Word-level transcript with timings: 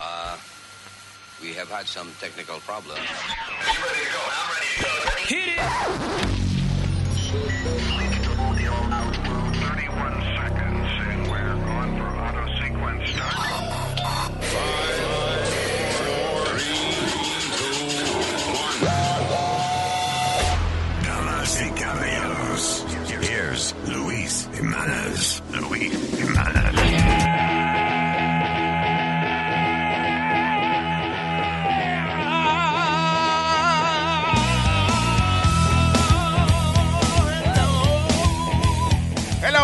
Uh, 0.00 0.36
we 1.42 1.52
have 1.54 1.68
had 1.70 1.86
some 1.86 2.10
technical 2.20 2.58
problems. 2.60 3.08
Damas 7.38 8.07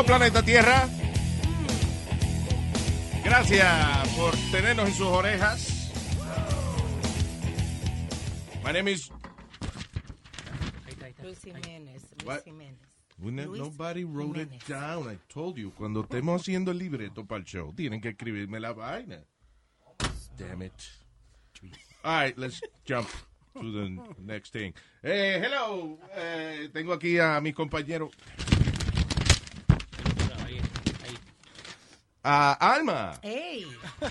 Planeta 0.07 0.43
Tierra. 0.43 0.89
Gracias 3.25 4.09
por 4.17 4.35
tenernos 4.53 4.89
en 4.89 4.95
sus 4.95 5.07
orejas. 5.07 5.91
My 8.65 8.73
name 8.73 8.93
is. 8.93 9.11
Luis 11.23 11.39
Jiménez. 11.43 12.03
Luis? 12.25 12.43
Jiménez. 12.45 12.79
Luis 13.19 13.61
nobody 13.61 14.05
wrote 14.05 14.37
it 14.41 14.51
Jiménez. 14.51 14.69
down. 14.69 15.11
I 15.11 15.17
told 15.33 15.57
you. 15.57 15.73
Cuando 15.73 16.03
estemos 16.03 16.41
haciendo 16.43 16.71
el 16.71 16.79
libreto 16.79 17.25
para 17.25 17.39
el 17.41 17.45
show, 17.47 17.73
tienen 17.75 18.01
que 18.01 18.11
escribirme 18.11 18.61
la 18.61 18.73
vaina. 18.73 19.25
Damn 20.37 20.63
it. 20.63 20.73
All 22.03 22.21
right, 22.27 22.37
let's 22.37 22.61
jump 22.87 23.09
to 23.55 23.73
the 23.73 23.89
next 24.19 24.53
thing. 24.53 24.75
Eh, 25.03 25.41
hello. 25.43 25.99
Eh, 26.15 26.69
tengo 26.75 26.93
aquí 26.93 27.19
a 27.19 27.41
mi 27.41 27.53
compañero. 27.55 28.11
A 32.25 32.57
Alma. 32.59 33.19
¡Ey! 33.23 33.67
oh, 34.03 34.09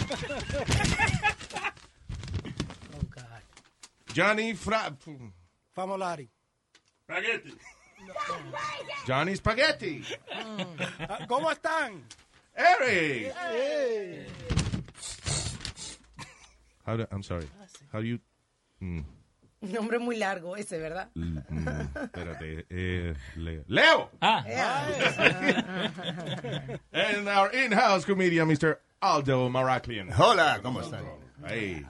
God. 3.09 3.41
Johnny 4.13 4.53
Fra... 4.53 4.95
Famolari. 5.75 6.29
Spaghetti. 7.09 7.53
Johnny 9.07 9.35
Spaghetti. 9.35 10.05
Ah, 11.09 11.25
¿Cómo 11.27 11.49
están? 11.51 12.03
Eric. 12.55 13.33
How 16.85 16.97
do, 16.97 17.07
I'm 17.11 17.23
sorry. 17.23 17.47
How 17.91 17.99
do 17.99 18.05
you... 18.05 18.19
Mm, 18.79 19.03
Nombre 19.71 19.97
muy 19.99 20.17
largo 20.17 20.55
ese, 20.57 20.77
¿verdad? 20.77 21.09
l- 21.15 21.41
mm, 21.49 21.67
espérate. 22.03 22.65
Eh, 22.69 23.13
Le- 23.35 23.63
Leo. 23.67 24.09
And 24.21 24.47
our 27.27 27.49
in-house 27.55 28.05
comedian, 28.05 28.47
Mr. 28.47 28.77
Aldo 29.01 29.49
Maraclian. 29.49 30.09
Hola, 30.17 30.59
¿cómo 30.61 30.81
están? 30.81 31.03
Hey. 31.47 31.85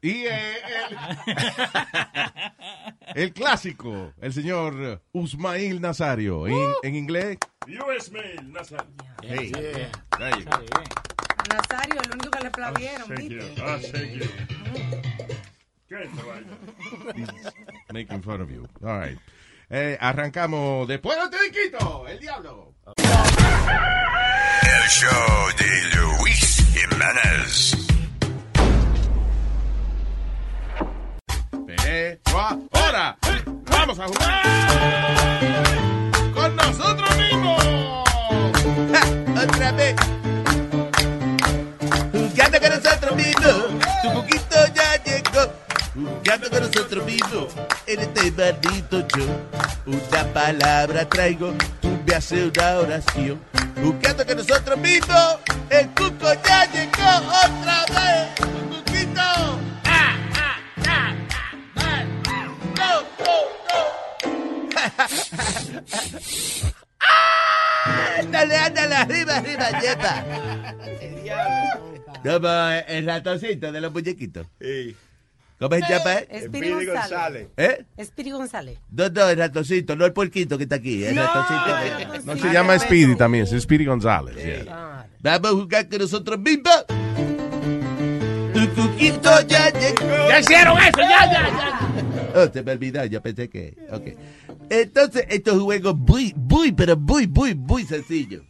Y 0.00 0.26
eh, 0.26 0.54
el, 3.14 3.22
el 3.22 3.32
clásico, 3.32 4.12
el 4.20 4.32
señor 4.32 5.02
Usmail 5.12 5.80
Nazario. 5.80 6.46
En, 6.46 6.72
en 6.82 6.94
inglés. 6.94 7.36
US 7.66 8.10
Mail, 8.12 8.52
Nazario. 8.52 8.86
Hey. 9.22 9.52
A 10.16 10.28
Nazario, 11.52 12.00
el 12.02 12.12
único 12.12 12.30
que 12.30 12.40
le 12.40 12.46
aplaudieron, 12.46 13.08
Thank 13.08 13.20
you. 13.28 13.38
¿viste? 13.38 13.62
Ah, 13.62 13.78
Making 17.92 18.22
fun 18.22 18.40
of 18.40 18.50
you. 18.50 18.68
All 18.84 18.98
right. 18.98 19.18
Eh, 19.70 19.98
arrancamos 20.00 20.86
después 20.86 21.18
de 21.30 21.50
Quito, 21.50 22.06
el 22.06 22.18
diablo. 22.20 22.74
El 22.96 24.88
show 24.88 25.48
de 25.58 25.66
Luis 25.96 26.64
Jiménez. 26.72 27.76
Pero 31.66 32.18
ahora 32.72 33.18
vamos 33.70 33.98
a 33.98 34.06
jugar 34.06 34.42
con 36.32 36.56
nosotros 36.56 37.16
mismos. 37.16 37.64
Otra 39.42 39.72
vez. 39.72 39.96
Jugando 42.12 42.60
con 42.60 42.70
nosotros 42.70 43.16
mismos. 43.16 43.64
Tu 44.02 44.12
poquito. 44.12 44.77
Jugando 45.98 46.48
con 46.48 46.60
nosotros 46.60 47.04
mismos. 47.04 47.52
En 47.86 47.98
este 48.00 48.30
maldito 48.30 49.00
show. 49.08 49.26
Una 49.86 50.32
palabra 50.32 51.08
traigo. 51.08 51.54
Tú 51.80 51.98
me 52.06 52.14
haces 52.14 52.52
una 52.56 52.78
oración. 52.78 53.40
Jugando 53.82 54.24
con 54.24 54.36
nosotros 54.36 54.78
mismos. 54.78 55.38
El 55.70 55.88
cuco 55.88 56.32
ya 56.44 56.70
llegó 56.70 57.08
otra 57.44 57.84
vez. 57.90 58.34
Tu 58.36 58.46
cuquito. 58.68 59.20
Ah, 59.84 60.16
ah, 60.34 60.56
ah, 60.86 61.14
ah. 61.76 62.04
Go, 62.76 62.92
go, 63.18 63.34
go. 63.68 63.80
Ándale, 68.18 68.56
ándale, 68.56 68.94
arriba, 68.94 69.36
arriba, 69.36 69.80
yepa. 69.80 70.24
Como 72.22 72.48
el 72.88 73.06
ratoncito 73.06 73.72
de 73.72 73.80
los 73.80 73.92
muñequitos. 73.92 74.46
¿Cómo 75.58 75.74
se 75.74 75.80
llama? 75.80 76.14
eh? 76.14 76.28
Espiri 76.30 76.86
González. 76.86 77.48
¿Eh? 77.56 77.84
Espiri 77.96 78.30
González. 78.30 78.78
No, 78.90 79.08
no, 79.08 79.28
el 79.28 79.38
ratoncito, 79.38 79.96
no 79.96 80.04
el 80.06 80.12
puerquito 80.12 80.56
que 80.56 80.64
está 80.64 80.76
aquí. 80.76 81.04
El 81.04 81.16
ratoncito. 81.16 82.24
No 82.24 82.36
se 82.36 82.52
llama 82.52 82.78
Speedy 82.78 83.16
también, 83.16 83.44
es 83.44 83.60
Speedy 83.62 83.84
González. 83.86 84.36
yeah. 84.36 85.06
Vamos 85.20 85.50
a 85.50 85.54
jugar 85.54 85.88
con 85.88 85.98
nosotros 85.98 86.38
mismos. 86.38 86.84
Tu 88.54 88.68
cuquito 88.74 89.30
ya 89.46 89.70
llegó. 89.70 90.28
¡Ya 90.28 90.40
hicieron 90.40 90.78
eso! 90.78 90.98
¡Ya, 90.98 91.26
ya, 91.26 91.48
ya! 91.48 91.74
Oh, 92.34 92.52
se 92.52 92.62
me 92.62 92.72
olvidó, 92.72 93.04
yo 93.06 93.20
pensé 93.22 93.48
que. 93.48 93.74
Ok. 93.90 94.02
Entonces, 94.70 95.24
estos 95.28 95.60
juegos 95.62 95.96
muy, 95.96 96.34
muy, 96.36 96.72
pero 96.72 96.96
muy, 96.96 97.26
muy, 97.26 97.54
muy 97.54 97.84
sencillos. 97.84 98.42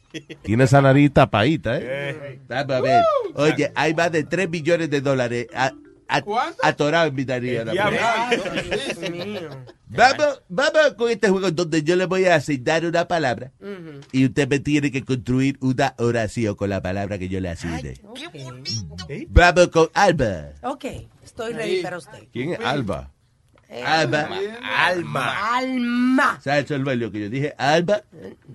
Tiene 0.43 0.65
esa 0.65 0.83
nariz 0.83 1.13
tapadita, 1.13 1.79
¿eh? 1.81 2.41
Vamos 2.49 2.73
a 2.77 2.81
ver. 2.81 3.03
Oye, 3.35 3.73
hay 3.75 3.95
más 3.95 4.11
de 4.11 4.25
3 4.25 4.51
millones 4.51 4.91
de 4.91 5.01
dólares 5.01 5.47
a- 6.09 6.17
a- 6.17 6.55
atorados 6.69 7.11
en 7.11 7.15
mi 7.15 7.25
nariz. 7.25 7.59
ahora 7.61 7.73
mismo. 8.31 8.71
Dios 8.99 9.11
mío. 9.11 9.51
Vamos, 9.91 10.43
vamos 10.49 10.95
con 10.99 11.11
este 11.11 11.29
juego 11.31 11.51
donde 11.51 11.83
yo 11.83 11.97
le 11.97 12.05
voy 12.07 12.27
a 12.27 12.35
asignar 12.35 12.85
una 12.85 13.09
palabra 13.09 13.53
y 14.13 14.27
usted 14.27 14.49
me 14.49 14.59
tiene 14.59 14.91
que 14.91 15.03
construir 15.05 15.57
una 15.61 15.95
oración 15.99 16.55
con 16.57 16.69
la 16.71 16.83
palabra 16.83 17.19
que 17.19 17.29
yo 17.29 17.41
le 17.41 17.49
asigne. 17.51 17.95
Vamos 19.29 19.69
con 19.69 19.89
Alba. 19.95 20.51
Ok, 20.63 20.85
estoy 21.25 21.53
ready 21.55 21.83
para 21.83 21.99
usted. 21.99 22.25
¿Quién 22.33 22.53
es 22.55 22.61
Alba? 22.61 23.13
Alba. 23.85 24.29
Alma. 24.63 25.57
Alma. 25.59 26.41
¿Sabes 26.43 26.65
eso 26.65 26.77
es 26.77 26.81
lo 26.81 27.13
que 27.13 27.21
yo 27.21 27.29
dije? 27.31 27.55
Alba. 27.59 28.03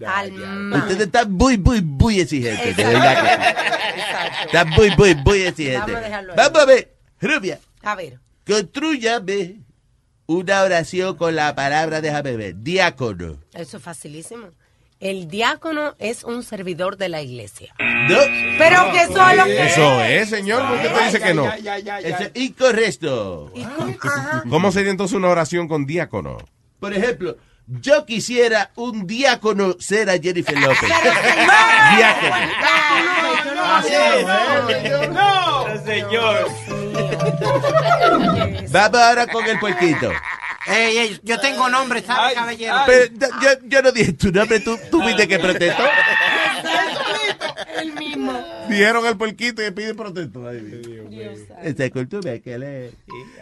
Alma. 0.08 0.78
Ustedes 0.78 1.02
están 1.02 1.32
muy, 1.32 1.58
muy, 1.58 1.82
muy 1.84 2.20
exigentes. 2.20 2.76
De 2.76 2.84
verdad 2.84 3.14
que 3.22 3.30
sí. 3.30 4.00
Exacto. 4.00 4.46
Están 4.46 4.70
muy, 4.72 4.90
muy, 4.98 5.16
muy 5.16 5.42
exigentes. 5.42 5.86
Vamos 5.94 5.96
a 5.98 6.02
dejarlo 6.08 6.32
ahí. 6.34 6.38
Vamos 6.38 6.62
a 6.62 6.66
ver. 6.66 6.94
Rubia, 7.24 7.60
A 7.82 7.96
ver. 7.96 8.20
construyame 8.46 9.62
una 10.26 10.62
oración 10.64 11.16
con 11.16 11.36
la 11.36 11.56
palabra, 11.56 12.02
déjame 12.02 12.36
ver, 12.36 12.56
diácono. 12.58 13.38
Eso 13.54 13.78
es 13.78 13.84
facilísimo. 13.84 14.48
El 15.00 15.28
diácono 15.28 15.96
es 16.00 16.24
un 16.24 16.44
servidor 16.44 16.96
de 16.98 17.10
la 17.10 17.22
iglesia. 17.22 17.74
No. 17.80 18.18
Pero 18.58 18.90
que 18.94 19.06
solo 19.08 19.44
que 19.46 19.66
Eso 19.66 20.02
es, 20.02 20.30
señor. 20.30 20.66
¿Por 20.66 20.82
qué 20.82 20.88
te 20.90 21.04
dice 21.06 21.20
que 21.20 21.34
no? 21.34 21.46
Eso 21.52 22.24
es 22.24 22.32
incorrecto. 22.36 23.52
¿Cómo 24.50 24.72
sería 24.72 24.92
entonces 24.92 25.18
una 25.18 25.28
oración 25.28 25.68
con 25.68 25.86
diácono? 25.86 26.38
Por 26.80 26.94
ejemplo, 26.94 27.36
yo 27.68 28.06
quisiera 28.06 28.72
un 28.76 29.06
diácono 29.06 29.76
ser 29.80 30.10
a 30.10 30.14
Jennifer 30.20 30.58
López. 30.58 30.90
diácono. 31.98 32.36
No, 35.12 35.84
señor. 35.86 36.48
Vamos 38.72 39.00
ahora 39.00 39.28
con 39.28 39.46
el 39.46 39.60
puerquito. 39.60 40.12
Ey, 40.66 40.98
ey, 40.98 41.20
yo 41.24 41.40
tengo 41.40 41.68
nombre, 41.70 42.02
¿sabes, 42.02 42.36
caballero? 42.36 42.76
Pero, 42.86 43.14
yo, 43.42 43.50
yo 43.66 43.82
no 43.82 43.92
dije 43.92 44.14
tu 44.14 44.32
nombre, 44.32 44.60
tú, 44.62 44.78
tú 44.90 45.04
viste 45.06 45.28
que 45.28 45.38
protestó. 45.38 45.84
el 47.82 47.94
mismo. 47.94 48.34
Dijeron 48.70 49.06
el 49.06 49.18
puerquito 49.18 49.66
y 49.66 49.72
pide 49.72 49.94
protesto. 49.94 50.48
Ay, 50.48 50.60
Dios. 51.10 51.92
Cultura 51.92 52.32
hay 52.32 52.40
que 52.40 52.58
leer. 52.58 52.92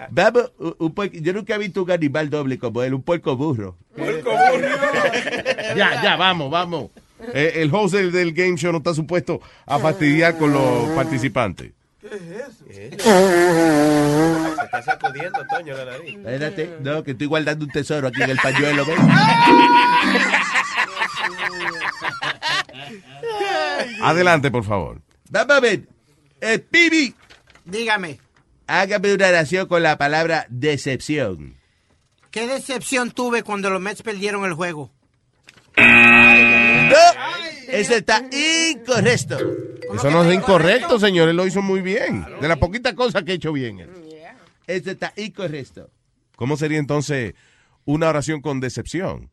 Vamos, 0.09 0.51
un, 0.57 0.75
un 0.79 0.93
puerco- 0.93 1.17
yo 1.21 1.31
nunca 1.33 1.53
he 1.55 1.57
visto 1.59 1.83
un 1.83 1.91
animal 1.91 2.29
doble 2.29 2.57
como 2.57 2.81
él, 2.81 2.93
un 2.95 3.03
puerco 3.03 3.35
burro. 3.37 3.77
Ya, 5.75 6.01
ya, 6.03 6.15
vamos, 6.17 6.49
vamos. 6.49 6.89
Eh, 7.33 7.53
el 7.57 7.73
host 7.73 7.93
del, 7.93 8.11
del 8.11 8.33
game 8.33 8.57
show 8.57 8.71
no 8.71 8.79
está 8.79 8.93
supuesto 8.93 9.39
a 9.65 9.77
fastidiar 9.79 10.37
con 10.37 10.51
los 10.51 10.89
participantes. 10.95 11.71
Se 12.71 12.87
está 14.63 14.81
sacudiendo, 14.83 15.39
Toño, 15.49 15.75
la 15.77 15.85
nariz. 15.85 16.17
Espérate, 16.17 16.77
no, 16.81 17.03
que 17.03 17.11
estoy 17.11 17.27
guardando 17.27 17.63
un 17.65 17.71
tesoro 17.71 18.09
aquí 18.09 18.21
en 18.21 18.31
el 18.31 18.37
pañuelo. 18.37 18.85
¿ves? 18.85 18.99
Adelante, 24.01 24.51
por 24.51 24.63
favor. 24.63 25.01
Vamos 25.29 25.55
a 25.55 25.59
ver. 25.59 25.87
Eh, 26.41 26.59
Pibi, 26.59 27.15
Dígame, 27.65 28.19
hágame 28.67 29.13
una 29.13 29.27
oración 29.27 29.67
con 29.67 29.83
la 29.83 29.97
palabra 29.97 30.45
decepción. 30.49 31.55
¿qué 32.31 32.47
decepción 32.47 33.11
tuve 33.11 33.43
cuando 33.43 33.69
los 33.69 33.81
Mets 33.81 34.01
perdieron 34.01 34.45
el 34.45 34.53
juego? 34.53 34.89
No, 35.77 35.83
eso 37.71 37.95
está 37.95 38.23
incorrecto. 38.31 39.37
Eso 39.93 40.11
no 40.11 40.23
es 40.23 40.33
incorrecto, 40.35 40.99
señor. 40.99 41.29
Él 41.29 41.35
lo 41.37 41.45
hizo 41.45 41.61
muy 41.61 41.81
bien. 41.81 42.25
De 42.39 42.47
las 42.47 42.57
poquitas 42.57 42.93
cosas 42.93 43.23
que 43.23 43.31
ha 43.33 43.35
hecho 43.35 43.51
bien. 43.53 43.79
él. 43.79 43.89
Eso 44.67 44.91
está 44.91 45.13
incorrecto. 45.17 45.89
¿Cómo 46.35 46.55
sería 46.57 46.79
entonces 46.79 47.33
una 47.85 48.09
oración 48.09 48.41
con 48.41 48.59
decepción? 48.59 49.29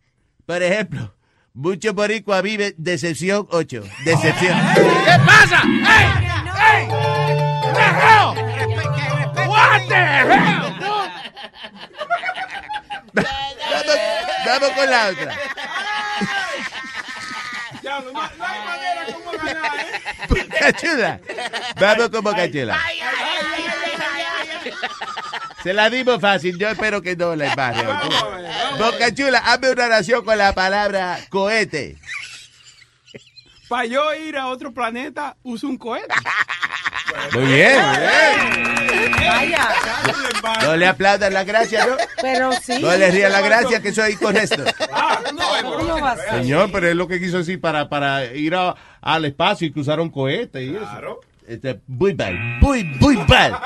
Por 0.46 0.62
ejemplo, 0.62 1.14
mucho 1.55 1.94
boricua 1.94 2.40
vive 2.43 2.75
decepción 2.76 3.46
8. 3.50 3.82
Decepción. 4.05 4.58
¿Qué 4.75 5.17
pasa? 5.25 5.62
¡Ey! 5.64 6.82
¡Ey! 6.82 6.88
What 9.49 9.88
the 9.88 9.94
hell, 9.94 10.75
Vamos, 13.14 13.96
vamos 14.46 14.70
con 14.70 14.90
la 14.90 15.08
otra. 15.08 15.37
No, 18.05 18.12
no 18.12 18.21
hay 18.21 18.61
manera 18.65 19.06
como 19.12 19.33
ganar, 19.33 19.77
¿eh? 19.79 20.00
Bocachula. 20.29 21.21
Vamos 21.81 22.09
con 22.11 22.25
Bocachula. 22.25 22.79
Se 25.62 25.73
la 25.73 25.91
dimos 25.91 26.21
fácil. 26.21 26.59
Yo 26.59 26.69
espero 26.69 27.03
que 27.03 27.17
no 27.17 27.35
la 27.35 27.47
embarre. 27.50 27.87
Bocachula, 28.79 29.39
hazme 29.39 29.71
una 29.71 29.87
oración 29.87 30.25
con 30.25 30.39
la 30.39 30.53
palabra 30.53 31.19
cohete. 31.31 31.99
Para 33.69 33.85
yo 33.85 34.15
ir 34.15 34.37
a 34.39 34.47
otro 34.47 34.73
planeta, 34.73 35.37
uso 35.43 35.69
un 35.69 35.77
cohete. 35.77 36.15
Muy 37.35 37.45
bien, 37.47 37.79
muy 37.87 37.99
bien. 37.99 39.13
Vaya. 39.29 39.69
No 40.63 40.77
le 40.77 40.87
aplaudan 40.87 41.33
la 41.35 41.45
gracia, 41.45 41.87
¿no? 41.87 41.97
Pero 42.23 42.51
sí. 42.53 42.79
No 42.81 42.95
le 42.97 43.11
rían 43.11 43.33
la 43.33 43.41
gracia, 43.41 43.81
que 43.81 43.93
soy 43.93 44.13
incorrecto. 44.13 44.65
¿Cómo 45.63 46.01
va 46.01 46.13
a 46.13 46.17
ser? 46.17 46.31
Señor, 46.43 46.71
pero 46.73 46.89
es 46.89 46.97
lo 46.97 47.07
que 47.09 47.19
quiso 47.21 47.39
decir 47.39 47.61
para, 47.61 47.89
para 47.89 48.25
ir 48.27 48.55
a- 48.55 48.75
al 49.01 49.25
espacio 49.25 49.67
y 49.67 49.73
cruzar 49.73 50.01
un 50.01 50.11
cohete 50.11 50.65
y 50.65 50.77
eso. 50.77 51.21
Este, 51.47 51.81
muy 51.87 52.15
mal, 52.15 52.35
muy, 52.61 52.85
muy 52.85 53.17
mal. 53.29 53.59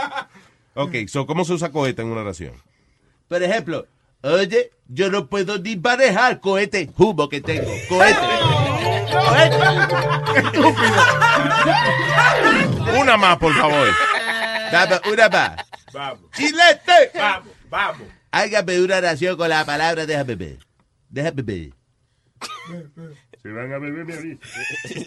Ok, 0.75 0.94
so, 1.09 1.27
¿cómo 1.27 1.44
se 1.44 1.53
usa 1.55 1.71
cohete 1.71 2.03
en 2.03 2.09
una 2.09 2.21
oración? 2.23 2.53
Por 3.29 3.43
ejemplo, 3.43 3.87
oye, 4.23 4.71
yo 4.89 5.11
no 5.11 5.27
puedo 5.27 5.59
ni 5.59 5.77
manejar 5.77 6.41
cohete 6.41 6.91
humo 6.97 7.29
que 7.29 7.41
tengo. 7.41 7.71
Cohete. 7.89 8.19
Una 13.00 13.17
más, 13.17 13.38
por 13.38 13.55
favor. 13.55 13.88
Vamos, 14.73 15.00
una 15.12 15.29
más. 15.29 15.56
Vamos, 15.93 16.20
¡Chilete! 16.35 17.11
vamos, 17.14 17.49
vamos. 17.69 18.09
Hágame 18.31 18.81
una 18.81 18.97
oración 18.97 19.37
con 19.37 19.49
la 19.50 19.64
palabra 19.64 20.06
déjame 20.06 20.35
ver. 20.37 20.59
Déjame 21.11 21.43
ver. 21.43 21.70
Se 23.43 23.49
van 23.53 23.73
a 23.73 23.79
beber 23.79 24.05
mi 24.06 24.12
ahorita. 24.14 24.47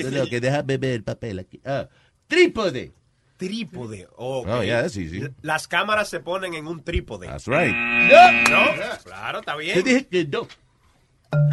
No, 0.04 0.10
no, 0.12 0.28
que 0.28 0.40
déjame 0.40 0.78
ver 0.78 0.92
el 0.92 1.04
papel 1.04 1.40
aquí. 1.40 1.60
Ah, 1.66 1.88
trípode. 2.28 2.94
Trípode. 3.38 4.08
Oh, 4.16 4.62
yeah, 4.63 4.88
sí, 4.88 5.10
sí. 5.10 5.24
Las 5.42 5.68
cámaras 5.68 6.08
se 6.10 6.19
ponen 6.19 6.54
en 6.54 6.68
un 6.68 6.84
trípode. 6.84 7.28
That's 7.28 7.48
right. 7.48 7.74
No, 7.74 8.31
¿No? 8.50 8.72
Claro, 9.04 9.40
está 9.40 9.56
te 9.58 9.62
bien. 9.63 9.84
dije 9.84 10.08
que 10.08 10.25
no. 10.25 10.48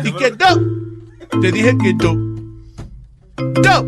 Y 0.05 0.13
que 0.13 0.31
no. 0.33 1.41
Te 1.41 1.51
dije 1.53 1.77
que 1.79 1.95
no. 1.95 2.32
No. 3.39 3.87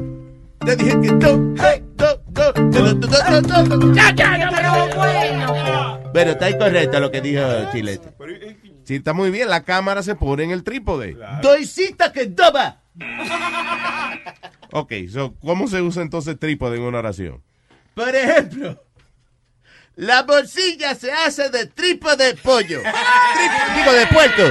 Te 0.64 0.76
dije 0.76 1.00
que 1.00 1.12
no. 1.12 1.55
Hey, 1.58 1.85
no, 1.99 2.06
no, 2.31 2.52
no, 2.62 2.94
no, 2.94 3.41
no, 3.41 3.62
no, 3.62 3.76
no. 3.76 3.94
Ya, 3.94 4.14
ya, 4.14 4.38
ya, 4.38 4.50
Pero 4.50 4.96
bueno. 4.96 6.00
Bueno, 6.12 6.31
está 6.31 6.50
incorrecto 6.50 7.00
lo 7.00 7.11
que 7.11 7.20
dijo 7.20 7.43
Chilete. 7.73 8.08
Sí, 8.85 8.96
está 8.96 9.12
muy 9.12 9.31
bien. 9.31 9.49
La 9.49 9.64
cámara 9.64 10.02
se 10.02 10.14
pone 10.14 10.44
en 10.44 10.50
el 10.50 10.62
trípode. 10.62 11.17
Doy 11.43 11.67
cita 11.67 12.12
que 12.12 12.29
no 12.29 12.52
va. 12.52 12.81
Ok, 14.76 14.93
so, 15.08 15.37
¿cómo 15.41 15.69
se 15.69 15.81
usa 15.81 16.02
entonces 16.02 16.37
trípode 16.37 16.79
en 16.79 16.82
una 16.82 16.99
oración? 16.99 17.41
Por 17.94 18.12
ejemplo, 18.12 18.82
la 19.94 20.25
bolsilla 20.25 20.96
se 20.96 21.12
hace 21.12 21.49
de 21.49 21.67
tripo 21.67 22.17
de 22.17 22.35
pollo. 22.35 22.81
Tripo, 22.81 23.76
digo, 23.76 23.93
de 23.93 24.06
puerco. 24.08 24.43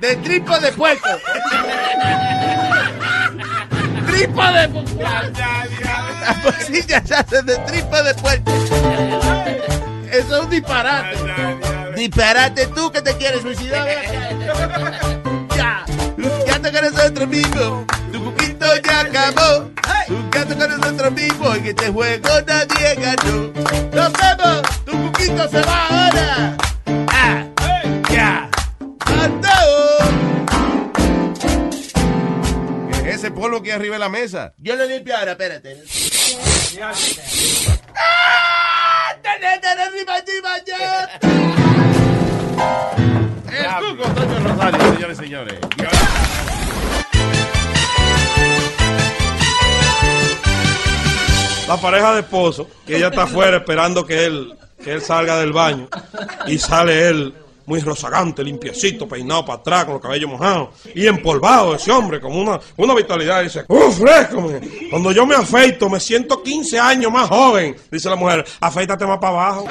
De 0.00 0.16
tripo 0.16 0.56
de 0.60 0.70
puerco. 0.70 1.08
tripo 4.16 4.42
de 4.42 4.68
puerco. 4.68 5.00
La 5.00 5.22
se 7.04 7.14
hace 7.14 7.42
de 7.42 7.56
tripo 7.58 8.02
de 8.02 8.14
puerco. 8.14 8.50
Eso 10.10 10.36
es 10.36 10.44
un 10.44 10.50
disparate. 10.50 11.16
Disparate 11.94 12.66
tú 12.68 12.90
que 12.90 13.02
te 13.02 13.14
quieres 13.16 13.42
suicidar. 13.42 13.86
Ya. 15.56 15.84
Jugando 16.16 16.72
con 16.72 16.84
nosotros 16.84 17.28
mismos. 17.28 17.84
Tu 18.12 18.24
poquito 18.24 18.66
ya 18.82 19.00
acabó. 19.00 19.70
Jugando 20.08 20.56
con 20.56 20.80
nosotros 20.80 21.12
mismos. 21.12 21.56
En 21.56 21.66
este 21.66 21.90
juego 21.90 22.28
nadie 22.46 22.94
ganó. 22.94 23.52
Nos 23.92 24.12
vemos. 24.12 24.62
Tu 24.84 24.92
poquito 24.92 25.48
se 25.48 25.60
va 25.62 25.88
ahora. 25.88 26.56
Ah. 27.08 27.44
Ya. 28.10 28.48
¡Ando! 29.22 29.65
Ese 33.26 33.34
polvo 33.34 33.60
que 33.60 33.72
hay 33.72 33.76
arriba 33.76 33.96
de 33.96 33.98
la 33.98 34.08
mesa? 34.08 34.54
Yo 34.58 34.76
lo 34.76 34.84
limpio 34.86 35.16
ahora, 35.16 35.32
espérate. 35.32 35.82
¡Ah! 37.96 39.12
Toño 44.14 44.38
Rosario, 44.48 44.94
señores 44.94 45.18
y 45.18 45.22
señores. 45.22 45.58
la 51.66 51.76
pareja 51.78 52.14
de 52.14 52.20
esposo, 52.20 52.70
que 52.86 52.96
ella 52.96 53.08
está 53.08 53.24
afuera 53.24 53.56
esperando 53.56 54.06
que 54.06 54.24
él, 54.24 54.56
que 54.84 54.92
él 54.92 55.02
salga 55.02 55.36
del 55.38 55.52
baño, 55.52 55.88
y 56.46 56.58
sale 56.58 57.08
él 57.08 57.34
muy 57.66 57.80
rozagante, 57.80 58.42
limpiecito, 58.42 59.06
peinado 59.08 59.44
para 59.44 59.58
atrás, 59.58 59.84
con 59.84 59.94
los 59.94 60.02
cabellos 60.02 60.30
mojados, 60.30 60.70
y 60.94 61.06
empolvado 61.06 61.74
ese 61.74 61.90
hombre, 61.90 62.20
con 62.20 62.34
una, 62.34 62.58
una 62.76 62.94
vitalidad, 62.94 63.40
y 63.40 63.44
dice, 63.44 63.64
¡uh, 63.68 63.90
fresco! 63.92 64.40
man! 64.40 64.60
Cuando 64.90 65.12
yo 65.12 65.26
me 65.26 65.34
afeito, 65.34 65.88
me 65.88 66.00
siento 66.00 66.42
15 66.42 66.78
años 66.78 67.12
más 67.12 67.28
joven, 67.28 67.76
dice 67.90 68.08
la 68.08 68.16
mujer, 68.16 68.44
afeítate 68.60 69.06
más 69.06 69.18
para 69.18 69.32
abajo. 69.32 69.68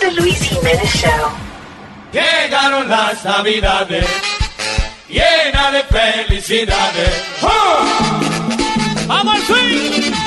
The 0.00 0.12
Luis 0.12 0.38
Jiménez 0.40 0.94
Show. 0.94 1.30
Llegaron 2.12 2.88
las 2.88 3.22
navidades, 3.24 4.06
llena 5.08 5.70
de 5.70 5.82
felicidades. 5.84 7.22
¡Oh! 7.42 7.78
¡Vamos 9.06 9.34
al 9.34 9.42
swing! 9.42 10.17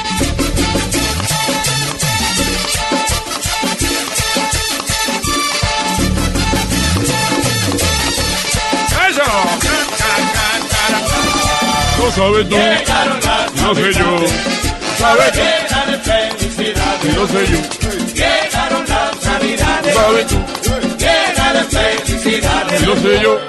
No 12.02 12.12
sabes 12.12 12.50
tú. 12.50 12.56
Las 12.56 13.56
No 13.62 13.76
sé 13.76 13.94
yo. 13.94 14.28
sabes 14.98 15.34
de 15.36 15.98
felicidades. 16.00 17.16
No 17.16 17.28
sé 17.28 17.46
yo. 17.48 17.58
Llegaron 18.16 18.86
las 18.88 19.26
navidades, 19.26 19.94
Sabes 19.96 20.28
tú. 20.28 20.38
llena 20.98 21.54
de 21.54 21.64
felicidades. 21.66 22.88
No 22.88 22.96
sé 22.96 23.20
yo. 23.22 23.40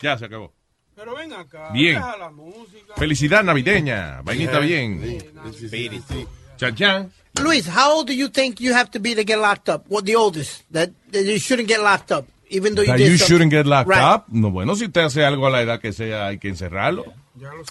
Ya 0.00 0.18
se 0.18 0.24
acabó. 0.24 0.52
Pero 0.94 1.14
ven 1.14 1.32
acá. 1.34 1.70
Bien. 1.72 2.00
La 2.18 2.30
música. 2.30 2.94
Felicidad 2.96 3.44
navideña. 3.44 4.22
Vainita 4.22 4.58
bien. 4.60 5.18
Chan 6.56 6.74
chan. 6.74 7.12
Luis, 7.42 7.66
how 7.68 7.92
old 7.98 8.06
do 8.06 8.14
you 8.14 8.28
think 8.30 8.58
you 8.60 8.72
have 8.72 8.90
to 8.90 8.98
be 8.98 9.14
to 9.14 9.22
get 9.22 9.38
locked 9.38 9.68
up? 9.68 9.84
What 9.88 10.04
the 10.06 10.16
oldest 10.16 10.64
that, 10.70 10.90
that 11.12 11.22
you 11.24 11.38
shouldn't 11.38 11.68
get 11.68 11.80
locked 11.80 12.10
up, 12.10 12.24
even 12.48 12.74
though 12.74 12.80
you 12.80 12.88
That 12.88 12.96
did 12.96 13.10
you 13.10 13.18
shouldn't 13.18 13.50
get 13.50 13.66
locked 13.66 13.90
Right. 13.90 14.00
up. 14.02 14.24
No, 14.30 14.50
bueno, 14.50 14.74
si 14.74 14.86
usted 14.86 15.02
hace 15.02 15.22
algo 15.26 15.46
a 15.46 15.50
la 15.50 15.60
edad 15.60 15.78
que 15.78 15.92
sea, 15.92 16.28
hay 16.28 16.38
que 16.38 16.48
encerrarlo. 16.48 17.04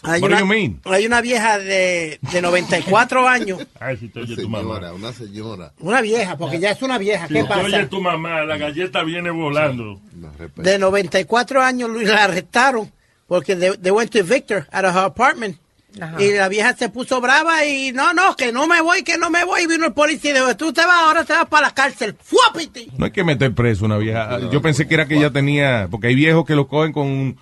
Hay 0.03 0.21
What 0.21 0.29
do 0.29 0.35
una, 0.35 0.39
you 0.41 0.45
mean? 0.45 0.79
hay 0.85 1.05
una 1.05 1.21
vieja 1.21 1.57
de, 1.57 2.19
de 2.31 2.41
94 2.41 3.27
años, 3.27 3.65
Ay, 3.79 3.97
si 3.97 4.09
te 4.09 4.19
oye 4.19 4.35
tu 4.35 4.47
mamá. 4.47 4.93
una 4.93 5.11
señora. 5.11 5.71
una 5.79 6.01
vieja, 6.01 6.37
porque 6.37 6.59
ya 6.59 6.71
es 6.71 6.81
una 6.83 6.97
vieja, 6.97 7.27
Si 7.27 7.33
¿qué 7.33 7.43
te 7.43 7.53
oye 7.53 7.71
pasa? 7.71 7.89
tu 7.89 8.01
mamá, 8.01 8.43
la 8.43 8.57
galleta 8.57 9.03
viene 9.03 9.31
volando. 9.31 9.99
De 10.57 10.77
94 10.77 11.61
años, 11.63 11.89
Luis, 11.89 12.07
la 12.07 12.25
arrestaron 12.25 12.91
porque 13.27 13.55
they, 13.55 13.71
they 13.81 13.91
went 13.91 14.11
to 14.11 14.23
Victor 14.23 14.67
at 14.71 14.83
her 14.83 14.97
apartment. 14.99 15.57
Ajá. 15.99 16.21
Y 16.21 16.31
la 16.33 16.49
vieja 16.49 16.75
se 16.75 16.89
puso 16.89 17.21
brava 17.21 17.65
y 17.65 17.91
no, 17.93 18.13
no, 18.13 18.35
que 18.35 18.51
no 18.51 18.67
me 18.67 18.81
voy, 18.81 19.01
que 19.03 19.17
no 19.17 19.29
me 19.29 19.45
voy. 19.45 19.61
Y 19.63 19.67
vino 19.67 19.85
el 19.87 19.93
policía 19.93 20.31
y 20.31 20.33
dijo, 20.33 20.55
tú 20.57 20.73
te 20.73 20.85
vas, 20.85 21.03
ahora 21.03 21.23
te 21.23 21.31
vas 21.33 21.45
para 21.47 21.67
la 21.67 21.73
cárcel. 21.73 22.15
¡Fuapiti! 22.21 22.91
No 22.97 23.05
hay 23.05 23.11
que 23.11 23.23
meter 23.23 23.53
preso 23.55 23.85
una 23.85 23.97
vieja. 23.97 24.39
Yo 24.51 24.61
pensé 24.61 24.87
que 24.87 24.93
era 24.93 25.07
que 25.07 25.15
ella 25.15 25.31
tenía, 25.31 25.87
porque 25.89 26.07
hay 26.07 26.15
viejos 26.15 26.45
que 26.45 26.53
lo 26.53 26.67
cogen 26.67 26.91
con, 26.91 27.37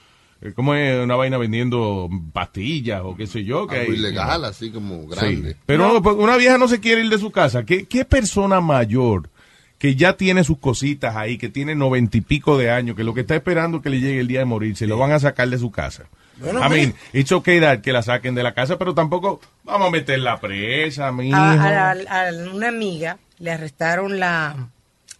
¿cómo 0.56 0.76
es? 0.76 1.04
Una 1.04 1.16
vaina 1.16 1.38
vendiendo 1.38 2.10
pastillas 2.34 3.02
o 3.04 3.16
qué 3.16 3.28
sé 3.28 3.44
yo. 3.44 3.68
Que 3.68 3.80
Algo 3.82 3.92
hay- 3.94 3.98
ilegal, 4.00 4.46
así 4.46 4.72
como 4.72 5.02
Sí. 5.04 5.08
grande. 5.16 5.56
Pero 5.66 5.94
no, 5.94 6.02
pues, 6.02 6.16
una 6.18 6.36
vieja 6.38 6.58
no 6.58 6.68
se 6.68 6.80
quiere 6.80 7.02
ir 7.04 7.10
de 7.10 7.18
su 7.18 7.32
casa. 7.32 7.64
¿Qué, 7.66 7.86
qué 7.86 8.04
persona 8.06 8.60
mayor 8.62 9.30
que 9.78 9.96
ya 9.96 10.16
tiene 10.18 10.44
sus 10.44 10.58
cositas 10.60 11.16
ahí, 11.16 11.38
que 11.38 11.50
tiene 11.50 11.76
noventa 11.76 12.18
y 12.18 12.22
pico 12.22 12.58
de 12.58 12.72
años, 12.72 12.96
que 12.96 13.04
lo 13.04 13.14
que 13.14 13.22
está 13.22 13.36
esperando 13.36 13.78
es 13.78 13.84
que 13.84 13.90
le 13.90 14.00
llegue 14.00 14.20
el 14.22 14.28
día 14.28 14.40
de 14.40 14.46
morir, 14.46 14.76
se 14.78 14.88
lo 14.88 14.98
van 14.98 15.12
a 15.12 15.20
sacar 15.20 15.50
de 15.50 15.58
su 15.58 15.72
casa? 15.72 16.06
Bueno, 16.38 16.66
I 16.66 16.70
mean, 16.70 16.94
it's 17.14 17.32
okay 17.32 17.60
that 17.60 17.82
que 17.82 17.92
la 17.94 18.02
saquen 18.02 18.34
de 18.34 18.44
la 18.44 18.54
casa, 18.54 18.78
pero 18.80 18.94
tampoco 18.96 19.40
vamos 19.64 19.88
a 19.90 19.92
meterla 19.92 20.40
presa, 20.40 21.12
mijo. 21.12 21.36
A, 21.38 21.52
a- 21.54 21.92
a- 21.92 22.30
a 22.30 22.34
una 22.54 22.70
amiga 22.70 23.18
le 23.40 23.52
arrestaron 23.52 24.20
la, 24.20 24.70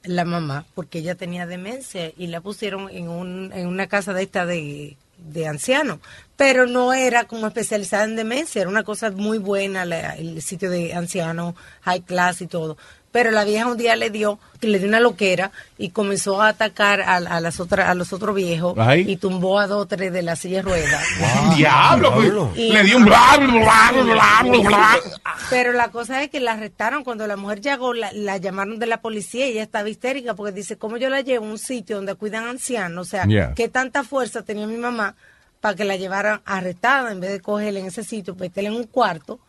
la 0.04 0.26
mamá 0.26 0.66
porque 0.74 1.00
ella 1.00 1.16
tenía 1.16 1.46
demencia 1.46 2.12
y 2.18 2.28
la 2.28 2.42
pusieron 2.42 2.90
en, 2.90 3.10
un, 3.10 3.52
en 3.54 3.68
una 3.68 3.88
casa 3.88 4.14
de 4.14 4.24
esta 4.24 4.46
de, 4.46 4.98
de 5.24 5.48
ancianos. 5.48 6.00
Pero 6.36 6.66
no 6.68 6.94
era 6.94 7.26
como 7.26 7.48
especializada 7.48 8.04
en 8.06 8.16
demencia, 8.16 8.62
era 8.62 8.70
una 8.70 8.84
cosa 8.84 9.12
muy 9.12 9.38
buena 9.38 9.86
la- 9.86 10.16
el 10.16 10.42
sitio 10.42 10.70
de 10.70 10.94
ancianos, 10.94 11.56
high 11.82 12.02
class 12.02 12.42
y 12.42 12.48
todo. 12.48 12.78
Pero 13.14 13.32
la 13.32 13.46
vieja 13.46 13.68
un 13.68 13.78
día 13.78 13.96
le 13.96 14.10
dio, 14.10 14.40
que 14.60 14.68
le 14.68 14.80
dio 14.80 14.88
una 14.90 15.00
loquera 15.00 15.52
y 15.78 15.92
comenzó 15.92 16.42
a 16.42 16.48
atacar 16.50 17.00
a, 17.02 17.16
a 17.18 17.40
las 17.40 17.60
otras, 17.62 17.88
a 17.88 17.94
los 17.94 18.12
otros 18.12 18.36
viejos 18.36 18.76
Ay. 18.78 19.06
y 19.08 19.18
tumbó 19.18 19.60
a 19.60 19.68
dos 19.68 19.84
o 19.84 19.86
tres 19.86 20.12
de 20.12 20.24
la 20.24 20.36
silla 20.36 20.58
de 20.58 20.62
ruedas. 20.64 21.04
Diablo, 21.56 22.12
pues, 22.16 22.34
Y- 22.58 22.74
le 22.74 22.84
dio 22.84 22.98
un 22.98 23.06
bla, 23.06 23.38
bla, 23.40 23.48
bla, 23.48 24.04
bla, 24.04 24.42
bla, 24.44 24.68
bla. 24.68 24.90
Pero 25.50 25.74
la 25.74 25.90
cosa 25.90 26.24
es 26.24 26.30
que 26.32 26.40
la 26.40 26.54
arrestaron 26.54 27.04
cuando 27.04 27.28
la 27.28 27.38
mujer 27.38 27.62
llegó, 27.62 27.94
la, 27.94 28.12
la 28.14 28.38
llamaron 28.38 28.80
de 28.80 28.88
la 28.88 29.00
policía 29.02 29.46
y 29.48 29.52
ella 29.52 29.64
estaba 29.64 29.88
histérica 29.90 30.34
porque 30.34 30.52
dice, 30.52 30.78
¿cómo 30.78 30.98
yo 30.98 31.10
la 31.10 31.22
llevo 31.22 31.46
a 31.46 31.50
un 31.50 31.60
sitio 31.60 31.98
donde 31.98 32.16
cuidan 32.16 32.46
ancianos? 32.48 33.08
O 33.08 33.10
sea, 33.10 33.26
Yeah. 33.28 33.54
¿qué 33.54 33.70
tanta 33.70 34.04
fuerza 34.04 34.42
tenía 34.42 34.66
mi 34.68 34.76
mamá 34.78 35.16
para 35.62 35.76
que 35.76 35.86
la 35.86 35.96
llevaran 35.96 36.42
arrestada 36.46 37.12
en 37.12 37.20
vez 37.22 37.32
de 37.32 37.40
cogerla 37.42 37.80
en 37.80 37.86
ese 37.86 38.04
sitio, 38.04 38.36
meterla 38.36 38.70
en 38.70 38.76
un 38.76 38.84
cuarto? 38.88 39.40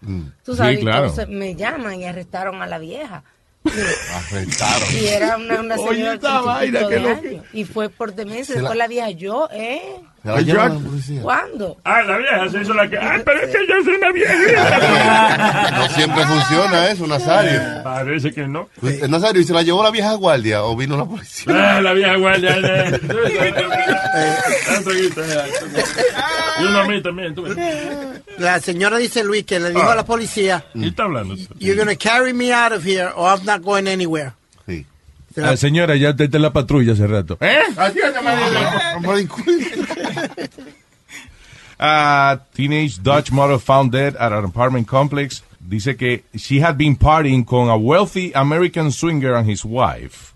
Tú 0.45 0.55
sabes, 0.55 0.77
Sí, 0.79 0.85
claro. 0.85 1.07
entonces 1.07 1.29
me 1.29 1.55
llaman 1.57 1.99
y 2.01 2.05
arrestaron 2.05 2.61
a 2.63 2.67
la 2.67 2.79
vieja. 2.79 3.23
Afectaron. 3.65 4.89
Y 4.95 5.07
era 5.07 5.37
una, 5.37 5.61
una 5.61 5.75
Oye, 5.77 5.95
señora 5.97 6.15
esta 6.15 6.39
de 6.39 6.45
vaina, 6.47 6.89
qué 6.89 6.99
lo-. 7.01 7.43
Y 7.53 7.65
fue 7.65 7.89
por 7.89 8.15
demencia. 8.15 8.47
Se 8.47 8.55
la- 8.55 8.61
Después 8.61 8.79
la 8.79 8.87
vieja, 8.89 9.11
yo, 9.11 9.49
¿eh? 9.53 9.83
La 10.25 10.41
llevan 10.41 10.73
a 10.73 10.75
la 10.77 10.81
policía. 10.81 11.21
¿Cuándo? 11.23 11.77
Ah, 11.85 12.03
la 12.03 12.17
vieja 12.17 12.49
se 12.49 12.63
hizo 12.63 12.73
la 12.73 12.89
que. 12.89 12.97
Ay, 12.99 13.21
pero 13.25 13.41
es 13.43 13.47
que 13.55 13.59
yo 13.69 13.75
soy 13.85 13.95
una 13.95 14.11
viejita. 14.13 15.71
No 15.79 15.89
siempre 15.91 16.25
funciona 16.27 16.89
eso, 16.91 17.07
Nazario. 17.07 17.61
Parece 17.85 18.33
que 18.33 18.47
no. 18.49 18.69
Pues, 18.81 19.07
Nazario, 19.09 19.43
¿y 19.43 19.45
se 19.45 19.53
la 19.53 19.63
llevó 19.63 19.83
la 19.83 19.91
vieja 19.91 20.15
guardia 20.15 20.65
o 20.65 20.75
vino 20.77 20.97
la 20.97 21.05
policía? 21.05 21.77
Ah, 21.77 21.81
la 21.83 21.93
vieja 21.93 22.17
guardia. 22.17 22.57
eh. 22.59 23.01
Eh. 24.17 24.35
Y 26.61 26.65
uno 26.65 26.79
a 26.81 26.87
mí 26.87 27.03
también. 27.03 27.35
La 28.39 28.61
señora 28.61 28.97
dice 28.99 29.25
Luis 29.25 29.45
que 29.45 29.59
le 29.59 29.71
dijo 29.71 29.83
a 29.91 29.95
la 29.97 30.05
policía, 30.05 30.65
¿Quién 30.73 30.85
está 30.85 31.05
hablando? 31.05 31.35
you're 31.59 31.75
going 31.77 31.89
to 31.89 31.97
carry 31.99 32.33
me 32.33 32.53
out 32.53 32.73
of 32.73 32.85
here 32.87 33.09
or 33.17 33.29
I'm 33.37 33.45
not 33.45 33.63
going 33.63 33.87
anywhere. 33.89 34.33
Sí. 34.67 34.87
La- 35.35 35.51
Ah, 35.51 35.57
señora, 35.57 35.97
ya 35.97 36.11
está 36.11 36.25
en 36.25 36.43
la 36.43 36.53
patrulla 36.53 36.93
hace 36.93 37.07
rato. 37.09 37.37
¿Eh? 37.41 37.59
A 41.79 42.41
teenage 42.55 43.03
Dutch 43.03 43.33
model 43.33 43.59
found 43.59 43.93
dead 43.93 44.17
at 44.17 44.33
an 44.33 44.45
apartment 44.45 44.87
complex. 44.87 45.43
Dice 45.61 45.97
que 45.97 46.25
she 46.35 46.63
had 46.63 46.77
been 46.77 46.97
partying 46.97 47.45
con 47.45 47.69
a 47.69 47.77
wealthy 47.77 48.33
American 48.35 48.93
swinger 48.93 49.35
and 49.35 49.51
his 49.51 49.65
wife. 49.65 50.35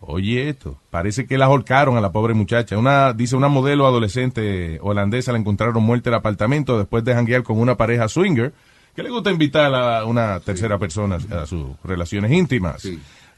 Oye, 0.00 0.48
esto. 0.48 0.76
Parece 0.90 1.26
que 1.26 1.38
la 1.38 1.44
ahorcaron 1.44 1.96
a 1.96 2.00
la 2.00 2.10
pobre 2.10 2.34
muchacha. 2.34 2.76
Una, 2.76 3.12
dice 3.12 3.36
una 3.36 3.48
modelo 3.48 3.86
adolescente 3.86 4.78
holandesa 4.82 5.32
la 5.32 5.38
encontraron 5.38 5.82
muerta 5.82 6.10
en 6.10 6.14
el 6.14 6.18
apartamento 6.18 6.78
después 6.78 7.04
de 7.04 7.14
janguear 7.14 7.42
con 7.42 7.58
una 7.58 7.76
pareja 7.76 8.08
swinger 8.08 8.52
que 8.94 9.02
le 9.04 9.10
gusta 9.10 9.30
invitar 9.30 9.72
a 9.72 10.04
una 10.04 10.40
tercera 10.40 10.78
persona 10.78 11.18
a 11.30 11.46
sus 11.46 11.68
relaciones 11.84 12.32
íntimas. 12.32 12.88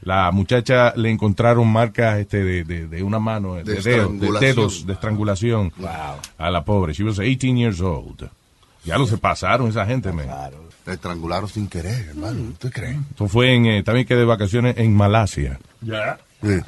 La 0.05 0.31
muchacha 0.31 0.93
le 0.95 1.09
encontraron 1.09 1.67
marcas 1.67 2.19
este, 2.19 2.43
de, 2.43 2.63
de, 2.63 2.87
de 2.87 3.03
una 3.03 3.19
mano, 3.19 3.55
de, 3.55 3.63
De 3.63 3.73
dedos, 3.75 3.83
de 3.83 3.93
estrangulación. 3.93 4.39
dedos, 4.55 4.85
de 4.85 4.93
estrangulación 4.93 5.73
a 6.37 6.49
la 6.51 6.63
pobre. 6.65 6.93
She 6.93 7.03
was 7.03 7.17
18 7.17 7.55
years 7.57 7.79
old. 7.81 8.29
Ya 8.85 8.97
lo 8.97 9.05
se 9.07 9.17
pasaron 9.17 9.69
esa 9.69 9.85
gente, 9.85 10.11
man. 10.11 10.27
La 10.85 10.93
estrangularon 10.93 11.47
sin 11.47 11.67
querer, 11.69 12.09
hermano. 12.09 12.41
¿Usted 12.51 12.71
cree? 12.71 12.99
Eso 13.15 13.27
fue 13.29 13.53
en, 13.53 13.65
eh, 13.67 13.83
también 13.83 14.05
que 14.05 14.15
de 14.15 14.25
vacaciones 14.25 14.77
en 14.77 14.93
Malasia. 14.93 15.57
Ya. 15.79 16.17
Sí. 16.41 16.59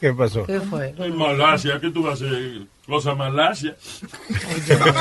¿Qué 0.00 0.14
pasó? 0.14 0.44
¿Qué 0.46 0.60
fue? 0.60 0.94
En 0.96 1.16
Malasia, 1.16 1.78
¿qué 1.80 1.90
tú 1.90 2.02
vas 2.04 2.22
a 2.22 2.24
hacer? 2.24 2.62
Cosa 2.86 3.14
Malasia. 3.14 3.76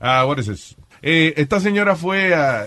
Ah, 0.00 0.26
what 0.26 0.38
is 0.38 0.46
this? 0.46 0.76
Eh, 1.00 1.32
esta 1.36 1.60
señora 1.60 1.96
fue 1.96 2.34
a- 2.34 2.66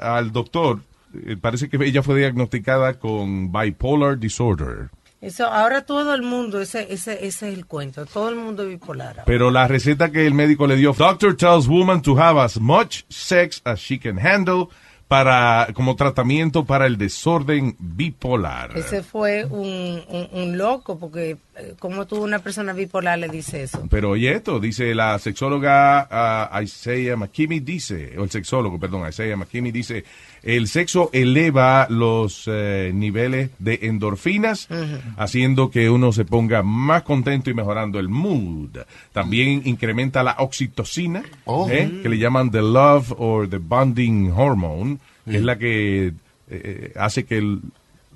al 0.00 0.30
doctor. 0.30 0.80
Eh, 1.14 1.36
parece 1.40 1.68
que 1.68 1.76
ella 1.84 2.02
fue 2.02 2.18
diagnosticada 2.18 2.98
con 2.98 3.50
bipolar 3.52 4.18
disorder. 4.18 4.90
Eso, 5.20 5.46
ahora 5.46 5.82
todo 5.82 6.14
el 6.14 6.22
mundo, 6.22 6.62
ese, 6.62 6.92
ese, 6.92 7.26
ese 7.26 7.48
es 7.50 7.58
el 7.58 7.66
cuento, 7.66 8.06
todo 8.06 8.30
el 8.30 8.36
mundo 8.36 8.66
bipolar. 8.66 9.08
ahora. 9.08 9.24
Pero 9.26 9.50
la 9.50 9.68
receta 9.68 10.10
que 10.10 10.26
el 10.26 10.32
médico 10.32 10.66
le 10.66 10.76
dio, 10.76 10.94
doctor 10.94 11.36
tells 11.36 11.68
woman 11.68 12.00
to 12.00 12.18
have 12.18 12.40
as 12.40 12.58
much 12.58 13.04
sex 13.10 13.60
as 13.64 13.80
she 13.80 13.98
can 13.98 14.18
handle 14.18 14.68
para 15.10 15.66
como 15.74 15.96
tratamiento 15.96 16.64
para 16.64 16.86
el 16.86 16.96
desorden 16.96 17.74
bipolar. 17.80 18.78
Ese 18.78 19.02
fue 19.02 19.44
un, 19.44 20.04
un, 20.06 20.28
un 20.30 20.56
loco, 20.56 21.00
porque 21.00 21.36
eh, 21.56 21.74
como 21.80 22.06
tú 22.06 22.22
una 22.22 22.38
persona 22.38 22.72
bipolar 22.72 23.18
le 23.18 23.28
dice 23.28 23.64
eso. 23.64 23.84
Pero 23.90 24.10
oye 24.10 24.32
esto, 24.32 24.60
dice 24.60 24.94
la 24.94 25.18
sexóloga 25.18 26.06
ah, 26.08 26.62
Isaiah 26.62 27.16
McKinney, 27.16 27.58
dice, 27.58 28.16
o 28.16 28.22
el 28.22 28.30
sexólogo, 28.30 28.78
perdón, 28.78 29.08
Isaiah 29.08 29.36
McKinney 29.36 29.72
dice, 29.72 30.04
el 30.42 30.68
sexo 30.68 31.10
eleva 31.12 31.86
los 31.90 32.44
eh, 32.46 32.90
niveles 32.94 33.50
de 33.58 33.78
endorfinas, 33.82 34.68
haciendo 35.16 35.70
que 35.70 35.90
uno 35.90 36.12
se 36.12 36.24
ponga 36.24 36.62
más 36.62 37.02
contento 37.02 37.50
y 37.50 37.54
mejorando 37.54 37.98
el 37.98 38.08
mood. 38.08 38.70
También 39.12 39.62
incrementa 39.64 40.22
la 40.22 40.36
oxitocina, 40.38 41.22
Oh. 41.44 41.68
¿eh? 41.70 42.00
que 42.02 42.08
le 42.08 42.18
llaman 42.18 42.50
the 42.50 42.62
love 42.62 43.12
or 43.18 43.48
the 43.48 43.58
bonding 43.58 44.30
hormone, 44.30 44.98
que 45.28 45.36
es 45.36 45.42
la 45.42 45.58
que 45.58 46.12
eh, 46.48 46.92
hace 46.96 47.24
que 47.24 47.38
el- 47.38 47.60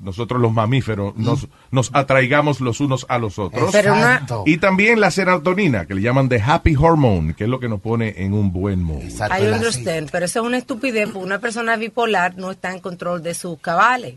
nosotros 0.01 0.41
los 0.41 0.53
mamíferos 0.53 1.17
nos, 1.17 1.49
nos 1.71 1.91
atraigamos 1.95 2.61
los 2.61 2.81
unos 2.81 3.07
a 3.09 3.19
los 3.19 3.39
otros. 3.39 3.75
Exacto. 3.75 4.43
Y 4.47 4.59
también 4.59 5.01
la 5.01 5.11
serotonina, 5.11 5.87
que 5.87 5.95
le 5.95 6.03
llaman 6.03 6.29
the 6.29 6.41
happy 6.41 6.75
hormone, 6.77 7.35
que 7.35 7.45
es 7.45 7.51
lo 7.51 7.61
que 7.61 7.69
nos 7.69 7.81
pone 7.81 8.15
en 8.17 8.33
un 8.33 8.53
buen 8.53 8.83
mood. 8.83 9.03
Exacto, 9.03 9.43
I 9.43 9.49
understand, 9.49 10.11
pero 10.11 10.27
eso 10.27 10.41
es 10.41 10.47
una 10.47 10.59
estupidez, 10.59 11.11
porque 11.11 11.27
una 11.27 11.39
persona 11.39 11.77
bipolar 11.77 12.37
no 12.37 12.51
está 12.51 12.73
en 12.73 12.81
control 12.81 13.23
de 13.23 13.35
sus 13.35 13.59
cabales. 13.61 14.17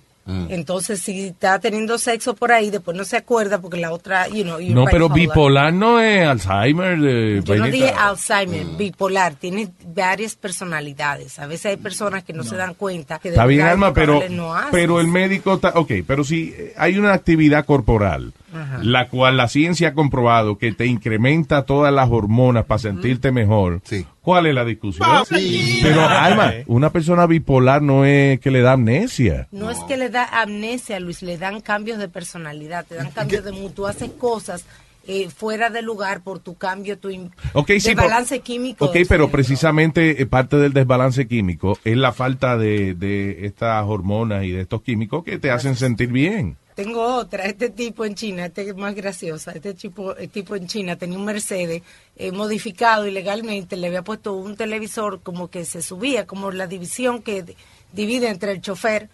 Entonces, 0.49 0.99
si 0.99 1.27
está 1.27 1.59
teniendo 1.59 1.97
sexo 1.97 2.35
por 2.35 2.51
ahí, 2.51 2.69
después 2.69 2.97
no 2.97 3.05
se 3.05 3.17
acuerda 3.17 3.59
porque 3.59 3.77
la 3.77 3.91
otra, 3.91 4.27
you 4.27 4.43
know, 4.43 4.59
No, 4.59 4.85
pero 4.85 5.09
bipolar. 5.09 5.73
no 5.73 5.99
es 6.01 6.27
Alzheimer. 6.27 6.99
de 6.99 7.41
Yo 7.43 7.55
no 7.55 7.65
dije 7.65 7.89
Alzheimer, 7.89 8.65
bipolar, 8.77 9.35
tiene 9.35 9.69
varias 9.85 10.35
personalidades. 10.35 11.39
A 11.39 11.47
veces 11.47 11.67
hay 11.67 11.77
personas 11.77 12.23
que 12.23 12.33
no, 12.33 12.43
se 12.43 12.55
dan 12.55 12.73
cuenta 12.73 13.19
que 13.19 13.29
de 13.29 13.35
Está 13.35 13.45
bien, 13.45 13.61
Alma, 13.61 13.93
pero, 13.93 14.21
no 14.29 14.53
hacen. 14.53 14.71
pero 14.71 14.99
el 14.99 15.07
médico 15.07 15.55
está, 15.55 15.69
ok, 15.75 15.91
pero 16.05 16.23
si 16.23 16.53
eh, 16.57 16.73
hay 16.77 16.97
una 16.97 17.13
actividad 17.13 17.65
corporal, 17.65 18.33
la 18.81 19.09
cual 19.09 19.35
la 19.37 19.47
ciencia 19.49 19.89
ha 19.89 19.93
comprobado 19.93 20.57
que 20.57 20.71
te 20.71 20.85
incrementa 20.85 21.65
todas 21.65 21.93
las 21.93 22.09
hormonas 22.09 22.65
para 22.65 22.79
sentirte 22.79 23.31
mejor, 23.31 23.81
Sí. 23.83 24.05
¿cuál 24.21 24.45
es 24.45 24.55
la 24.55 24.63
discusión? 24.65 25.07
Sí. 25.29 25.79
Pero, 25.83 26.01
Alma, 26.07 26.53
una 26.67 26.89
persona 26.91 27.25
bipolar 27.25 27.81
no 27.81 28.05
es 28.05 28.39
que 28.39 28.49
le 28.51 28.61
da 28.61 28.73
amnesia. 28.73 29.47
No 29.51 29.69
es 29.69 29.79
que 29.79 29.97
le 29.97 30.09
da 30.09 30.23
amnesia, 30.41 30.99
Luis, 30.99 31.21
le 31.23 31.37
dan 31.37 31.59
cambios 31.61 31.97
de 31.99 32.07
personalidad, 32.07 32.85
te 32.85 32.95
dan 32.95 33.11
cambios 33.11 33.43
de 33.43 33.51
mood. 33.51 33.71
Tú 33.71 33.85
haces 33.87 34.11
cosas 34.11 34.65
eh, 35.09 35.29
fuera 35.29 35.69
de 35.69 35.81
lugar 35.81 36.21
por 36.21 36.39
tu 36.39 36.55
cambio, 36.55 36.97
tu 36.97 37.09
im- 37.09 37.31
Ok, 37.53 37.71
sí, 37.79 37.89
de 37.89 37.95
pero- 37.95 38.09
balance 38.09 38.39
químico. 38.41 38.83
Ok, 38.85 38.91
pero 38.93 39.05
cerebro. 39.07 39.29
precisamente 39.31 40.21
eh, 40.21 40.25
parte 40.25 40.57
del 40.57 40.73
desbalance 40.73 41.27
químico 41.27 41.77
es 41.85 41.95
la 41.95 42.11
falta 42.11 42.57
de, 42.57 42.93
de 42.93 43.45
estas 43.45 43.85
hormonas 43.85 44.43
y 44.43 44.51
de 44.51 44.61
estos 44.61 44.81
químicos 44.81 45.23
que 45.23 45.37
te 45.39 45.49
hacen 45.51 45.75
sentir 45.77 46.09
bien. 46.11 46.57
Tengo 46.77 47.01
otra, 47.15 47.45
este 47.45 47.69
tipo 47.71 48.05
en 48.05 48.13
China, 48.13 48.45
este 48.45 48.69
es 48.69 48.75
más 48.77 48.93
graciosa, 48.93 49.51
este 49.51 49.73
tipo, 49.73 50.15
el 50.15 50.29
tipo 50.29 50.55
en 50.55 50.67
China 50.67 50.95
tenía 50.95 51.17
un 51.17 51.25
Mercedes 51.25 51.81
eh, 52.15 52.31
modificado 52.31 53.07
ilegalmente, 53.07 53.75
le 53.77 53.87
había 53.87 54.03
puesto 54.03 54.33
un 54.33 54.55
televisor 54.55 55.19
como 55.23 55.49
que 55.49 55.65
se 55.65 55.81
subía, 55.81 56.27
como 56.27 56.51
la 56.51 56.67
división 56.67 57.23
que 57.23 57.43
divide 57.91 58.29
entre 58.29 58.51
el 58.51 58.61
chofer 58.61 59.09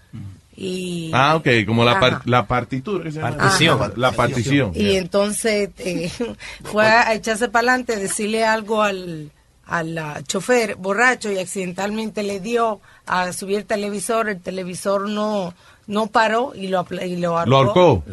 Y, 0.58 1.10
Ah, 1.14 1.36
ok, 1.38 1.48
como 1.66 1.84
la, 1.86 2.00
par- 2.00 2.22
la 2.26 2.46
partitura. 2.46 3.10
Partición. 3.22 3.82
Ajá. 3.82 3.94
La 3.96 4.12
partición. 4.12 4.72
Y 4.76 4.98
entonces 4.98 5.70
eh, 5.80 6.12
fue 6.64 6.86
a 6.86 7.14
echarse 7.16 7.48
para 7.50 7.70
adelante, 7.72 7.96
decirle 7.96 8.44
algo 8.46 8.84
al, 8.84 9.32
al 9.66 10.24
chofer 10.28 10.76
borracho 10.76 11.32
y 11.32 11.40
accidentalmente 11.40 12.22
le 12.24 12.40
dio 12.40 12.82
a 13.08 13.32
subir 13.34 13.60
el 13.60 13.66
televisor. 13.66 14.30
El 14.30 14.42
televisor 14.42 15.10
no 15.10 15.56
no 15.88 16.08
paró 16.08 16.54
y 16.56 16.68
lo, 16.68 16.80
apla- 16.80 17.06
y 17.06 17.18
lo 17.18 17.38
ahorcó. 17.38 17.50
Lo 17.50 17.58
ahorcó. 17.58 18.04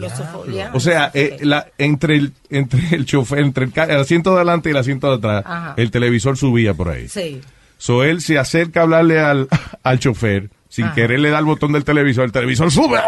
Lo. 0.46 0.74
O 0.74 0.80
sea, 0.80 1.10
eh, 1.14 1.38
la, 1.42 1.66
entre, 1.78 2.16
el, 2.16 2.32
entre 2.50 2.96
el 2.96 3.06
chofer, 3.06 3.40
entre 3.40 3.66
el, 3.66 4.00
asiento 4.00 4.30
de 4.30 4.36
adelante 4.36 4.68
y 4.68 4.72
el 4.72 4.78
asiento 4.78 5.08
de 5.08 5.16
atrás, 5.16 5.42
Ajá. 5.46 5.74
el 5.76 5.90
televisor 5.90 6.36
subía 6.36 6.74
por 6.74 6.88
ahí. 6.88 7.08
Sí. 7.08 7.40
So 7.78 8.04
él 8.04 8.20
se 8.20 8.38
acerca 8.38 8.80
a 8.80 8.82
hablarle 8.82 9.20
al, 9.20 9.48
al 9.82 9.98
chofer, 10.00 10.50
sin 10.68 10.86
Ajá. 10.86 10.94
querer 10.94 11.20
le 11.20 11.30
da 11.30 11.38
el 11.38 11.44
botón 11.46 11.72
del 11.72 11.84
televisor, 11.84 12.24
el 12.24 12.32
televisor 12.32 12.70
sube 12.70 13.00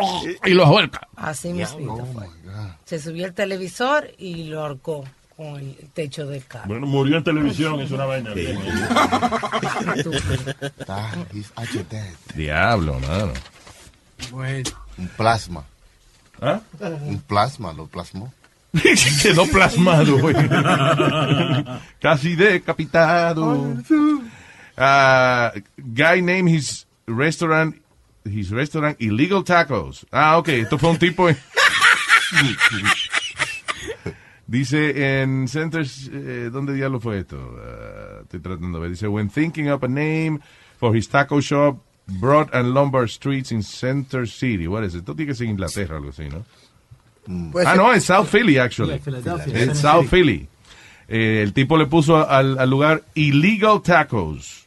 y 0.45 0.51
lo 0.51 0.67
vuelca. 0.67 1.09
Así 1.17 1.53
mismo 1.53 2.07
fue. 2.15 2.27
Se 2.85 2.99
subió 2.99 3.27
el 3.27 3.35
televisor 3.35 4.09
y 4.19 4.45
lo 4.45 4.61
ahorcó 4.63 5.05
con 5.37 5.57
el 5.57 5.77
techo 5.95 6.27
del 6.27 6.45
carro. 6.47 6.67
Bueno, 6.69 6.87
murió 6.87 7.17
en 7.17 7.25
televisión, 7.25 7.81
es 7.81 7.91
una 7.91 8.05
vaina. 8.05 8.31
Diablo, 12.35 12.99
mano. 13.01 13.33
Un 14.33 15.09
plasma. 15.17 15.65
¿Ah? 16.41 16.61
Un 17.07 17.21
plasma, 17.21 17.73
lo 17.73 17.87
plasmó. 17.87 18.33
Quedó 19.23 19.47
plasmado, 19.47 20.19
güey. 20.19 20.35
Casi 22.01 22.35
decapitado. 22.37 23.77
Ah, 24.77 25.53
guy 25.77 26.23
named 26.23 26.49
his 26.49 26.87
restaurant, 27.07 27.77
his 28.25 28.51
restaurant 28.51 28.97
Illegal 29.01 29.45
Tacos. 29.45 30.07
Ah, 30.11 30.39
ok, 30.39 30.49
esto 30.49 30.79
fue 30.79 30.91
un 30.91 30.99
tipo. 30.99 31.29
en- 31.29 31.37
Dice 34.47 35.23
en 35.23 35.49
Centers, 35.49 36.11
eh, 36.13 36.51
¿dónde 36.53 36.75
diablo 36.75 37.01
fue 37.01 37.21
esto? 37.21 37.57
Ah, 37.59 38.21
estoy 38.23 38.41
tratando 38.41 38.79
de 38.79 38.83
ver. 38.83 38.91
Dice, 38.91 39.09
when 39.09 39.31
thinking 39.31 39.71
up 39.71 39.85
a 39.85 39.89
name 39.89 40.41
for 40.79 40.95
his 40.97 41.09
taco 41.09 41.41
shop, 41.41 41.79
Broad 42.07 42.51
and 42.53 42.75
Lombard 42.75 43.09
Streets 43.11 43.53
in 43.53 43.63
Center 43.63 44.27
City. 44.27 44.67
What 44.67 44.85
is 44.85 44.95
it? 44.95 45.01
Esto 45.01 45.15
tiene 45.15 45.29
que 45.29 45.35
ser 45.35 45.47
Inglaterra 45.47 45.95
o 45.95 45.99
algo 45.99 46.11
así, 46.11 46.29
¿no? 46.29 46.45
Pues 47.53 47.67
ah, 47.67 47.77
no, 47.77 47.93
en 47.95 48.01
South 48.01 48.29
Philly, 48.29 48.59
actually. 48.59 48.95
Yeah, 48.95 49.05
Philadelphia. 49.05 49.63
En 49.63 49.75
South. 49.77 50.09
Philly. 50.09 50.49
Eh, 51.09 51.43
el 51.43 51.53
tipo 51.53 51.77
le 51.77 51.87
puso 51.87 52.29
al, 52.29 52.59
al 52.59 52.69
lugar 52.69 53.03
Illegal 53.15 53.81
Tacos. 53.83 54.67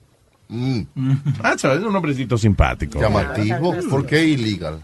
Ah, 1.43 1.55
chaval, 1.55 1.79
es 1.79 1.83
un 1.83 1.93
nombrecito 1.93 2.37
simpático. 2.37 2.99
Llamativo. 2.99 3.75
¿Por 3.89 4.05
qué 4.05 4.23
illegal? 4.23 4.83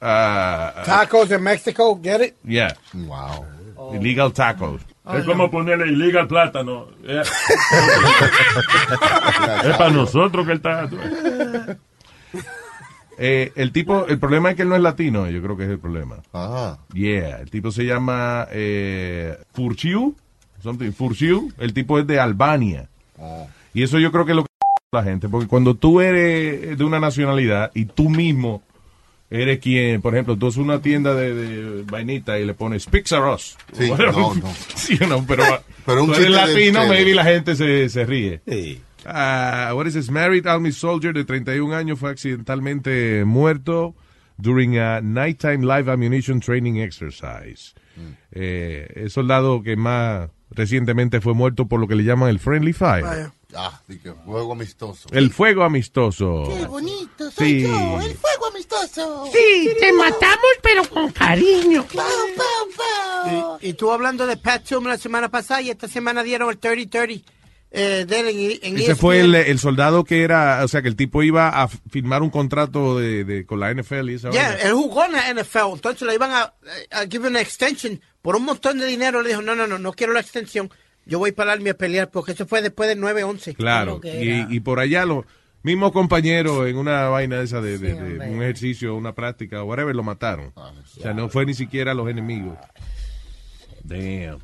Ah, 0.00 0.82
Tacos 0.84 1.30
in 1.30 1.42
Mexico, 1.42 1.98
get 2.02 2.20
it? 2.20 2.34
yeah. 2.44 2.74
Wow. 2.92 3.46
Illegal 3.94 4.32
Tacos. 4.32 4.82
Es 5.12 5.24
como 5.24 5.50
ponerle 5.50 5.88
illegal 5.88 6.26
plátano. 6.26 6.86
Eh. 7.04 7.20
es 9.64 9.76
para 9.76 9.90
nosotros 9.90 10.46
que 10.46 10.52
él 10.52 10.58
está. 10.58 10.88
Eh, 13.18 13.52
el 13.54 13.70
tipo, 13.70 14.06
el 14.06 14.18
problema 14.18 14.50
es 14.50 14.56
que 14.56 14.62
él 14.62 14.68
no 14.68 14.76
es 14.76 14.82
latino, 14.82 15.28
yo 15.28 15.42
creo 15.42 15.58
que 15.58 15.64
es 15.64 15.70
el 15.70 15.78
problema. 15.78 16.16
Ah. 16.32 16.78
Yeah, 16.94 17.40
el 17.40 17.50
tipo 17.50 17.70
se 17.70 17.84
llama 17.84 18.48
eh, 18.50 19.36
Furciu, 19.52 20.16
something, 20.62 20.92
Furciu, 20.92 21.52
el 21.58 21.74
tipo 21.74 21.98
es 21.98 22.06
de 22.06 22.18
Albania. 22.18 22.88
Y 23.74 23.82
eso 23.82 23.98
yo 23.98 24.10
creo 24.10 24.24
que 24.24 24.32
es 24.32 24.36
lo 24.36 24.44
que 24.44 24.48
la 24.90 25.02
gente, 25.02 25.28
porque 25.28 25.48
cuando 25.48 25.74
tú 25.74 26.00
eres 26.00 26.78
de 26.78 26.84
una 26.84 26.98
nacionalidad 26.98 27.70
y 27.74 27.84
tú 27.84 28.08
mismo 28.08 28.62
eres 29.30 29.58
quien, 29.58 30.00
por 30.00 30.14
ejemplo, 30.14 30.36
tú 30.36 30.46
haces 30.48 30.58
una 30.58 30.80
tienda 30.80 31.14
de, 31.14 31.34
de 31.34 31.82
vainita 31.82 32.38
y 32.38 32.44
le 32.44 32.54
pones 32.54 32.86
Pixaros. 32.86 33.56
Sí, 33.72 33.90
no, 33.90 34.34
no. 34.34 34.54
sí, 34.74 34.98
no, 35.08 35.24
pero, 35.26 35.44
Pero 35.86 36.04
un 36.04 36.10
tú 36.12 36.14
eres 36.14 36.26
chiste 36.28 36.40
de 36.40 36.46
latino, 36.54 36.80
ustedes. 36.82 36.88
maybe 37.04 37.14
la 37.14 37.24
gente 37.24 37.56
se, 37.56 37.88
se 37.88 38.04
ríe. 38.06 38.40
Ah, 39.06 39.72
what 39.74 39.86
is 39.86 39.94
this? 39.94 40.10
Married 40.10 40.46
Army 40.46 40.72
soldier 40.72 41.12
de 41.12 41.24
31 41.24 41.74
años 41.74 41.98
fue 41.98 42.10
accidentalmente 42.10 43.24
muerto 43.26 43.94
during 44.38 44.78
a 44.78 45.00
nighttime 45.02 45.58
live 45.66 45.90
ammunition 45.90 46.40
training 46.40 46.76
exercise. 46.76 47.74
Eh, 48.32 48.88
el 48.96 49.10
soldado 49.10 49.62
que 49.62 49.76
más 49.76 50.30
recientemente 50.50 51.20
fue 51.20 51.34
muerto 51.34 51.66
por 51.66 51.80
lo 51.80 51.86
que 51.86 51.94
le 51.94 52.02
llaman 52.04 52.30
el 52.30 52.38
friendly 52.38 52.72
fire. 52.72 53.30
Ah, 53.56 53.80
sí 53.88 53.98
que 53.98 54.10
juego 54.10 54.52
amistoso. 54.52 55.08
El 55.12 55.30
fuego 55.32 55.62
amistoso. 55.64 56.44
bonito, 56.68 57.30
soy 57.30 57.48
Sí. 57.48 57.62
yo, 57.62 58.00
el 58.00 58.16
fuego 58.16 58.46
amistoso. 58.50 59.26
Sí, 59.32 59.70
te 59.78 59.92
matamos, 59.92 60.50
pero 60.62 60.84
con 60.88 61.10
cariño. 61.12 61.86
Y, 63.60 63.68
y 63.70 63.72
tú 63.74 63.90
hablando 63.90 64.26
de 64.26 64.36
Pat 64.36 64.64
Tillman 64.64 64.88
la 64.92 64.98
semana 64.98 65.30
pasada 65.30 65.62
y 65.62 65.70
esta 65.70 65.88
semana 65.88 66.22
dieron 66.22 66.50
el 66.50 66.60
30-30 66.60 67.24
eh, 67.76 68.04
de 68.06 68.20
él 68.20 68.58
en, 68.62 68.74
en 68.74 68.78
Ese 68.80 68.94
fue 68.94 69.18
el, 69.20 69.34
ESPN. 69.34 69.50
el 69.50 69.58
soldado 69.58 70.04
que 70.04 70.22
era, 70.22 70.60
o 70.64 70.68
sea, 70.68 70.80
que 70.82 70.86
el 70.88 70.94
tipo 70.96 71.22
iba 71.24 71.48
a 71.48 71.66
firmar 71.68 72.22
un 72.22 72.30
contrato 72.30 72.98
de, 72.98 73.24
de- 73.24 73.46
con 73.46 73.58
la 73.58 73.72
NFL 73.74 74.10
y 74.10 74.14
esa 74.14 74.30
Yeah, 74.30 74.54
él 74.62 74.74
jugó 74.74 75.04
en 75.04 75.12
la 75.12 75.28
NFL, 75.34 75.72
entonces 75.74 76.02
le 76.06 76.14
iban 76.14 76.30
a, 76.30 76.54
a 76.92 77.06
give 77.10 77.26
una 77.26 77.40
extension 77.40 78.00
por 78.22 78.36
un 78.36 78.44
montón 78.44 78.78
de 78.78 78.86
dinero. 78.86 79.22
Le 79.22 79.30
dijo, 79.30 79.42
no, 79.42 79.56
no, 79.56 79.66
no, 79.66 79.78
no 79.78 79.92
quiero 79.92 80.12
la 80.12 80.20
extensión. 80.20 80.70
Yo 81.06 81.18
voy 81.18 81.32
para 81.32 81.52
el 81.52 81.58
Army 81.60 81.70
a 81.70 81.74
pelear 81.76 82.10
porque 82.10 82.32
eso 82.32 82.46
fue 82.46 82.62
después 82.62 82.88
del 82.88 83.00
9-11. 83.00 83.54
Claro, 83.56 84.00
y, 84.04 84.54
y 84.54 84.60
por 84.60 84.80
allá 84.80 85.04
los 85.04 85.24
mismos 85.62 85.92
compañeros 85.92 86.66
en 86.66 86.76
una 86.76 87.08
vaina 87.08 87.40
esa 87.40 87.60
de, 87.60 87.78
de- 87.78 87.94
de 87.94 88.30
un 88.30 88.42
ejercicio, 88.42 88.94
una 88.94 89.14
práctica, 89.14 89.62
whatever, 89.64 89.94
lo 89.94 90.02
mataron. 90.02 90.52
o 90.54 90.72
sea, 91.00 91.12
no 91.14 91.28
fue 91.28 91.44
ni 91.46 91.54
siquiera 91.54 91.94
los 91.94 92.08
enemigos. 92.08 92.56
Damn. 93.82 94.38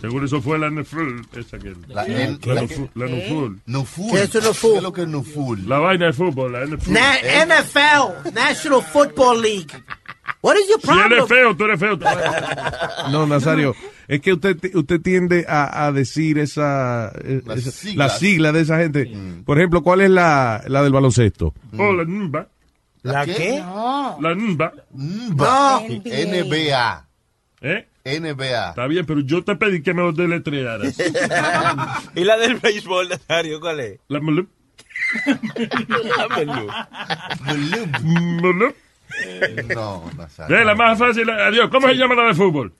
Seguro 0.00 0.24
eso 0.24 0.40
fue 0.40 0.58
la 0.58 0.70
NFL. 0.70 1.20
Esa 1.38 1.58
que, 1.58 1.74
La 1.88 2.06
la, 2.06 2.06
N- 2.06 2.38
la, 2.46 2.54
la- 2.54 2.62
Nufu- 2.62 2.90
la 2.94 3.06
Nuful. 3.06 3.60
Nuful. 3.66 4.12
¿Qué 4.12 4.22
es 4.22 4.34
Nuful? 4.44 4.70
¿Qué 4.72 4.76
es 4.78 4.82
lo 4.82 4.92
que 4.94 5.02
es 5.02 5.08
Nuful? 5.08 5.68
La 5.68 5.78
vaina 5.78 6.06
de 6.06 6.12
fútbol, 6.14 6.52
la 6.52 6.64
NFL. 6.64 6.90
Na- 6.92 7.16
NFL, 7.18 8.32
National 8.32 8.82
Football 8.82 9.42
League. 9.42 9.68
What 10.40 10.54
is 10.56 10.68
your 10.70 10.80
Si 10.80 10.86
problem? 10.86 11.22
es 11.22 11.28
feo, 11.28 11.54
tú 11.54 11.64
eres 11.64 11.78
feo. 11.80 11.98
No, 13.10 13.26
Nazario, 13.26 13.74
es 14.12 14.20
que 14.20 14.32
usted 14.32 14.56
usted 14.74 15.00
tiende 15.00 15.44
a, 15.48 15.86
a 15.86 15.92
decir 15.92 16.38
esa, 16.38 17.12
eh, 17.24 17.42
Las 17.46 17.58
esa- 17.60 17.70
siglas. 17.70 17.96
la 18.12 18.18
sigla 18.18 18.52
de 18.52 18.60
esa 18.60 18.78
gente. 18.78 19.10
Por 19.44 19.58
ejemplo, 19.58 19.82
¿cuál 19.82 20.00
es 20.00 20.10
la, 20.10 20.62
la 20.66 20.82
del 20.82 20.92
baloncesto? 20.92 21.54
Oh, 21.78 21.92
la 21.92 22.04
NBA. 22.04 22.46
¿La 23.02 23.24
qué? 23.24 23.62
La 24.20 24.34
NBA. 24.34 24.72
NBA. 24.92 25.80
NBA. 26.26 27.06
¿Eh? 27.62 27.86
NBA. 28.04 28.70
Está 28.70 28.86
bien, 28.86 29.04
pero 29.06 29.20
yo 29.20 29.44
te 29.44 29.54
pedí 29.56 29.82
que 29.82 29.94
me 29.94 30.02
lo 30.02 30.12
deletrearas. 30.12 30.96
¿Y 32.14 32.24
la 32.24 32.36
del 32.38 32.56
béisbol, 32.56 33.08
Nazario, 33.10 33.60
cuál 33.60 33.80
es? 33.80 34.00
La. 34.08 34.18
Dámelo. 34.18 34.46
Mulup. 38.02 38.74
No, 39.74 40.04
Nazario. 40.16 40.56
Eh, 40.58 40.64
la 40.64 40.74
más 40.74 40.98
fácil. 40.98 41.28
Adiós. 41.30 41.68
¿Cómo 41.70 41.88
se 41.88 41.94
llama 41.94 42.14
la 42.14 42.28
de 42.28 42.34
fútbol? 42.34 42.72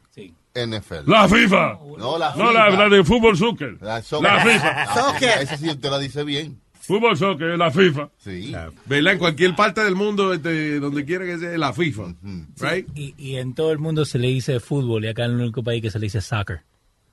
NFL. 0.55 1.09
La 1.09 1.29
FIFA. 1.29 1.79
No, 1.99 2.19
la 2.19 2.35
No, 2.35 2.53
la, 2.53 2.67
FIFA. 2.71 2.89
la 2.89 2.97
de 2.97 3.05
fútbol 3.05 3.37
soccer. 3.37 3.77
La 3.81 4.03
soccer. 4.03 4.31
La 4.33 4.41
FIFA. 4.45 4.85
Ah, 4.89 5.19
Esa 5.43 5.57
sí 5.57 5.69
usted 5.69 5.91
la 5.91 5.99
dice 5.99 6.25
bien. 6.25 6.61
Fútbol 6.81 7.17
soccer, 7.17 7.57
la 7.57 7.71
FIFA. 7.71 8.11
Sí. 8.19 8.53
¿Verdad? 8.87 9.13
En 9.13 9.19
cualquier 9.21 9.55
parte 9.55 9.83
del 9.85 9.95
mundo, 9.95 10.33
este, 10.35 10.81
donde 10.81 11.05
quiera 11.05 11.25
que 11.25 11.39
sea, 11.39 11.57
la 11.57 11.73
FIFA. 11.73 12.15
Right? 12.59 12.89
Y, 12.97 13.15
y 13.17 13.37
en 13.37 13.55
todo 13.55 13.71
el 13.71 13.79
mundo 13.79 14.05
se 14.05 14.19
le 14.19 14.27
dice 14.29 14.59
fútbol 14.59 15.05
y 15.05 15.09
acá 15.09 15.25
en 15.27 15.33
el 15.33 15.41
único 15.41 15.63
país 15.63 15.83
que 15.83 15.91
se 15.91 16.01
le 16.01 16.07
dice 16.07 16.21
soccer 16.21 16.63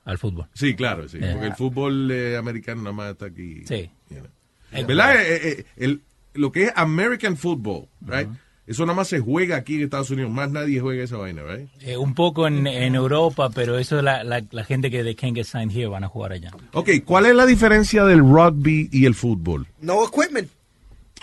al 0.05 0.17
fútbol. 0.17 0.47
Sí, 0.53 0.73
claro, 0.75 1.07
sí. 1.07 1.19
Yeah. 1.19 1.33
Porque 1.33 1.47
el 1.47 1.53
fútbol 1.55 2.09
eh, 2.09 2.37
americano 2.37 2.81
nada 2.81 2.93
más 2.95 3.11
está 3.11 3.25
aquí. 3.27 3.61
Sí. 3.65 3.91
¿Verdad? 4.71 5.15
Eh, 5.21 5.41
eh, 5.59 5.65
el- 5.77 6.01
lo 6.33 6.51
que 6.51 6.63
es 6.65 6.73
American 6.75 7.35
football, 7.37 7.87
right? 8.01 8.29
Eso 8.67 8.85
nada 8.85 8.95
más 8.97 9.07
se 9.07 9.19
juega 9.21 9.55
aquí 9.55 9.75
en 9.75 9.83
Estados 9.83 10.09
Unidos. 10.09 10.29
Más 10.29 10.51
nadie 10.51 10.81
juega 10.81 11.01
esa 11.03 11.15
vaina, 11.17 11.41
right? 11.43 11.69
Eh, 11.81 11.95
un 11.95 12.13
poco 12.13 12.47
en, 12.47 12.67
en 12.67 12.95
Europa, 12.95 13.49
pero 13.49 13.79
eso 13.79 14.01
la, 14.01 14.23
la, 14.25 14.43
la 14.51 14.63
gente 14.65 14.91
que 14.91 15.03
they 15.03 15.15
can't 15.15 15.35
get 15.35 15.45
signed 15.45 15.71
here 15.71 15.87
van 15.87 16.03
a 16.03 16.09
jugar 16.09 16.33
allá. 16.33 16.51
Ok, 16.73 16.89
¿cuál 17.05 17.25
es 17.27 17.35
la 17.35 17.45
diferencia 17.45 18.03
del 18.03 18.19
rugby 18.19 18.89
y 18.91 19.05
el 19.05 19.15
fútbol? 19.15 19.67
No 19.81 20.05
equipment. 20.05 20.49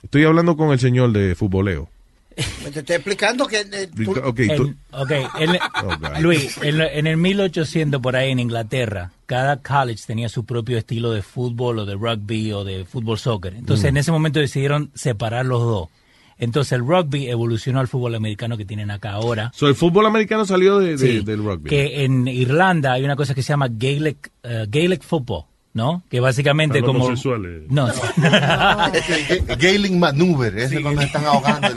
Estoy 0.03 0.25
hablando 0.25 0.57
con 0.57 0.71
el 0.73 0.79
señor 0.79 1.13
de 1.13 1.35
futboleo. 1.35 1.89
Me 2.65 2.71
te 2.73 2.81
estoy 2.81 2.97
explicando 2.97 3.47
que... 3.47 3.61
eh, 3.61 3.89
tú- 3.95 4.11
Ok, 4.25 4.41
En- 4.41 4.57
tú- 4.57 4.75
ok, 4.93 5.11
en- 5.39 5.51
Oh, 5.85 5.97
God. 6.01 6.19
Luis, 6.21 6.59
en, 6.63 6.81
en 6.81 7.07
el 7.07 7.17
1800 7.17 8.01
por 8.01 8.17
ahí 8.17 8.31
en 8.33 8.41
Inglaterra, 8.41 9.13
cada 9.27 9.59
college 9.59 10.03
tenía 10.07 10.29
su 10.29 10.45
propio 10.45 10.77
estilo 10.79 11.13
de 11.13 11.23
fútbol 11.23 11.79
o 11.81 11.87
de 11.87 11.95
rugby 11.95 12.53
o 12.53 12.65
de 12.65 12.85
fútbol 12.87 13.19
soccer. 13.19 13.55
Entonces 13.55 13.85
Mm. 13.85 13.89
en 13.89 13.97
ese 13.99 14.13
momento 14.13 14.41
decidieron 14.41 14.91
separar 14.95 15.47
los 15.47 15.61
dos. 15.61 15.89
Entonces 16.39 16.73
el 16.73 16.81
rugby 16.81 17.29
evolucionó 17.29 17.81
al 17.81 17.89
fútbol 17.89 18.15
americano 18.15 18.57
que 18.57 18.65
tienen 18.65 18.91
acá 18.91 19.13
ahora. 19.13 19.53
So, 19.55 19.69
el 19.69 19.75
fútbol 19.75 20.07
americano 20.07 20.45
salió 20.45 20.79
de, 20.79 20.97
de- 20.97 20.99
Sí, 20.99 21.25
del 21.25 21.43
rugby. 21.45 21.71
Que 21.71 22.05
en 22.05 22.27
Irlanda 22.29 22.93
hay 22.93 23.05
una 23.05 23.17
cosa 23.17 23.35
que 23.35 23.43
se 23.43 23.51
llama 23.51 23.69
Gaelic, 23.71 24.31
eh, 24.43 24.67
Gaelic 24.69 25.03
football. 25.03 25.45
¿no? 25.75 26.05
Que 26.09 26.21
básicamente 26.21 26.81
como... 26.83 27.05
homosexuales. 27.05 27.65
No. 27.69 27.89
Gailing 29.59 29.99
Maneuver, 29.99 30.57
ese 30.57 30.81
cuando 30.81 31.03
están 31.03 31.25
ahogando 31.25 31.69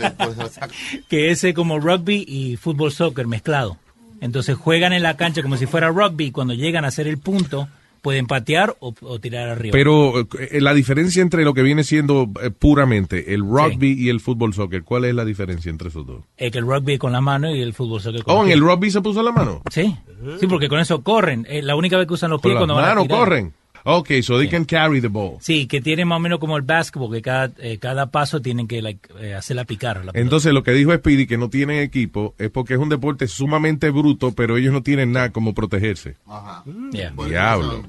sacan. 0.51 0.69
que 1.09 1.31
ese 1.31 1.55
como 1.55 1.79
rugby 1.79 2.23
y 2.27 2.57
fútbol 2.57 2.91
soccer 2.91 3.25
mezclado. 3.25 3.77
Entonces 4.21 4.55
juegan 4.55 4.93
en 4.93 5.01
la 5.03 5.17
cancha 5.17 5.41
como 5.41 5.57
si 5.57 5.65
fuera 5.65 5.89
rugby 5.89 6.25
y 6.25 6.31
cuando 6.31 6.53
llegan 6.53 6.85
a 6.85 6.89
hacer 6.89 7.07
el 7.07 7.17
punto 7.17 7.67
pueden 8.07 8.25
patear 8.25 8.73
o, 8.79 8.93
o 9.01 9.19
tirar 9.19 9.49
arriba. 9.49 9.73
Pero 9.73 10.21
eh, 10.39 10.61
la 10.61 10.73
diferencia 10.73 11.21
entre 11.21 11.43
lo 11.43 11.53
que 11.53 11.61
viene 11.61 11.83
siendo 11.83 12.29
eh, 12.41 12.51
puramente 12.51 13.33
el 13.33 13.41
rugby 13.41 13.91
y 14.01 14.07
el 14.07 14.21
fútbol 14.21 14.53
soccer, 14.53 14.83
¿cuál 14.83 15.03
es 15.03 15.13
la 15.13 15.25
diferencia 15.25 15.69
entre 15.69 15.89
esos 15.89 16.07
dos? 16.07 16.23
Es 16.37 16.49
que 16.53 16.59
el 16.59 16.65
rugby 16.65 16.97
con 16.97 17.11
la 17.11 17.19
mano 17.19 17.53
y 17.53 17.59
el 17.61 17.73
fútbol 17.73 17.99
soccer 17.99 18.23
con 18.23 18.33
Oh, 18.37 18.45
en 18.45 18.51
el 18.51 18.61
rugby 18.61 18.89
se 18.91 19.01
puso 19.01 19.21
la 19.21 19.33
mano. 19.33 19.61
Sí, 19.69 19.93
sí, 20.39 20.47
porque 20.47 20.69
con 20.69 20.79
eso 20.79 21.03
corren. 21.03 21.45
La 21.63 21.75
única 21.75 21.97
vez 21.97 22.07
que 22.07 22.13
usan 22.13 22.29
los 22.31 22.39
Con 22.39 22.49
pies 22.51 22.53
las 22.53 22.61
cuando 22.61 22.75
van 22.75 22.85
a 22.85 22.87
manos 22.87 23.03
tirar. 23.07 23.19
corren. 23.19 23.53
Ok, 23.89 24.21
so 24.21 24.37
they 24.37 24.49
can 24.49 24.65
carry 24.65 24.99
the 24.99 25.07
ball. 25.07 25.37
Sí, 25.39 25.65
que 25.65 25.79
tiene 25.79 26.03
más 26.03 26.17
o 26.17 26.19
menos 26.19 26.39
como 26.39 26.57
el 26.57 26.63
basketball, 26.63 27.09
que 27.09 27.21
cada, 27.21 27.53
eh, 27.59 27.77
cada 27.79 28.07
paso 28.07 28.41
tienen 28.41 28.67
que 28.67 28.81
like, 28.81 29.07
eh, 29.21 29.33
hacerla 29.33 29.63
picar. 29.63 30.03
la. 30.03 30.11
Entonces 30.13 30.51
lo 30.51 30.61
que 30.61 30.71
dijo 30.71 30.93
Speedy 30.93 31.25
que 31.25 31.37
no 31.37 31.49
tienen 31.49 31.79
equipo 31.79 32.35
es 32.37 32.49
porque 32.49 32.73
es 32.73 32.81
un 32.81 32.89
deporte 32.89 33.29
sumamente 33.29 33.89
bruto, 33.89 34.33
pero 34.33 34.57
ellos 34.57 34.73
no 34.73 34.83
tienen 34.83 35.13
nada 35.13 35.31
como 35.31 35.53
protegerse. 35.53 36.17
Ajá. 36.27 36.65
Yeah. 36.91 37.11
Diablo. 37.11 37.85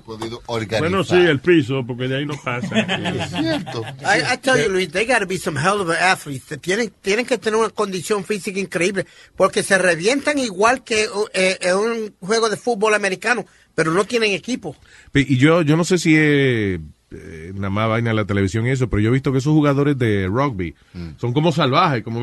Bueno, 0.79 1.03
sí, 1.03 1.17
el 1.17 1.41
piso, 1.41 1.85
porque 1.85 2.07
de 2.07 2.19
ahí 2.19 2.27
no 2.27 2.35
pasa. 2.45 2.79
Es 3.19 3.31
cierto. 3.31 3.83
I, 4.03 4.35
I 4.35 4.39
tell 4.41 4.57
you, 4.57 4.69
Luis, 4.71 4.93
they 4.93 5.05
gotta 5.05 5.27
be 5.27 5.37
some 5.37 5.59
hell 5.59 5.81
of 5.81 5.91
a 5.91 6.13
athletes. 6.13 6.61
Tienen, 6.61 6.93
tienen 7.03 7.27
que 7.27 7.39
tener 7.39 7.59
una 7.59 7.71
condición 7.71 8.23
física 8.23 8.61
increíble, 8.61 9.05
porque 9.35 9.65
se 9.65 9.77
revientan 9.77 10.39
igual 10.39 10.85
que 10.85 11.09
eh, 11.33 11.59
en 11.61 11.77
un 11.77 12.15
juego 12.21 12.49
de 12.49 12.57
fútbol 12.57 12.95
americano, 12.95 13.45
pero 13.79 13.93
no 13.93 14.03
tienen 14.03 14.33
equipo. 14.33 14.75
Y 15.15 15.37
yo, 15.37 15.63
yo 15.63 15.77
no 15.77 15.85
sé 15.85 15.99
si 15.99 16.17
es 16.17 16.81
eh, 17.13 17.53
nada 17.55 17.71
más 17.71 17.89
vaina 17.89 18.11
en 18.11 18.17
la 18.17 18.25
televisión 18.25 18.67
y 18.67 18.71
eso, 18.71 18.91
pero 18.91 19.01
yo 19.01 19.11
he 19.11 19.13
visto 19.13 19.31
que 19.31 19.39
esos 19.39 19.53
jugadores 19.53 19.97
de 19.97 20.27
rugby 20.27 20.75
son 21.17 21.33
como 21.33 21.53
salvajes, 21.53 22.03
como... 22.03 22.19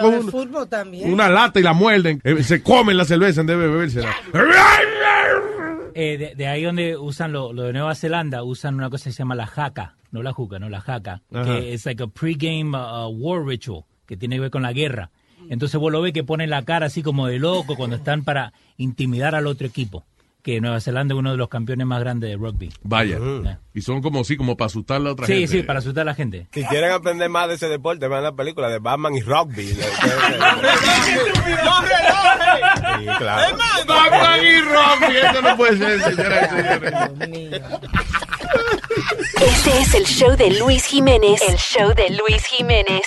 Como 0.00 0.10
de 0.10 0.30
fútbol 0.30 0.68
también. 0.68 1.12
una 1.12 1.28
lata 1.28 1.58
y 1.58 1.64
la 1.64 1.72
muerden, 1.72 2.20
eh, 2.22 2.44
se 2.44 2.62
comen 2.62 2.96
la 2.96 3.04
cerveza 3.04 3.40
en 3.40 3.48
vez 3.48 3.58
de 3.58 3.66
bebérsela. 3.66 4.14
Eh, 5.94 6.18
de, 6.18 6.34
de 6.36 6.46
ahí 6.46 6.62
donde 6.62 6.96
usan 6.96 7.32
lo, 7.32 7.52
lo 7.52 7.64
de 7.64 7.72
Nueva 7.72 7.96
Zelanda, 7.96 8.44
usan 8.44 8.76
una 8.76 8.90
cosa 8.90 9.06
que 9.06 9.12
se 9.12 9.18
llama 9.18 9.34
la 9.34 9.48
jaca, 9.48 9.96
no 10.12 10.22
la 10.22 10.32
juca, 10.32 10.60
no 10.60 10.68
la 10.68 10.80
jaca, 10.80 11.22
Ajá. 11.32 11.44
que 11.46 11.74
es 11.74 11.84
like 11.84 12.00
a 12.00 12.06
pregame 12.06 12.76
uh, 12.78 13.08
uh, 13.08 13.08
war 13.08 13.44
ritual, 13.44 13.86
que 14.06 14.16
tiene 14.16 14.36
que 14.36 14.42
ver 14.42 14.50
con 14.52 14.62
la 14.62 14.72
guerra. 14.72 15.10
Entonces 15.50 15.80
vos 15.80 15.90
lo 15.92 16.00
ves 16.02 16.12
que 16.12 16.24
ponen 16.24 16.50
la 16.50 16.62
cara 16.64 16.86
así 16.86 17.02
como 17.02 17.26
de 17.26 17.38
loco 17.38 17.76
cuando 17.76 17.96
están 17.96 18.24
para 18.24 18.52
intimidar 18.76 19.34
al 19.34 19.46
otro 19.46 19.66
equipo. 19.66 20.04
Que 20.42 20.60
Nueva 20.60 20.80
Zelanda 20.80 21.12
es 21.14 21.18
uno 21.18 21.32
de 21.32 21.36
los 21.36 21.48
campeones 21.48 21.88
más 21.88 21.98
grandes 21.98 22.30
de 22.30 22.36
rugby. 22.36 22.72
Vaya. 22.84 23.18
Y 23.74 23.80
son 23.80 24.00
como 24.00 24.22
sí, 24.22 24.36
como 24.36 24.56
para 24.56 24.66
asustar 24.66 24.98
a 24.98 25.00
la 25.00 25.10
otra 25.12 25.26
Sí, 25.26 25.32
gente. 25.40 25.48
sí, 25.48 25.62
para 25.64 25.80
asustar 25.80 26.02
a 26.02 26.04
la 26.04 26.14
gente. 26.14 26.46
Si 26.52 26.64
quieren 26.66 26.92
aprender 26.92 27.28
más 27.28 27.48
de 27.48 27.54
ese 27.54 27.68
deporte, 27.68 28.06
vean 28.06 28.22
la 28.22 28.30
película 28.36 28.68
de 28.68 28.78
Batman 28.78 29.16
y 29.16 29.22
Rugby. 29.22 29.66
Sí, 32.98 33.04
claro. 33.18 33.56
Batman 33.86 34.40
y 34.40 34.60
rugby, 34.60 35.16
esto 35.16 35.42
no 35.42 35.56
puede 35.56 35.76
ser, 35.78 36.00
señoras. 36.02 36.50
Este 39.40 39.78
es 39.80 39.94
el 39.94 40.04
show 40.04 40.36
de 40.36 40.58
Luis 40.58 40.84
Jiménez. 40.86 41.40
El 41.48 41.56
show 41.56 41.92
de 41.94 42.08
Luis 42.10 42.44
Jiménez. 42.46 43.02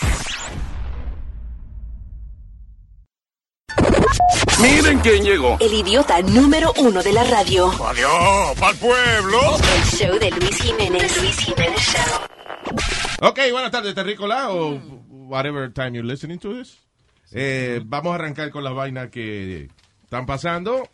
Miren 4.62 5.00
quién 5.00 5.24
llegó. 5.24 5.58
El 5.60 5.74
idiota 5.74 6.22
número 6.22 6.74
uno 6.78 7.02
de 7.02 7.14
la 7.14 7.24
radio. 7.24 7.68
Adiós, 7.86 8.58
pa'l 8.60 8.76
pueblo. 8.78 9.40
El 9.76 9.84
show 9.86 10.20
de 10.20 10.32
Luis 10.32 10.58
Jiménez. 10.62 11.22
Luis 11.22 11.38
Jiménez 11.40 11.80
Show. 11.80 13.30
Ok, 13.30 13.40
buenas 13.52 13.72
tardes, 13.72 13.96
Terrícola, 13.96 14.52
o 14.52 14.76
whatever 15.10 15.72
time 15.72 15.92
you're 15.98 16.08
listening 16.08 16.40
to 16.40 16.54
this. 16.54 16.78
Eh, 17.32 17.82
vamos 17.86 18.12
a 18.12 18.16
arrancar 18.16 18.50
con 18.52 18.64
las 18.64 18.74
vainas 18.74 19.10
que 19.10 19.70
están 20.04 20.26
pasando. 20.26 20.90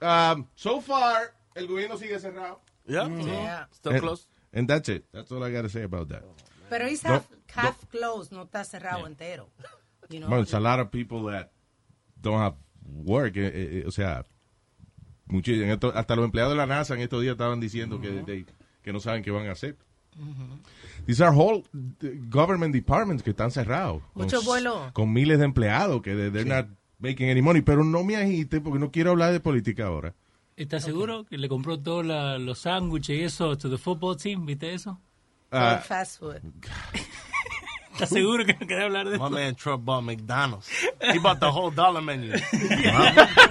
Um, 0.00 0.46
so 0.54 0.80
far, 0.80 1.34
el 1.54 1.66
gobierno 1.66 1.96
sigue 1.96 2.18
cerrado. 2.18 2.60
Yeah. 2.86 3.08
Yeah. 3.08 3.68
And- 3.84 4.18
And 4.50 4.66
that's 4.66 4.88
it. 4.88 5.04
That's 5.12 5.30
all 5.30 5.44
I 5.44 5.52
gotta 5.52 5.68
say 5.68 5.82
about 5.84 6.08
that. 6.08 6.22
Pero 6.70 6.86
es 6.86 7.02
half, 7.04 7.24
half 7.54 7.76
closed, 7.90 8.32
no 8.32 8.44
está 8.44 8.64
cerrado 8.64 9.06
entero. 9.06 9.50
You 10.08 10.20
know? 10.20 10.28
Well, 10.30 10.42
it's 10.42 10.54
a 10.54 10.60
lot 10.60 10.80
of 10.80 10.90
people 10.90 11.30
that 11.30 11.50
don't 12.20 12.40
have 12.40 12.54
work. 13.04 13.36
eh, 13.36 13.50
eh, 13.54 13.84
o 13.86 13.90
sea, 13.90 14.24
en 15.30 15.70
esto- 15.70 15.92
hasta 15.94 16.16
los 16.16 16.24
empleados 16.24 16.52
de 16.52 16.56
la 16.58 16.66
NASA 16.66 16.94
en 16.94 17.00
estos 17.00 17.20
días 17.22 17.32
estaban 17.32 17.60
diciendo 17.60 18.00
que, 18.00 18.10
they- 18.24 18.46
que 18.82 18.92
no 18.92 19.00
saben 19.00 19.22
qué 19.22 19.30
van 19.30 19.46
a 19.48 19.52
hacer. 19.52 19.76
These 21.06 21.22
are 21.22 21.34
whole 21.36 21.62
uh, 21.74 22.06
government 22.28 22.74
departments 22.74 23.22
que 23.22 23.30
están 23.30 23.50
cerrados. 23.50 24.02
con 24.14 24.24
Mucho 24.24 24.38
s- 24.38 24.46
vuelo. 24.46 24.90
Con 24.92 25.12
miles 25.12 25.38
de 25.38 25.44
empleados 25.44 26.02
que 26.02 26.14
they- 26.14 26.30
they're 26.32 26.44
not 26.48 26.66
making 26.98 27.30
any 27.30 27.40
money. 27.42 27.62
Pero 27.62 27.84
no 27.84 28.02
me 28.02 28.16
agite 28.16 28.60
porque 28.60 28.78
no 28.80 28.90
quiero 28.90 29.10
hablar 29.12 29.32
de 29.32 29.40
política 29.40 29.86
ahora. 29.86 30.14
¿Estás 30.56 30.82
seguro 30.84 31.24
que 31.24 31.38
le 31.38 31.48
compró 31.48 31.78
todos 31.78 32.04
los 32.40 32.58
sándwiches 32.58 33.16
y 33.16 33.22
eso 33.22 33.56
to 33.56 33.70
the 33.70 33.78
football 33.78 34.16
team? 34.16 34.44
¿Viste 34.44 34.74
eso? 34.74 34.98
Ah, 35.52 35.80
fast 35.86 36.18
food. 36.18 36.40
¿Estás 37.98 38.08
seguro 38.18 38.44
que 38.44 38.52
no 38.54 38.66
querés 38.66 38.84
hablar 38.84 39.08
de 39.08 39.18
My 39.18 39.24
eso? 39.26 39.30
man 39.30 39.54
Trump 39.56 39.84
bought 39.84 40.04
McDonald's. 40.04 40.68
He 41.12 41.18
bought 41.18 41.40
the 41.40 41.50
whole 41.50 41.70
dollar 41.70 42.00
menu. 42.02 42.32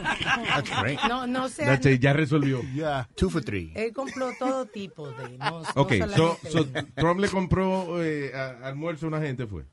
That's 0.02 0.70
great. 0.82 1.00
No, 1.08 1.26
no 1.26 1.48
sea. 1.48 1.66
that's 1.66 1.86
it, 1.86 2.02
ya 2.02 2.14
resolvió. 2.14 2.62
Yeah, 2.74 3.06
two 3.16 3.30
for 3.30 3.42
three. 3.42 3.72
Él 3.76 3.92
compró 3.94 4.32
todo 4.38 4.66
tipo 4.66 5.08
de. 5.12 5.38
No, 5.38 5.62
no 5.62 5.64
Ok, 5.76 5.94
so, 6.16 6.38
so 6.50 6.66
Trump 6.98 7.20
le 7.20 7.28
compró 7.30 8.02
eh, 8.04 8.32
a- 8.34 8.68
almuerzo 8.68 9.06
a 9.06 9.10
una 9.10 9.20
gente, 9.22 9.46
fue. 9.48 9.64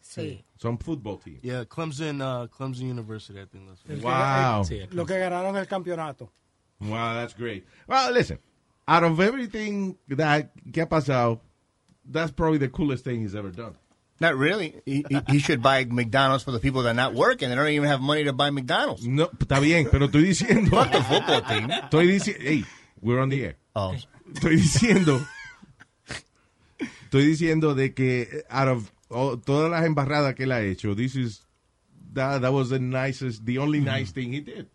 Sí. 0.00 0.44
Some 0.58 0.78
football 0.78 1.18
team. 1.18 1.38
Yeah, 1.42 1.64
Clemson, 1.64 2.20
uh, 2.20 2.46
Clemson 2.48 2.88
University, 2.88 3.40
I 3.40 3.46
think 3.46 3.68
that's 3.68 3.82
El 3.88 3.96
que- 4.00 4.04
Wow. 4.04 4.64
Lo 4.92 5.06
que 5.06 5.14
ganaron 5.18 5.56
el 5.56 5.66
campeonato. 5.66 6.30
Wow, 6.80 7.14
that's 7.14 7.34
great. 7.34 7.64
Well, 7.86 8.12
listen, 8.12 8.38
out 8.86 9.04
of 9.04 9.20
everything 9.20 9.96
that 10.08 10.50
que 10.72 10.82
ha 10.82 10.86
pasado, 10.86 11.40
that's 12.04 12.32
probably 12.32 12.58
the 12.58 12.68
coolest 12.68 13.04
thing 13.04 13.20
he's 13.22 13.34
ever 13.34 13.50
done. 13.50 13.74
Not 14.22 14.36
really. 14.36 14.80
He, 14.86 15.04
he, 15.08 15.20
he 15.32 15.38
should 15.40 15.60
buy 15.60 15.84
McDonald's 15.84 16.44
for 16.44 16.52
the 16.52 16.60
people 16.60 16.84
that 16.84 16.90
are 16.90 16.94
not 16.94 17.12
working. 17.12 17.48
They 17.48 17.56
don't 17.56 17.68
even 17.70 17.88
have 17.88 18.00
money 18.00 18.22
to 18.22 18.32
buy 18.32 18.50
McDonald's. 18.50 19.04
No, 19.04 19.28
está 19.36 19.58
bien, 19.60 19.88
pero 19.90 20.06
estoy 20.06 20.22
diciendo. 20.22 20.70
Fuck 20.70 20.92
the 20.92 21.02
football 21.02 21.42
team. 21.42 21.68
Estoy 21.70 22.06
diciendo. 22.06 22.40
Hey, 22.40 22.64
we're 23.00 23.18
on 23.18 23.30
the 23.30 23.44
air. 23.46 23.56
Oh. 23.74 23.96
Estoy 24.32 24.54
diciendo. 24.56 25.26
Estoy 26.78 27.26
diciendo 27.26 27.74
de 27.74 27.94
que 27.94 28.44
out 28.48 28.68
of 28.68 28.92
all- 29.10 29.40
todas 29.40 29.68
las 29.72 29.84
embarradas 29.84 30.36
que 30.36 30.44
él 30.44 30.52
ha 30.52 30.62
hecho, 30.62 30.94
this 30.94 31.16
is 31.16 31.44
that, 32.14 32.42
that 32.42 32.52
was 32.52 32.68
the 32.68 32.78
nicest, 32.78 33.44
the 33.44 33.58
only 33.58 33.80
nice 33.80 34.12
thing 34.12 34.32
he 34.32 34.40
did. 34.40 34.68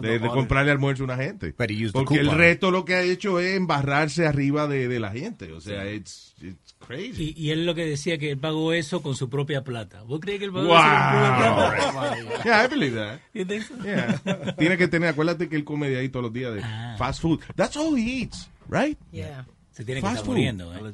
De, 0.00 0.18
de 0.18 0.28
comprarle 0.28 0.72
almuerzo 0.72 1.02
a 1.02 1.04
una 1.04 1.16
gente. 1.16 1.52
But 1.52 1.70
he 1.70 1.74
used 1.74 1.92
the 1.92 1.98
Porque 2.00 2.18
el 2.18 2.30
resto 2.30 2.70
lo 2.70 2.86
que 2.86 2.94
ha 2.94 3.02
hecho 3.02 3.38
es 3.38 3.54
embarrarse 3.54 4.26
arriba 4.26 4.66
de, 4.66 4.88
de 4.88 4.98
la 4.98 5.10
gente. 5.10 5.52
O 5.52 5.60
sea, 5.60 5.86
it's, 5.86 6.34
it's 6.40 6.63
crazy. 6.86 7.34
Y, 7.36 7.46
y 7.46 7.50
él 7.50 7.66
lo 7.66 7.74
que 7.74 7.84
decía 7.86 8.18
que 8.18 8.30
él 8.30 8.38
pagó 8.38 8.72
eso 8.72 9.02
con 9.02 9.14
su 9.16 9.28
propia 9.28 9.62
plata. 9.64 10.02
¿Vos 10.02 10.20
crees 10.20 10.38
que 10.38 10.44
él 10.46 10.52
pagó 10.52 10.66
Wow. 10.68 10.76
eso 10.76 10.84
con 10.84 10.98
su 11.04 11.18
propia 11.18 11.90
plata? 11.92 12.44
Yeah, 12.44 12.64
I 12.64 12.68
believe 12.68 12.94
that. 12.96 13.20
You 13.32 13.44
think 13.44 13.62
so? 13.62 13.74
Yeah. 13.84 14.54
Tiene 14.58 14.76
que 14.76 14.88
tener, 14.88 15.08
acuérdate 15.10 15.48
que 15.48 15.56
él 15.56 15.64
come 15.64 15.88
de 15.88 15.98
ahí 15.98 16.08
todos 16.08 16.24
los 16.24 16.32
días 16.32 16.54
de 16.54 16.60
Ah. 16.62 16.94
fast 16.98 17.20
food. 17.20 17.40
That's 17.56 17.76
all 17.76 17.96
he 17.96 18.22
eats, 18.22 18.48
right? 18.68 18.98
Yeah. 19.12 19.46
Se 19.72 19.84
tiene 19.84 20.00
que 20.00 20.06
Fast 20.06 20.16
estar 20.16 20.26
food. 20.26 20.34
muriendo, 20.36 20.72
¿eh? 20.74 20.92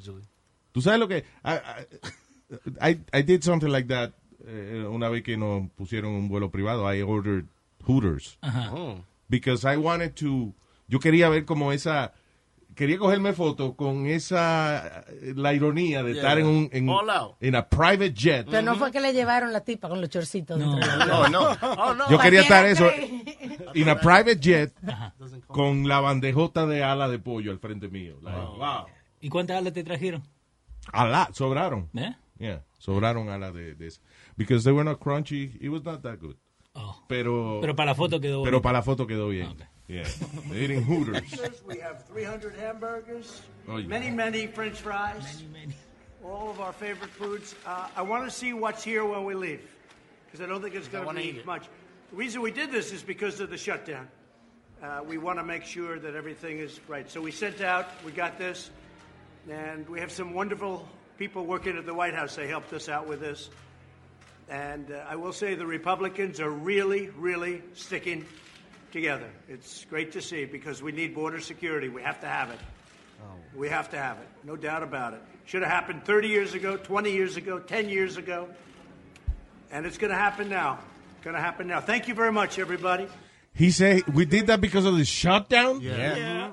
Tú 0.73 0.81
sabes 0.83 1.01
lo 1.01 1.09
que 1.09 1.25
I, 1.45 1.59
I, 2.81 3.01
I 3.13 3.23
did 3.23 3.43
something 3.43 3.69
like 3.69 3.89
that 3.89 4.13
eh, 4.47 4.85
una 4.89 5.09
vez 5.09 5.23
que 5.23 5.37
nos 5.37 5.69
pusieron 5.77 6.13
un 6.13 6.29
vuelo 6.29 6.51
privado. 6.51 6.93
I 6.93 7.03
ordered 7.03 7.45
Hooters 7.87 8.39
Ajá. 8.41 8.73
because 9.29 9.65
I 9.65 9.77
wanted 9.77 10.15
to. 10.17 10.55
Yo 10.89 10.99
quería 10.99 11.29
ver 11.29 11.45
como 11.45 11.73
esa. 11.73 12.13
Quería 12.81 12.97
cogerme 12.97 13.35
foto 13.35 13.77
con 13.77 14.07
esa 14.07 15.05
la 15.37 15.53
ironía 15.53 16.03
de 16.03 16.15
Yeah, 16.15 16.23
estar 16.23 16.39
en 16.39 16.47
un 16.47 16.71
en, 16.73 16.89
All 16.89 17.11
out. 17.11 17.37
en 17.39 17.55
a 17.55 17.69
private 17.69 18.15
jet. 18.15 18.47
Pero 18.51 18.63
no 18.63 18.75
fue 18.77 18.91
que 18.91 19.01
le 19.03 19.13
llevaron 19.13 19.53
la 19.53 19.61
tipa 19.61 19.87
con 19.91 20.01
los 20.01 20.09
chorcitos. 20.09 20.59
No, 20.59 20.79
No, 20.79 21.29
no. 21.29 21.41
Oh, 21.61 21.93
no. 21.95 22.09
Yo 22.11 22.19
quería 22.19 22.41
estar 22.41 22.65
eso 22.65 22.89
en 23.75 23.87
a 23.91 24.01
private 24.01 24.39
jet 24.41 24.73
con 25.47 25.87
la 25.89 26.01
bandejota 26.01 26.65
de 26.65 26.83
ala 26.83 27.07
de 27.11 27.19
pollo 27.19 27.51
al 27.53 27.59
frente 27.59 27.89
mío. 27.89 28.17
Like, 28.23 28.41
wow. 28.41 28.87
¿Y 29.21 29.29
cuántas 29.29 29.59
alas 29.59 29.75
te 29.75 29.85
trajeron? 29.85 30.23
Ala, 30.91 31.29
sobraron. 31.35 31.91
¿Eh? 31.95 32.15
Yeah, 32.39 32.63
sobraron 32.79 33.29
alas 33.29 33.53
de, 33.53 33.75
de 33.75 33.89
eso. 33.89 34.01
Because 34.39 34.65
they 34.65 34.73
were 34.73 34.85
not 34.89 34.99
crunchy. 35.01 35.55
It 35.61 35.69
was 35.69 35.85
not 35.85 36.01
that 36.01 36.19
good. 36.19 36.37
Oh. 36.73 37.05
Pero, 37.09 37.59
Pero 37.61 37.77
para 37.77 37.91
la 37.91 37.95
foto 37.95 38.19
quedó 38.23 38.43
pero 38.43 38.53
bonito. 38.59 38.63
para 38.63 38.79
la 38.79 38.83
foto 38.83 39.07
quedó 39.07 39.29
bien. 39.29 39.55
Yeah. 39.91 40.07
Eating 40.55 40.83
Hooters. 40.85 41.25
We 41.67 41.79
have 41.79 42.05
300 42.07 42.55
hamburgers, 42.55 43.43
Oh, 43.69 43.79
yeah. 43.79 43.89
many, 43.89 44.09
many 44.09 44.47
French 44.47 44.77
fries, 44.81 45.43
all 46.25 46.49
of 46.49 46.61
our 46.61 46.73
favorite 46.73 47.11
foods. 47.11 47.57
Uh, 47.67 47.89
I 47.97 48.03
want 48.03 48.25
to 48.25 48.31
see 48.31 48.53
what's 48.53 48.85
here 48.85 49.05
when 49.05 49.25
we 49.25 49.35
leave, 49.35 49.69
because 50.27 50.41
I 50.41 50.47
don't 50.49 50.63
think 50.63 50.77
it's 50.77 50.87
going 50.87 51.09
to 51.09 51.15
be 51.15 51.29
eat 51.31 51.37
it. 51.39 51.47
much. 51.47 51.67
The 52.13 52.17
reason 52.17 52.41
we 52.41 52.53
did 52.53 52.71
this 52.71 52.93
is 52.93 53.03
because 53.03 53.41
of 53.41 53.51
the 53.51 53.59
shutdown. 53.59 54.07
Uh, 54.81 55.01
we 55.05 55.19
want 55.19 55.41
to 55.41 55.45
make 55.45 55.65
sure 55.65 55.99
that 55.99 56.15
everything 56.15 56.59
is 56.61 56.79
right. 56.87 57.11
So 57.11 57.21
we 57.21 57.33
sent 57.33 57.61
out, 57.61 57.89
we 58.05 58.13
got 58.13 58.39
this, 58.39 58.71
and 59.51 59.89
we 59.89 59.99
have 59.99 60.13
some 60.13 60.35
wonderful 60.35 60.89
people 61.19 61.45
working 61.47 61.77
at 61.77 61.85
the 61.85 61.95
White 61.95 62.15
House. 62.15 62.37
They 62.37 62.47
helped 62.47 62.73
us 62.73 62.89
out 62.89 63.09
with 63.09 63.19
this. 63.21 63.51
And 64.49 64.93
uh, 64.93 65.05
I 65.09 65.17
will 65.17 65.33
say 65.33 65.57
the 65.57 65.67
Republicans 65.67 66.39
are 66.39 66.51
really, 66.51 67.09
really 67.19 67.63
sticking 67.75 68.25
together. 68.93 69.29
It's 69.49 69.85
great 69.85 70.13
to 70.13 70.23
see 70.23 70.45
because 70.45 70.83
we 70.83 70.93
need 70.93 71.15
border 71.15 71.41
security. 71.41 71.89
We 71.89 72.03
have 72.03 72.21
to 72.21 72.27
have 72.27 72.51
it. 72.51 72.59
We 73.55 73.69
have 73.69 73.91
to 73.91 73.99
have 73.99 74.19
it, 74.19 74.29
no 74.45 74.57
doubt 74.57 74.83
about 74.83 75.13
it. 75.15 75.21
Should 75.45 75.63
have 75.63 75.71
happened 75.71 76.05
30 76.05 76.29
years 76.29 76.55
ago, 76.55 76.77
20 76.77 77.11
years 77.11 77.37
ago, 77.37 77.59
10 77.59 77.89
years 77.89 78.17
ago. 78.17 78.49
And 79.73 79.85
it's 79.85 79.99
going 79.99 80.11
to 80.11 80.17
happen 80.17 80.49
now. 80.49 80.79
Going 81.23 81.35
to 81.35 81.43
happen 81.43 81.67
now. 81.67 81.81
Thank 81.81 82.09
you 82.09 82.15
very 82.15 82.33
much, 82.33 82.59
everybody. 82.59 83.07
He 83.53 83.71
said, 83.71 84.07
we 84.15 84.25
did 84.25 84.47
that 84.47 84.61
because 84.61 84.87
of 84.87 84.97
the 84.97 85.05
shutdown. 85.05 85.81
Yeah. 85.81 86.53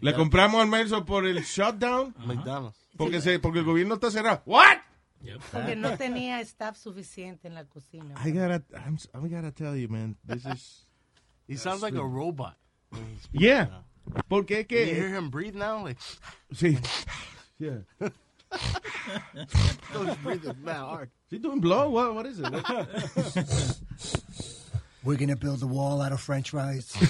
Le 0.00 0.12
compramos 0.12 0.62
almuerzo 0.62 1.04
por 1.04 1.26
el 1.26 1.42
shutdown. 1.42 2.14
McDonald's. 2.24 2.78
Porque, 2.96 3.20
se, 3.20 3.38
porque 3.40 3.58
el 3.58 3.64
gobierno 3.64 3.96
está 3.96 4.10
cerrado. 4.10 4.42
What? 4.44 4.78
Porque 5.52 5.74
no 5.74 5.96
tenía 5.96 6.40
staff 6.40 6.76
suficiente 6.76 7.48
en 7.48 7.54
la 7.54 7.64
cocina. 7.64 8.14
I 8.24 8.30
gotta, 8.30 8.62
I'm, 8.86 8.96
I 9.12 9.28
gotta 9.28 9.50
tell 9.50 9.76
you, 9.76 9.88
man, 9.88 10.16
this 10.24 10.46
is. 10.46 10.85
He 11.46 11.56
sounds 11.56 11.82
like 11.82 11.94
a 11.94 12.04
robot. 12.04 12.56
Yeah. 13.32 13.66
Porque 14.28 14.52
es 14.52 14.66
Can 14.66 14.78
you 14.78 14.94
hear 14.94 15.06
eh, 15.06 15.18
him 15.18 15.30
breathe 15.30 15.54
now? 15.54 15.82
Like, 15.84 15.98
Sí. 16.54 16.78
Yeah. 17.58 17.78
He's 19.32 20.16
breathing 20.22 20.56
mad 20.62 20.76
hard. 20.76 21.10
Is 21.30 21.30
he 21.30 21.38
doing 21.38 21.60
blow? 21.60 21.88
What, 21.90 22.14
what 22.14 22.26
is 22.26 22.38
it? 22.38 22.52
What- 22.52 23.78
We're 25.06 25.16
gonna 25.16 25.36
build 25.36 25.62
a 25.62 25.66
wall 25.68 26.02
out 26.02 26.10
of 26.10 26.20
French 26.20 26.50
fries. 26.50 26.92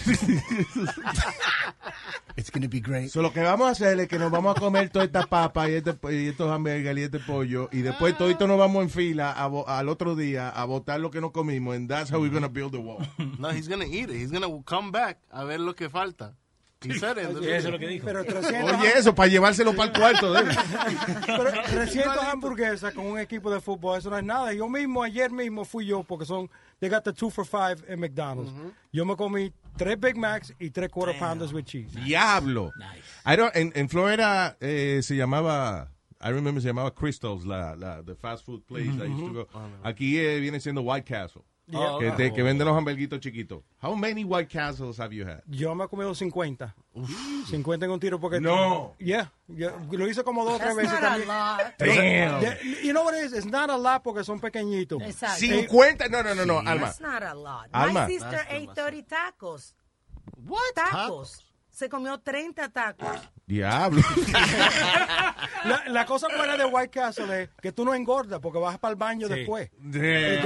it's 2.37 2.50
gonna 2.50 2.68
be 2.68 2.80
great. 2.80 3.11
So, 3.11 3.22
lo 3.22 3.32
que 3.32 3.40
vamos 3.40 3.68
a 3.68 3.70
hacer 3.70 3.98
es 3.98 4.06
que 4.06 4.18
nos 4.18 4.30
vamos 4.30 4.54
a 4.54 4.61
comer 4.61 4.90
toda 4.90 5.06
esta 5.06 5.22
papa 5.22 5.70
y, 5.70 5.76
este, 5.76 5.96
y 6.12 6.28
estos 6.28 6.50
hamburguesas 6.50 6.98
y 6.98 7.02
este 7.04 7.20
pollo 7.20 7.70
y 7.72 7.80
después 7.80 8.18
todito 8.18 8.46
nos 8.46 8.59
vamos 8.59 8.82
en 8.82 8.90
fila 8.90 9.32
a 9.32 9.46
al 9.46 9.88
otro 9.88 10.14
día 10.14 10.50
a 10.50 10.66
botar 10.66 11.00
lo 11.00 11.11
que 11.11 11.22
nos 11.22 11.30
comimos 11.32 11.74
and 11.74 11.88
that's 11.88 12.12
how 12.12 12.20
we're 12.20 12.30
gonna 12.30 12.50
build 12.50 12.72
the 12.72 12.78
wall. 12.78 12.98
No, 13.38 13.48
he's 13.48 13.66
gonna 13.66 13.87
eat 13.87 14.11
it. 14.11 14.16
He's 14.16 14.30
gonna 14.30 14.62
come 14.64 14.90
back 14.92 15.16
a 15.30 15.44
ver 15.44 15.61
lo 15.61 15.74
que 15.74 15.88
falta. 15.88 16.35
He 16.82 16.98
said 16.98 17.16
it. 17.16 17.30
in 17.30 17.35
the 17.35 17.40
video. 17.40 18.02
Pero 18.04 18.24
300, 18.24 18.78
Oye, 18.78 18.92
eso, 18.98 19.14
para 19.14 19.28
llevárselo 19.28 19.74
para 19.74 19.90
el 19.90 19.98
cuarto 19.98 20.32
de 20.35 20.40
él. 20.40 20.48
pero 21.26 21.50
300 21.50 22.24
hamburguesas 22.24 22.92
con 22.92 23.06
un 23.06 23.18
equipo 23.18 23.50
de 23.50 23.61
fútbol, 23.61 23.98
eso 23.98 24.11
no 24.11 24.18
es 24.18 24.24
nada. 24.24 24.52
Yo 24.52 24.68
mismo, 24.68 25.02
ayer 25.02 25.30
mismo 25.30 25.64
fui 25.64 25.87
yo, 25.87 26.02
porque 26.02 26.26
son, 26.26 26.50
they 26.80 26.88
got 26.88 27.04
the 27.04 27.12
two 27.12 27.30
for 27.30 27.44
five 27.44 27.82
en 27.88 28.00
McDonald's. 28.00 28.52
Yo 28.92 29.04
me 29.04 29.14
comí 29.14 29.52
tres 29.76 29.96
Big 29.98 30.16
Macs 30.16 30.52
y 30.60 30.70
tres 30.70 30.88
quarter 30.90 31.14
pounders 31.18 31.52
with 31.52 31.64
cheese. 31.66 31.92
Diablo. 32.04 32.70
Nice. 32.78 33.02
I 33.24 33.36
don't, 33.36 33.54
en, 33.56 33.72
en 33.74 33.88
Florida 33.88 34.56
eh, 34.60 35.00
se 35.02 35.14
llamaba, 35.16 35.88
I 36.20 36.30
remember 36.30 36.60
se 36.60 36.68
llamaba 36.68 36.94
Crystals, 36.94 37.44
la, 37.44 37.74
la 37.74 38.02
the 38.02 38.14
fast 38.14 38.44
food 38.44 38.66
place 38.66 38.88
I 38.88 39.06
used 39.06 39.26
to 39.26 39.32
go. 39.32 39.48
Aquí 39.84 40.16
eh, 40.18 40.40
viene 40.40 40.60
siendo 40.60 40.82
White 40.82 41.06
Castle. 41.06 41.44
Yeah. 41.68 41.98
Que, 41.98 42.11
te- 42.12 42.33
que 42.33 42.42
vende 42.44 42.64
los 42.64 42.76
hamburguitos 42.76 43.18
chiquitos. 43.18 43.62
How 43.83 43.96
many 43.96 44.22
White 44.22 44.48
Castles 44.48 45.00
have 45.00 45.12
you 45.12 45.26
had? 45.26 45.42
Yo 45.48 45.74
me 45.74 45.85
he 45.85 45.88
comido 45.88 46.14
50. 46.14 46.74
50 47.50 47.85
en 47.87 47.90
un 47.90 47.98
tiro 47.98 48.20
porque... 48.20 48.40
No. 48.40 48.94
Yeah. 48.98 49.33
yo- 49.48 49.72
lo 49.90 50.07
hice 50.07 50.22
como 50.22 50.44
dos 50.44 50.55
o 50.55 50.59
tres 50.59 50.76
veces 50.76 50.92
not 50.92 51.02
a 51.02 51.09
también. 51.09 51.29
lot. 51.29 51.74
Damn. 51.79 52.40
Yeah, 52.40 52.59
You 52.85 52.92
know 52.92 53.02
what 53.05 53.14
it 53.14 53.24
is? 53.24 53.33
It's 53.33 53.46
not 53.46 53.68
a 53.70 53.76
lot 53.76 54.02
porque 54.05 54.22
son 54.22 54.38
pequeñitos. 54.38 55.02
Exacto. 55.02 55.38
50, 55.40 56.09
no, 56.09 56.22
no, 56.22 56.35
no, 56.37 56.44
no, 56.44 56.59
Alma. 56.59 56.87
That's 56.87 57.00
not 57.00 57.22
a 57.24 57.35
lot. 57.35 57.68
Alma. 57.72 58.07
My 58.07 58.12
sister 58.12 58.46
ate 58.48 58.68
30 58.72 59.02
tacos. 59.09 59.74
What? 60.46 60.61
Tacos. 60.76 61.42
Se 61.70 61.88
comió 61.88 62.18
30 62.20 62.68
tacos. 62.70 63.20
Diablo. 63.46 64.02
La, 65.64 65.82
la 65.88 66.06
cosa 66.06 66.28
buena 66.37 66.56
de 66.56 66.64
White 66.64 66.90
Castle 66.90 67.42
es 67.42 67.48
que 67.61 67.72
tú 67.72 67.85
no 67.85 67.92
engordas 67.92 68.38
porque 68.40 68.59
vas 68.61 68.78
para 68.78 68.92
el 68.92 68.96
baño 68.96 69.26
Sí. 69.26 69.35
después. 69.35 69.68
Right. 69.80 70.40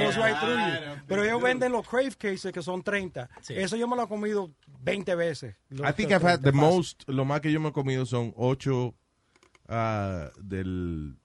Pero 1.07 1.25
ellos 1.25 1.43
venden 1.43 1.73
los 1.73 1.87
crave 1.87 2.13
cases 2.17 2.53
que 2.53 2.63
son 2.63 2.83
30. 2.83 3.29
Eso 3.51 3.77
yo 3.77 3.87
me 3.87 3.97
lo 3.97 4.05
he 4.05 4.09
comido 4.09 4.51
20 4.81 5.15
veces. 5.17 5.57
I 5.73 5.93
think 5.95 6.11
I've 6.11 6.25
had 6.27 6.41
30 6.41 6.43
the 6.43 6.53
fácil. 6.53 6.55
most, 6.77 7.03
lo 7.09 7.25
más 7.27 7.41
que 7.43 7.53
yo 7.53 7.61
me 7.61 7.69
he 7.69 7.73
comido 7.73 8.07
son 8.07 8.33
8 8.37 8.95
del, 10.39 11.17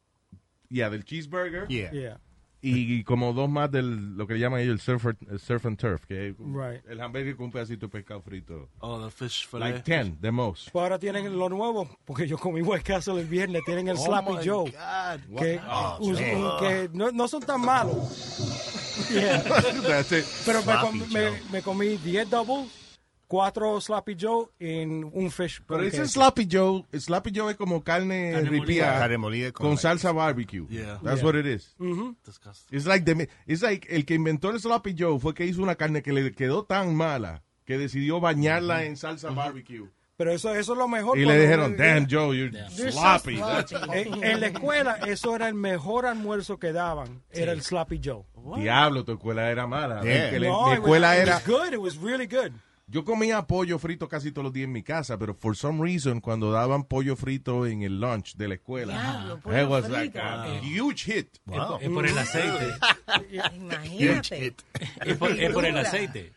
yeah, 0.70 0.90
del 0.90 1.04
cheeseburger. 1.06 1.66
Yeah. 1.70 1.92
Yeah. 1.92 2.20
Y 2.68 3.04
como 3.04 3.34
dos 3.34 3.50
más 3.50 3.70
del, 3.72 4.16
lo 4.18 4.26
que 4.28 4.40
llaman 4.40 4.62
ellos 4.62 4.74
el 4.74 4.80
surf, 4.80 5.06
el 5.30 5.40
surf 5.40 5.66
and 5.66 5.78
turf, 5.78 6.06
que 6.06 6.30
es 6.30 6.36
Right. 6.40 6.84
el 6.90 7.00
hamburger 7.02 7.36
con 7.36 7.46
un 7.46 7.52
pedacito 7.52 7.88
de 7.88 7.92
pescado 7.92 8.22
frito. 8.22 8.70
Oh, 8.80 9.04
the 9.04 9.12
fish 9.12 9.48
fillet. 9.48 9.60
Like 9.72 9.84
10, 9.84 10.20
the 10.22 10.32
most. 10.32 10.70
Pues 10.72 10.82
ahora 10.84 10.98
tienen 11.00 11.38
lo 11.38 11.50
nuevo, 11.50 11.88
porque 12.06 12.28
yo 12.28 12.38
comí 12.38 12.62
White 12.62 12.84
Castle 12.84 13.20
el 13.22 13.28
viernes, 13.28 13.62
tienen 13.66 13.88
el 13.88 13.98
Oh 13.98 14.06
Slappy 14.06 14.34
Joe. 14.44 14.72
God. 14.72 15.38
Que, 15.40 15.60
Oh, 15.70 15.98
un- 16.02 16.16
un- 16.16 16.60
que 16.60 16.90
no, 16.94 17.12
no 17.12 17.28
son 17.28 17.42
tan 17.44 17.62
malos. 17.62 17.96
Yeah. 19.12 19.42
That's 19.88 20.12
it. 20.12 20.26
Pero 20.46 20.64
me, 20.64 20.74
com- 20.82 21.04
me, 21.12 21.32
me 21.52 21.62
comí 21.62 21.98
10 21.98 22.30
double, 22.30 22.66
4 23.28 23.82
Slappy 23.82 24.16
Joe 24.20 24.48
en 24.60 25.04
un 25.14 25.32
fish. 25.32 25.62
Pero 25.68 25.82
ese. 25.84 26.08
Sloppy 26.08 26.48
Joe, 26.52 26.86
Sloppy 26.98 27.32
Joe 27.36 27.52
es 27.52 27.58
como 27.58 27.84
carne, 27.84 28.32
Carne 28.34 28.50
ripia 28.50 29.00
Carne 29.00 29.18
molida 29.18 29.52
con 29.52 29.68
con 29.70 29.78
salsa 29.78 30.12
barbecue. 30.12 30.66
Yeah. 30.70 31.00
That's 31.04 31.18
Yeah. 31.22 31.26
what 31.26 31.36
it 31.36 31.46
is. 31.46 31.76
Disgusting. 32.26 32.78
It's 32.78 32.86
like, 32.86 33.06
the, 33.06 33.28
it's 33.48 33.62
like 33.62 33.88
el 33.90 34.06
que 34.06 34.16
inventó 34.16 34.50
el 34.52 34.60
Sloppy 34.60 34.96
Joe 34.98 35.20
fue 35.20 35.34
que 35.34 35.46
hizo 35.46 35.62
una 35.62 35.76
carne 35.76 36.02
que 36.02 36.12
le 36.14 36.32
quedó 36.34 36.64
tan 36.66 36.96
mala 36.96 37.44
que 37.66 37.78
decidió 37.78 38.20
bañarla 38.20 38.84
en 38.84 38.96
salsa 38.98 39.32
barbecue. 39.32 39.90
Pero 40.18 40.32
eso, 40.32 40.56
eso 40.56 40.72
es 40.72 40.78
lo 40.78 40.88
mejor. 40.88 41.18
Y 41.18 41.26
le 41.26 41.38
dijeron, 41.38 41.76
damn 41.76 42.08
Joe, 42.10 42.38
you're 42.38 42.70
sloppy. 42.92 43.36
sloppy. 43.36 43.76
En, 43.92 44.24
en 44.24 44.40
la 44.40 44.48
escuela, 44.48 44.94
eso 45.08 45.36
era 45.36 45.50
el 45.50 45.56
mejor 45.56 46.06
almuerzo 46.06 46.58
que 46.58 46.72
daban. 46.72 47.22
Era 47.32 47.52
el 47.52 47.62
Slappy 47.62 48.00
Joe. 48.02 48.24
Diablo, 48.56 49.04
tu 49.04 49.12
escuela 49.12 49.52
era 49.52 49.68
mala. 49.68 50.02
Yeah. 50.04 50.30
Que 50.30 50.40
le- 50.40 50.48
No, 50.48 50.68
mi 50.68 50.74
it 50.76 50.80
was- 50.80 50.80
escuela 50.80 51.18
it 51.18 51.22
era... 51.24 51.34
was 51.36 51.46
good. 51.46 51.74
It 51.74 51.80
was 51.82 51.98
really 51.98 52.28
good. 52.28 52.54
Yo 52.88 53.04
comía 53.04 53.42
pollo 53.48 53.80
frito 53.80 54.08
casi 54.08 54.32
todos 54.32 54.44
los 54.44 54.54
días 54.54 54.66
en 54.66 54.72
mi 54.72 54.84
casa, 54.84 55.18
pero 55.18 55.34
for 55.34 55.56
some 55.58 55.82
reason, 55.84 56.22
cuando 56.22 56.52
daban 56.52 56.84
pollo 56.84 57.16
frito 57.16 57.66
en 57.66 57.82
el 57.82 58.00
lunch 58.00 58.36
de 58.36 58.48
la 58.48 58.54
escuela, 58.56 59.40
pollo 59.44 59.60
it 59.64 59.68
was 59.68 59.86
frito. 59.86 59.94
like 59.96 60.16
a 60.20 60.60
huge 60.62 61.04
hit. 61.06 61.28
Es, 61.50 61.58
por, 61.58 61.82
es 61.84 61.90
por 61.90 62.06
el 62.06 62.18
aceite. 62.18 62.74
Imagínate. 63.56 64.56
Es 65.04 65.18
por, 65.18 65.32
es 65.32 65.52
por 65.52 65.66
el 65.66 65.78
aceite. 65.78 66.34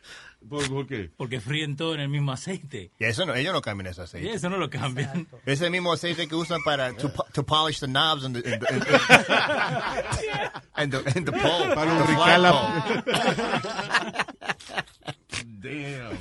¿Por, 0.49 0.67
por 0.71 0.87
qué? 0.87 1.11
Porque 1.17 1.41
fríen 1.41 1.77
todo 1.77 1.95
en 1.95 2.01
el 2.01 2.09
mismo 2.09 2.33
aceite. 2.33 2.93
Y 2.99 3.05
eso 3.05 3.27
no, 3.27 3.35
ellos 3.35 3.53
no 3.53 3.61
cambian 3.61 3.89
ese 3.89 4.01
Y 4.03 4.05
aceite. 4.05 4.33
eso 4.35 4.49
no 4.49 4.57
lo 4.57 4.71
cambian. 4.71 5.27
Es 5.45 5.61
el 5.61 5.71
mismo 5.71 5.93
aceite 5.93 6.29
que 6.29 6.35
usan 6.35 6.63
para 6.65 6.95
to, 6.95 7.13
to 7.35 7.45
polish 7.45 7.81
the 7.81 7.89
knobs 7.89 8.25
and 8.25 8.35
the, 8.37 8.53
and 8.55 8.63
the, 8.63 8.69
and 10.77 10.93
the, 10.93 11.03
and 11.15 11.27
the 11.27 11.33
pole. 11.33 11.75
Para 11.75 11.93
the 11.93 11.99
lubricar 12.01 12.39
flagpole. 12.41 14.25
Damn. 15.61 16.17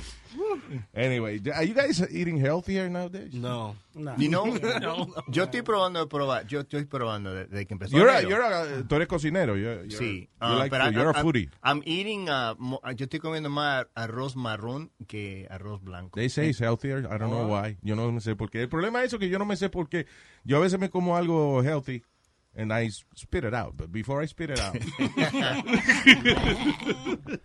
Anyway, 0.94 1.40
are 1.54 1.64
you 1.64 1.74
guys 1.74 2.00
eating 2.10 2.38
healthier 2.38 2.88
nowadays? 2.88 3.32
No. 3.34 3.74
You 4.16 4.28
know, 4.28 4.44
No. 4.80 5.08
yo 5.28 5.44
estoy 5.44 5.62
probando 5.62 6.00
de 6.00 6.06
probar, 6.06 6.46
yo 6.46 6.60
estoy 6.60 6.84
probando 6.84 7.34
de, 7.34 7.46
de 7.46 7.66
que 7.66 7.74
empezó 7.74 7.96
You're 7.96 8.10
a, 8.10 8.22
you're 8.22 8.42
a- 8.44 8.82
tú 8.86 8.94
eres 8.96 9.08
cocinero. 9.08 9.56
You're, 9.56 9.86
you're, 9.88 9.98
Sí, 9.98 10.28
ah, 10.40 10.54
like 10.56 10.70
pero 10.70 10.84
food. 10.84 10.92
I- 10.92 10.96
You're 10.96 11.10
a 11.10 11.14
I'm- 11.14 11.22
foodie. 11.24 11.50
I'm 11.64 11.82
eating, 11.84 12.28
uh, 12.28 12.54
mo- 12.58 12.80
yo 12.94 13.06
estoy 13.06 13.18
comiendo 13.20 13.50
más 13.50 13.86
arroz 13.94 14.36
marrón 14.36 14.90
que 15.06 15.46
arroz 15.50 15.82
blanco. 15.82 16.18
They 16.18 16.28
say 16.28 16.48
it's 16.50 16.60
healthier. 16.60 17.00
I 17.06 17.18
don't 17.18 17.30
know 17.30 17.46
why. 17.48 17.76
Yo 17.82 17.96
no 17.96 18.10
me 18.12 18.20
sé 18.20 18.36
por 18.36 18.50
qué. 18.50 18.62
El 18.62 18.68
problema 18.68 19.00
es 19.02 19.08
eso 19.08 19.18
que 19.18 19.28
yo 19.28 19.38
no 19.38 19.44
me 19.44 19.56
sé 19.56 19.68
por 19.68 19.88
qué. 19.88 20.06
Yo 20.44 20.58
a 20.58 20.60
veces 20.60 20.78
me 20.78 20.90
como 20.90 21.16
algo 21.16 21.62
healthy 21.62 22.02
and 22.56 22.72
I 22.72 22.90
spit 23.16 23.44
it 23.44 23.54
out. 23.54 23.76
But 23.76 23.90
before 23.90 24.22
I 24.22 24.26
spit 24.28 24.50
it 24.50 24.60
out. 24.60 24.74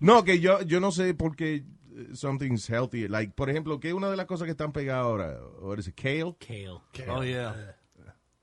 no, 0.00 0.24
que 0.24 0.40
yo, 0.40 0.62
yo 0.62 0.80
no 0.80 0.90
sé 0.90 1.14
por 1.14 1.36
qué 1.36 1.64
uh, 1.64 1.81
something's 2.14 2.66
healthy. 2.68 3.08
Like, 3.08 3.32
por 3.34 3.48
ejemplo, 3.50 3.78
que 3.80 3.92
una 3.92 4.10
de 4.10 4.16
las 4.16 4.26
cosas 4.26 4.46
que 4.46 4.52
están 4.52 4.72
pegadas 4.72 5.04
ahora, 5.04 5.38
what 5.60 5.78
is 5.78 5.88
it, 5.88 5.94
kale? 5.94 6.36
Kale. 6.38 6.80
Oh, 7.08 7.22
yeah. 7.24 7.74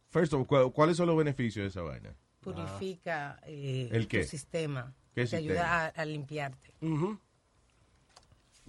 First 0.09 0.33
of 0.33 0.39
all, 0.41 0.45
¿cu- 0.47 0.71
¿cuáles 0.73 0.97
son 0.97 1.07
los 1.07 1.17
beneficios 1.17 1.63
de 1.63 1.67
esa 1.69 1.81
vaina? 1.81 2.15
Purifica 2.39 3.39
eh, 3.45 3.89
¿El 3.91 4.07
qué? 4.07 4.21
tu 4.21 4.27
sistema. 4.29 4.93
¿Qué 5.13 5.21
Te 5.21 5.27
sistema? 5.27 5.53
ayuda 5.53 5.85
a, 5.85 5.87
a 5.87 6.05
limpiarte. 6.05 6.73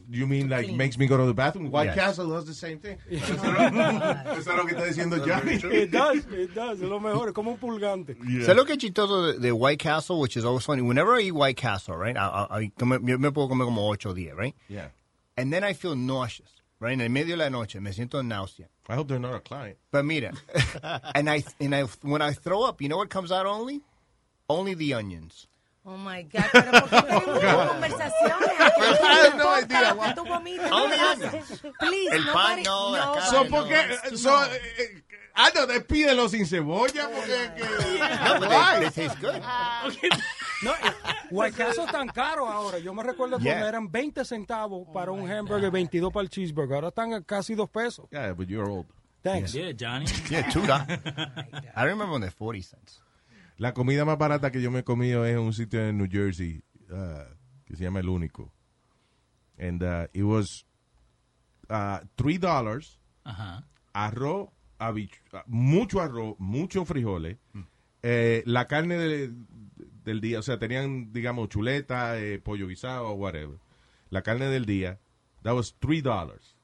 You 0.08 0.26
mean 0.26 0.48
like 0.48 0.64
Clean. 0.66 0.76
makes 0.76 0.96
me 0.98 1.06
go 1.06 1.16
to 1.16 1.26
the 1.26 1.34
bathroom? 1.34 1.70
White 1.70 1.86
Yes. 1.86 1.94
Castle 1.96 2.28
does 2.28 2.46
the 2.46 2.54
same 2.54 2.78
thing. 2.78 2.96
Eso 3.10 3.34
es 3.34 3.42
lo 4.46 4.64
que 4.66 4.74
está 4.76 4.84
diciendo 4.86 5.18
Johnny. 5.24 5.54
It 5.56 5.90
does, 5.90 6.24
it 6.32 6.54
does. 6.54 6.80
Es 6.80 6.88
lo 6.88 7.00
mejor. 7.00 7.28
Es 7.28 7.34
como 7.34 7.52
un 7.52 7.58
pulgante. 7.58 8.16
¿Sabes 8.44 8.56
lo 8.56 8.64
que 8.64 8.72
es 8.74 8.78
chistoso 8.78 9.26
de, 9.32 9.38
de 9.38 9.52
White 9.52 9.82
Castle, 9.82 10.18
which 10.20 10.36
is 10.36 10.44
always 10.44 10.64
funny? 10.64 10.82
Whenever 10.82 11.14
I 11.14 11.22
eat 11.24 11.32
White 11.34 11.56
Castle, 11.60 11.96
right, 11.96 12.16
I, 12.16 12.46
I, 12.50 12.58
I 12.60 12.72
come- 12.78 13.00
yo 13.06 13.18
me 13.18 13.30
puedo 13.30 13.48
comer 13.48 13.64
como 13.66 13.88
ocho 13.90 14.14
días, 14.14 14.36
right? 14.36 14.54
Yeah. 14.68 14.88
And 15.36 15.52
then 15.52 15.64
I 15.64 15.72
feel 15.74 15.96
nauseous, 15.96 16.50
right? 16.80 16.92
En 16.92 17.00
el 17.00 17.08
medio 17.08 17.36
de 17.36 17.42
la 17.44 17.50
noche 17.50 17.80
me 17.80 17.90
siento 17.92 18.22
náusea. 18.22 18.68
I 18.88 18.94
hope 18.96 19.08
they're 19.08 19.18
not 19.20 19.34
a 19.34 19.40
client. 19.40 19.78
But 19.92 20.04
mira, 20.04 20.32
and 21.14 21.30
I 21.30 21.44
and 21.60 21.74
I 21.74 21.82
when 22.02 22.20
I 22.22 22.32
throw 22.32 22.64
up, 22.64 22.80
you 22.82 22.88
know 22.88 22.96
what 22.96 23.08
comes 23.10 23.30
out 23.30 23.46
only? 23.46 23.80
Only 24.48 24.74
the 24.74 24.94
onions. 24.94 25.46
Oh 25.82 25.96
my 25.96 26.22
God, 26.24 26.42
pero 26.52 26.70
¿por 26.72 26.90
qué 26.90 27.02
tenemos 27.02 27.68
conversaciones? 27.72 28.50
Ay, 29.00 29.30
no, 29.36 29.56
mentira, 29.56 29.90
importa, 29.90 30.14
tú 30.14 30.24
vomitas, 30.26 30.70
no 30.70 30.84
haces. 30.86 31.60
Please, 31.78 32.16
El 32.16 32.24
pan 32.26 32.58
nobody- 32.58 32.64
no, 32.64 32.96
la 32.96 33.12
carne 33.14 33.30
So, 33.30 33.44
no, 33.44 33.50
¿por 33.50 33.68
qué? 33.68 33.80
it's 33.90 34.10
too 34.10 34.16
So, 34.18 34.44
eh, 34.44 34.60
eh, 34.78 35.02
ah, 35.34 35.50
no, 35.54 35.66
despídelo 35.66 36.28
sin 36.28 36.46
cebolla 36.46 37.08
porque... 37.08 37.50
que- 37.56 37.98
No, 38.24 38.38
but 38.40 38.48
Why? 38.50 38.80
they, 38.80 38.90
they 38.90 39.08
taste 39.08 39.20
good. 39.20 39.40
No, 40.62 40.72
eh, 40.72 40.92
White 41.30 41.56
Castle 41.56 41.84
es 41.86 41.90
tan 41.92 42.08
caro 42.08 42.46
ahora. 42.46 42.78
Yo 42.78 42.92
me 42.92 43.02
recuerdo 43.02 43.38
Yeah. 43.38 43.52
cuando 43.54 43.68
eran 43.68 43.90
20 43.90 44.26
centavos 44.26 44.86
para 44.92 45.10
un 45.10 45.30
hamburger, 45.30 45.70
22 45.70 46.12
para 46.12 46.24
el 46.24 46.28
cheeseburger. 46.28 46.74
Ahora 46.74 46.88
están 46.88 47.14
a 47.14 47.22
casi 47.22 47.54
2 47.54 47.70
pesos. 47.70 48.06
Yeah, 48.10 48.34
but 48.34 48.46
you're 48.48 48.68
old. 48.70 48.84
Thanks. 49.22 49.54
Yeah, 49.54 49.72
Johnny. 49.72 50.04
Yeah, 50.28 50.50
two 50.52 50.66
dollars. 50.66 50.98
I 51.74 51.84
remember 51.84 52.12
when 52.12 52.20
they're 52.20 52.30
40 52.30 52.60
cents. 52.60 53.00
La 53.60 53.74
comida 53.74 54.06
más 54.06 54.16
barata 54.16 54.50
que 54.50 54.62
yo 54.62 54.70
me 54.70 54.78
he 54.78 54.84
comido 54.84 55.26
es 55.26 55.32
en 55.32 55.40
un 55.40 55.52
sitio 55.52 55.86
en 55.86 55.98
New 55.98 56.08
Jersey 56.10 56.62
uh, 56.88 57.30
que 57.66 57.76
se 57.76 57.84
llama 57.84 58.00
El 58.00 58.08
Único. 58.08 58.50
And 59.58 59.82
uh, 59.82 60.06
it 60.14 60.22
was 60.22 60.64
uh, 61.68 61.98
three 62.16 62.38
dollars, 62.38 62.98
Ajá. 63.22 63.66
arroz, 63.92 64.48
mucho 65.46 66.00
arroz, 66.00 66.36
muchos 66.38 66.88
frijoles, 66.88 67.36
eh, 68.02 68.42
la 68.46 68.66
carne 68.66 68.96
de- 68.96 69.34
del 70.04 70.22
día, 70.22 70.38
o 70.38 70.42
sea, 70.42 70.58
tenían, 70.58 71.12
digamos, 71.12 71.50
chuleta, 71.50 72.18
eh, 72.18 72.38
pollo 72.38 72.66
guisado, 72.66 73.12
whatever. 73.12 73.58
La 74.08 74.22
carne 74.22 74.46
del 74.46 74.64
día, 74.64 74.98
that 75.42 75.54
was 75.54 75.74
three 75.78 76.00
dollars. 76.00 76.56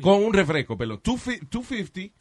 Con 0.00 0.24
un 0.24 0.32
refresco, 0.32 0.78
pero 0.78 0.96
250 0.96 2.14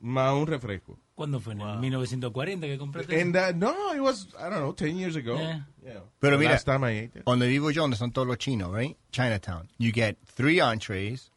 más 0.00 0.32
un 0.34 0.46
refresco. 0.46 0.98
¿Cuándo 1.22 1.38
fue? 1.40 1.52
¿En 1.52 1.60
el 1.60 1.78
1940 1.78 2.66
que 2.66 2.78
compraste? 2.78 3.20
And 3.20 3.36
uh, 3.36 3.52
no, 3.54 3.94
it 3.94 4.00
was, 4.00 4.26
I 4.38 4.50
don't 4.50 4.60
know, 4.60 4.72
10 4.72 4.96
years 4.98 5.14
ago. 5.14 5.36
Yeah. 5.36 5.60
Yeah. 5.84 6.00
Pero 6.20 6.36
mira, 6.36 6.52
last 6.52 6.64
time 6.66 6.82
I 6.84 6.90
ate 7.04 7.16
it. 7.20 7.24
donde 7.24 7.46
vivo 7.46 7.70
yo, 7.70 7.82
donde 7.82 7.96
son 7.96 8.10
todos 8.10 8.26
los 8.26 8.38
chinos, 8.38 8.72
right? 8.72 8.96
Chinatown. 9.12 9.68
You 9.78 9.92
get 9.92 10.16
three 10.26 10.60
entrees, 10.60 11.30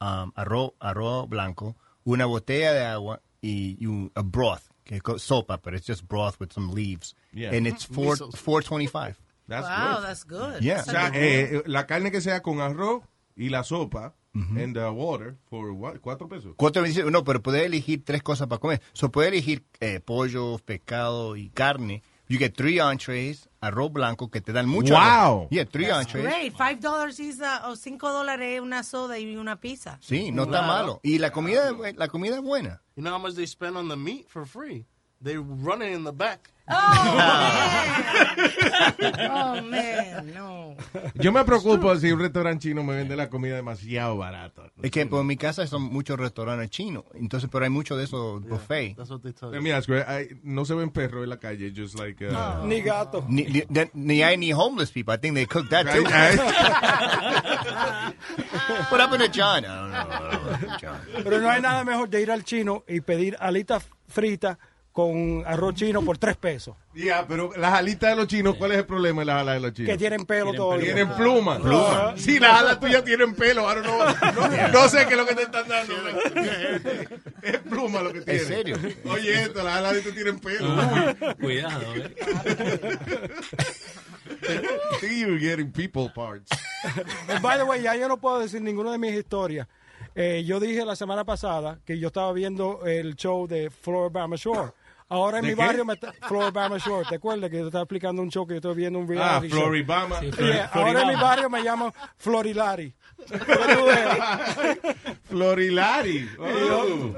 um, 0.00 0.32
arroz, 0.36 0.72
arroz 0.80 1.26
blanco, 1.28 1.74
una 2.04 2.26
botella 2.26 2.72
de 2.74 2.84
agua 2.84 3.20
y, 3.42 3.76
y 3.80 3.86
un, 3.86 4.10
a 4.14 4.22
broth, 4.22 4.68
que 4.84 4.96
es 4.96 5.22
sopa, 5.22 5.58
but 5.62 5.72
it's 5.74 5.86
just 5.86 6.06
broth 6.06 6.38
with 6.38 6.52
some 6.52 6.70
leaves. 6.72 7.14
Yeah. 7.32 7.50
And 7.52 7.66
it's 7.66 7.84
four, 7.84 8.16
Miso. 8.16 8.36
425. 8.36 9.18
That's 9.48 9.66
Wow, 9.66 9.94
good. 9.96 10.04
that's 10.04 10.24
good. 10.24 10.62
Yeah. 10.62 10.80
O 10.86 10.90
sea, 10.90 11.10
eh, 11.14 11.56
eh, 11.56 11.62
la 11.66 11.86
carne 11.86 12.10
que 12.10 12.20
sea 12.20 12.40
con 12.40 12.60
arroz 12.60 13.02
y 13.40 13.48
la 13.48 13.64
sopa 13.64 14.14
and 14.34 14.74
the 14.76 14.88
water 14.90 15.36
for 15.48 15.72
what, 15.72 15.98
cuatro 16.00 16.28
pesos. 16.28 16.54
Cuatro 16.56 16.84
no, 17.10 17.24
pero 17.24 17.42
puedes 17.42 17.64
elegir 17.66 18.04
tres 18.04 18.22
cosas 18.22 18.46
para 18.46 18.60
comer. 18.60 18.80
So 18.92 19.10
puedes 19.10 19.32
elegir 19.32 19.64
eh, 19.80 19.98
pollo, 20.00 20.58
pescado 20.64 21.36
y 21.36 21.48
carne. 21.50 22.02
You 22.28 22.38
get 22.38 22.54
three 22.54 22.78
entrees, 22.78 23.48
arroz 23.60 23.90
blanco, 23.92 24.30
que 24.30 24.40
te 24.40 24.52
dan 24.52 24.68
mucho. 24.68 24.94
Wow. 24.94 25.00
arroz. 25.00 25.48
Yeah, 25.50 25.64
three 25.64 25.86
That's 25.86 26.06
entrees. 26.14 26.22
great. 26.24 26.52
Five 26.56 26.78
dollars 26.80 27.18
is 27.18 27.40
a- 27.40 27.68
o 27.68 27.74
cinco 27.74 28.12
dólares 28.12 28.60
una 28.60 28.84
soda 28.84 29.18
y 29.18 29.34
una 29.34 29.56
pizza. 29.56 29.98
Sí, 30.00 30.30
no 30.30 30.42
está 30.44 30.58
Claro. 30.58 30.66
malo. 30.68 31.00
Y 31.02 31.18
la 31.18 31.32
comida, 31.32 31.72
la 31.96 32.06
comida 32.06 32.36
es 32.36 32.42
buena. 32.42 32.82
You 32.94 33.02
know 33.02 33.12
how 33.12 33.18
much 33.18 33.34
they 33.34 33.46
spend 33.48 33.76
on 33.76 33.88
the 33.88 33.96
meat 33.96 34.28
for 34.28 34.46
free? 34.46 34.86
They 35.22 35.36
run 35.36 35.82
it 35.82 35.92
in 35.92 36.04
the 36.04 36.12
back. 36.12 36.50
Oh, 39.32 39.60
man, 39.62 40.32
no. 40.34 40.76
Yo 41.14 41.32
me 41.32 41.44
preocupo 41.44 41.94
si 41.96 42.12
un 42.12 42.20
restaurante 42.20 42.68
chino 42.68 42.82
me 42.82 42.94
vende 42.94 43.16
la 43.16 43.28
comida 43.28 43.56
demasiado 43.56 44.16
barata. 44.16 44.70
Es 44.82 44.90
que 44.90 45.04
pues, 45.06 45.20
en 45.20 45.26
mi 45.26 45.36
casa 45.36 45.66
son 45.66 45.82
muchos 45.82 46.18
restaurantes 46.18 46.70
chinos, 46.70 47.04
entonces 47.14 47.48
pero 47.50 47.64
hay 47.64 47.70
mucho 47.70 47.96
de 47.96 48.04
eso 48.04 48.40
buffet. 48.40 48.96
That's 48.96 49.10
what 49.10 49.20
they 49.22 49.32
tell 49.32 49.50
Let 49.50 49.58
you. 49.58 49.62
me 49.62 49.72
ask 49.72 49.88
you, 49.88 49.96
I- 49.96 50.38
no 50.42 50.64
se 50.64 50.74
ven 50.74 50.90
perros 50.90 51.22
en 51.24 51.30
la 51.30 51.38
calle, 51.38 51.72
just 51.74 51.98
like... 51.98 52.24
uh, 52.26 52.64
Ni 52.64 52.80
gato. 52.82 53.24
Ni, 53.28 53.44
ni, 53.44 53.62
ni 53.94 54.22
hay 54.22 54.36
ni 54.36 54.52
homeless 54.52 54.90
people. 54.92 55.12
I 55.14 55.18
think 55.18 55.34
they 55.34 55.46
cook 55.46 55.68
that 55.70 55.86
too. 55.92 56.04
What 58.90 59.00
happened 59.00 59.22
to 59.22 59.28
John? 59.28 59.64
I 59.64 59.68
don't 59.68 59.90
know. 59.90 59.98
I 59.98 60.30
don't 60.32 60.60
know, 60.62 60.76
John. 60.78 61.00
Pero 61.24 61.40
no 61.40 61.50
hay 61.50 61.60
nada 61.60 61.84
mejor 61.84 62.08
de 62.08 62.22
ir 62.22 62.30
al 62.30 62.44
chino 62.44 62.84
y 62.88 63.00
pedir 63.00 63.36
alitas 63.40 63.84
fritas 64.08 64.56
con 64.92 65.44
arroz 65.46 65.74
chino 65.74 66.02
por 66.02 66.18
3 66.18 66.36
pesos. 66.36 66.76
Yeah, 66.94 67.24
pero 67.26 67.52
las 67.56 67.72
alitas 67.74 68.10
de 68.10 68.16
los 68.16 68.26
chinos, 68.26 68.56
¿cuál 68.56 68.72
es 68.72 68.78
el 68.78 68.86
problema 68.86 69.20
de 69.22 69.26
las 69.26 69.36
alas 69.40 69.54
de 69.54 69.60
los 69.60 69.72
chinos? 69.72 69.92
Que 69.92 69.96
tienen 69.98 70.26
pelo 70.26 70.52
todo 70.52 70.74
el 70.74 70.80
Tienen 70.82 71.06
día. 71.06 71.16
plumas. 71.16 71.60
Pluma. 71.60 72.14
Sí, 72.16 72.40
las 72.40 72.58
alas 72.60 72.80
tuyas 72.80 73.04
tienen 73.04 73.34
pelo. 73.34 73.68
Ahora 73.68 73.82
no, 73.82 73.98
no, 74.48 74.68
no 74.72 74.88
sé 74.88 75.06
qué 75.06 75.12
es 75.12 75.16
lo 75.16 75.26
que 75.26 75.34
te 75.36 75.42
están 75.42 75.68
dando. 75.68 75.94
Es 77.42 77.58
pluma 77.58 78.02
lo 78.02 78.12
que 78.12 78.20
tiene. 78.22 78.40
serio? 78.40 78.76
Oye, 79.08 79.42
esto, 79.42 79.62
las 79.62 79.76
alas 79.76 79.94
de 79.94 80.02
tú 80.02 80.10
tienen 80.12 80.38
pelo. 80.40 80.74
Uy. 80.74 81.34
Cuidado, 81.40 81.94
eh. 81.94 82.14
You're 85.02 85.38
getting 85.38 85.70
people 85.70 86.10
parts. 86.14 86.50
And 87.28 87.40
by 87.42 87.56
the 87.56 87.64
way, 87.64 87.82
ya 87.82 87.94
yo 87.94 88.08
no 88.08 88.16
puedo 88.18 88.40
decir 88.40 88.60
ninguna 88.60 88.90
de 88.92 88.98
mis 88.98 89.12
historias. 89.12 89.66
Eh, 90.14 90.42
yo 90.44 90.58
dije 90.58 90.84
la 90.84 90.96
semana 90.96 91.24
pasada 91.24 91.78
que 91.84 91.98
yo 91.98 92.08
estaba 92.08 92.32
viendo 92.32 92.84
el 92.86 93.14
show 93.16 93.46
de 93.46 93.70
Floribama 93.70 94.36
Shore. 94.36 94.72
Ahora 95.12 95.38
en 95.38 95.42
¿De 95.44 95.50
mi 95.50 95.56
qué? 95.56 95.60
barrio, 95.66 95.84
me 95.84 95.94
está, 95.94 96.12
Floribama 96.28 96.78
Shore, 96.78 97.04
¿te 97.08 97.16
acuerdas 97.16 97.50
que 97.50 97.56
yo 97.56 97.62
te 97.64 97.68
estaba 97.68 97.82
explicando 97.82 98.22
un 98.22 98.30
show 98.30 98.46
que 98.46 98.54
yo 98.54 98.58
estoy 98.58 98.76
viendo 98.76 98.98
un 99.00 99.06
Ah, 99.06 99.08
reality 99.40 99.48
show? 99.48 99.60
Floribama. 99.62 100.20
Sí, 100.20 100.30
Yeah, 100.38 100.70
ahora 100.72 101.02
en 101.02 101.08
mi 101.08 101.14
barrio 101.16 101.50
me 101.50 101.62
llaman 101.64 101.92
Florilari. 102.16 102.94
Florilari. 105.28 106.28
Oh. 106.40 107.14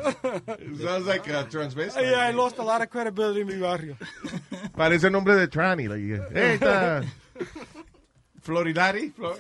Sounds 0.83 1.07
like 1.07 1.27
a 1.29 1.45
transvestite. 1.45 2.03
Yeah, 2.11 2.27
I 2.29 2.33
lost 2.33 2.59
a 2.59 2.63
lot 2.63 2.81
of 2.83 2.89
credibility 2.91 3.41
en 3.43 3.47
mi 3.47 3.57
barrio. 3.59 3.97
Parece 4.77 5.05
el 5.05 5.13
nombre 5.13 5.35
de 5.37 5.47
Trani. 5.49 5.87
Like, 5.89 6.01
hey, 6.33 6.55
está 6.59 7.05
Florilari. 8.43 9.13
Flor- 9.15 9.37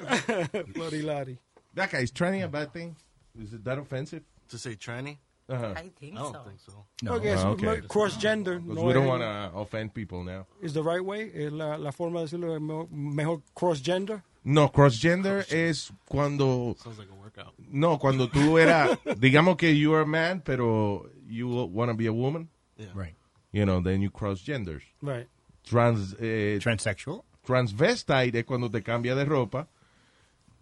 Florilari. 0.75 1.39
That 1.75 1.91
guy, 1.91 2.01
is 2.03 2.13
Trani 2.13 2.43
a 2.45 2.49
bad 2.49 2.73
thing? 2.73 2.95
Is 3.41 3.55
it 3.55 3.65
that 3.65 3.79
offensive? 3.79 4.23
To 4.51 4.59
say 4.59 4.75
tranny? 4.77 5.17
Uh-huh. 5.53 5.75
I 5.77 5.91
think 5.99 6.15
I 6.15 6.17
don't 6.23 6.33
so. 6.33 6.43
think 6.45 6.61
so. 6.61 6.87
Porque 7.07 7.27
es 7.33 7.41
Ah, 7.45 7.51
okay. 7.51 7.81
cross 7.89 8.17
gender. 8.19 8.59
Because 8.59 8.77
No 8.77 8.85
we 8.85 8.93
don't 8.93 9.07
want 9.07 9.23
to 9.23 9.51
offend 9.59 9.93
people 9.95 10.25
now. 10.25 10.47
is 10.61 10.73
the 10.73 10.83
right 10.83 11.05
way. 11.05 11.31
Es 11.35 11.53
la, 11.53 11.77
la 11.77 11.91
forma 11.93 12.21
de 12.21 12.27
decirlo 12.27 12.55
es 12.55 12.61
mejor, 12.61 12.89
mejor 12.91 13.43
cross 13.55 13.81
gender. 13.83 14.23
No, 14.45 14.69
cross-gender 14.73 15.47
es 15.51 15.93
cuando... 16.05 16.75
Sounds 16.83 16.99
like 16.99 17.09
a 17.09 17.15
workout. 17.15 17.55
No, 17.71 17.97
cuando 18.01 18.27
tú 18.29 18.59
eras... 18.59 18.99
digamos 19.21 19.57
que 19.57 19.73
you 19.77 19.95
are 19.95 20.03
a 20.03 20.05
man, 20.07 20.43
pero 20.45 21.09
you 21.29 21.47
want 21.49 21.91
to 21.93 21.97
be 21.97 22.07
a 22.09 22.13
woman. 22.13 22.49
Yeah. 22.77 22.89
Right. 22.93 23.15
You 23.53 23.65
know, 23.67 23.81
then 23.81 24.03
you 24.03 24.11
cross 24.11 24.41
genders. 24.45 24.83
Right. 25.01 25.29
Trans, 25.65 26.17
eh, 26.19 26.59
Transsexual. 26.61 27.23
transvestite 27.47 28.35
es 28.41 28.45
cuando 28.45 28.69
te 28.69 28.83
cambia 28.83 29.15
de 29.15 29.25
ropa. 29.25 29.69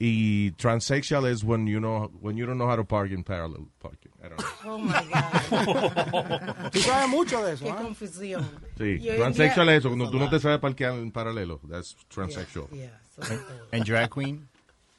Y 0.02 0.52
transsexual 0.52 1.26
es 1.26 1.44
when 1.44 1.66
you 1.66 1.78
know 1.78 2.10
when 2.22 2.34
you 2.34 2.46
don't 2.46 2.56
know 2.56 2.66
how 2.66 2.74
to 2.74 2.84
park 2.84 3.10
in 3.10 3.22
parallel 3.22 3.68
parking. 3.80 4.10
I 4.24 4.28
don't 4.30 4.40
know. 4.40 4.46
Oh 4.64 4.78
my 4.78 5.04
God. 5.12 6.70
Tú 6.72 6.80
sabes 6.80 7.08
mucho 7.10 7.44
de 7.44 7.52
eso, 7.52 7.66
Qué 7.66 7.70
¿ah? 7.70 7.82
confusión. 7.82 8.48
Sí, 8.78 8.98
Y 8.98 9.16
transsexual 9.16 9.68
es 9.68 9.80
eso, 9.80 9.90
cuando 9.90 10.10
tú 10.10 10.18
no 10.18 10.30
te 10.30 10.40
sabes 10.40 10.58
parquear 10.58 10.94
en 10.94 11.12
paralelo. 11.12 11.60
That's 11.68 11.94
transsexual. 12.08 12.68
Yeah, 12.72 12.88
todo. 13.14 13.26
And 13.72 13.84
drag 13.84 14.10
queen. 14.10 14.48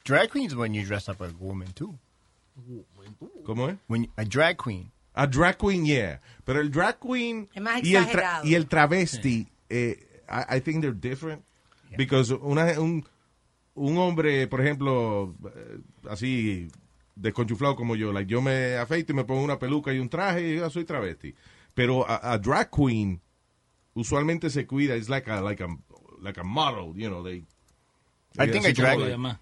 Drag 0.04 0.30
queen 0.30 0.46
is 0.46 0.54
when 0.54 0.72
you 0.72 0.84
dress 0.84 1.08
up 1.08 1.20
as 1.20 1.32
a 1.32 1.36
woman 1.36 1.72
too. 1.74 1.98
¿Cómo 3.44 3.70
es? 3.70 3.78
When 3.88 4.06
a 4.16 4.24
drag 4.24 4.56
queen. 4.56 4.92
A 5.16 5.26
drag 5.26 5.58
queen, 5.58 5.84
yeah. 5.84 6.18
Pero 6.44 6.60
el 6.60 6.70
drag 6.70 7.00
queen 7.00 7.48
Es 7.52 7.60
más 7.60 7.82
y 7.82 7.96
el, 7.96 8.06
y 8.44 8.54
el 8.54 8.68
travesti, 8.68 9.48
eh, 9.68 9.96
I, 10.28 10.56
I 10.56 10.60
think 10.60 10.80
they're 10.80 10.92
different. 10.92 11.42
Because 11.96 12.30
una, 12.32 12.80
un, 12.80 13.04
un 13.74 13.98
hombre, 13.98 14.46
por 14.48 14.60
ejemplo, 14.60 15.34
eh, 15.54 15.78
así 16.08 16.68
desconchuflado 17.14 17.76
como 17.76 17.96
yo, 17.96 18.12
like, 18.12 18.30
yo 18.30 18.40
me 18.40 18.76
afeito 18.76 19.12
y 19.12 19.16
me 19.16 19.24
pongo 19.24 19.42
una 19.42 19.58
peluca 19.58 19.92
y 19.92 19.98
un 19.98 20.08
traje 20.08 20.48
y 20.48 20.56
yo 20.56 20.70
soy 20.70 20.84
travesti. 20.84 21.34
Pero 21.74 22.08
a, 22.08 22.32
a 22.32 22.38
drag 22.38 22.70
queen 22.70 23.20
usualmente 23.94 24.50
se 24.50 24.66
cuida, 24.66 24.96
it's 24.96 25.08
like 25.08 25.30
a, 25.30 25.40
like 25.40 25.62
a, 25.62 25.68
like 26.20 26.38
a 26.38 26.44
model, 26.44 26.94
you 26.96 27.08
know, 27.08 27.22
they... 27.22 27.44
I 28.38 28.46
think 28.46 28.64
a 28.64 28.72
drag. 28.72 28.98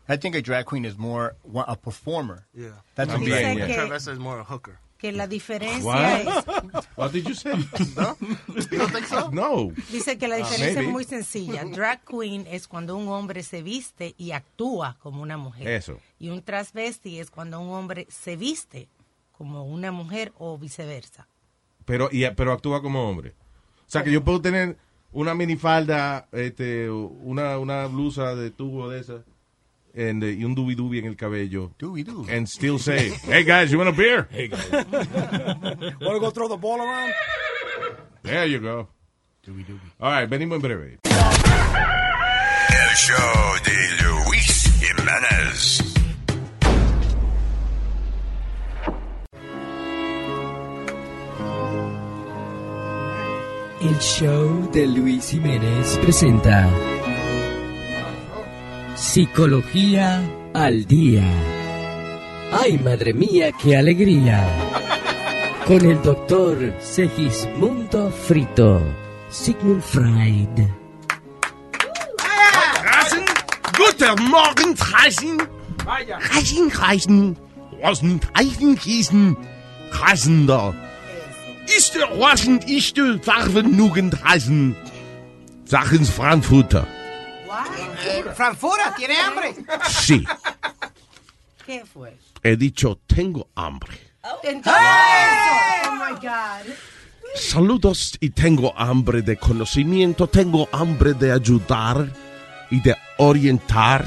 I 0.09 0.16
think 0.16 0.35
a 0.35 0.43
drag 0.43 0.64
queen 0.66 0.85
is 0.85 0.99
more 0.99 1.37
a 1.55 1.77
performer. 1.77 2.49
Yeah. 2.53 2.71
That's 2.97 3.12
También, 3.12 3.53
a 3.53 3.55
drag. 3.55 3.69
yeah. 3.69 3.77
Travessa 3.77 4.12
is 4.12 4.19
more 4.19 4.40
a 4.40 4.43
hooker. 4.43 4.81
Que 5.01 5.13
la 5.13 5.27
diferencia 5.27 5.83
What? 5.85 6.21
es... 6.21 6.89
What 6.97 7.13
did 7.13 7.27
you 7.27 7.35
say? 7.35 7.53
No? 7.97 8.17
So? 9.09 9.73
Dice 9.91 10.19
que 10.19 10.29
la 10.29 10.37
diferencia 10.37 10.67
Ah, 10.71 10.75
maybe. 10.75 10.87
es 10.87 10.93
muy 10.93 11.05
sencilla. 11.05 11.65
Drag 11.65 12.01
queen 12.05 12.47
es 12.47 12.69
cuando 12.69 12.97
un 12.97 13.09
hombre 13.09 13.43
se 13.43 13.62
viste 13.62 14.14
y 14.18 14.33
actúa 14.33 14.97
como 15.01 15.22
una 15.22 15.37
mujer. 15.37 15.66
Eso. 15.68 15.99
Y 16.18 16.29
un 16.29 16.43
transvesti 16.43 17.18
es 17.18 17.31
cuando 17.31 17.61
un 17.61 17.70
hombre 17.70 18.07
se 18.11 18.37
viste 18.37 18.89
como 19.33 19.64
una 19.64 19.91
mujer 19.91 20.33
o 20.39 20.59
viceversa. 20.59 21.27
pero 21.87 22.09
y, 22.12 22.29
pero 22.37 22.53
actúa 22.53 22.83
como 22.83 23.09
hombre. 23.09 23.31
O 23.87 23.91
sea 23.91 24.05
que 24.05 24.12
yo 24.12 24.22
puedo 24.22 24.41
tener 24.43 24.77
una 25.12 25.35
minifalda, 25.35 26.29
este, 26.33 26.91
una, 26.91 27.59
una 27.59 27.87
blusa 27.87 28.35
de 28.37 28.51
tubo 28.51 28.89
de 28.91 29.01
esa, 29.01 29.24
and, 29.95 30.22
eh, 30.24 30.32
y 30.38 30.45
un 30.45 30.55
dubi 30.55 30.74
dubi 30.74 30.99
en 30.99 31.07
el 31.07 31.16
cabello. 31.16 31.72
Dubi 31.78 32.05
dubi. 32.05 32.30
And 32.32 32.49
still 32.49 32.78
say, 32.78 33.11
hey 33.11 33.45
guys, 33.45 33.70
you 33.70 33.78
want 33.78 33.91
a 33.91 33.93
beer? 33.93 34.28
Hey, 34.30 34.49
guys. 34.49 34.70
Want 36.01 36.14
to 36.14 36.20
go 36.20 36.30
throw 36.30 36.49
the 36.49 36.57
ball 36.57 36.80
around? 36.80 37.12
There 38.22 38.47
you 38.47 38.61
go. 38.61 38.88
Dubi 39.47 39.64
dubi. 39.64 39.80
All 40.01 40.11
right, 40.11 40.28
venimos 40.28 40.57
en 40.57 40.62
breve. 40.62 40.99
El 42.70 42.97
show 42.97 43.59
de 43.64 44.05
Luis 44.05 44.68
Jiménez. 44.80 45.80
El 53.82 53.99
show 53.99 54.70
de 54.72 54.86
Luis 54.86 55.30
Jiménez 55.30 55.99
presenta 56.03 56.68
Psicología 59.01 60.22
al 60.53 60.84
día. 60.84 61.24
Ay, 62.53 62.78
madre 62.78 63.14
mía, 63.14 63.51
qué 63.51 63.74
alegría. 63.78 64.46
Con 65.66 65.86
el 65.86 66.01
doctor 66.03 66.74
Segismundo 66.80 68.11
Frito, 68.11 68.82
Sigmund 69.30 69.82
Freud. 69.82 70.68
Rasen, 72.84 73.24
guten 73.78 74.22
Morgen, 74.28 74.76
Rasen. 74.76 75.38
Rasen, 75.86 76.70
Rasen. 76.70 77.38
Rasen, 77.82 78.20
Rasen, 78.34 78.78
Riesen. 78.84 79.36
Rasender. 79.92 80.74
Ist 81.74 81.94
der 81.94 82.20
Rasen, 82.20 82.61
ist 82.66 82.98
der 82.98 83.18
Farben 83.22 83.76
Nugend 83.78 84.22
Rasen. 84.22 84.76
Sachen 85.64 86.05
Frankfurter. 86.05 86.86
Eh, 88.05 88.24
Frankfurt, 88.34 88.96
¿tiene 88.96 89.16
hambre? 89.16 89.55
Sí, 89.88 90.24
¿Qué 91.66 91.84
fue? 91.84 92.16
he 92.42 92.57
dicho 92.57 93.01
tengo 93.07 93.48
hambre. 93.55 93.98
Entonces, 94.42 94.82
oh 95.88 95.92
my 95.92 96.12
God. 96.20 96.72
Saludos 97.34 98.16
y 98.20 98.30
tengo 98.30 98.72
hambre 98.76 99.22
de 99.22 99.36
conocimiento, 99.36 100.26
tengo 100.26 100.68
hambre 100.72 101.14
de 101.14 101.32
ayudar 101.32 102.12
y 102.70 102.80
de 102.80 102.96
orientar 103.18 104.05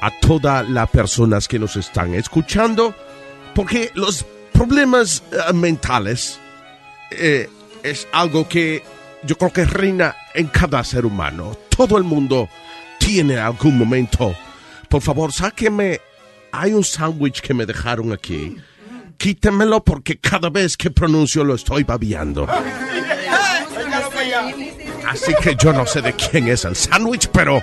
a 0.00 0.10
todas 0.20 0.68
las 0.68 0.88
personas 0.90 1.48
que 1.48 1.58
nos 1.58 1.76
están 1.76 2.14
escuchando, 2.14 2.94
porque 3.54 3.90
los 3.94 4.24
problemas 4.52 5.22
eh, 5.32 5.52
mentales 5.52 6.38
eh, 7.10 7.48
es 7.82 8.06
algo 8.12 8.48
que 8.48 8.82
yo 9.22 9.36
creo 9.36 9.52
que 9.52 9.64
reina 9.64 10.14
en 10.34 10.48
cada 10.48 10.82
ser 10.84 11.06
humano. 11.06 11.56
Todo 11.76 11.98
el 11.98 12.04
mundo 12.04 12.48
tiene 12.98 13.38
algún 13.38 13.76
momento. 13.76 14.34
Por 14.88 15.02
favor, 15.02 15.32
sáqueme. 15.32 16.00
Hay 16.52 16.72
un 16.72 16.84
sándwich 16.84 17.40
que 17.40 17.52
me 17.52 17.66
dejaron 17.66 18.12
aquí. 18.12 18.56
Quítemelo 19.18 19.84
porque 19.84 20.18
cada 20.18 20.48
vez 20.48 20.76
que 20.76 20.90
pronuncio 20.90 21.44
lo 21.44 21.54
estoy 21.54 21.84
babeando. 21.84 22.46
Así 25.06 25.32
que 25.42 25.54
yo 25.56 25.72
no 25.72 25.86
sé 25.86 26.02
de 26.02 26.14
quién 26.14 26.48
es 26.48 26.64
el 26.64 26.76
sándwich, 26.76 27.28
pero. 27.28 27.60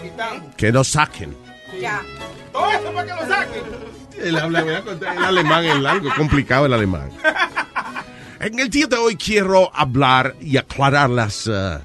Lo. 0.00 0.56
Que 0.56 0.72
nos 0.72 0.88
saquen. 0.88 1.36
Ya. 1.80 2.02
Todo 2.52 2.70
eso 2.70 2.92
para 2.92 3.06
que 3.06 3.22
lo 3.22 3.28
saquen. 3.28 3.62
El, 4.20 4.36
habla- 4.38 4.62
voy 4.62 4.74
a 4.74 4.82
contar, 4.82 5.16
el 5.16 5.24
alemán 5.24 5.64
es 5.64 5.78
largo, 5.80 6.10
complicado 6.16 6.66
el 6.66 6.72
alemán. 6.72 7.10
En 8.40 8.58
el 8.58 8.68
día 8.70 8.86
de 8.86 8.96
hoy 8.96 9.16
quiero 9.16 9.70
hablar 9.74 10.34
y 10.40 10.56
aclarar 10.56 11.08
las 11.10 11.46
eh, 11.46 11.78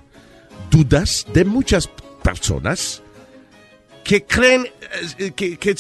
dudas 0.71 1.25
de 1.33 1.45
muchas 1.45 1.87
personas 2.23 3.01
que 4.03 4.23
creen, 4.25 4.67
eh, 5.19 5.31
que, 5.31 5.75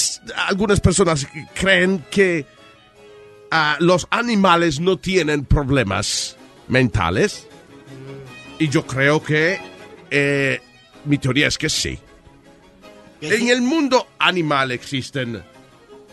algunas 0.47 0.79
personas 0.79 1.27
creen 1.55 2.05
que 2.11 2.45
ah, 3.49 3.77
los 3.79 4.07
animales 4.11 4.79
no 4.79 4.97
tienen 4.97 5.45
problemas 5.45 6.37
mentales. 6.67 7.47
Y 8.59 8.69
yo 8.69 8.85
creo 8.85 9.23
que 9.23 9.59
eh, 10.11 10.61
mi 11.05 11.17
teoría 11.17 11.47
es 11.47 11.57
que 11.57 11.69
sí. 11.69 11.97
En 13.21 13.47
el 13.49 13.61
mundo 13.61 14.07
animal 14.19 14.71
existen 14.71 15.43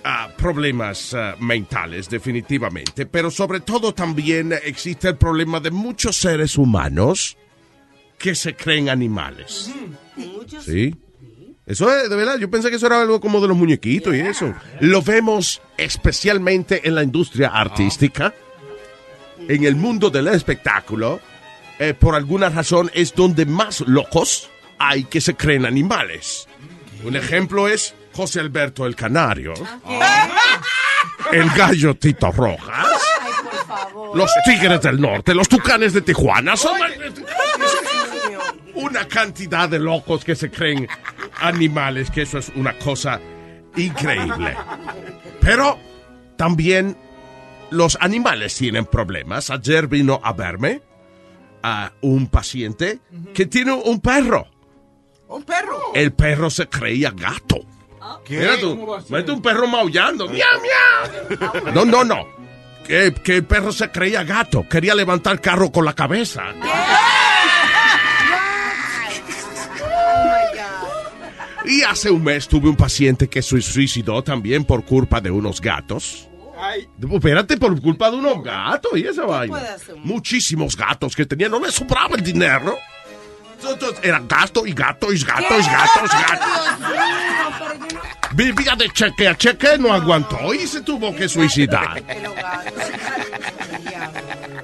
ah, 0.04 0.30
problemas 0.36 1.14
ah, 1.14 1.34
mentales, 1.40 2.08
definitivamente, 2.08 3.06
pero 3.06 3.30
sobre 3.30 3.60
todo 3.60 3.92
también 3.94 4.52
existe 4.64 5.08
el 5.08 5.16
problema 5.16 5.60
de 5.60 5.70
muchos 5.70 6.16
seres 6.16 6.56
humanos 6.56 7.36
que 8.18 8.34
se 8.34 8.54
creen 8.54 8.88
animales. 8.88 9.70
¿Sí? 10.60 10.94
Eso 11.66 11.94
es, 11.94 12.10
de 12.10 12.16
verdad, 12.16 12.38
yo 12.38 12.50
pensé 12.50 12.68
que 12.68 12.76
eso 12.76 12.86
era 12.86 13.00
algo 13.00 13.20
como 13.20 13.40
de 13.40 13.48
los 13.48 13.56
muñequitos 13.56 14.14
y 14.14 14.20
eso. 14.20 14.54
Lo 14.80 15.02
vemos 15.02 15.62
especialmente 15.78 16.86
en 16.86 16.94
la 16.94 17.02
industria 17.02 17.48
artística, 17.48 18.34
en 19.48 19.64
el 19.64 19.74
mundo 19.74 20.10
del 20.10 20.28
espectáculo. 20.28 21.20
eh, 21.78 21.92
por 21.92 22.14
alguna 22.14 22.50
razón 22.50 22.90
es 22.94 23.14
donde 23.14 23.46
más 23.46 23.80
locos 23.80 24.48
hay 24.78 25.04
que 25.04 25.20
se 25.20 25.34
creen 25.34 25.64
animales. 25.64 26.46
Un 27.04 27.16
ejemplo 27.16 27.68
es 27.68 27.94
José 28.14 28.40
Alberto 28.40 28.86
el 28.86 28.94
Canario, 28.94 29.54
el 31.32 31.50
gallo 31.50 31.96
Tito 31.96 32.30
Rojas, 32.30 32.86
los 34.14 34.30
Tigres 34.44 34.80
del 34.80 35.00
Norte, 35.00 35.34
los 35.34 35.48
Tucanes 35.48 35.92
de 35.92 36.00
Tijuana. 36.00 36.56
Son 36.56 36.78
una 38.74 39.06
cantidad 39.08 39.68
de 39.68 39.78
locos 39.78 40.24
que 40.24 40.36
se 40.36 40.50
creen 40.50 40.88
animales, 41.40 42.10
que 42.10 42.22
eso 42.22 42.38
es 42.38 42.50
una 42.54 42.78
cosa 42.78 43.20
increíble. 43.76 44.56
Pero 45.40 45.78
también 46.36 46.96
los 47.70 47.98
animales 48.00 48.54
tienen 48.56 48.86
problemas. 48.86 49.50
Ayer 49.50 49.88
vino 49.88 50.20
a 50.22 50.32
verme 50.32 50.82
a 51.62 51.92
un 52.02 52.28
paciente 52.28 53.00
que 53.32 53.46
tiene 53.46 53.72
un 53.72 54.00
perro. 54.00 54.46
Un 55.28 55.42
perro. 55.42 55.80
El 55.94 56.12
perro 56.12 56.50
se 56.50 56.68
creía 56.68 57.10
gato. 57.10 57.60
Mira 58.28 58.58
tú, 58.60 58.96
mete 59.08 59.32
un 59.32 59.42
perro 59.42 59.66
maullando. 59.66 60.28
¡Miau, 60.28 60.60
miau! 60.60 61.72
No, 61.72 61.84
no, 61.84 62.04
no. 62.04 62.26
Que, 62.86 63.14
que 63.14 63.36
el 63.36 63.44
perro 63.44 63.72
se 63.72 63.90
creía 63.90 64.24
gato. 64.24 64.66
Quería 64.68 64.94
levantar 64.94 65.34
el 65.34 65.40
carro 65.40 65.70
con 65.72 65.84
la 65.84 65.94
cabeza. 65.94 66.42
Y 71.64 71.82
hace 71.82 72.10
un 72.10 72.22
mes 72.22 72.46
tuve 72.46 72.68
un 72.68 72.76
paciente 72.76 73.28
que 73.28 73.40
se 73.40 73.60
suicidó 73.62 74.22
también 74.22 74.64
por 74.64 74.84
culpa 74.84 75.20
de 75.20 75.30
unos 75.30 75.60
gatos. 75.60 76.28
Espérate, 77.10 77.56
por 77.56 77.80
culpa 77.80 78.10
de 78.10 78.18
unos 78.18 78.42
gatos 78.42 78.92
y 78.96 79.06
esa 79.06 79.24
vaina. 79.24 79.76
Muchísimos 79.96 80.76
gatos 80.76 81.16
que 81.16 81.24
tenían, 81.24 81.50
no 81.50 81.60
le 81.60 81.72
sobraba 81.72 82.16
el 82.16 82.22
dinero. 82.22 82.76
Entonces, 83.66 83.98
era 84.02 84.20
gasto 84.28 84.66
y 84.66 84.74
gato 84.74 85.10
y 85.10 85.18
gato 85.18 85.58
y 85.58 85.62
gatos, 85.62 86.10
gatos. 86.10 86.78
Vivía 88.34 88.74
de 88.76 88.88
cheque 88.90 89.28
a 89.28 89.36
cheque, 89.36 89.78
no 89.78 89.92
aguantó 89.92 90.52
y 90.52 90.66
se 90.66 90.80
tuvo 90.80 91.14
que 91.14 91.28
suicidar. 91.28 92.02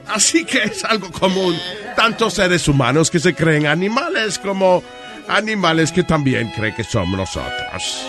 Así 0.09 0.45
que 0.45 0.65
es 0.65 0.85
algo 0.85 1.11
común. 1.13 1.57
Tantos 1.95 2.35
seres 2.35 2.67
humanos 2.67 3.11
que 3.11 3.21
se 3.21 3.35
creen 3.35 3.67
animales 3.67 4.39
como 4.39 4.83
animales 5.29 5.93
que 5.93 6.03
también 6.03 6.51
creen 6.51 6.75
que 6.75 6.83
somos 6.83 7.17
nosotros. 7.17 8.07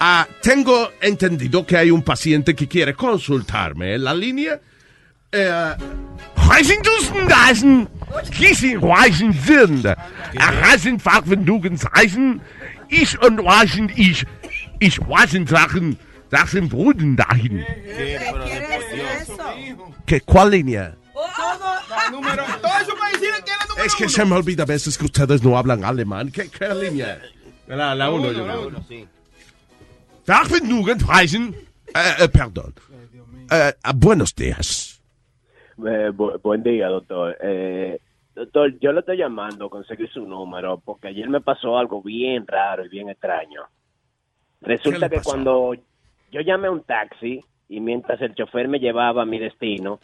Ah, 0.00 0.26
tengo 0.42 0.90
entendido 1.00 1.64
que 1.64 1.76
hay 1.76 1.90
un 1.92 2.02
paciente 2.02 2.56
que 2.56 2.66
quiere 2.66 2.94
consultarme 2.94 3.94
en 3.94 4.04
la 4.04 4.14
línea. 4.14 4.60
Eh, 5.30 5.74
Ich 13.02 13.12
und 13.22 13.38
Reisen 13.40 13.90
ich. 13.96 14.24
Ich 14.80 14.98
Reisen 15.08 15.46
Sachen, 15.46 15.98
Sachen 16.30 16.68
Bruden 16.68 17.16
dahin. 17.16 17.64
¿Qué, 20.06 20.20
¿Cuál 20.20 20.50
línea? 20.50 20.94
Todo 21.14 22.78
eso 22.82 22.94
para 22.96 23.10
decir 23.12 23.30
que 23.44 23.50
era 23.50 23.64
número 23.66 23.84
Es 23.86 23.94
que 23.94 24.08
se 24.08 24.24
me 24.24 24.34
olvida 24.36 24.62
a 24.62 24.66
veces 24.66 24.96
que 24.98 25.04
ustedes 25.06 25.42
no 25.42 25.56
hablan 25.56 25.84
alemán. 25.84 26.30
¿Qué, 26.30 26.48
qué 26.50 26.68
línea? 26.74 27.20
La, 27.66 27.94
la 27.94 28.10
uno, 28.10 28.30
yo 28.32 28.44
creo. 28.44 29.06
Fachvendugen 30.26 30.98
Reisen. 31.06 31.54
Eh, 31.94 32.14
eh, 32.20 32.28
perdón. 32.28 32.74
Eh, 33.50 33.72
buenos 33.94 34.34
días. 34.34 35.00
Eh, 35.78 36.10
bu- 36.12 36.40
buen 36.42 36.62
día, 36.62 36.88
doctor. 36.88 37.36
Eh, 37.42 37.98
doctor, 38.34 38.78
yo 38.80 38.92
le 38.92 39.00
estoy 39.00 39.16
llamando, 39.16 39.70
conseguí 39.70 40.06
su 40.08 40.26
número, 40.26 40.80
porque 40.84 41.08
ayer 41.08 41.28
me 41.28 41.40
pasó 41.40 41.78
algo 41.78 42.02
bien 42.02 42.46
raro 42.46 42.84
y 42.84 42.88
bien 42.88 43.08
extraño. 43.08 43.62
Resulta 44.60 45.08
que 45.08 45.20
cuando 45.22 45.74
yo 46.30 46.40
llamé 46.40 46.68
a 46.68 46.72
un 46.72 46.82
taxi 46.82 47.44
y 47.68 47.80
mientras 47.80 48.20
el 48.22 48.34
chofer 48.34 48.68
me 48.68 48.80
llevaba 48.80 49.22
a 49.22 49.26
mi 49.26 49.38
destino, 49.38 50.00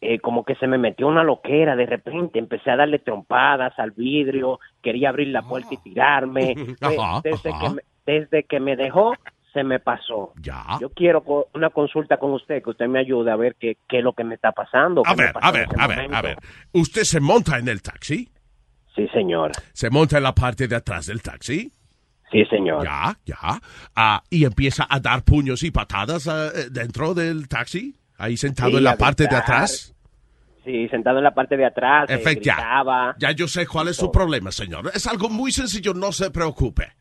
eh, 0.00 0.18
como 0.18 0.44
que 0.44 0.54
se 0.56 0.66
me 0.66 0.76
metió 0.76 1.08
una 1.08 1.24
loquera 1.24 1.74
de 1.76 1.86
repente, 1.86 2.38
empecé 2.38 2.70
a 2.70 2.76
darle 2.76 2.98
trompadas 2.98 3.72
al 3.78 3.92
vidrio, 3.92 4.60
quería 4.82 5.08
abrir 5.08 5.28
la 5.28 5.42
puerta 5.42 5.68
y 5.72 5.78
tirarme. 5.78 6.54
Ajá, 6.80 7.20
desde, 7.24 7.50
ajá. 7.50 7.60
que 7.60 7.74
me, 7.74 7.82
desde 8.04 8.44
que 8.44 8.60
me 8.60 8.76
dejó, 8.76 9.14
se 9.54 9.64
me 9.64 9.80
pasó. 9.80 10.34
Ya. 10.42 10.62
Yo 10.80 10.90
quiero 10.90 11.24
co- 11.24 11.48
una 11.54 11.70
consulta 11.70 12.18
con 12.18 12.32
usted, 12.32 12.62
que 12.62 12.70
usted 12.70 12.86
me 12.88 12.98
ayude 13.00 13.30
a 13.30 13.36
ver 13.36 13.56
qué, 13.58 13.78
qué 13.88 13.98
es 13.98 14.04
lo 14.04 14.12
que 14.12 14.24
me 14.24 14.34
está 14.34 14.52
pasando. 14.52 15.02
A 15.06 15.14
ver, 15.14 15.32
a 15.40 15.50
ver, 15.50 15.66
a 15.78 15.86
ver, 15.86 16.14
a 16.14 16.20
ver. 16.20 16.36
¿Usted 16.72 17.04
se 17.04 17.20
monta 17.20 17.56
en 17.58 17.68
el 17.68 17.80
taxi? 17.80 18.28
Sí, 18.94 19.08
señor. 19.14 19.52
¿Se 19.72 19.88
monta 19.88 20.18
en 20.18 20.24
la 20.24 20.34
parte 20.34 20.68
de 20.68 20.76
atrás 20.76 21.06
del 21.06 21.22
taxi? 21.22 21.72
Sí, 22.30 22.44
señor. 22.46 22.84
Ya, 22.84 23.16
ya. 23.24 23.60
Ah, 23.96 24.22
y 24.28 24.44
empieza 24.44 24.86
a 24.90 24.98
dar 25.00 25.22
puños 25.22 25.62
y 25.62 25.70
patadas 25.70 26.26
eh, 26.26 26.68
dentro 26.70 27.14
del 27.14 27.48
taxi, 27.48 27.96
ahí 28.18 28.36
sentado 28.36 28.70
Sí, 28.72 28.76
en 28.78 28.84
la 28.84 28.96
parte 28.96 29.22
de 29.24 29.28
gritar. 29.28 29.42
atrás. 29.44 29.94
Sí, 30.64 30.88
sentado 30.88 31.18
en 31.18 31.24
la 31.24 31.34
parte 31.34 31.56
de 31.56 31.66
atrás, 31.66 32.06
Efecto, 32.08 32.44
ya. 32.44 33.14
Ya 33.18 33.30
yo 33.32 33.46
sé 33.46 33.66
cuál 33.66 33.88
es 33.88 33.96
su 33.96 34.10
problema, 34.10 34.50
señor. 34.50 34.90
Es 34.94 35.06
algo 35.06 35.28
muy 35.28 35.52
sencillo, 35.52 35.92
no 35.94 36.10
se 36.10 36.30
preocupe. 36.30 36.92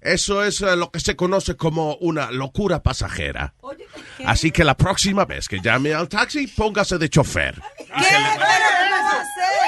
Eso 0.00 0.44
es 0.44 0.60
eh, 0.62 0.76
lo 0.76 0.90
que 0.90 1.00
se 1.00 1.16
conoce 1.16 1.56
como 1.56 1.96
una 1.96 2.30
locura 2.30 2.82
pasajera. 2.82 3.54
Así 4.24 4.50
que 4.50 4.64
la 4.64 4.76
próxima 4.76 5.24
vez 5.24 5.48
que 5.48 5.60
llame 5.60 5.94
al 5.94 6.08
taxi, 6.08 6.46
póngase 6.46 6.98
de 6.98 7.08
chofer. 7.08 7.60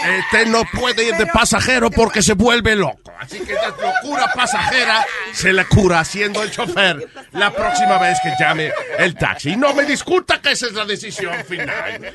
Este 0.04 0.46
no 0.46 0.64
puede 0.72 1.08
ir 1.08 1.16
de 1.16 1.26
pasajero 1.26 1.90
porque 1.90 2.22
se 2.22 2.34
vuelve 2.34 2.76
loco. 2.76 3.12
Así 3.18 3.40
que 3.40 3.54
la 3.54 3.68
locura 3.68 4.30
pasajera 4.34 5.04
se 5.32 5.52
le 5.52 5.66
cura 5.66 6.04
siendo 6.04 6.42
el 6.42 6.50
chofer 6.50 7.08
la 7.32 7.52
próxima 7.52 7.98
vez 7.98 8.18
que 8.22 8.32
llame 8.38 8.72
el 8.98 9.14
taxi. 9.16 9.56
No 9.56 9.74
me 9.74 9.84
discuta 9.84 10.40
que 10.40 10.52
esa 10.52 10.66
es 10.66 10.72
la 10.72 10.84
decisión 10.84 11.34
final. 11.44 12.12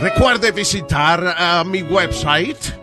Recuerde 0.00 0.50
visitar 0.52 1.34
ah, 1.36 1.62
mi 1.64 1.82
website 1.82 2.81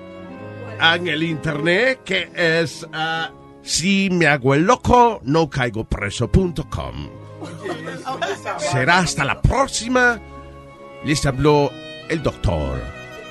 en 0.81 1.07
el 1.07 1.23
internet 1.23 2.01
que 2.03 2.29
es 2.35 2.87
ah, 2.93 3.31
si 3.61 4.09
me 4.09 4.27
hago 4.27 4.53
el 4.53 4.63
loco 4.63 5.19
no 5.23 5.49
caigo 5.49 5.83
preso.com. 5.83 7.09
Será 8.57 8.99
hasta 8.99 9.23
la 9.23 9.41
próxima. 9.41 10.19
Les 11.03 11.25
habló 11.25 11.71
el 12.09 12.21
doctor 12.21 12.81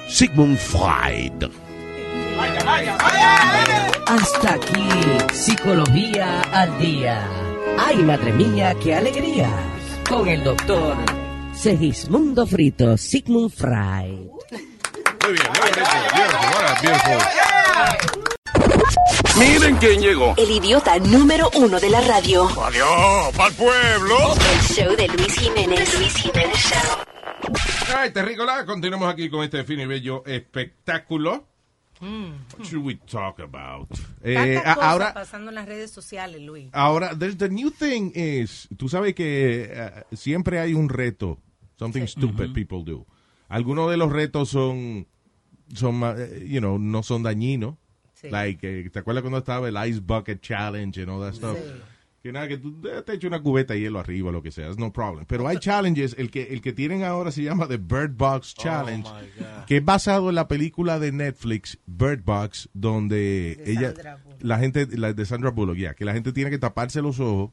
Sigmund 0.09 0.57
Freud. 0.57 1.51
Hasta 4.07 4.55
aquí, 4.55 4.89
Psicología 5.33 6.43
al 6.53 6.79
Día. 6.79 7.29
Ay, 7.79 7.97
madre 7.99 8.33
mía, 8.33 8.75
qué 8.83 8.95
alegría. 8.95 9.51
Con 10.09 10.29
el 10.29 10.43
doctor 10.43 10.97
Segismundo 11.53 12.47
Frito, 12.47 12.97
Sigmund 12.97 13.51
Freud. 13.51 14.31
Muy 15.25 15.33
bien, 15.33 15.47
muy 15.61 15.71
bien. 16.93 17.19
Miren 19.39 19.77
quién 19.77 20.01
llegó. 20.01 20.35
El 20.37 20.51
idiota 20.51 20.99
número 20.99 21.51
uno 21.57 21.79
de 21.79 21.91
la 21.91 22.01
radio. 22.03 22.49
Adiós, 22.63 23.35
pa'l 23.37 23.53
pueblo. 23.55 24.17
El 24.35 24.61
show 24.63 24.97
de 24.97 25.09
Luis 25.09 25.35
Jiménez. 25.39 25.99
Luis 25.99 26.15
Jiménez 26.15 26.57
Show. 26.57 27.97
Ay, 27.97 28.11
terrícola, 28.13 28.65
continuamos 28.67 29.09
aquí 29.13 29.31
con 29.31 29.43
este 29.45 29.65
fin 29.65 29.81
y 29.81 29.87
bello 29.87 30.25
espectáculo. 30.27 31.47
What 32.01 32.65
should 32.65 32.85
we 32.85 32.95
talk 33.11 33.41
about? 33.41 33.89
Eh, 34.23 34.35
Tantas 34.55 34.67
a- 34.67 34.75
cosas 34.75 34.91
ahora, 34.91 35.15
pasando 35.15 35.49
en 35.51 35.55
las 35.57 35.67
redes 35.67 35.91
sociales, 35.91 36.41
Luis. 36.41 36.69
ahora, 36.73 37.11
the, 37.19 37.49
new 37.49 37.71
thing 37.73 38.13
is, 38.15 38.69
tú 38.77 38.89
sabes 38.89 39.15
que 39.15 39.69
eh, 39.73 40.05
siempre 40.13 40.61
hay 40.61 40.75
un 40.75 40.89
reto, 40.89 41.39
something 41.77 42.07
stupid 42.07 42.53
people 42.53 42.85
do. 42.85 43.05
Algunos 43.49 43.91
de 43.91 43.97
los 43.97 44.13
retos 44.13 44.49
son, 44.51 45.07
son, 45.75 45.95
ma- 45.97 46.15
eh, 46.17 46.47
you 46.49 46.61
know, 46.61 46.79
no 46.79 47.03
son 47.03 47.23
dañinos. 47.23 47.77
Like, 48.31 48.81
eh, 48.81 48.91
¿te 48.91 48.99
acuerdas 48.99 49.23
cuando 49.23 49.39
estaba 49.39 49.69
el 49.69 49.89
Ice 49.91 50.01
Bucket 50.01 50.41
Challenge 50.41 51.01
and 51.03 51.11
all 51.11 51.21
that 51.21 51.35
stuff? 51.35 51.57
Que 52.21 52.33
nada, 52.33 52.49
que 52.49 52.59
tú 52.59 52.77
eh, 52.89 53.01
te 53.07 53.13
echas 53.15 53.29
una 53.29 53.41
cubeta 53.41 53.75
de 53.75 53.81
hielo 53.81 54.01
arriba, 54.01 54.33
lo 54.33 54.43
que 54.43 54.51
sea, 54.51 54.69
no 54.77 54.93
problem. 54.93 55.25
Pero 55.27 55.47
hay 55.47 55.59
challenges, 55.59 56.17
el 56.19 56.33
que, 56.33 56.43
el 56.53 56.61
que 56.61 56.73
tienen 56.73 57.05
ahora 57.05 57.31
se 57.31 57.45
llama 57.45 57.69
The 57.69 57.77
Bird 57.77 58.17
Box 58.17 58.55
Challenge, 58.55 59.09
que 59.69 59.77
es 59.77 59.85
basado 59.85 60.29
en 60.29 60.35
la 60.35 60.49
película 60.49 60.99
de 60.99 61.13
Netflix, 61.13 61.79
Bird 61.87 62.25
Box, 62.25 62.69
donde 62.75 63.63
ella, 63.65 63.95
la 64.41 64.59
gente, 64.59 64.89
la 64.99 65.13
de 65.13 65.25
Sandra 65.27 65.51
Bullock, 65.53 65.77
ya, 65.77 65.95
que 65.95 66.05
la 66.05 66.13
gente 66.13 66.33
tiene 66.33 66.51
que 66.51 66.59
taparse 66.59 67.01
los 67.01 67.21
ojos, 67.21 67.53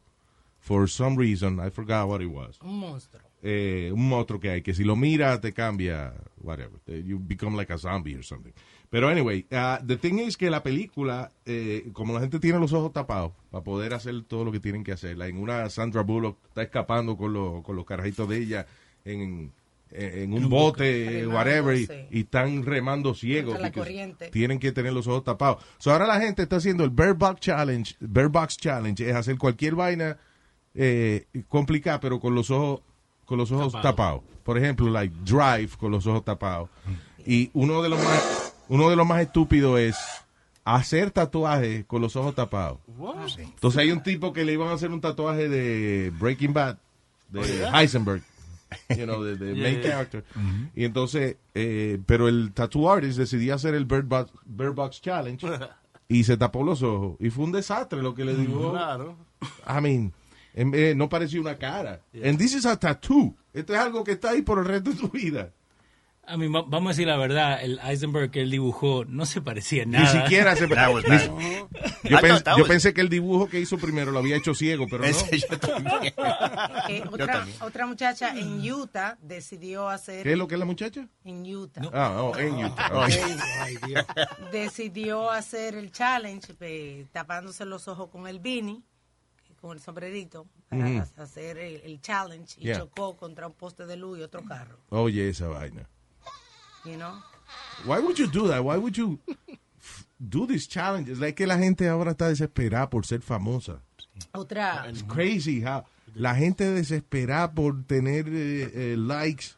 for 0.60 0.90
some 0.90 1.16
reason, 1.16 1.60
I 1.66 1.70
forgot 1.70 2.08
what 2.10 2.22
it 2.22 2.30
was. 2.34 2.60
Un 2.64 2.80
monstruo. 2.80 3.22
Eh, 3.48 3.92
un 3.94 4.10
monstruo 4.10 4.40
que 4.40 4.50
hay, 4.50 4.64
que 4.64 4.74
si 4.74 4.84
lo 4.84 4.96
mira 4.96 5.40
te 5.40 5.54
cambia, 5.54 6.16
whatever, 6.42 6.80
you 7.04 7.20
become 7.20 7.56
like 7.56 7.72
a 7.72 7.78
zombie 7.78 8.16
or 8.16 8.24
something. 8.24 8.52
Pero 8.90 9.08
anyway, 9.08 9.46
uh, 9.52 9.78
the 9.86 9.98
thing 9.98 10.18
is 10.18 10.36
que 10.36 10.50
la 10.50 10.64
película, 10.64 11.32
eh, 11.46 11.88
como 11.94 12.16
la 12.16 12.22
gente 12.22 12.40
tiene 12.40 12.58
los 12.58 12.74
ojos 12.74 12.92
tapados 12.92 13.34
para 13.52 13.64
poder 13.64 13.94
hacer 13.94 14.24
todo 14.24 14.46
lo 14.46 14.52
que 14.52 14.60
tienen 14.60 14.84
que 14.84 14.94
hacer, 14.94 15.22
en 15.22 15.38
una 15.38 15.70
Sandra 15.70 16.02
Bullock 16.02 16.40
está 16.48 16.64
escapando 16.64 17.16
con, 17.18 17.34
los 17.34 17.64
con 17.64 17.76
los 17.76 17.86
carajitos 17.86 18.28
de 18.28 18.38
ella 18.40 18.66
en, 19.04 19.52
en, 19.92 20.34
un 20.34 20.50
bote, 20.50 21.28
whatever, 21.28 21.78
y, 21.78 21.88
y 22.10 22.22
están 22.22 22.66
remando 22.66 23.14
ciegos. 23.14 23.60
Tienen 24.32 24.58
que 24.58 24.72
tener 24.72 24.92
los 24.92 25.06
ojos 25.06 25.24
tapados. 25.24 25.64
So 25.78 25.92
ahora 25.92 26.08
la 26.08 26.20
gente 26.20 26.42
está 26.42 26.56
haciendo 26.56 26.84
el 26.84 26.90
Bird 26.90 27.18
Box 27.18 27.42
Challenge. 27.42 27.96
Bird 28.00 28.32
Box 28.32 28.58
Challenge 28.58 29.08
es 29.08 29.16
hacer 29.16 29.38
cualquier 29.38 29.76
vaina 29.76 30.18
eh, 30.74 31.28
complicada, 31.48 32.00
pero 32.00 32.20
con 32.20 32.34
los 32.34 32.50
ojos 32.50 32.82
con 33.26 33.38
los 33.38 33.52
ojos 33.52 33.74
tapados. 33.82 34.22
Por 34.44 34.58
ejemplo, 34.58 34.90
like 34.90 35.14
Drive 35.24 35.70
con 35.78 35.92
los 35.92 36.06
ojos 36.08 36.24
tapados. 36.24 36.70
Y 37.26 37.50
uno 37.54 37.82
de 37.82 37.90
los 37.90 38.00
más 38.04 38.54
uno 38.68 38.90
de 38.90 38.96
los 38.96 39.06
más 39.08 39.22
estúpidos 39.22 39.80
es 39.80 39.96
hacer 40.64 41.12
tatuajes 41.12 41.86
con 41.86 42.02
los 42.02 42.16
ojos 42.16 42.34
tapados. 42.36 42.80
Entonces 43.38 43.80
hay 43.80 43.92
un 43.92 44.02
tipo 44.04 44.34
que 44.34 44.44
le 44.46 44.54
iban 44.54 44.70
a 44.70 44.74
hacer 44.74 44.92
un 44.92 45.02
tatuaje 45.02 45.48
de 45.50 46.12
Breaking 46.20 46.54
Bad, 46.54 46.78
de 47.30 47.40
Oh, 47.40 47.44
yeah? 47.44 47.72
Heisenberg, 47.82 48.24
you 48.90 49.04
know, 49.06 49.24
de, 49.24 49.36
de 49.36 49.54
Yeah, 49.56 49.64
main 49.64 49.82
yeah. 49.82 49.90
character. 49.92 50.24
Y 50.76 50.86
entonces, 50.86 51.38
eh, 51.54 52.00
pero 52.06 52.28
el 52.28 52.52
tattoo 52.54 52.90
artist 52.92 53.18
decidió 53.18 53.54
hacer 53.56 53.76
el 53.76 53.86
Bird 53.86 54.06
Box, 54.06 54.32
Bird 54.46 54.74
Box 54.74 55.02
Challenge 55.02 55.48
y 56.08 56.24
se 56.24 56.38
tapó 56.38 56.64
los 56.64 56.82
ojos. 56.82 57.18
Y 57.20 57.30
fue 57.30 57.46
un 57.46 57.52
desastre 57.52 58.02
lo 58.02 58.16
que 58.16 58.26
le 58.26 58.36
dibujó. 58.36 58.72
Claro. 58.72 59.16
I 59.68 59.82
mean, 59.82 60.14
eh, 60.56 60.94
no 60.96 61.10
parecía 61.10 61.40
una 61.42 61.58
cara. 61.58 62.02
And 62.24 62.38
this 62.38 62.54
is 62.56 62.66
a 62.66 62.78
tattoo. 62.80 63.36
Esto 63.54 63.74
es 63.74 63.80
algo 63.80 64.04
que 64.04 64.14
está 64.14 64.32
ahí 64.32 64.42
por 64.42 64.60
el 64.60 64.66
resto 64.66 64.92
de 64.92 64.98
tu 64.98 65.10
vida. 65.10 65.52
A 66.28 66.38
mí, 66.38 66.48
va- 66.48 66.64
vamos 66.68 66.88
a 66.90 66.94
decir 66.94 67.06
la 67.06 67.18
verdad, 67.18 67.64
el 67.64 67.80
Eisenberg 67.84 68.32
que 68.32 68.42
él 68.42 68.50
dibujó 68.50 69.06
no 69.06 69.28
se 69.28 69.42
parecía 69.42 69.86
Ni 69.86 69.92
nada. 69.92 70.24
siquiera 70.24 70.56
se... 70.56 70.66
Ni- 70.68 70.74
bad. 70.74 70.90
yo, 72.04 72.18
I 72.18 72.20
pens- 72.20 72.58
yo 72.58 72.66
pensé 72.66 72.96
que 72.96 73.02
el 73.02 73.10
dibujo 73.10 73.48
que 73.48 73.60
hizo 73.60 73.78
primero 73.78 74.12
lo 74.12 74.18
había 74.20 74.36
hecho 74.36 74.56
ciego, 74.56 74.88
pero 74.90 75.04
no. 75.04 75.10
Ese 75.10 75.38
yo 75.38 75.60
también. 75.60 76.14
Eh, 76.90 77.04
otra, 77.12 77.48
otra 77.62 77.86
muchacha 77.88 78.36
en 78.38 78.60
Utah 78.72 79.18
decidió 79.22 79.88
hacer. 79.90 80.24
¿Qué 80.24 80.34
es 80.34 80.38
lo 80.38 80.48
que 80.48 80.54
es 80.56 80.60
la 80.60 80.66
muchacha? 80.66 81.08
En 81.24 81.44
Utah. 81.56 81.82
Ah, 81.94 82.22
oh, 82.22 82.38
en 82.38 82.64
Utah. 82.66 82.90
Oh, 82.94 83.06
Ok. 83.06 84.52
decidió 84.52 85.32
hacer 85.32 85.76
el 85.76 85.92
challenge 85.92 86.54
eh, 86.60 87.06
tapándose 87.12 87.66
los 87.66 87.88
ojos 87.88 88.10
con 88.10 88.28
el 88.28 88.40
beanie, 88.40 88.82
con 89.68 89.78
el 89.78 89.82
sombrerito, 89.84 90.48
para 90.70 90.86
ha- 90.86 91.24
hacer 91.24 91.58
el, 91.58 91.82
el 91.84 92.00
challenge 92.02 92.56
y 92.60 92.66
Yeah. 92.66 92.78
chocó 92.80 93.16
contra 93.18 93.48
un 93.48 93.54
poste 93.54 93.86
de 93.86 93.96
luz 93.98 94.20
y 94.20 94.22
otro 94.22 94.44
carro. 94.44 94.78
Oye, 94.90 95.30
esa 95.30 95.48
vaina. 95.48 95.88
You 96.86 96.96
know? 96.98 97.16
Why 97.86 98.00
would 98.00 98.18
you 98.18 98.28
do 98.28 98.48
that? 98.48 98.62
Why 98.64 98.78
would 98.78 98.96
you 98.96 99.20
do 100.20 100.46
these 100.46 100.68
challenges? 100.68 101.20
Like 101.20 101.36
que 101.36 101.48
la 101.48 101.58
gente 101.58 101.88
ahora 101.90 102.12
está 102.12 102.30
desesperada 102.30 102.90
por 102.90 103.06
ser 103.06 103.22
famosa. 103.22 103.82
Otra. 104.34 104.88
It's 104.90 105.04
crazy 105.04 105.62
how 105.64 105.84
la 106.14 106.36
gente 106.36 106.64
desesperada 106.72 107.54
por 107.54 107.84
tener 107.86 108.28
eh, 108.30 108.72
eh, 108.94 108.96
likes 108.98 109.56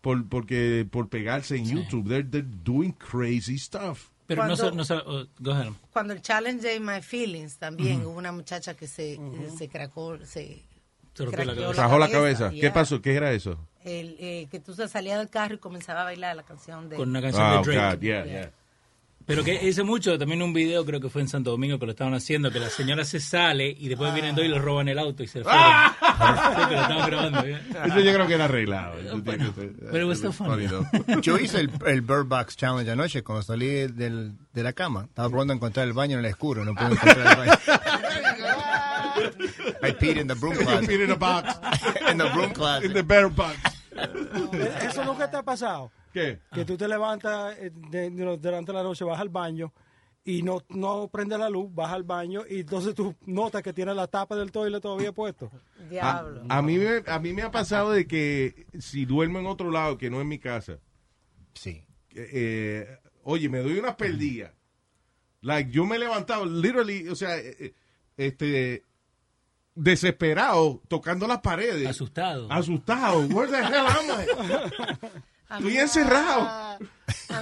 por 0.00 0.24
porque 0.28 0.86
por 0.90 1.08
pegarse 1.08 1.56
en 1.56 1.66
YouTube. 1.66 2.08
They're, 2.08 2.22
they're 2.28 2.42
doing 2.64 2.92
crazy 2.92 3.58
stuff. 3.58 4.09
Pero 4.30 4.46
no, 4.46 4.56
Cuando- 4.56 4.76
no 4.76 4.84
so- 4.84 5.02
oh, 5.06 5.26
go 5.40 5.50
ahead. 5.50 5.72
Cuando 5.92 6.12
el 6.12 6.22
challenge 6.22 6.62
de 6.64 6.78
My 6.78 7.02
Feelings 7.02 7.58
también 7.58 8.02
Ujú. 8.02 8.10
hubo 8.10 8.18
una 8.18 8.30
muchacha 8.30 8.74
que 8.74 8.86
se, 8.86 9.18
se 9.58 9.68
cracó, 9.68 10.18
se, 10.18 10.62
Se 11.14 11.24
rompió 11.24 11.44
la 11.44 11.52
craqueó 11.52 11.72
Rajó 11.72 11.98
la 11.98 12.08
cabeza. 12.08 12.50
¿Qué 12.50 12.56
yeah. 12.60 12.72
pasó? 12.72 13.02
¿Qué 13.02 13.14
era 13.16 13.32
eso? 13.32 13.58
El, 13.82 14.14
eh, 14.20 14.46
que 14.48 14.60
tú 14.60 14.72
salías 14.74 15.18
del 15.18 15.30
carro 15.30 15.54
y 15.56 15.58
comenzaba 15.58 16.02
a 16.02 16.04
bailar 16.04 16.36
la 16.36 16.44
canción 16.44 16.88
de 16.88 16.94
Con 16.96 17.08
una 17.08 17.20
canción 17.20 17.44
Oh, 17.44 17.62
de 17.64 17.72
Drake. 17.74 17.96
God, 17.96 18.02
yeah, 18.02 18.24
yeah. 18.24 18.52
Pero 19.26 19.44
que 19.44 19.64
hice 19.68 19.84
mucho, 19.84 20.18
también 20.18 20.42
un 20.42 20.52
video, 20.52 20.84
creo 20.84 21.00
que 21.00 21.08
fue 21.08 21.22
en 21.22 21.28
Santo 21.28 21.50
Domingo 21.50 21.78
que 21.78 21.86
lo 21.86 21.92
estaban 21.92 22.14
haciendo, 22.14 22.50
que 22.50 22.58
la 22.58 22.68
señora 22.68 23.04
se 23.04 23.20
sale 23.20 23.68
y 23.78 23.88
después 23.88 24.12
vienen 24.12 24.34
dos 24.34 24.44
y 24.44 24.48
le 24.48 24.58
roban 24.58 24.88
el 24.88 24.98
auto 24.98 25.22
y 25.22 25.28
se 25.28 25.40
fueron. 25.44 25.62
Sí, 25.62 26.66
que 26.68 26.74
lo 26.74 26.80
estaban 26.82 27.06
grabando. 27.06 27.40
¿eh? 27.46 27.60
Eso 27.86 28.00
yo 28.00 28.12
creo 28.14 28.26
que 28.26 28.34
era 28.34 28.44
arreglado. 28.46 28.94
Tiene 29.22 29.52
que 29.52 29.72
Pero 29.92 30.04
it 30.04 30.08
was 30.08 30.20
so 30.20 30.32
funny. 30.32 30.66
though. 30.66 30.84
Yo 31.22 31.38
hice 31.38 31.60
el, 31.60 31.70
el 31.86 32.00
Bird 32.00 32.24
Box 32.26 32.56
Challenge 32.56 32.90
anoche 32.90 33.22
cuando 33.22 33.42
salí 33.42 33.68
del, 33.88 34.32
de 34.52 34.62
la 34.62 34.72
cama. 34.72 35.04
Estaba 35.04 35.28
probando 35.28 35.52
encontrar 35.54 35.86
el 35.86 35.92
baño 35.92 36.18
en 36.18 36.24
el 36.24 36.30
oscuro, 36.32 36.64
no 36.64 36.74
pude 36.74 36.86
encontrar 36.92 37.18
el 37.18 37.36
baño. 37.36 37.52
I 39.82 39.92
peed 39.92 40.16
in 40.18 40.26
the 40.26 40.34
broom 40.34 40.54
closet. 40.56 40.88
peed 40.88 41.00
in 41.04 41.10
a 41.10 41.16
box. 41.16 41.54
in 42.10 42.18
the 42.18 42.28
broom 42.34 42.52
closet. 42.52 42.84
In 42.86 42.92
the 42.94 43.02
bear 43.02 43.28
box. 43.28 43.56
¿Eso 44.82 45.04
nunca 45.04 45.30
te 45.30 45.36
ha 45.36 45.42
pasado? 45.42 45.90
¿Qué? 46.12 46.40
Que 46.52 46.64
tú 46.64 46.76
te 46.76 46.88
levantas 46.88 47.56
eh, 47.58 47.70
de- 47.90 48.10
de- 48.10 48.36
durante 48.36 48.72
la 48.72 48.82
noche, 48.82 49.04
vas 49.04 49.20
al 49.20 49.28
baño 49.28 49.72
y 50.24 50.42
no, 50.42 50.62
no 50.68 51.08
prende 51.08 51.38
la 51.38 51.48
luz, 51.48 51.72
baja 51.74 51.94
al 51.94 52.02
baño 52.02 52.42
y 52.48 52.60
entonces 52.60 52.94
tú 52.94 53.14
notas 53.26 53.62
que 53.62 53.72
tiene 53.72 53.94
la 53.94 54.06
tapa 54.06 54.36
del 54.36 54.52
toilet 54.52 54.82
todavía 54.82 55.12
puesto. 55.12 55.50
A, 56.00 56.24
a 56.48 56.62
mí 56.62 56.76
me, 56.78 57.02
a 57.06 57.18
mí 57.18 57.32
me 57.32 57.42
ha 57.42 57.50
pasado 57.50 57.92
de 57.92 58.06
que 58.06 58.66
si 58.78 59.04
duermo 59.06 59.38
en 59.38 59.46
otro 59.46 59.70
lado 59.70 59.96
que 59.96 60.10
no 60.10 60.20
en 60.20 60.28
mi 60.28 60.38
casa, 60.38 60.78
Sí. 61.54 61.84
eh, 62.14 62.98
oye, 63.24 63.48
me 63.48 63.60
doy 63.60 63.78
unas 63.78 63.94
perdidas. 63.96 64.52
Like, 65.42 65.70
yo 65.70 65.86
me 65.86 65.96
he 65.96 65.98
levantado, 65.98 66.44
literally, 66.44 67.08
o 67.08 67.14
sea, 67.16 67.38
eh, 67.38 67.56
eh, 67.58 67.74
este, 68.18 68.84
desesperado, 69.74 70.82
tocando 70.88 71.26
las 71.26 71.40
paredes. 71.40 71.86
Asustado. 71.88 72.46
Asustado. 72.52 73.20
Where 73.28 73.50
the 73.50 73.56
hell 73.56 73.86
am 73.86 74.20
I? 74.20 75.08
Estoy 75.58 75.72
mí- 75.72 75.78
encerrado. 75.78 76.40
A 76.40 76.78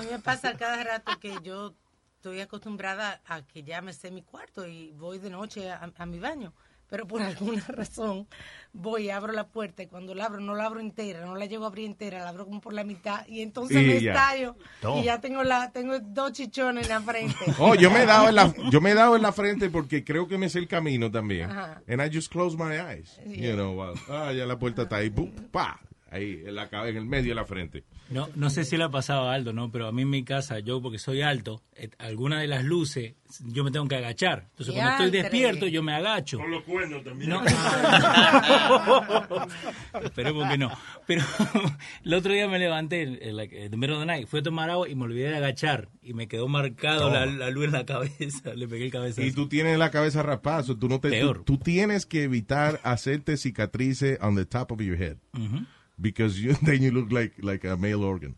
mí 0.01 0.07
me 0.11 0.19
pasa 0.19 0.55
cada 0.57 0.83
rato 0.83 1.13
que 1.21 1.35
yo 1.43 1.75
estoy 2.17 2.41
acostumbrada 2.41 3.21
a 3.27 3.43
que 3.43 3.63
ya 3.63 3.81
me 3.81 3.93
sé 3.93 4.11
mi 4.11 4.23
cuarto 4.23 4.67
y 4.67 4.93
voy 4.93 5.19
de 5.19 5.31
noche 5.31 5.71
a, 5.71 5.91
a 5.97 6.07
mi 6.07 6.19
baño. 6.19 6.53
Pero 6.91 7.07
por 7.07 7.21
alguna 7.23 7.63
razón 7.69 8.27
voy 8.73 9.11
abro 9.11 9.33
la 9.35 9.47
puerta 9.47 9.83
y 9.83 9.89
cuando 9.89 10.15
la 10.15 10.25
abro 10.25 10.41
no 10.41 10.55
la 10.55 10.65
abro 10.65 10.81
entera, 10.81 11.21
no 11.27 11.35
la 11.37 11.45
llego 11.45 11.65
a 11.65 11.67
abrir 11.69 11.85
entera, 11.85 12.21
la 12.21 12.31
abro 12.31 12.47
como 12.47 12.63
por 12.63 12.73
la 12.73 12.83
mitad 12.83 13.27
y 13.27 13.43
entonces 13.43 13.77
Y 13.83 13.85
me 13.87 14.01
ya. 14.01 14.13
estallo 14.13 14.57
No. 14.83 14.99
y 14.99 15.05
ya 15.05 15.21
tengo 15.21 15.43
la 15.45 15.71
tengo 15.71 15.99
dos 16.01 16.33
chichones 16.33 16.85
en 16.89 16.95
la 16.95 17.01
frente. 17.03 17.35
Oh, 17.59 17.75
yo 17.75 17.91
me 17.91 18.03
he 18.05 18.07
dado 18.07 18.31
en 18.31 18.35
la, 18.37 18.55
yo 18.71 18.81
me 18.81 18.93
he 18.93 18.95
dado 18.95 19.17
en 19.17 19.23
la 19.23 19.33
frente 19.33 19.69
porque 19.69 20.03
creo 20.03 20.27
que 20.29 20.39
me 20.39 20.49
sé 20.49 20.61
el 20.61 20.67
camino 20.69 21.11
también. 21.11 21.51
Ajá. 21.51 21.83
And 21.87 22.01
I 22.01 22.09
just 22.11 22.33
close 22.33 22.57
my 22.57 22.79
eyes. 22.81 23.21
Yeah. 23.27 23.51
You 23.51 23.53
know, 23.55 23.83
ah, 24.09 24.33
ya 24.33 24.47
la 24.47 24.59
puerta 24.59 24.83
está 24.85 24.97
ahí, 24.97 25.11
boom, 25.11 25.31
pa, 25.53 25.79
ahí 26.11 26.43
en 26.47 26.55
la 26.55 26.69
en 26.89 26.97
el 26.97 27.05
medio 27.07 27.31
de 27.31 27.35
la 27.35 27.45
frente. 27.45 27.85
No, 28.11 28.29
no 28.35 28.51
sé 28.51 28.65
si 28.65 28.77
le 28.77 28.85
ha 28.85 28.89
pasado 28.89 29.29
a 29.29 29.35
Aldo, 29.35 29.53
¿no? 29.53 29.71
Pero 29.71 29.87
a 29.89 29.93
mí 29.93 30.03
en 30.03 30.11
mi 30.11 30.25
casa, 30.25 30.59
yo 30.61 30.81
porque 30.81 30.99
soy 30.99 31.23
alto, 31.23 31.63
eh, 31.75 31.91
alguna 31.99 32.41
de 32.41 32.47
las 32.47 32.65
luces 32.65 33.15
yo 33.47 33.63
me 33.65 33.71
tengo 33.71 33.87
que 33.87 33.97
agachar. 33.97 34.47
Entonces 34.51 34.75
cuando 34.75 35.05
estoy 35.05 35.11
despierto 35.23 35.67
yo 35.67 35.83
me 35.83 35.95
agacho. 35.95 36.39
Con 36.39 36.51
los 36.51 36.63
cuernos 36.65 37.05
también. 37.05 37.31
No. 37.31 37.43
Esperemos 40.03 40.49
que 40.51 40.59
no. 40.59 40.71
Pero 41.07 41.23
el 42.05 42.15
otro 42.15 42.33
día 42.33 42.49
me 42.49 42.59
levanté, 42.59 43.03
en 43.03 43.37
la- 43.37 43.45
en 43.45 43.71
the 43.71 43.77
middle 43.77 43.95
of 43.97 44.01
the 44.01 44.07
night, 44.07 44.27
fui 44.29 44.41
a 44.41 44.43
tomar 44.43 44.71
agua 44.71 44.89
y 44.89 44.95
me 44.95 45.05
olvidé 45.05 45.31
de 45.31 45.37
agachar. 45.37 45.89
Y 46.03 46.15
me 46.15 46.29
quedó 46.29 46.49
marcado 46.49 47.11
la, 47.11 47.27
la 47.27 47.51
luz 47.51 47.67
en 47.67 47.73
la 47.73 47.85
cabeza. 47.87 48.53
Le 48.55 48.67
pegué 48.69 48.87
el 48.87 48.93
cabezazo. 48.93 49.27
Y 49.27 49.33
tú 49.33 49.49
tienes 49.49 49.79
la 49.79 49.91
cabeza 49.91 50.23
raspada, 50.23 50.63
so 50.63 50.77
tú 50.79 50.89
no 50.89 51.01
te, 51.01 51.09
tú, 51.09 51.15
Peor. 51.15 51.45
tú 51.45 51.59
tienes 51.59 52.07
que 52.07 52.23
evitar 52.23 52.81
hacerte 52.83 53.37
cicatrices 53.37 54.19
on 54.23 54.37
the 54.37 54.47
top 54.47 54.73
of 54.73 54.81
your 54.81 54.97
head. 55.01 55.17
Ujú. 55.35 55.65
Because 56.01 56.39
you, 56.41 56.53
then 56.63 56.83
you 56.83 56.91
look 56.93 57.11
like, 57.11 57.33
like 57.43 57.65
a 57.65 57.77
male 57.77 58.05
organ. 58.05 58.37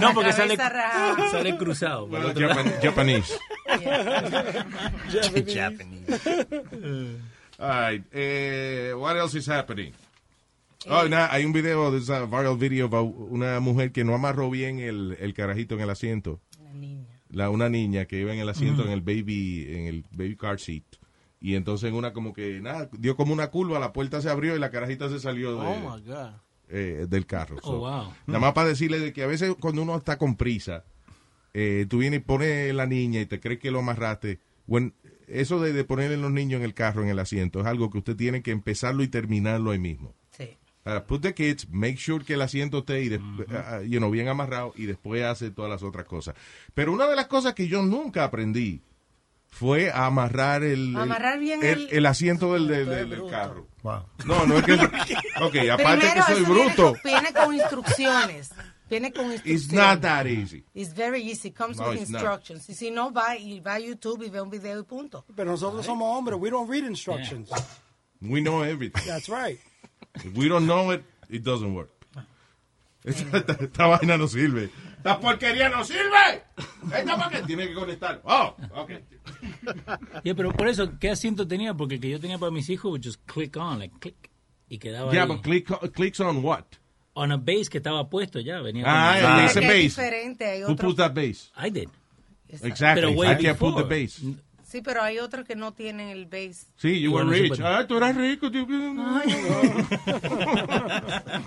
No, 0.00 0.12
porque 0.14 0.32
sale, 0.32 0.56
sale 1.30 1.56
cruzado. 1.58 2.06
Well. 2.06 2.32
Japan- 2.34 2.72
Japanese. 2.82 3.38
Japanese. 5.46 7.18
All 7.58 7.68
right. 7.68 8.02
eh, 8.12 8.92
what 8.96 9.16
else 9.16 9.34
is 9.34 9.46
happening? 9.48 9.92
Oh, 10.88 11.08
nada, 11.08 11.28
hay 11.32 11.44
un 11.44 11.52
video, 11.52 11.90
there's 11.90 12.08
a 12.08 12.24
viral 12.26 12.56
video 12.56 12.86
about 12.86 13.12
una 13.30 13.58
mujer 13.60 13.90
que 13.92 14.04
no 14.04 14.14
amarró 14.14 14.48
bien 14.50 14.78
el, 14.78 15.16
el 15.20 15.34
carajito 15.34 15.74
en 15.74 15.80
el 15.80 15.90
asiento. 15.90 16.40
La, 17.30 17.50
una 17.50 17.68
niña 17.68 18.06
que 18.06 18.20
iba 18.20 18.32
en 18.32 18.38
el 18.38 18.48
asiento 18.48 18.82
Ujú. 18.82 18.90
en 18.90 18.94
el 18.94 19.00
baby 19.02 19.66
en 19.70 19.86
el 19.86 20.04
baby 20.12 20.36
car 20.36 20.58
seat. 20.60 20.84
Y 21.40 21.54
entonces 21.54 21.88
en 21.88 21.94
una 21.94 22.12
como 22.12 22.32
que 22.32 22.60
nada, 22.60 22.88
dio 22.98 23.16
como 23.16 23.32
una 23.32 23.48
curva, 23.50 23.78
la 23.78 23.92
puerta 23.92 24.20
se 24.20 24.28
abrió 24.28 24.56
y 24.56 24.58
la 24.58 24.70
carajita 24.70 25.08
se 25.08 25.20
salió 25.20 25.54
de, 25.56 25.66
Oh 25.66 25.96
my 25.96 26.02
God. 26.02 26.30
eh, 26.68 27.06
del 27.08 27.26
carro. 27.26 27.58
Oh, 27.62 27.78
wow. 27.78 28.12
Nada 28.26 28.40
más 28.40 28.52
para 28.54 28.68
decirle 28.68 28.98
de 28.98 29.12
que 29.12 29.22
a 29.22 29.26
veces 29.28 29.54
cuando 29.60 29.82
uno 29.82 29.96
está 29.96 30.18
con 30.18 30.36
prisa, 30.36 30.84
eh, 31.54 31.86
tú 31.88 31.98
vienes 31.98 32.20
y 32.20 32.22
pones 32.24 32.74
la 32.74 32.86
niña 32.86 33.20
y 33.20 33.26
te 33.26 33.38
crees 33.40 33.60
que 33.60 33.70
lo 33.70 33.78
amarraste. 33.78 34.40
Bueno, 34.66 34.92
eso 35.28 35.60
de, 35.60 35.72
de 35.72 35.84
ponerle 35.84 36.16
los 36.16 36.30
niños 36.32 36.58
en 36.58 36.64
el 36.64 36.74
carro, 36.74 37.02
en 37.02 37.08
el 37.08 37.18
asiento, 37.18 37.60
es 37.60 37.66
algo 37.66 37.88
que 37.90 37.98
usted 37.98 38.16
tiene 38.16 38.42
que 38.42 38.50
empezarlo 38.50 39.02
y 39.02 39.08
terminarlo 39.08 39.70
ahí 39.70 39.78
mismo. 39.78 40.14
Sí. 40.30 40.56
Uh, 40.86 41.06
put 41.06 41.22
the 41.22 41.34
kids, 41.34 41.68
make 41.70 41.96
sure 41.98 42.24
que 42.24 42.34
el 42.34 42.42
asiento 42.42 42.78
esté 42.78 43.02
y 43.04 43.14
uh, 43.14 43.82
you 43.86 43.98
know, 43.98 44.10
bien 44.10 44.26
amarrado 44.28 44.72
y 44.74 44.86
después 44.86 45.22
hace 45.22 45.50
todas 45.50 45.70
las 45.70 45.82
otras 45.82 46.06
cosas. 46.06 46.34
Pero 46.74 46.92
una 46.92 47.06
de 47.06 47.14
las 47.16 47.26
cosas 47.26 47.54
que 47.54 47.68
yo 47.68 47.82
nunca 47.82 48.24
aprendí 48.24 48.80
fue 49.50 49.90
a 49.90 50.06
amarrar 50.06 50.62
el, 50.62 50.90
el- 50.90 50.96
Amarrar 50.96 51.38
bien 51.38 51.62
el, 51.62 51.82
el- 51.82 51.88
el 51.90 52.06
asiento 52.06 52.52
del, 52.54 52.68
del- 52.68 52.86
del- 52.88 53.10
del 53.10 53.26
carro. 53.30 53.66
Wow. 53.82 54.02
No, 54.26 54.46
no 54.46 54.58
es 54.58 54.64
que... 54.64 54.72
Ok, 55.40 55.56
aparte 55.70 55.98
Primero, 55.98 56.14
que 56.14 56.22
soy 56.22 56.42
eso 56.42 56.52
viene 56.52 56.64
bruto. 56.74 56.92
con- 56.92 57.00
Viene 57.04 57.32
con 57.32 57.54
instrucciones. 57.54 58.50
Viene 58.90 59.12
con 59.12 59.24
instrucciones. 59.32 59.62
It's 59.64 59.72
not 59.72 60.00
that 60.00 60.26
easy. 60.26 60.64
It's 60.74 60.94
very 60.94 61.20
easy. 61.22 61.50
Comes 61.50 61.76
No, 61.78 61.90
with 61.90 62.00
it's 62.00 62.10
not. 62.10 62.20
instructions. 62.22 62.68
Y 62.70 62.74
si 62.74 62.90
no, 62.90 63.12
va, 63.12 63.36
y 63.36 63.60
va 63.60 63.74
a 63.74 63.78
YouTube 63.80 64.22
y 64.24 64.30
ve 64.30 64.40
un 64.40 64.48
video 64.50 64.78
y 64.80 64.82
punto. 64.84 65.24
Pero 65.36 65.50
nosotros 65.52 65.84
somos 65.84 66.08
hombres, 66.16 66.38
we 66.40 66.50
don't 66.50 66.68
read 66.70 66.84
instructions. 66.84 67.50
We 68.20 68.40
know 68.40 68.62
everything. 68.64 69.02
That's 69.06 69.28
right. 69.28 69.58
If 70.24 70.34
we 70.36 70.48
don't 70.48 70.66
know 70.66 70.92
it, 70.92 71.02
it 71.28 71.42
doesn't 71.42 71.74
work. 71.74 71.90
Esta, 73.04 73.36
esta- 73.38 73.56
esta 73.64 73.86
vaina 73.86 74.16
no 74.16 74.26
sirve. 74.26 74.70
¡Esta 74.98 75.18
porquería 75.20 75.68
no 75.68 75.84
sirve! 75.84 76.42
¿Esta 76.94 77.16
para 77.16 77.30
qué? 77.30 77.42
Tiene 77.46 77.68
que 77.68 77.74
conectar. 77.74 78.20
Oh, 78.24 78.54
ok. 78.74 78.90
Yeah, 80.24 80.34
pero 80.34 80.52
por 80.52 80.68
eso, 80.68 80.98
¿qué 80.98 81.10
asiento 81.10 81.46
tenía? 81.46 81.74
Porque 81.74 81.94
el 81.96 82.00
que 82.00 82.10
yo 82.10 82.20
tenía 82.20 82.38
para 82.38 82.50
mis 82.52 82.68
hijos, 82.68 82.90
would 82.90 83.02
just 83.04 83.20
click 83.26 83.56
on, 83.56 83.78
like 83.78 83.94
click, 84.00 84.30
y 84.68 84.78
quedaba 84.78 85.12
Yeah, 85.12 85.22
ahí. 85.22 85.28
but 85.28 85.42
click, 85.42 85.66
clicks 85.94 86.20
on 86.20 86.42
what? 86.44 86.64
On 87.14 87.32
a 87.32 87.36
base 87.36 87.68
que 87.70 87.78
estaba 87.78 88.08
puesto 88.08 88.40
ya, 88.40 88.60
venía 88.60 88.84
Ah, 88.86 89.18
con- 89.20 89.30
it 89.30 89.36
makes 89.36 89.56
a 89.56 89.60
Es 89.60 89.66
base. 89.66 89.82
diferente, 89.82 90.44
hay 90.46 90.62
Who 90.62 90.72
otro- 90.72 90.88
put 90.88 90.96
that 90.98 91.14
base? 91.14 91.50
I 91.56 91.70
did. 91.70 91.88
Exactly. 92.48 93.02
Pero 93.02 93.12
way 93.12 93.28
I 93.32 93.36
can't 93.42 93.58
put 93.58 93.76
the 93.76 93.82
before. 93.82 94.02
base. 94.02 94.22
Sí, 94.70 94.82
pero 94.82 95.02
hay 95.02 95.18
otros 95.18 95.46
que 95.46 95.56
no 95.56 95.72
tienen 95.72 96.08
el 96.08 96.26
base. 96.26 96.66
Sí, 96.76 97.00
you 97.00 97.10
were 97.10 97.24
Bueno, 97.24 97.42
rich. 97.54 97.58
Ah, 97.64 97.86
tú 97.88 97.96
eras 97.96 98.14
rico. 98.14 98.50
tú- 98.50 98.66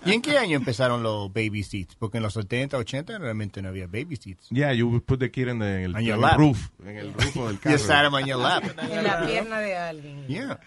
¿Y 0.05 0.11
en 0.13 0.21
qué 0.23 0.37
año 0.39 0.57
empezaron 0.57 1.03
los 1.03 1.31
baby 1.31 1.61
seats? 1.63 1.95
Porque 1.95 2.17
en 2.17 2.23
los 2.23 2.33
70, 2.33 2.77
80 2.77 3.19
realmente 3.19 3.61
no 3.61 3.69
había 3.69 3.85
baby 3.85 4.15
seats. 4.15 4.49
Yeah, 4.49 4.73
you 4.73 4.87
would 4.89 5.03
put 5.03 5.19
the 5.19 5.29
kid 5.29 5.49
in 5.49 5.61
el, 5.61 5.95
On 5.95 6.01
your 6.01 6.15
en 6.15 6.15
el 6.15 6.21
lap. 6.21 6.37
roof. 6.37 6.69
En 6.83 6.97
el 6.97 7.13
roof 7.13 7.35
del 7.35 7.59
carro. 7.59 7.77
You 7.77 7.83
sat 7.83 8.07
him 8.07 8.13
on 8.15 8.25
your 8.25 8.39
lap. 8.41 8.63
En 8.79 9.03
la 9.03 9.25
pierna 9.25 9.59
de 9.59 9.75
alguien. 9.77 10.27
Yeah. 10.27 10.59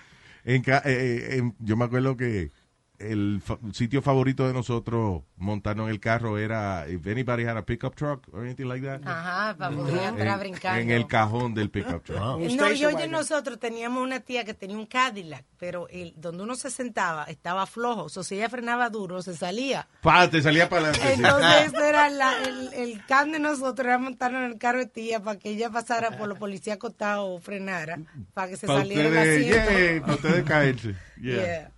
En 0.45 0.63
eh, 0.65 0.81
eh, 0.85 1.37
en- 1.39 1.57
yo 1.59 1.77
me 1.77 1.87
acuerdo 1.87 2.17
que 2.17 2.51
el 2.99 3.41
fa- 3.45 3.59
sitio 3.73 4.01
favorito 4.03 4.47
de 4.47 4.53
nosotros 4.55 5.23
montarnos 5.37 5.87
en 5.87 5.91
el 5.91 6.01
carro 6.01 6.39
era 6.39 6.87
if 6.89 7.07
anybody 7.07 7.45
had 7.45 7.57
a 7.57 7.65
pickup 7.67 7.95
truck 7.97 8.27
or 8.33 8.43
anything 8.45 8.67
like 8.67 8.87
that. 8.87 9.01
Ajá, 9.05 9.57
para 9.57 9.75
poder 9.75 9.99
entrar 10.05 10.35
en, 10.35 10.39
brincando. 10.41 10.81
en 10.81 10.91
el 10.91 11.07
cajón 11.07 11.55
del 11.55 11.71
pickup 11.71 12.05
truck. 12.05 12.19
No, 12.19 12.73
yo 12.73 12.91
y 12.91 13.09
nosotros 13.09 13.59
teníamos 13.59 14.03
una 14.03 14.21
tía 14.21 14.45
que 14.45 14.55
tenía 14.55 14.77
un 14.77 14.87
Cadillac, 14.87 15.45
pero 15.59 15.89
el, 15.89 16.15
donde 16.17 16.45
uno 16.45 16.55
se 16.55 16.71
sentaba 16.71 17.25
estaba 17.25 17.67
flojo. 17.67 18.05
O 18.05 18.09
sea, 18.09 18.23
si 18.23 18.37
ella 18.37 18.49
frenaba 18.49 18.89
duro, 18.91 19.21
se 19.23 19.35
salía. 19.35 19.89
Pa, 20.01 20.31
te 20.31 20.41
salía 20.41 20.69
para 20.69 20.89
adelante. 20.91 21.15
Entonces 21.15 21.73
era 21.83 22.09
la- 22.11 22.43
el, 22.45 22.73
el 22.75 23.05
can 23.07 23.33
de 23.33 23.41
nosotros, 23.41 23.87
era 23.87 23.99
montarnos 23.99 24.45
en 24.45 24.53
el 24.53 24.59
carro 24.59 24.79
de 24.79 24.87
tía 24.87 25.21
para 25.21 25.39
que 25.39 25.51
ella 25.51 25.69
pasara 25.71 26.17
por 26.17 26.29
los 26.29 26.39
policías 26.39 26.77
acostados 26.77 27.27
o 27.29 27.41
frenara, 27.41 27.99
para 28.35 28.49
que 28.49 28.57
se 28.57 28.67
saliera 28.67 29.03
el 29.03 29.09
ustedes, 29.09 29.53
asiento. 29.57 29.79
yeah, 29.81 30.01
para 30.01 30.15
ustedes 30.15 30.45
caerse. 30.45 30.95
Yeah. 31.21 31.35
Yeah. 31.45 31.71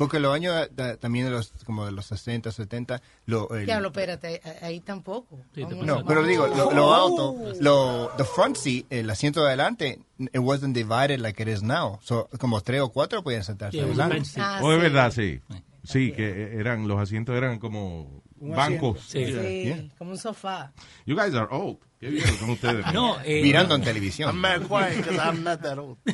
Porque 0.00 0.18
los 0.18 0.34
años 0.34 0.54
da- 0.74 0.96
también 0.96 1.26
de 1.26 1.30
los, 1.30 1.52
como 1.66 1.84
de 1.84 1.92
los 1.92 2.06
60, 2.06 2.50
70, 2.50 3.02
lo, 3.26 3.50
el- 3.54 3.68
espérate, 3.68 4.40
ahí- 4.62 4.80
tampoco. 4.80 5.38
No, 5.84 6.06
pero 6.06 6.22
digo, 6.22 6.46
lo, 6.46 6.68
Oh. 6.68 6.72
lo 6.72 6.94
alto, 6.94 7.36
lo, 7.60 8.10
the 8.16 8.24
front 8.24 8.56
seat, 8.56 8.86
el 8.88 9.10
asiento 9.10 9.42
de 9.42 9.48
adelante, 9.48 10.00
it 10.18 10.38
wasn't 10.38 10.74
divided 10.74 11.18
like 11.20 11.42
it 11.42 11.48
is 11.50 11.62
now. 11.62 11.98
So, 12.02 12.30
como 12.38 12.62
tres 12.62 12.80
o 12.80 12.88
cuatro 12.88 13.22
podían 13.22 13.44
sentarse 13.44 13.78
a 13.78 13.84
adelante. 13.84 14.22
Ah, 14.38 14.60
O 14.62 14.72
es 14.72 14.78
sí. 14.78 14.82
verdad, 14.82 15.12
sí. 15.12 15.40
Sí, 15.84 16.12
que 16.12 16.56
eran, 16.58 16.88
los 16.88 16.98
asientos 16.98 17.34
eran 17.36 17.58
como 17.58 18.22
bancos. 18.40 19.00
Sí. 19.00 19.26
Sí, 19.26 19.32
Yeah. 19.64 19.84
como 19.98 20.12
un 20.12 20.18
sofá. 20.18 20.72
You 21.06 21.14
guys 21.16 21.34
are 21.34 21.46
old. 21.50 21.78
Qué 22.00 22.08
bien 22.08 22.26
son 22.38 22.50
ustedes. 22.50 22.84
No, 22.94 23.18
eh, 23.24 23.42
Mirando 23.42 23.74
en 23.74 23.82
televisión. 23.82 24.30
I'm 24.30 24.40
mad 24.40 24.62
quiet 24.66 24.96
because 24.96 25.16
I'm 25.18 25.44
not 25.44 25.60
that 25.60 25.78
old. 25.78 25.98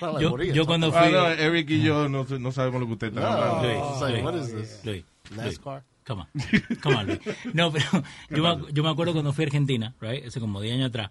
Like 0.00 0.20
Yo- 0.20 0.30
Borillo 0.30 0.54
yo 0.54 0.66
cuando 0.66 0.90
fui- 0.90 1.00
Ah, 1.00 1.10
no, 1.10 1.28
Eric 1.28 1.70
y 1.70 1.82
yo 1.82 2.08
no, 2.08 2.24
no 2.24 2.52
sabemos 2.52 2.80
lo 2.80 2.86
que 2.88 2.92
usted 2.94 3.06
está 3.08 3.20
No. 3.20 3.26
hablando. 3.28 3.62
Luis, 3.62 4.00
like, 4.00 4.12
Luis, 4.12 4.24
what 4.24 4.34
is 4.34 4.52
this? 4.54 4.80
Luis, 4.84 5.04
Luis, 5.30 5.58
NASCAR? 5.60 5.82
Come 6.06 6.22
on. 6.22 6.28
Come 6.82 6.96
on, 6.96 7.06
Luis. 7.06 7.20
No, 7.54 7.72
pero 7.72 7.86
yo 8.30 8.42
me, 8.42 8.72
yo 8.72 8.82
me 8.82 8.90
acuerdo 8.90 9.12
cuando 9.12 9.32
fui 9.32 9.44
a 9.44 9.46
Argentina, 9.46 9.94
right? 10.00 10.26
Hace 10.26 10.40
como 10.40 10.60
10 10.60 10.74
años 10.74 10.88
atrás. 10.88 11.10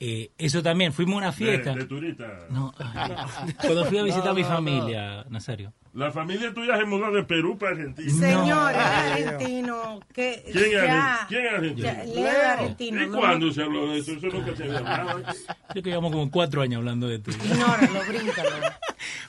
Eh, 0.00 0.32
eso 0.36 0.60
también, 0.62 0.92
fuimos 0.92 1.14
a 1.14 1.18
una 1.18 1.32
fiesta. 1.32 1.72
De, 1.72 1.80
de 1.80 1.86
turista. 1.86 2.26
No, 2.50 2.74
ay, 2.78 3.12
cuando 3.60 3.84
fui 3.86 3.98
a 3.98 4.02
visitar 4.02 4.28
a 4.30 4.34
mi 4.34 4.42
familia, 4.44 5.24
Nazario. 5.30 5.72
La 5.94 6.10
familia 6.10 6.52
tuya 6.52 6.76
se 6.76 6.84
mudó 6.86 7.12
de 7.12 7.22
Perú 7.22 7.56
para 7.56 7.70
Argentina. 7.70 8.10
Señor, 8.10 8.72
es 8.72 8.78
argentino. 8.78 10.00
Que, 10.12 10.42
¿Quién 10.52 10.70
ya, 10.72 11.24
¿Quién 11.28 11.46
es 11.46 11.52
argentino? 11.52 11.86
ya, 11.86 12.04
Leo 12.04 12.26
es 12.26 12.44
argentino. 12.44 13.02
¿Y 13.02 13.06
no, 13.06 13.18
cuándo 13.18 13.52
se 13.52 13.62
habló 13.62 13.92
de 13.92 13.98
eso? 14.00 14.12
Eso 14.12 14.26
nunca 14.26 14.56
se 14.56 14.64
había 14.64 14.78
hablado. 14.78 15.22
Creo 15.68 15.82
que 15.84 15.90
llevamos 15.90 16.10
como 16.10 16.30
cuatro 16.32 16.62
años 16.62 16.78
hablando 16.78 17.06
de 17.06 17.14
esto. 17.16 17.30
Ignóralo, 17.30 18.00
bríncalo. 18.08 18.50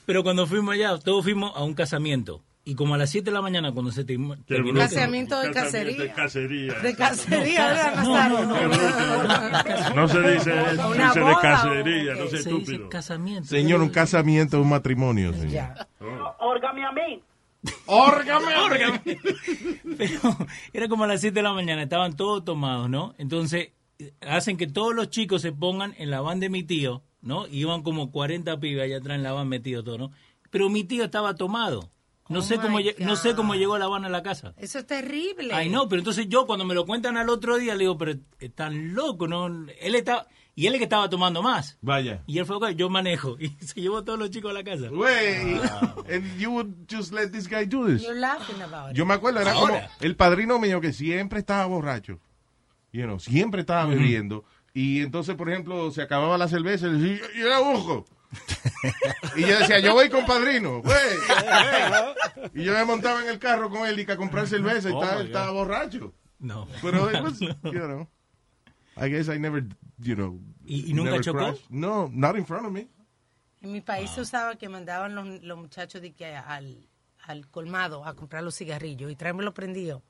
Pero 0.07 0.23
cuando 0.23 0.47
fuimos 0.47 0.73
allá, 0.73 0.97
todos 0.97 1.23
fuimos 1.23 1.55
a 1.55 1.63
un 1.63 1.75
casamiento. 1.75 2.41
Y 2.67 2.73
como 2.73 2.95
a 2.95 2.97
las 2.97 3.11
7 3.11 3.25
de 3.25 3.31
la 3.31 3.43
mañana, 3.43 3.71
cuando 3.71 3.91
se 3.91 4.03
term- 4.07 4.43
terminó... 4.45 4.79
Caseamiento 4.79 5.39
de 5.39 5.51
Casamiento 5.51 6.01
de 6.03 6.09
cacería. 6.11 6.15
cacería. 6.15 6.73
De 6.81 6.95
cacería, 6.95 7.67
¿verdad, 7.67 7.95
No, 9.95 10.07
se 10.07 10.19
dice 10.21 10.51
dice 10.51 11.19
de 11.19 11.35
cacería, 11.41 12.13
no 12.15 12.27
Se 12.27 12.37
dice 12.37 12.49
estúpido. 12.49 12.89
casamiento. 12.89 13.49
Señor, 13.49 13.81
un 13.81 13.89
casamiento 13.89 14.57
es 14.57 14.63
un 14.63 14.69
matrimonio, 14.69 15.33
señor. 15.33 15.69
Órgame 16.39 16.85
a 16.85 16.91
mí. 16.91 17.21
¡Órgame! 17.87 18.55
¡Órgame! 18.57 19.01
Pero 19.97 20.19
era 20.73 20.87
como 20.87 21.03
a 21.03 21.07
las 21.07 21.21
7 21.21 21.33
de 21.35 21.43
la 21.43 21.53
mañana, 21.53 21.83
estaban 21.83 22.15
todos 22.15 22.45
tomados, 22.45 22.89
¿no? 22.89 23.15
Entonces, 23.17 23.69
hacen 24.21 24.57
que 24.57 24.67
todos 24.67 24.93
los 24.93 25.09
chicos 25.09 25.41
se 25.41 25.51
pongan 25.51 25.95
en 25.97 26.11
la 26.11 26.21
van 26.21 26.39
de 26.39 26.49
mi 26.49 26.63
tío, 26.63 27.01
¿no? 27.21 27.47
Y 27.47 27.61
iban 27.61 27.81
como 27.81 28.11
40 28.11 28.59
pibes 28.59 28.83
allá 28.83 28.97
atrás 28.97 29.15
en 29.17 29.23
la 29.23 29.31
van 29.33 29.47
metidos 29.49 29.83
todos, 29.83 29.99
¿no? 29.99 30.11
Pero 30.51 30.69
mi 30.69 30.83
tío 30.83 31.03
estaba 31.05 31.35
tomado. 31.35 31.89
No, 32.27 32.39
Oh 32.39 32.41
sé 32.41 32.57
cómo, 32.57 32.79
no 32.99 33.15
sé 33.15 33.35
cómo 33.35 33.53
llegó 33.53 33.77
la 33.77 33.87
van 33.87 34.03
a 34.05 34.09
la 34.09 34.23
casa. 34.23 34.53
Eso 34.57 34.79
es 34.79 34.87
terrible. 34.87 35.53
Ay, 35.53 35.69
no, 35.69 35.87
pero 35.87 35.99
entonces 35.99 36.27
yo 36.27 36.45
cuando 36.47 36.65
me 36.65 36.73
lo 36.73 36.85
cuentan 36.85 37.17
al 37.17 37.29
otro 37.29 37.57
día 37.57 37.73
le 37.75 37.81
digo, 37.81 37.97
pero 37.97 38.13
están 38.39 38.95
loco, 38.95 39.27
¿no? 39.27 39.45
Él 39.47 39.93
estaba, 39.93 40.25
y 40.55 40.65
él 40.65 40.73
es 40.73 40.79
que 40.79 40.85
estaba 40.85 41.07
tomando 41.07 41.43
más. 41.43 41.77
Vaya. 41.81 42.23
Y 42.25 42.39
él 42.39 42.45
fue, 42.47 42.55
"Ok, 42.55 42.69
yo 42.69 42.89
manejo. 42.89 43.37
Y 43.39 43.49
se 43.63 43.79
llevó 43.79 43.97
a 43.97 44.05
todos 44.05 44.17
los 44.17 44.31
chicos 44.31 44.49
a 44.49 44.53
la 44.55 44.63
casa. 44.63 44.87
Güey, 44.89 45.59
and 46.11 46.37
you 46.39 46.49
would 46.51 46.73
just 46.91 47.13
let 47.13 47.29
this 47.29 47.47
guy 47.47 47.65
do 47.65 47.85
this. 47.85 48.01
You're 48.01 48.19
laughing 48.19 48.59
about 48.61 48.91
it. 48.91 48.97
Yo 48.97 49.05
me 49.05 49.13
acuerdo, 49.13 49.41
era 49.41 49.51
Ahora. 49.51 49.81
como 49.87 49.89
el 49.99 50.15
padrino 50.15 50.57
mío 50.57 50.81
que 50.81 50.93
siempre 50.93 51.39
estaba 51.39 51.65
borracho. 51.67 52.19
You 52.91 53.03
know, 53.03 53.19
siempre 53.19 53.61
estaba 53.61 53.85
bebiendo. 53.85 54.45
Y 54.73 55.01
entonces, 55.01 55.35
por 55.35 55.49
ejemplo, 55.49 55.91
se 55.91 56.01
acababa 56.01 56.37
la 56.37 56.47
cerveza 56.47 56.87
y 56.87 56.91
le 56.91 56.97
decía, 56.97 57.27
yo 57.37 57.45
era 57.47 57.59
bujo. 57.59 58.05
Y 59.35 59.41
yo 59.41 59.59
decía, 59.59 59.79
yo 59.79 59.93
voy 59.93 60.09
con 60.09 60.25
padrino, 60.25 60.81
güey. 60.81 60.95
y 62.53 62.63
yo 62.63 62.73
me 62.73 62.85
montaba 62.85 63.21
en 63.23 63.29
el 63.29 63.39
carro 63.39 63.69
con 63.69 63.87
él 63.87 63.99
y 63.99 64.05
que 64.05 64.13
a 64.13 64.17
comprar 64.17 64.47
cerveza 64.47 64.89
y 64.89 64.93
Oh, 64.93 65.03
estaba, 65.21 65.51
borracho. 65.51 66.13
No. 66.39 66.67
Pero 66.81 67.09
it 67.11 67.21
was, 67.21 67.39
you 67.39 67.53
know, 67.71 68.07
I 68.97 69.09
guess 69.09 69.27
I 69.29 69.39
never, 69.39 69.63
you 69.99 70.15
know. 70.15 70.39
¿Y- 70.65 70.89
y 70.91 70.93
nunca 70.93 71.11
never 71.11 71.23
chocó? 71.23 71.37
crashed. 71.39 71.69
No, 71.69 72.09
not 72.13 72.35
in 72.37 72.45
front 72.45 72.65
of 72.65 72.71
me. 72.71 72.87
En 73.61 73.71
mi 73.71 73.81
país 73.81 74.09
se 74.11 74.21
usaba 74.21 74.55
que 74.57 74.69
mandaban 74.69 75.15
los, 75.15 75.41
los 75.43 75.57
muchachos 75.57 76.01
de 76.01 76.13
que 76.13 76.35
al, 76.35 76.87
al 77.23 77.47
colmado 77.49 78.05
a 78.05 78.13
comprar 78.15 78.43
los 78.43 78.55
cigarrillos 78.55 79.11
y 79.11 79.15
tráemelo 79.15 79.53
prendido. 79.53 80.03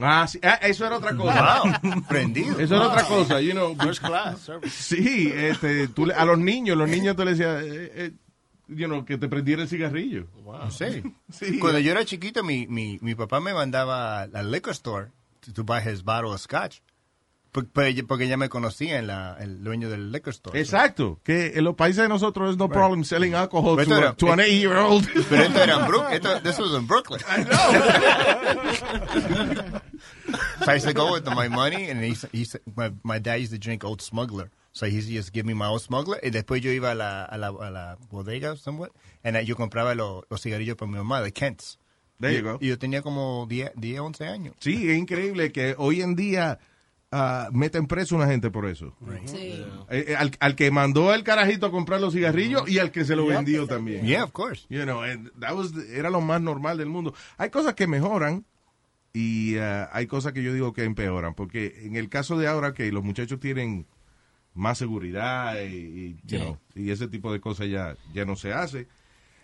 Ah, 0.00 0.26
sí, 0.26 0.38
ah, 0.42 0.58
eso 0.62 0.86
era 0.86 0.96
otra 0.96 1.14
cosa. 1.16 1.62
Wow, 1.82 2.02
prendido. 2.08 2.58
Eso 2.58 2.76
era 2.76 2.88
otra 2.88 3.04
cosa, 3.04 3.40
you 3.40 3.52
know. 3.52 3.76
First 3.76 4.02
class 4.02 4.40
service. 4.40 4.70
Sí, 4.96 5.30
este, 5.34 5.88
tú 5.88 6.06
le- 6.06 6.14
a 6.14 6.24
los 6.24 6.38
niños, 6.38 6.76
los 6.76 6.88
niños 6.88 7.14
tú 7.16 7.24
le 7.24 7.32
decías, 7.32 7.62
eh, 7.62 7.92
eh, 7.94 8.10
you 8.68 8.86
know, 8.86 9.04
que 9.04 9.18
te 9.18 9.28
prendiera 9.28 9.62
el 9.62 9.68
cigarrillo. 9.68 10.26
Wow. 10.44 10.70
Sí. 10.70 11.02
Sí. 11.32 11.58
Cuando 11.58 11.78
yo 11.78 11.92
era 11.92 12.04
chiquito, 12.04 12.42
mi, 12.42 12.66
mi, 12.66 12.98
mi 13.02 13.14
papá 13.14 13.40
me 13.40 13.52
mandaba 13.54 14.22
al 14.22 14.50
liquor 14.50 14.72
store 14.72 15.10
to, 15.40 15.52
to 15.52 15.62
buy 15.64 15.80
his 15.80 16.02
bottle 16.02 16.30
of 16.32 16.40
scotch. 16.40 16.80
Por- 17.52 17.68
por- 17.68 18.06
Porque 18.06 18.26
ya 18.28 18.36
me 18.38 18.48
conocía 18.48 18.98
en 18.98 19.06
la, 19.06 19.36
el 19.38 19.62
dueño 19.62 19.90
del 19.90 20.10
liquor 20.10 20.30
store. 20.32 20.58
Exacto, 20.58 21.20
que 21.22 21.52
en 21.54 21.64
los 21.64 21.74
países 21.74 22.02
de 22.02 22.08
nosotros 22.08 22.50
es 22.52 22.56
no 22.56 22.68
problem 22.70 23.04
selling 23.04 23.34
alcohol 23.34 23.76
Pero 23.76 23.88
to, 23.88 23.94
a, 23.94 23.98
era- 23.98 24.14
to 24.16 24.32
an 24.32 24.40
eight-year-old. 24.40 25.06
Pero 25.28 25.42
esto 25.44 25.62
era 25.62 25.74
en 25.80 25.86
Brooklyn. 25.86 26.42
This 26.42 26.58
was 26.58 26.72
in 26.74 26.86
Brooklyn. 26.86 27.20
I 27.28 27.44
know. 27.44 27.58
So 30.64 30.70
I 30.70 30.74
used 30.76 30.86
to 30.86 30.94
go 30.94 31.12
with 31.12 31.26
my 31.26 31.48
money, 31.48 31.90
and 31.90 32.02
he 32.02 32.14
he 32.32 32.46
my, 32.74 32.92
my 33.02 33.18
dad 33.18 33.40
used 33.40 33.52
to 33.52 33.58
drink 33.58 33.84
Old 33.84 34.00
Smuggler. 34.00 34.50
So 34.72 34.86
he 34.86 34.96
used 34.96 35.08
to 35.08 35.14
just 35.14 35.32
give 35.32 35.44
me 35.44 35.52
my 35.54 35.66
Old 35.66 35.82
Smuggler. 35.82 36.18
Y 36.22 36.30
después 36.30 36.62
yo 36.62 36.70
iba 36.70 36.92
a 36.92 36.94
la, 36.94 37.24
a 37.24 37.36
la, 37.36 37.48
a 37.48 37.70
la 37.70 37.96
bodega, 38.10 38.56
somewhat, 38.56 38.92
and 39.22 39.36
yo 39.46 39.56
compraba 39.56 39.94
los, 39.94 40.24
los 40.30 40.40
cigarrillos 40.40 40.76
para 40.76 40.90
mi 40.90 40.96
mamá, 40.98 41.20
de 41.22 41.32
Kent's. 41.32 41.78
There 42.18 42.32
y, 42.32 42.36
you 42.38 42.42
go. 42.42 42.58
y 42.60 42.68
yo 42.68 42.78
tenía 42.78 43.02
como 43.02 43.46
10, 43.48 43.72
10, 43.74 44.00
11 44.00 44.26
años. 44.28 44.54
Sí, 44.60 44.90
es 44.90 44.96
increíble 44.96 45.50
que 45.52 45.74
hoy 45.76 46.00
en 46.02 46.14
día 46.14 46.58
ah, 47.12 47.48
meten 47.52 47.86
preso 47.86 48.14
a 48.14 48.18
una 48.18 48.26
gente 48.26 48.50
por 48.50 48.66
eso. 48.66 48.96
Sí. 49.26 49.64
Eh, 49.90 50.06
eh, 50.08 50.16
al, 50.16 50.32
al 50.40 50.56
que 50.56 50.70
mandó 50.70 51.14
el 51.14 51.22
carajito 51.22 51.66
a 51.66 51.70
comprar 51.70 52.00
los 52.00 52.14
cigarrillos 52.14 52.68
y 52.68 52.78
al 52.78 52.90
que 52.90 53.04
se 53.04 53.14
lo 53.14 53.26
vendió 53.26 53.66
también. 53.68 54.04
Yeah, 54.04 54.24
of 54.24 54.32
course. 54.32 54.66
You 54.68 54.82
know, 54.82 55.02
and 55.02 55.30
that 55.38 55.54
was, 55.54 55.72
era 55.92 56.10
lo 56.10 56.20
más 56.20 56.40
normal 56.40 56.78
del 56.78 56.88
mundo. 56.88 57.14
Hay 57.38 57.50
cosas 57.50 57.74
que 57.74 57.86
mejoran 57.86 58.44
y 59.12 59.58
ah, 59.58 59.88
hay 59.92 60.06
cosas 60.06 60.32
que 60.32 60.42
yo 60.42 60.52
digo 60.54 60.72
que 60.72 60.84
empeoran. 60.84 61.34
Porque 61.34 61.82
en 61.84 61.94
el 61.96 62.08
caso 62.08 62.36
de 62.38 62.48
ahora 62.48 62.72
que 62.74 62.90
los 62.90 63.04
muchachos 63.04 63.38
tienen 63.38 63.86
más 64.54 64.78
seguridad 64.78 65.60
y, 65.62 65.74
y, 65.74 66.16
you 66.24 66.38
know, 66.38 66.58
y 66.74 66.90
ese 66.90 67.08
tipo 67.08 67.32
de 67.32 67.40
cosas 67.40 67.68
ya, 67.68 67.94
ya 68.12 68.24
no 68.24 68.36
se 68.36 68.52
hace. 68.52 68.86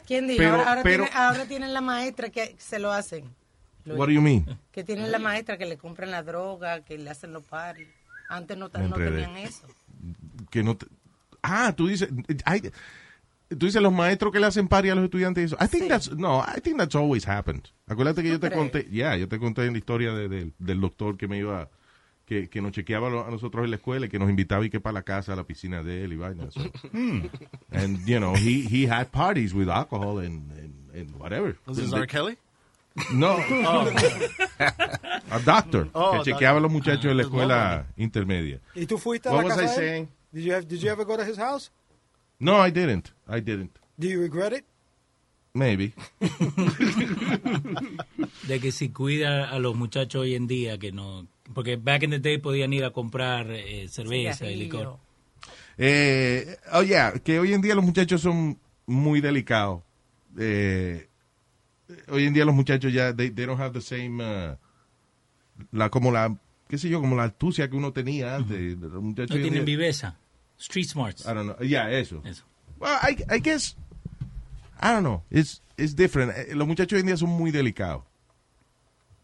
¿Quién 0.07 0.27
dijo? 0.27 0.39
Pero- 0.39 0.53
ahora, 0.57 0.69
ahora, 0.71 0.83
pero- 0.83 1.05
tiene- 1.05 1.19
ahora 1.19 1.45
tienen 1.47 1.75
la 1.75 1.81
maestra 1.83 2.31
que 2.31 2.57
se 2.59 2.79
lo 2.79 2.91
hacen. 2.93 3.25
What 3.97 4.07
do 4.09 4.12
you 4.12 4.20
mean? 4.22 4.45
Que 4.72 4.84
tienen 4.84 5.11
la 5.12 5.18
maestra 5.18 5.57
que 5.59 5.66
le 5.66 5.76
compran 5.76 6.11
la 6.11 6.22
droga, 6.22 6.80
que 6.84 6.99
le 6.99 7.11
hacen 7.11 7.32
los 7.32 7.43
paris. 7.45 7.89
Antes 8.30 8.57
no, 8.59 8.68
tenían 8.70 9.36
eso. 9.39 9.66
Que 10.51 10.62
no 10.62 10.76
te- 10.76 10.86
ah, 11.43 11.72
tú 11.76 11.86
dices, 11.89 12.09
tú 13.49 13.66
dices 13.66 13.80
los 13.80 13.93
maestros 13.93 14.32
que 14.32 14.39
le 14.41 14.47
hacen 14.47 14.68
pari 14.68 14.91
a 14.91 14.95
los 14.95 15.05
estudiantes 15.05 15.43
y 15.43 15.45
eso. 15.47 15.57
I 15.61 15.66
think 15.68 15.89
that's, 15.89 16.12
no, 16.12 16.41
I 16.43 16.61
think 16.61 16.76
that's 16.76 16.95
always 16.95 17.26
happened. 17.26 17.68
Acuérdate 17.86 18.22
que 18.22 18.28
yo 18.28 18.39
te 18.41 18.49
crees? 18.49 18.59
conté, 18.59 18.89
ya, 18.91 19.16
yo 19.16 19.28
te 19.28 19.39
conté 19.39 19.64
en 19.64 19.72
la 19.72 19.78
historia 19.78 20.12
de- 20.12 20.28
de- 20.28 20.53
del 20.59 20.80
doctor 20.80 21.16
que 21.16 21.26
me 21.26 21.39
iba, 21.39 21.70
que, 22.26 22.51
que 22.51 22.61
nos 22.61 22.72
chequeaba 22.72 23.09
a 23.26 23.30
nosotros 23.30 23.64
en 23.64 23.70
la 23.70 23.76
escuela 23.76 24.05
y 24.05 24.09
que 24.11 24.18
nos 24.18 24.28
invitaba 24.28 24.64
y 24.66 24.68
que 24.70 24.80
para 24.80 24.93
la 24.93 25.03
casa, 25.03 25.32
a 25.32 25.36
la 25.36 25.45
piscina 25.45 25.82
de 25.82 26.05
él 26.05 26.12
y 26.12 26.16
vaina. 26.16 26.51
so. 26.51 26.61
Hmm. 26.93 27.22
And, 27.72 28.07
you 28.07 28.18
know, 28.18 28.34
he, 28.36 28.61
he 28.68 28.86
had 28.86 29.07
parties 29.11 29.55
with 29.55 29.70
alcohol 29.70 30.18
and, 30.18 30.53
and, 30.53 30.91
and 30.95 31.11
whatever. 31.18 31.57
Was 31.66 31.78
this 31.78 31.91
R. 31.95 32.07
Kelly? 32.07 32.36
No. 33.12 33.36
Oh. 33.66 33.86
A 35.30 35.38
doctor 35.40 35.88
Oh, 35.92 36.12
que 36.12 36.30
chequeaba 36.32 36.59
a 36.59 36.61
los 36.61 36.72
doctor. 36.72 36.92
muchachos 36.92 37.11
en 37.11 37.16
la 37.18 37.22
Ah, 37.22 37.26
escuela 37.26 37.86
intermedia. 37.96 38.61
¿Y 38.74 38.86
tú 38.86 38.96
fuiste 38.99 39.28
a 39.28 39.32
What 39.32 39.42
la 39.44 39.49
casa 39.57 39.80
de 39.80 39.99
él? 39.99 40.09
Did 40.32 40.42
you, 40.44 40.53
have, 40.55 40.66
did 40.66 40.78
you 40.80 40.90
ever 40.90 41.05
go 41.05 41.16
to 41.16 41.22
his 41.24 41.36
house? 41.38 41.70
No, 42.38 42.64
I 42.66 42.70
didn't. 42.70 43.12
I 43.28 43.40
didn't. 43.40 43.72
Do 43.99 44.07
you 44.09 44.20
regret 44.20 44.53
it? 44.53 44.64
Maybe. 45.55 45.92
De 48.46 48.61
que 48.61 48.70
si 48.72 48.90
cuida 48.90 49.49
a 49.51 49.59
los 49.59 49.74
muchachos 49.76 50.22
hoy 50.22 50.34
en 50.34 50.46
día, 50.46 50.78
que 50.78 50.92
no... 50.92 51.26
Porque 51.55 51.76
back 51.76 52.03
in 52.05 52.11
the 52.11 52.18
day 52.20 52.38
podían 52.38 52.72
ir 52.72 52.84
a 52.84 52.90
comprar 52.90 53.51
eh, 53.51 53.88
cerveza 53.88 54.46
y 54.51 54.57
licor. 54.57 54.99
Eh, 55.78 56.57
oh, 56.72 56.82
yeah, 56.82 57.12
que 57.24 57.38
hoy 57.40 57.55
en 57.55 57.61
día 57.62 57.74
los 57.74 57.84
muchachos 57.84 58.20
son 58.20 58.59
muy 58.86 59.20
delicados. 59.20 59.82
Eh, 60.38 61.08
hoy 62.09 62.24
en 62.26 62.34
día 62.34 62.45
los 62.45 62.55
muchachos 62.55 62.93
ya, 62.93 63.14
they, 63.14 63.30
they 63.30 63.47
don't 63.47 63.61
have 63.61 63.72
the 63.72 63.80
same, 63.80 64.22
uh, 64.22 64.57
la, 65.72 65.89
como 65.91 66.11
la, 66.12 66.36
qué 66.68 66.78
sé 66.78 66.89
yo, 66.89 67.01
como 67.01 67.16
la 67.16 67.24
astucia 67.24 67.68
que 67.68 67.76
uno 67.76 67.93
tenía 67.93 68.36
antes. 68.36 68.76
Los 68.78 69.03
muchachos 69.03 69.36
No 69.36 69.43
tienen 69.43 69.64
día- 69.64 69.76
viveza. 69.76 70.16
Street 70.59 70.86
smarts. 70.89 71.24
I 71.24 71.34
don't 71.34 71.45
know. 71.57 71.66
Yeah, 71.66 71.91
eso. 71.91 72.20
Eso. 72.24 72.45
Well, 72.80 72.97
I, 73.03 73.16
I 73.34 73.39
guess, 73.41 73.76
I 74.80 74.89
don't 74.93 75.03
know. 75.05 75.22
It's, 75.30 75.62
it's 75.76 75.95
different. 75.95 76.32
Eh, 76.36 76.55
Los 76.55 76.66
muchachos 76.66 76.95
hoy 76.97 77.01
en 77.01 77.07
día 77.07 77.16
son 77.16 77.30
muy 77.30 77.51
delicados. 77.53 78.03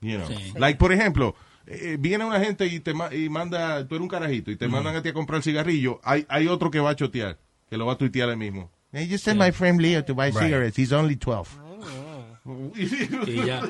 You 0.00 0.18
know. 0.18 0.28
Sí. 0.28 0.52
Like, 0.58 0.78
por 0.78 0.92
ejemplo, 0.92 1.34
eh, 1.66 1.96
viene 1.98 2.24
una 2.24 2.38
gente 2.40 2.66
y 2.66 2.78
te 2.80 2.94
ma- 2.94 3.12
y 3.14 3.28
manda, 3.28 3.86
tú 3.88 3.94
eres 3.96 4.02
un 4.02 4.08
carajito, 4.08 4.50
y 4.50 4.56
te 4.56 4.68
mandan 4.68 4.94
a 4.96 5.02
ti 5.02 5.08
a 5.08 5.12
comprar 5.12 5.42
cigarrillo. 5.42 6.00
Hay, 6.04 6.24
hay 6.28 6.46
otro 6.46 6.70
que 6.70 6.78
va 6.78 6.90
a 6.90 6.96
chotear, 6.96 7.38
que 7.68 7.76
lo 7.76 7.86
va 7.86 7.94
a 7.94 7.98
tuitear 7.98 8.28
ahí 8.28 8.36
mismo. 8.36 8.70
Hey, 8.92 9.08
you 9.08 9.18
send 9.18 9.40
my 9.40 9.50
friend 9.50 9.80
Leo 9.80 10.04
to 10.04 10.14
buy 10.14 10.26
Right. 10.30 10.38
cigarettes. 10.38 10.78
He's 10.78 10.92
only 10.92 11.16
12. 11.16 11.48
Y 12.47 13.47
ya. 13.47 13.62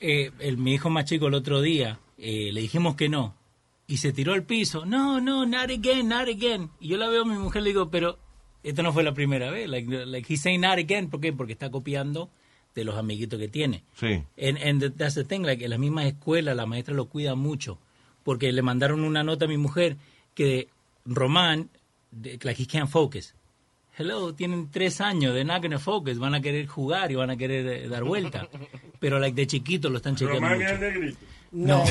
Eh, 0.00 0.30
el, 0.40 0.56
mi 0.58 0.74
hijo 0.74 0.90
más 0.90 1.04
chico 1.04 1.28
el 1.28 1.34
otro 1.34 1.60
día 1.60 2.00
eh, 2.18 2.50
le 2.52 2.60
dijimos 2.60 2.96
que 2.96 3.08
no. 3.08 3.34
Y 3.86 3.98
se 3.98 4.12
tiró 4.12 4.32
al 4.34 4.44
piso. 4.44 4.84
No, 4.84 5.20
no, 5.20 5.46
not 5.46 5.70
again, 5.70 6.08
not 6.08 6.28
again. 6.28 6.70
Y 6.80 6.88
yo 6.88 6.96
la 6.96 7.08
veo 7.08 7.22
a 7.22 7.24
mi 7.24 7.36
mujer 7.36 7.62
y 7.62 7.64
le 7.64 7.70
digo, 7.70 7.90
pero 7.90 8.18
esta 8.62 8.82
no 8.82 8.92
fue 8.92 9.02
la 9.02 9.14
primera 9.14 9.50
vez. 9.50 9.68
Like, 9.68 10.06
like 10.06 10.32
he's 10.32 10.42
saying 10.42 10.60
not 10.60 10.78
again. 10.78 11.08
¿Por 11.10 11.20
qué? 11.20 11.32
Porque 11.32 11.52
está 11.52 11.70
copiando 11.70 12.30
de 12.74 12.84
los 12.84 12.96
amiguitos 12.96 13.38
que 13.38 13.48
tiene. 13.48 13.82
Sí. 13.94 14.22
And, 14.40 14.58
and 14.62 14.80
th- 14.80 14.92
that's 14.96 15.14
the 15.14 15.24
thing, 15.24 15.40
like, 15.42 15.64
en 15.64 15.70
las 15.70 15.78
mismas 15.78 16.06
escuelas 16.06 16.56
la 16.56 16.66
maestra 16.66 16.94
lo 16.94 17.06
cuida 17.06 17.34
mucho. 17.34 17.78
Porque 18.22 18.52
le 18.52 18.62
mandaron 18.62 19.02
una 19.02 19.24
nota 19.24 19.46
a 19.46 19.48
mi 19.48 19.56
mujer 19.56 19.96
que 20.34 20.68
Román, 21.04 21.70
like 22.42 22.62
he 22.62 22.66
can't 22.66 22.88
focus. 22.88 23.34
Hello, 23.98 24.34
tienen 24.34 24.70
tres 24.70 25.00
años, 25.00 25.34
they're 25.34 25.44
not 25.44 25.62
gonna 25.62 25.78
focus, 25.78 26.18
van 26.18 26.34
a 26.34 26.40
querer 26.40 26.66
jugar 26.66 27.10
y 27.10 27.16
van 27.16 27.30
a 27.30 27.36
querer 27.36 27.66
eh, 27.66 27.88
dar 27.88 28.04
vuelta. 28.04 28.48
Pero 28.98 29.18
like 29.18 29.34
de 29.34 29.46
chiquito 29.46 29.90
lo 29.90 29.96
están 29.98 30.16
chequeando 30.16 30.48
Román 30.48 30.58
mucho. 30.58 30.74
es 30.74 30.80
negrito. 30.80 31.18
No. 31.52 31.84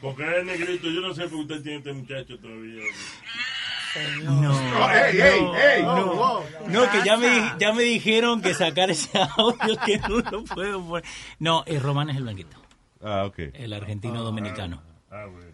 Porque 0.00 0.38
es 0.38 0.44
negrito. 0.44 0.88
Yo 0.88 1.00
no 1.00 1.12
sé 1.14 1.22
por 1.22 1.30
qué 1.30 1.36
usted 1.54 1.62
tiene 1.62 1.78
este 1.78 1.92
muchacho 1.92 2.38
todavía. 2.38 2.82
No. 4.22 4.52
Hey, 4.88 5.18
hey, 5.20 5.40
hey. 5.52 5.82
No, 5.82 6.42
no, 6.68 6.90
que 6.92 7.02
ya 7.04 7.16
me, 7.16 7.52
ya 7.58 7.72
me 7.72 7.82
dijeron 7.82 8.40
que 8.40 8.54
sacar 8.54 8.90
ese 8.90 9.10
audio 9.36 9.76
que 9.84 9.98
no 9.98 10.18
lo 10.30 10.44
puedo 10.44 10.86
poner. 10.86 11.04
No, 11.40 11.64
eh, 11.66 11.80
Román 11.80 12.08
es 12.10 12.16
el 12.16 12.22
blanquito. 12.22 12.56
Ah, 13.02 13.24
ok. 13.26 13.38
El 13.54 13.72
argentino 13.72 14.22
dominicano. 14.22 14.80
Ah, 15.10 15.26
bueno. 15.26 15.50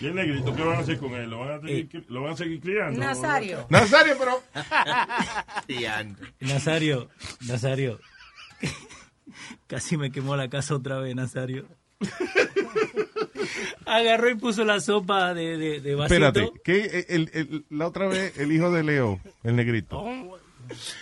¿Y 0.00 0.06
el 0.06 0.14
negrito 0.14 0.54
qué 0.54 0.62
van 0.62 0.76
a 0.76 0.80
hacer 0.80 0.98
con 0.98 1.12
él? 1.14 1.30
¿Lo 1.30 1.38
van 1.38 1.52
a 1.52 1.60
seguir, 1.60 1.88
cri- 1.88 2.04
lo 2.08 2.22
van 2.22 2.32
a 2.32 2.36
seguir 2.36 2.60
criando? 2.60 3.00
Nazario. 3.00 3.66
Nazario, 3.70 4.14
pero... 4.18 4.42
Nazario, 6.40 7.08
Nazario, 7.46 7.98
Casi 9.66 9.96
me 9.96 10.10
quemó 10.12 10.36
la 10.36 10.48
casa 10.48 10.74
otra 10.74 10.98
vez, 10.98 11.14
Nazario. 11.14 11.66
Agarró 13.86 14.30
y 14.30 14.34
puso 14.34 14.64
la 14.64 14.80
sopa 14.80 15.32
de, 15.34 15.56
de, 15.56 15.80
de 15.80 15.94
vasito. 15.94 16.14
Espérate, 16.26 16.52
¿qué, 16.64 17.06
el- 17.08 17.30
el- 17.32 17.64
la 17.70 17.86
otra 17.86 18.06
vez 18.08 18.36
el 18.38 18.52
hijo 18.52 18.70
de 18.70 18.82
Leo, 18.82 19.20
el 19.44 19.56
negrito, 19.56 20.04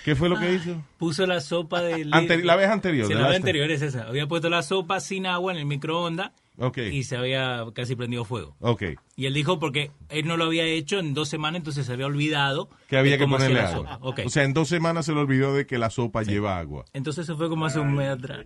¿qué 0.05 0.15
fue 0.15 0.29
lo 0.29 0.39
que 0.39 0.55
hizo? 0.55 0.83
Puso 0.99 1.27
la 1.27 1.41
sopa 1.41 1.83
de... 1.83 2.05
Anteri- 2.07 2.43
la 2.45 2.57
vez 2.57 2.69
anterior, 2.69 3.07
Sí, 3.07 3.15
la 3.15 3.27
vez 3.29 3.37
anterior 3.37 3.71
es 3.71 3.83
esa. 3.83 4.05
Había 4.09 4.27
puesto 4.27 4.49
la 4.51 4.63
sopa 4.63 5.01
sin 5.01 5.27
agua 5.27 5.53
en 5.53 5.59
el 5.59 5.67
microondas 5.67 6.33
Y 6.79 7.03
se 7.05 7.17
había 7.17 7.65
casi 7.75 7.97
prendido 7.97 8.25
fuego. 8.25 8.55
ok. 8.61 8.83
Y 9.17 9.27
él 9.27 9.35
dijo 9.35 9.59
porque 9.59 9.91
él 10.09 10.27
no 10.27 10.37
lo 10.37 10.45
había 10.45 10.65
hecho 10.65 10.99
en 10.99 11.15
dos 11.15 11.29
semanas, 11.29 11.59
entonces 11.59 11.87
se 11.87 11.93
había 11.93 12.07
olvidado 12.07 12.69
Que 12.89 12.97
había 12.97 13.17
que 13.19 13.27
ponerle 13.27 13.61
agua. 13.61 13.77
sopa. 13.95 13.99
Ok. 14.03 14.21
O 14.27 14.29
sea, 14.29 14.45
en 14.45 14.53
dos 14.55 14.69
semanas 14.69 15.07
se 15.07 15.13
le 15.13 15.21
olvidó 15.21 15.55
de 15.55 15.67
que 15.67 15.79
la 15.79 15.91
sopa 15.91 16.23
lleva 16.23 16.59
agua. 16.59 16.85
Entonces 16.93 17.25
eso 17.25 17.37
fue 17.37 17.49
como 17.49 17.67
hace 17.67 17.79
un 17.81 17.95
mes 17.95 18.09
atrás. 18.11 18.45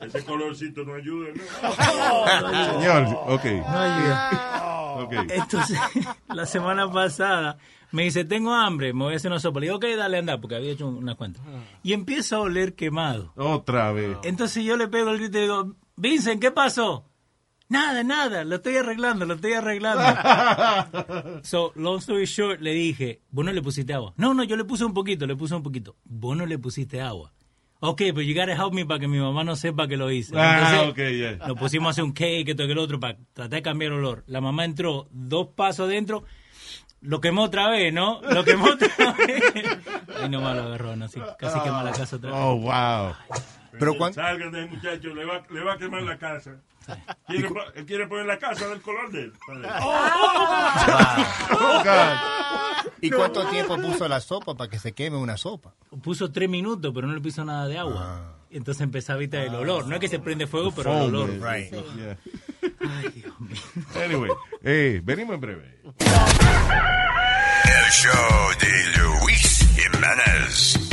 Ese 0.00 0.24
colorcito 0.24 0.84
no 0.84 0.94
ayuda, 0.94 1.28
¿no? 1.62 2.80
Señor, 2.80 3.18
ok. 3.28 3.44
No 3.44 3.78
ayuda. 3.78 4.94
Ok. 5.04 5.12
Entonces, 5.30 5.78
la 6.34 6.46
semana 6.46 6.90
pasada 6.90 7.58
me 7.92 8.04
dice, 8.04 8.24
tengo 8.24 8.52
hambre, 8.54 8.92
me 8.94 9.04
voy 9.04 9.12
a 9.14 9.16
hacer 9.16 9.30
una 9.30 9.40
sopa. 9.40 9.60
Le 9.60 9.66
digo, 9.66 9.76
ok, 9.76 9.84
dale, 9.96 10.18
anda, 10.18 10.40
porque 10.40 10.56
había 10.56 10.72
hecho 10.72 10.86
unas 10.88 11.16
cuantas. 11.16 11.42
Y 11.82 11.92
empieza 11.92 12.36
a 12.36 12.40
oler 12.40 12.74
quemado. 12.74 13.32
Otra 13.36 13.92
vez. 13.92 14.16
Entonces 14.24 14.64
yo 14.64 14.76
le 14.76 14.88
pego 14.88 15.10
el 15.10 15.18
grito 15.18 15.36
y 15.38 15.40
le 15.40 15.46
digo, 15.46 15.74
Vincent, 16.02 16.40
¿qué 16.40 16.50
pasó? 16.50 17.08
Nada, 17.68 18.02
nada, 18.02 18.42
lo 18.42 18.56
estoy 18.56 18.76
arreglando, 18.76 19.24
lo 19.24 19.34
estoy 19.34 19.52
arreglando. 19.52 20.02
so, 21.44 21.70
long 21.76 21.98
story 21.98 22.24
short, 22.26 22.60
le 22.60 22.72
dije, 22.72 23.20
vos 23.30 23.44
no 23.44 23.52
le 23.52 23.62
pusiste 23.62 23.94
agua. 23.94 24.12
No, 24.16 24.34
no, 24.34 24.42
yo 24.42 24.56
le 24.56 24.64
puse 24.64 24.84
un 24.84 24.94
poquito, 24.94 25.28
le 25.28 25.36
puse 25.36 25.54
un 25.54 25.62
poquito. 25.62 25.94
Vos 26.02 26.36
no 26.36 26.44
le 26.44 26.58
pusiste 26.58 27.00
agua. 27.00 27.32
Ok, 27.78 27.98
pero 27.98 28.20
you 28.22 28.34
gotta 28.34 28.52
help 28.52 28.72
me 28.72 28.84
para 28.84 28.98
que 28.98 29.06
mi 29.06 29.20
mamá 29.20 29.44
no 29.44 29.54
sepa 29.54 29.86
que 29.86 29.96
lo 29.96 30.10
hice. 30.10 30.34
Ah, 30.36 30.82
Entonces, 30.82 30.90
ok, 30.90 31.38
ya. 31.38 31.46
Nos 31.46 31.56
pusimos 31.56 31.86
a 31.86 31.90
hacer 31.92 32.02
un 32.02 32.12
cake, 32.12 32.48
esto 32.48 32.66
que 32.66 32.72
el 32.72 32.78
otro, 32.78 32.98
para 32.98 33.18
tratar 33.32 33.50
de 33.50 33.62
cambiar 33.62 33.92
el 33.92 33.98
olor. 33.98 34.24
La 34.26 34.40
mamá 34.40 34.64
entró 34.64 35.06
dos 35.12 35.50
pasos 35.54 35.86
adentro, 35.86 36.24
lo 37.00 37.20
quemó 37.20 37.42
otra 37.44 37.68
vez, 37.70 37.94
¿no? 37.94 38.20
Lo 38.22 38.42
quemó 38.44 38.66
otra 38.70 38.88
vez. 39.18 39.78
Y 40.24 40.28
nomás 40.28 40.56
lo 40.56 40.62
agarró, 40.64 40.96
¿no? 40.96 41.04
Así, 41.04 41.20
casi 41.38 41.60
quema 41.60 41.84
la 41.84 41.92
casa 41.92 42.16
otra 42.16 42.32
vez. 42.32 42.40
Oh, 42.42 42.56
wow. 42.56 43.14
Pero 43.78 43.96
cuando... 43.96 44.20
Salgan 44.20 44.52
del 44.52 44.68
muchacho, 44.68 45.14
le 45.14 45.24
va, 45.24 45.42
le 45.50 45.64
va 45.64 45.74
a 45.74 45.78
quemar 45.78 46.02
la 46.02 46.18
casa. 46.18 46.56
Quiere, 47.26 47.48
él 47.76 47.86
quiere 47.86 48.06
poner 48.06 48.26
la 48.26 48.38
casa 48.38 48.68
del 48.68 48.80
color 48.80 49.10
de 49.12 49.22
él. 49.22 49.32
¿Y 53.00 53.10
cuánto 53.10 53.46
tiempo 53.48 53.76
puso 53.78 54.08
la 54.08 54.20
sopa 54.20 54.54
para 54.54 54.68
que 54.68 54.78
se 54.78 54.92
queme 54.92 55.16
una 55.16 55.36
sopa? 55.36 55.74
Puso 56.02 56.30
tres 56.32 56.48
minutos, 56.48 56.92
pero 56.94 57.06
no 57.06 57.14
le 57.14 57.20
puso 57.20 57.44
nada 57.44 57.66
de 57.68 57.78
agua. 57.78 58.36
Entonces 58.50 58.82
empezaba 58.82 59.18
a 59.18 59.22
evitar 59.22 59.42
el 59.42 59.54
olor. 59.54 59.86
No 59.86 59.94
es 59.94 60.00
que 60.00 60.08
se 60.08 60.18
prende 60.18 60.46
fuego, 60.46 60.72
pero 60.74 60.92
el 60.92 61.14
olor. 61.14 61.30
eh, 61.56 61.70
yeah. 61.96 62.18
Anyway, 64.04 64.30
eh, 64.62 65.00
venimos 65.02 65.34
en 65.34 65.40
breve. 65.40 65.78
El 67.64 67.90
show 67.90 68.50
de 68.60 68.98
Luis 68.98 69.66
Jiménez. 69.74 70.91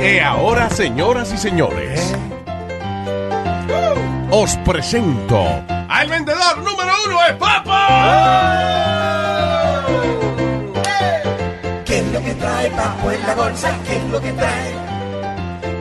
Y 0.00 0.18
ahora, 0.20 0.70
señoras 0.70 1.32
y 1.32 1.38
señores, 1.38 2.14
os 4.30 4.56
presento 4.58 5.44
al 5.88 6.08
vendedor 6.08 6.58
número 6.58 6.92
uno 7.06 7.18
de 7.22 7.36
¿Qué 11.84 11.98
es 11.98 12.12
lo 12.12 12.22
que 12.22 12.34
trae 12.34 12.70
Papo 12.70 13.10
en 13.10 13.22
la 13.22 13.34
bolsa? 13.34 13.70
¿Qué 13.86 13.96
es 13.96 14.04
lo 14.04 14.20
que 14.20 14.32
trae? 14.32 14.74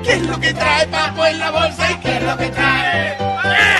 ¿Qué 0.03 0.13
es 0.13 0.21
lo 0.23 0.39
que 0.39 0.53
trae 0.53 0.87
Papo 0.87 1.25
en 1.25 1.39
la 1.39 1.51
bolsa? 1.51 1.91
¿Y 1.91 1.95
qué 1.95 2.17
es 2.17 2.23
lo 2.23 2.37
que 2.37 2.47
trae? 2.47 3.76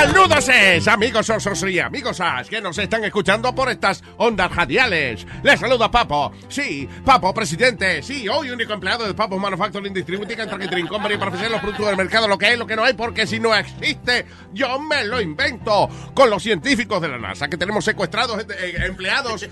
Saludos, 0.00 0.48
amigos 0.88 1.28
osos 1.28 1.62
y 1.64 1.78
amigosas 1.78 2.48
que 2.48 2.58
nos 2.62 2.78
están 2.78 3.04
escuchando 3.04 3.54
por 3.54 3.68
estas 3.68 4.02
ondas 4.16 4.50
radiales. 4.50 5.26
Les 5.42 5.60
saluda 5.60 5.90
Papo. 5.90 6.32
Sí, 6.48 6.88
Papo, 7.04 7.34
presidente. 7.34 8.02
Sí, 8.02 8.26
hoy 8.26 8.48
único 8.48 8.72
empleado 8.72 9.06
de 9.06 9.12
Papo 9.12 9.38
Manufacturing 9.38 9.92
Distributing 9.92 10.40
and 10.40 10.48
Tracking 10.48 10.86
Company 10.86 11.18
para 11.18 11.32
ofrecer 11.32 11.50
los 11.50 11.60
productos 11.60 11.88
del 11.88 11.98
mercado, 11.98 12.26
lo 12.28 12.38
que 12.38 12.46
hay, 12.46 12.56
lo 12.56 12.66
que 12.66 12.76
no 12.76 12.84
hay, 12.84 12.94
porque 12.94 13.26
si 13.26 13.38
no 13.40 13.54
existe, 13.54 14.24
yo 14.54 14.80
me 14.80 15.04
lo 15.04 15.20
invento. 15.20 15.90
Con 16.14 16.30
los 16.30 16.42
científicos 16.42 17.02
de 17.02 17.08
la 17.08 17.18
NASA 17.18 17.48
que 17.48 17.58
tenemos 17.58 17.84
secuestrados 17.84 18.46
eh, 18.58 18.76
empleados 18.86 19.46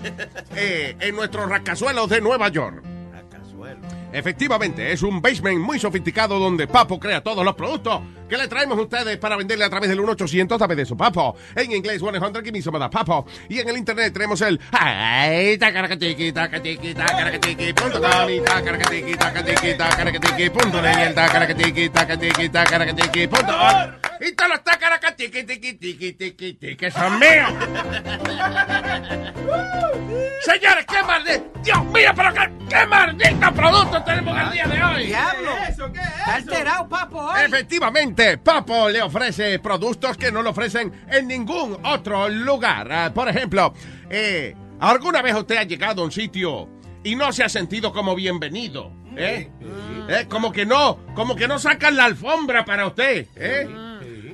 eh, 0.55 0.95
en 0.99 1.15
nuestros 1.15 1.47
rascazuelos 1.47 2.09
de 2.09 2.21
Nueva 2.21 2.49
York. 2.49 2.98
Efectivamente, 4.11 4.91
es 4.91 5.03
un 5.03 5.21
basement 5.21 5.59
muy 5.59 5.79
sofisticado 5.79 6.39
donde 6.39 6.67
Papo 6.67 6.99
crea 6.99 7.21
todos 7.21 7.45
los 7.45 7.53
productos 7.55 8.01
que 8.27 8.37
le 8.37 8.47
traemos 8.47 8.77
a 8.77 8.81
ustedes 8.81 9.17
para 9.17 9.35
venderle 9.35 9.65
a 9.65 9.69
través 9.69 9.89
del 9.89 9.99
1-800 9.99 10.57
dame 10.57 10.75
de 10.75 10.85
su 10.85 10.97
Papo. 10.97 11.35
En 11.55 11.71
inglés, 11.71 12.01
100 12.01 12.33
give 12.43 12.51
me 12.51 12.89
Papo. 12.89 13.25
Y 13.49 13.59
en 13.59 13.69
el 13.69 13.77
internet 13.77 14.13
tenemos 14.13 14.41
el 14.41 14.59
y 24.19 24.31
todos 24.33 24.51
los 24.51 24.63
tacaracatiqui, 24.63 25.43
tiqui, 25.43 25.73
tiqui, 25.73 26.13
tiqui, 26.13 26.53
tiqui, 26.53 26.75
que 26.75 26.91
son 26.91 27.19
míos. 27.19 27.49
Señores, 30.41 30.85
qué 30.85 31.03
maldito. 31.03 31.43
Dios 31.63 31.85
mío, 31.85 32.11
pero 32.15 32.33
qué, 32.33 32.49
qué 32.69 32.85
maldito 32.85 33.53
producto 33.53 34.03
tenemos 34.03 34.39
el 34.41 34.51
día 34.51 34.67
de 34.67 34.83
hoy. 34.83 35.05
Diablo. 35.07 35.51
¿Eso 35.67 35.91
qué 35.91 35.99
es? 35.99 36.07
Está 36.07 36.35
alterado, 36.35 36.89
papo, 36.89 37.19
hoy. 37.19 37.41
Efectivamente, 37.45 38.37
Papo 38.37 38.89
le 38.89 39.01
ofrece 39.01 39.59
productos 39.59 40.17
que 40.17 40.31
no 40.31 40.41
le 40.41 40.49
ofrecen 40.49 40.91
en 41.09 41.27
ningún 41.27 41.77
otro 41.85 42.29
lugar. 42.29 42.91
Ah, 42.91 43.11
por 43.13 43.29
ejemplo, 43.29 43.73
eh, 44.09 44.55
¿alguna 44.79 45.21
vez 45.21 45.35
usted 45.35 45.57
ha 45.57 45.63
llegado 45.63 46.01
a 46.01 46.05
un 46.05 46.11
sitio 46.11 46.69
y 47.03 47.15
no 47.15 47.31
se 47.31 47.43
ha 47.43 47.49
sentido 47.49 47.91
como 47.91 48.15
bienvenido? 48.15 48.91
¿Eh? 49.17 49.49
¿Eh? 50.07 50.25
Como 50.29 50.51
que 50.51 50.65
no, 50.65 50.99
como 51.13 51.35
que 51.35 51.47
no 51.47 51.59
sacan 51.59 51.97
la 51.97 52.05
alfombra 52.05 52.63
para 52.63 52.87
usted. 52.87 53.27
¿eh? 53.35 53.67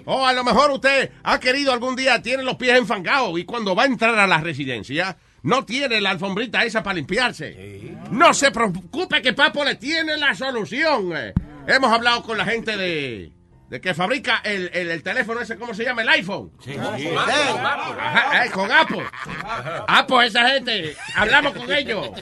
O 0.05 0.25
a 0.25 0.33
lo 0.33 0.43
mejor 0.43 0.71
usted 0.71 1.11
ha 1.23 1.39
querido 1.39 1.73
algún 1.73 1.95
día, 1.95 2.21
tiene 2.21 2.43
los 2.43 2.55
pies 2.55 2.77
enfangados 2.77 3.37
y 3.39 3.45
cuando 3.45 3.75
va 3.75 3.83
a 3.83 3.87
entrar 3.87 4.17
a 4.19 4.27
la 4.27 4.37
residencia, 4.39 5.17
no 5.43 5.65
tiene 5.65 5.99
la 6.01 6.11
alfombrita 6.11 6.63
esa 6.63 6.81
para 6.83 6.95
limpiarse. 6.95 7.93
No 8.11 8.33
se 8.33 8.51
preocupe 8.51 9.21
que 9.21 9.33
Papo 9.33 9.63
le 9.63 9.75
tiene 9.75 10.17
la 10.17 10.33
solución. 10.35 11.11
eh. 11.15 11.33
Hemos 11.67 11.91
hablado 11.91 12.21
con 12.23 12.37
la 12.37 12.45
gente 12.45 12.77
de, 12.77 13.31
de 13.69 13.81
que 13.81 13.93
fabrica 13.95 14.41
el, 14.43 14.69
el- 14.73 14.91
el 14.91 15.01
teléfono 15.03 15.41
ese, 15.41 15.57
¿cómo 15.57 15.73
se 15.73 15.83
llama? 15.83 16.03
El 16.03 16.09
iPhone. 16.09 16.51
Ajá, 17.17 18.45
eh, 18.45 18.51
con 18.51 18.71
Apple. 18.71 19.03
Apple, 19.87 20.25
esa 20.27 20.47
gente. 20.49 20.95
Hablamos 21.15 21.53
con 21.53 21.71
ellos. 21.71 22.09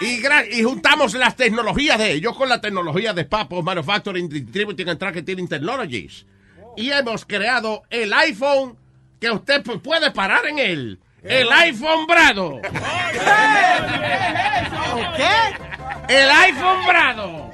Y, 0.00 0.62
juntamos 0.62 1.14
las 1.14 1.36
tecnologías 1.36 1.98
de 1.98 2.12
ellos 2.12 2.36
con 2.36 2.48
la 2.48 2.60
tecnología 2.60 3.12
de 3.12 3.24
Papo 3.24 3.62
Manufacturing 3.62 4.28
Distributing 4.28 4.88
and 4.88 4.98
Tracking 4.98 5.48
Technologies. 5.48 6.26
Y 6.76 6.90
hemos 6.90 7.24
creado 7.24 7.82
el 7.90 8.12
iPhone 8.12 8.76
que 9.20 9.30
usted 9.30 9.62
pu- 9.62 9.80
puede 9.80 10.10
parar 10.10 10.46
en 10.46 10.58
él. 10.58 10.98
El 11.22 11.50
iPhone 11.52 12.06
Brado. 12.06 12.60
¿Qué? 15.16 16.14
El 16.14 16.30
iPhone 16.30 16.86
Brado. 16.86 17.50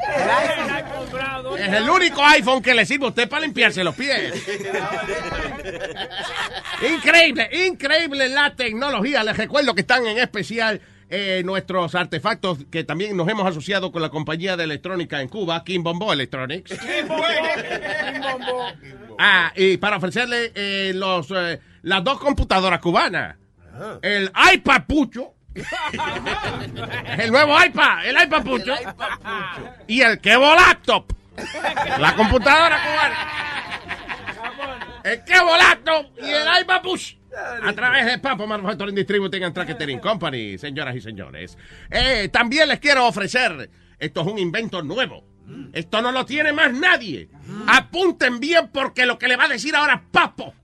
Es 1.57 1.69
el 1.73 1.89
único 1.89 2.25
iPhone 2.25 2.63
que 2.63 2.75
le 2.75 2.85
sirve 2.87 3.05
a 3.05 3.09
usted 3.11 3.29
para 3.29 3.43
limpiarse 3.43 3.85
los 3.85 3.95
pies. 3.95 4.33
Increíble, 6.95 7.49
increíble 7.67 8.29
la 8.29 8.55
tecnología. 8.57 9.23
Les 9.23 9.37
recuerdo 9.37 9.75
que 9.75 9.83
están 9.83 10.07
en 10.07 10.19
especial 10.19 10.81
eh, 11.11 11.43
nuestros 11.45 11.95
artefactos 11.95 12.59
que 12.71 12.85
también 12.85 13.17
nos 13.17 13.29
hemos 13.29 13.45
asociado 13.47 13.91
con 13.91 14.01
la 14.01 14.11
compañía 14.11 14.57
de 14.57 14.65
electrónica 14.65 15.21
en 15.21 15.29
Cuba, 15.29 15.65
Kim 15.65 15.83
Bombo 15.83 16.13
Electronics. 16.13 16.79
Ah, 19.23 19.53
y 19.55 19.77
para 19.77 19.99
ofrecerle 19.99 20.51
eh, 20.55 20.93
los, 20.95 21.31
eh, 21.31 21.61
las 21.83 22.03
dos 22.03 22.19
computadoras 22.19 22.81
cubanas. 22.81 23.37
El 24.01 24.33
iPad 24.55 24.85
Pucho. 24.87 25.35
el 27.19 27.31
nuevo 27.31 27.63
iPad, 27.63 28.07
el 28.07 28.17
iPad 28.23 28.43
Pucho. 28.43 28.75
Y 29.89 30.01
el 30.01 30.21
Kevo 30.21 30.55
Laptop. 30.55 31.13
La 31.99 32.15
computadora 32.15 32.79
cubana. 32.83 33.41
El 35.05 35.25
Kevo 35.25 35.57
Laptop 35.57 36.07
y 36.19 36.29
el 36.29 36.63
iPad 36.63 36.83
Push. 36.83 37.20
A 37.63 37.73
través 37.75 38.07
de 38.07 38.19
Papo 38.19 38.47
Manufacturing 38.47 38.95
Distributing 38.95 39.45
and 39.45 39.55
Tracketing 39.55 39.99
Company, 40.01 40.59
señoras 40.59 40.97
y 40.97 41.01
señores. 41.01 41.57
Eh, 41.91 42.29
también 42.33 42.69
les 42.69 42.81
quiero 42.81 43.07
ofrecer, 43.07 43.71
esto 43.99 44.21
es 44.23 44.27
un 44.27 44.39
invento 44.39 44.83
nuevo. 44.83 45.25
Esto 45.73 46.01
no 46.01 46.13
lo 46.13 46.25
tiene 46.27 46.53
más 46.53 46.73
nadie. 46.73 47.29
Apunten 47.67 48.39
bien 48.41 48.69
porque 48.73 49.05
lo 49.07 49.19
que 49.19 49.27
le 49.29 49.37
va 49.37 49.45
a 49.45 49.49
decir 49.49 49.75
ahora 49.75 50.05
Papo 50.11 50.55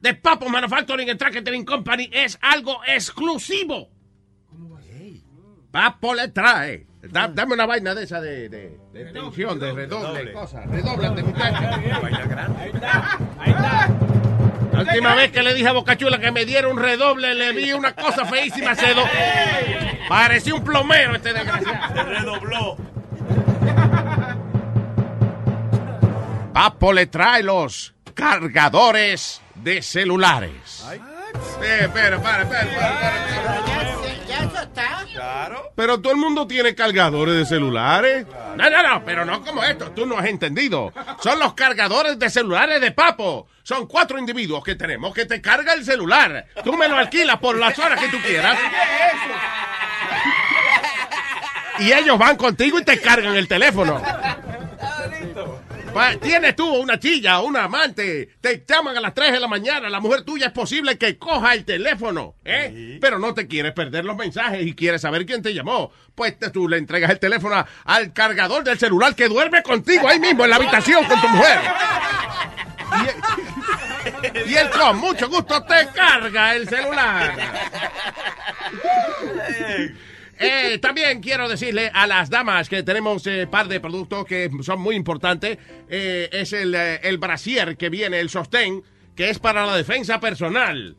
de 0.00 0.14
Papo 0.14 0.48
Manufacturing 0.48 1.10
and 1.10 1.18
Tracketing 1.18 1.64
Company 1.64 2.08
es 2.12 2.38
algo 2.40 2.80
exclusivo. 2.86 3.90
Papo 5.70 6.14
le 6.14 6.28
trae. 6.28 6.86
Da- 7.02 7.28
dame 7.28 7.54
una 7.54 7.64
vaina 7.66 7.94
de 7.94 8.04
esa 8.04 8.20
de, 8.20 8.48
de, 8.48 8.78
de 8.92 9.04
tensión, 9.12 9.58
de 9.58 9.72
redoble, 9.72 10.32
cosas. 10.32 10.66
Redoblate, 10.66 11.22
muchachos. 11.22 11.60
La 14.84 14.92
última 14.92 15.14
vez 15.14 15.30
que 15.30 15.42
le 15.42 15.52
dije 15.52 15.68
a 15.68 15.72
Bocachula 15.72 16.18
que 16.18 16.32
me 16.32 16.46
diera 16.46 16.68
un 16.68 16.78
redoble, 16.78 17.34
le 17.34 17.52
vi 17.52 17.72
una 17.72 17.94
cosa 17.94 18.24
feísima. 18.24 18.74
Se 18.74 18.94
do... 18.94 19.02
Parecía 20.08 20.54
un 20.54 20.64
plomero 20.64 21.16
este 21.16 21.34
desgraciado. 21.34 21.94
Se 21.94 22.02
redobló. 22.02 22.76
Papo 26.54 26.92
le 26.94 27.06
trae 27.06 27.42
los 27.42 27.92
cargadores 28.14 29.42
de 29.54 29.82
celulares. 29.82 30.82
Eh, 31.62 31.78
espera, 31.82 32.20
para, 32.22 32.42
espera, 32.42 32.62
espera, 32.62 33.60
Ya 34.26 34.38
eso 34.38 34.62
está. 34.62 35.06
Claro. 35.12 35.72
Pero 35.76 36.00
todo 36.00 36.12
el 36.12 36.18
mundo 36.18 36.46
tiene 36.46 36.74
cargadores 36.74 37.34
de 37.34 37.44
celulares. 37.46 38.26
No, 38.56 38.70
no, 38.70 38.82
no, 38.82 39.04
pero 39.04 39.24
no 39.24 39.44
como 39.44 39.62
esto. 39.62 39.90
Tú 39.92 40.06
no 40.06 40.18
has 40.18 40.26
entendido. 40.26 40.92
Son 41.22 41.38
los 41.38 41.54
cargadores 41.54 42.18
de 42.18 42.30
celulares 42.30 42.80
de 42.80 42.92
Papo. 42.92 43.48
Son 43.62 43.86
cuatro 43.86 44.18
individuos 44.18 44.64
que 44.64 44.74
tenemos 44.74 45.14
que 45.14 45.26
te 45.26 45.40
carga 45.40 45.74
el 45.74 45.84
celular. 45.84 46.46
Tú 46.64 46.72
me 46.76 46.88
lo 46.88 46.96
alquilas 46.96 47.38
por 47.38 47.58
las 47.58 47.78
horas 47.78 48.00
que 48.00 48.08
tú 48.08 48.18
quieras. 48.22 48.56
Y 51.78 51.92
ellos 51.92 52.18
van 52.18 52.36
contigo 52.36 52.78
y 52.78 52.84
te 52.84 53.00
cargan 53.00 53.36
el 53.36 53.48
teléfono. 53.48 54.02
Tienes 56.20 56.56
tú 56.56 56.66
una 56.74 56.98
chilla, 56.98 57.40
una 57.40 57.64
amante, 57.64 58.30
te 58.40 58.64
llaman 58.66 58.96
a 58.96 59.00
las 59.00 59.14
3 59.14 59.32
de 59.32 59.40
la 59.40 59.48
mañana, 59.48 59.88
la 59.88 60.00
mujer 60.00 60.22
tuya 60.22 60.46
es 60.46 60.52
posible 60.52 60.96
que 60.96 61.18
coja 61.18 61.54
el 61.54 61.64
teléfono, 61.64 62.34
¿eh? 62.44 62.98
Pero 63.00 63.18
no 63.18 63.34
te 63.34 63.46
quieres 63.46 63.72
perder 63.72 64.04
los 64.04 64.16
mensajes 64.16 64.64
y 64.66 64.74
quieres 64.74 65.02
saber 65.02 65.26
quién 65.26 65.42
te 65.42 65.52
llamó. 65.54 65.90
Pues 66.14 66.36
tú 66.52 66.68
le 66.68 66.78
entregas 66.78 67.10
el 67.10 67.18
teléfono 67.18 67.64
al 67.84 68.12
cargador 68.12 68.64
del 68.64 68.78
celular 68.78 69.14
que 69.14 69.28
duerme 69.28 69.62
contigo 69.62 70.08
ahí 70.08 70.20
mismo 70.20 70.44
en 70.44 70.50
la 70.50 70.56
habitación 70.56 71.04
con 71.04 71.20
tu 71.20 71.28
mujer. 71.28 71.58
Y, 74.46 74.50
y 74.50 74.56
él 74.56 74.70
con 74.70 74.98
mucho 74.98 75.28
gusto 75.28 75.62
te 75.64 75.88
carga 75.94 76.54
el 76.54 76.68
celular. 76.68 77.34
Eh, 80.40 80.78
también 80.78 81.20
quiero 81.20 81.48
decirle 81.48 81.90
a 81.92 82.06
las 82.06 82.30
damas 82.30 82.68
que 82.68 82.82
tenemos 82.82 83.26
un 83.26 83.50
par 83.50 83.68
de 83.68 83.78
productos 83.78 84.24
que 84.24 84.50
son 84.62 84.80
muy 84.80 84.96
importantes. 84.96 85.58
Eh, 85.88 86.30
es 86.32 86.52
el, 86.54 86.74
eh, 86.74 87.00
el 87.02 87.18
brasier 87.18 87.76
que 87.76 87.90
viene, 87.90 88.20
el 88.20 88.30
sostén, 88.30 88.82
que 89.14 89.28
es 89.28 89.38
para 89.38 89.66
la 89.66 89.76
defensa 89.76 90.18
personal. 90.18 90.96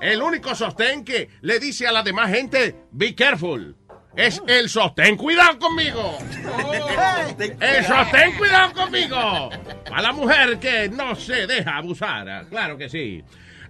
El 0.00 0.22
único 0.22 0.54
sostén 0.54 1.04
que 1.04 1.28
le 1.42 1.60
dice 1.60 1.86
a 1.86 1.92
la 1.92 2.02
demás 2.02 2.30
gente, 2.30 2.74
be 2.90 3.14
careful. 3.14 3.76
Es 4.16 4.42
el 4.48 4.68
sostén, 4.68 5.16
cuidado 5.16 5.58
conmigo. 5.58 6.18
El 7.60 7.84
sostén, 7.84 8.32
cuidado 8.36 8.72
conmigo. 8.72 9.50
A 9.92 10.02
la 10.02 10.12
mujer 10.12 10.58
que 10.58 10.88
no 10.88 11.14
se 11.14 11.46
deja 11.46 11.76
abusar. 11.76 12.46
Claro 12.48 12.76
que 12.76 12.88
sí. 12.88 13.22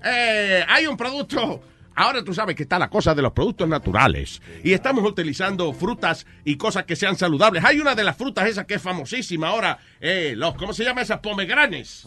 Eh, 0.03 0.65
hay 0.67 0.87
un 0.87 0.97
producto. 0.97 1.61
Ahora 1.99 2.23
tú 2.23 2.33
sabes 2.33 2.55
que 2.55 2.63
está 2.63 2.79
la 2.79 2.89
cosa 2.89 3.13
de 3.13 3.23
los 3.23 3.33
productos 3.33 3.69
naturales. 3.69 4.41
Y 4.63 4.73
estamos 4.73 5.05
utilizando 5.05 5.73
frutas 5.73 6.27
y 6.45 6.57
cosas 6.57 6.85
que 6.85 6.95
sean 6.95 7.17
saludables. 7.17 7.65
Hay 7.65 7.81
una 7.81 7.97
de 7.97 8.05
las 8.05 8.17
frutas 8.17 8.47
esas 8.47 8.67
que 8.67 8.75
es 8.75 8.83
famosísima 8.83 9.49
ahora. 9.49 9.79
eh, 10.01 10.35
los, 10.37 10.55
¿Cómo 10.55 10.73
se 10.73 10.85
llama 10.85 11.03
esas? 11.03 11.19
Pomegranes. 11.19 12.05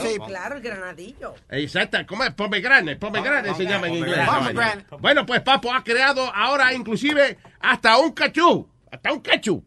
Sí, 0.00 0.16
claro, 0.28 0.56
el 0.56 0.62
granadillo. 0.62 1.34
Exacto, 1.50 1.98
¿cómo 2.06 2.22
es? 2.22 2.32
Pomegrane, 2.34 2.94
pomegrane 2.94 3.52
se 3.54 3.64
llama 3.64 3.88
en 3.88 3.94
inglés. 3.96 4.28
Pomegranate. 4.28 4.84
Bueno, 5.00 5.26
pues 5.26 5.40
Papo 5.40 5.74
ha 5.74 5.82
creado 5.82 6.32
ahora 6.32 6.72
inclusive 6.72 7.36
hasta 7.58 7.98
un 7.98 8.12
cachú, 8.12 8.68
hasta 8.92 9.12
un 9.12 9.20
cachú. 9.20 9.64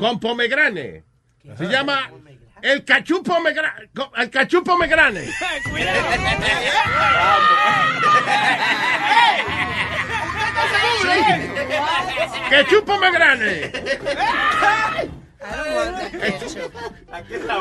Con 0.00 0.18
pomegrane. 0.18 1.04
Se 1.58 1.66
llama 1.66 2.10
el 2.64 2.84
cachú 2.84 3.22
pomegrane. 3.22 3.90
El 4.16 4.30
cachú 4.30 4.64
pomegrane. 4.64 5.28
¡Cachú 12.50 12.84
pomegrane! 12.84 13.72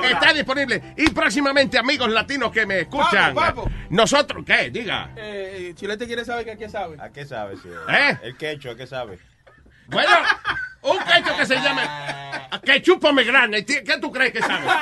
Está 0.10 0.34
disponible. 0.34 0.94
Y 0.98 1.10
próximamente, 1.10 1.78
amigos 1.78 2.10
latinos 2.10 2.52
que 2.52 2.66
me 2.66 2.82
escuchan. 2.82 3.34
Papo, 3.34 3.64
papo. 3.64 3.72
Nosotros, 3.90 4.46
¿qué? 4.46 4.70
Diga. 4.70 5.12
Eh, 5.16 5.74
Chilete 5.76 6.06
quiere 6.06 6.24
saber 6.24 6.46
que 6.46 6.52
a 6.52 6.56
qué 6.58 6.70
sabe. 6.70 6.98
¿A 7.00 7.10
qué 7.10 7.26
sabe, 7.26 7.58
sí? 7.58 7.70
¿Eh? 7.90 8.18
El 8.24 8.38
quecho, 8.38 8.72
¿a 8.72 8.76
qué 8.78 8.88
sabe? 8.88 9.20
Bueno, 9.88 10.12
un 10.84 10.98
quecho 11.00 11.38
que 11.38 11.46
se 11.46 11.56
llama 11.56 11.84
Quechú 12.64 13.00
pomegrane. 13.00 13.66
¿Qué 13.66 13.98
tú 14.00 14.12
crees 14.12 14.34
que 14.34 14.42
sabe? 14.42 14.68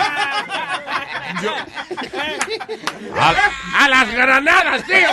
A, 3.18 3.34
a 3.86 3.90
las 3.90 4.12
granadas, 4.12 4.84
tío. 4.86 5.08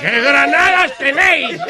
¿Qué 0.00 0.20
granadas 0.20 0.96
tenéis? 0.98 1.60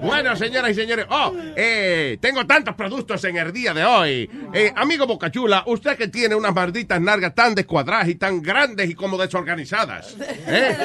bueno, 0.00 0.36
señoras 0.36 0.72
y 0.72 0.74
señores, 0.74 1.06
oh, 1.08 1.34
eh, 1.56 2.18
tengo 2.20 2.46
tantos 2.46 2.74
productos 2.74 3.24
en 3.24 3.36
el 3.36 3.52
día 3.52 3.72
de 3.72 3.84
hoy. 3.84 4.30
Eh, 4.52 4.72
amigo 4.76 5.06
Bocachula, 5.06 5.64
usted 5.66 5.96
que 5.96 6.08
tiene 6.08 6.34
unas 6.34 6.54
malditas 6.54 7.00
nalgas 7.00 7.34
tan 7.34 7.54
descuadradas 7.54 8.08
y 8.08 8.16
tan 8.16 8.42
grandes 8.42 8.90
y 8.90 8.94
como 8.94 9.16
desorganizadas, 9.16 10.16
¿eh? 10.46 10.76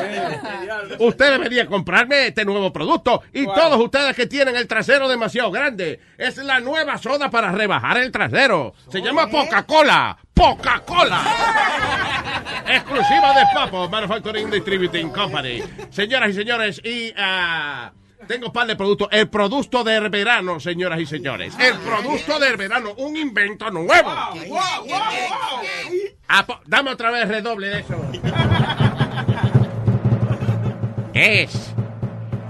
usted 1.00 1.32
debería 1.32 1.68
comprarme 1.68 2.28
este 2.28 2.46
nuevo 2.46 2.72
producto. 2.72 3.24
Y 3.34 3.46
todos 3.46 3.80
ustedes 3.80 4.16
que 4.16 4.28
tienen 4.28 4.56
el 4.56 4.68
trasero 4.68 5.08
demasiado 5.08 5.52
grande, 5.52 6.00
es 6.18 6.38
la 6.38 6.60
nueva 6.60 6.98
soda 6.98 7.30
para 7.30 7.52
rebajar 7.52 7.98
el 7.98 8.12
trasero. 8.12 8.74
Se 8.90 9.02
llama 9.02 9.30
Coca-Cola. 9.30 10.18
Coca-Cola. 10.38 11.22
Exclusiva 12.68 13.34
de 13.34 13.44
Papo 13.54 13.88
Manufacturing 13.90 14.50
Distributing 14.52 15.10
Company. 15.10 15.64
Señoras 15.90 16.30
y 16.30 16.34
señores, 16.34 16.82
y 16.84 17.14
ah, 17.18 17.92
tengo 18.28 18.48
un 18.48 18.54
par 18.54 18.68
de 18.68 18.76
productos. 18.76 19.08
El 19.12 19.30
producto 19.30 19.84
del 19.84 20.10
verano, 20.10 20.60
señoras 20.60 21.00
y 21.00 21.06
señores. 21.06 21.54
El 21.60 21.76
producto 21.78 22.40
del 22.40 22.58
verano, 22.58 22.94
un 22.98 23.16
invento 23.16 23.70
nuevo. 23.72 24.10
Ah, 26.28 26.46
po- 26.46 26.60
dame 26.66 26.92
otra 26.92 27.10
vez 27.12 27.28
redoble 27.28 27.68
de 27.70 27.80
eso. 27.80 27.96
Es 31.14 31.74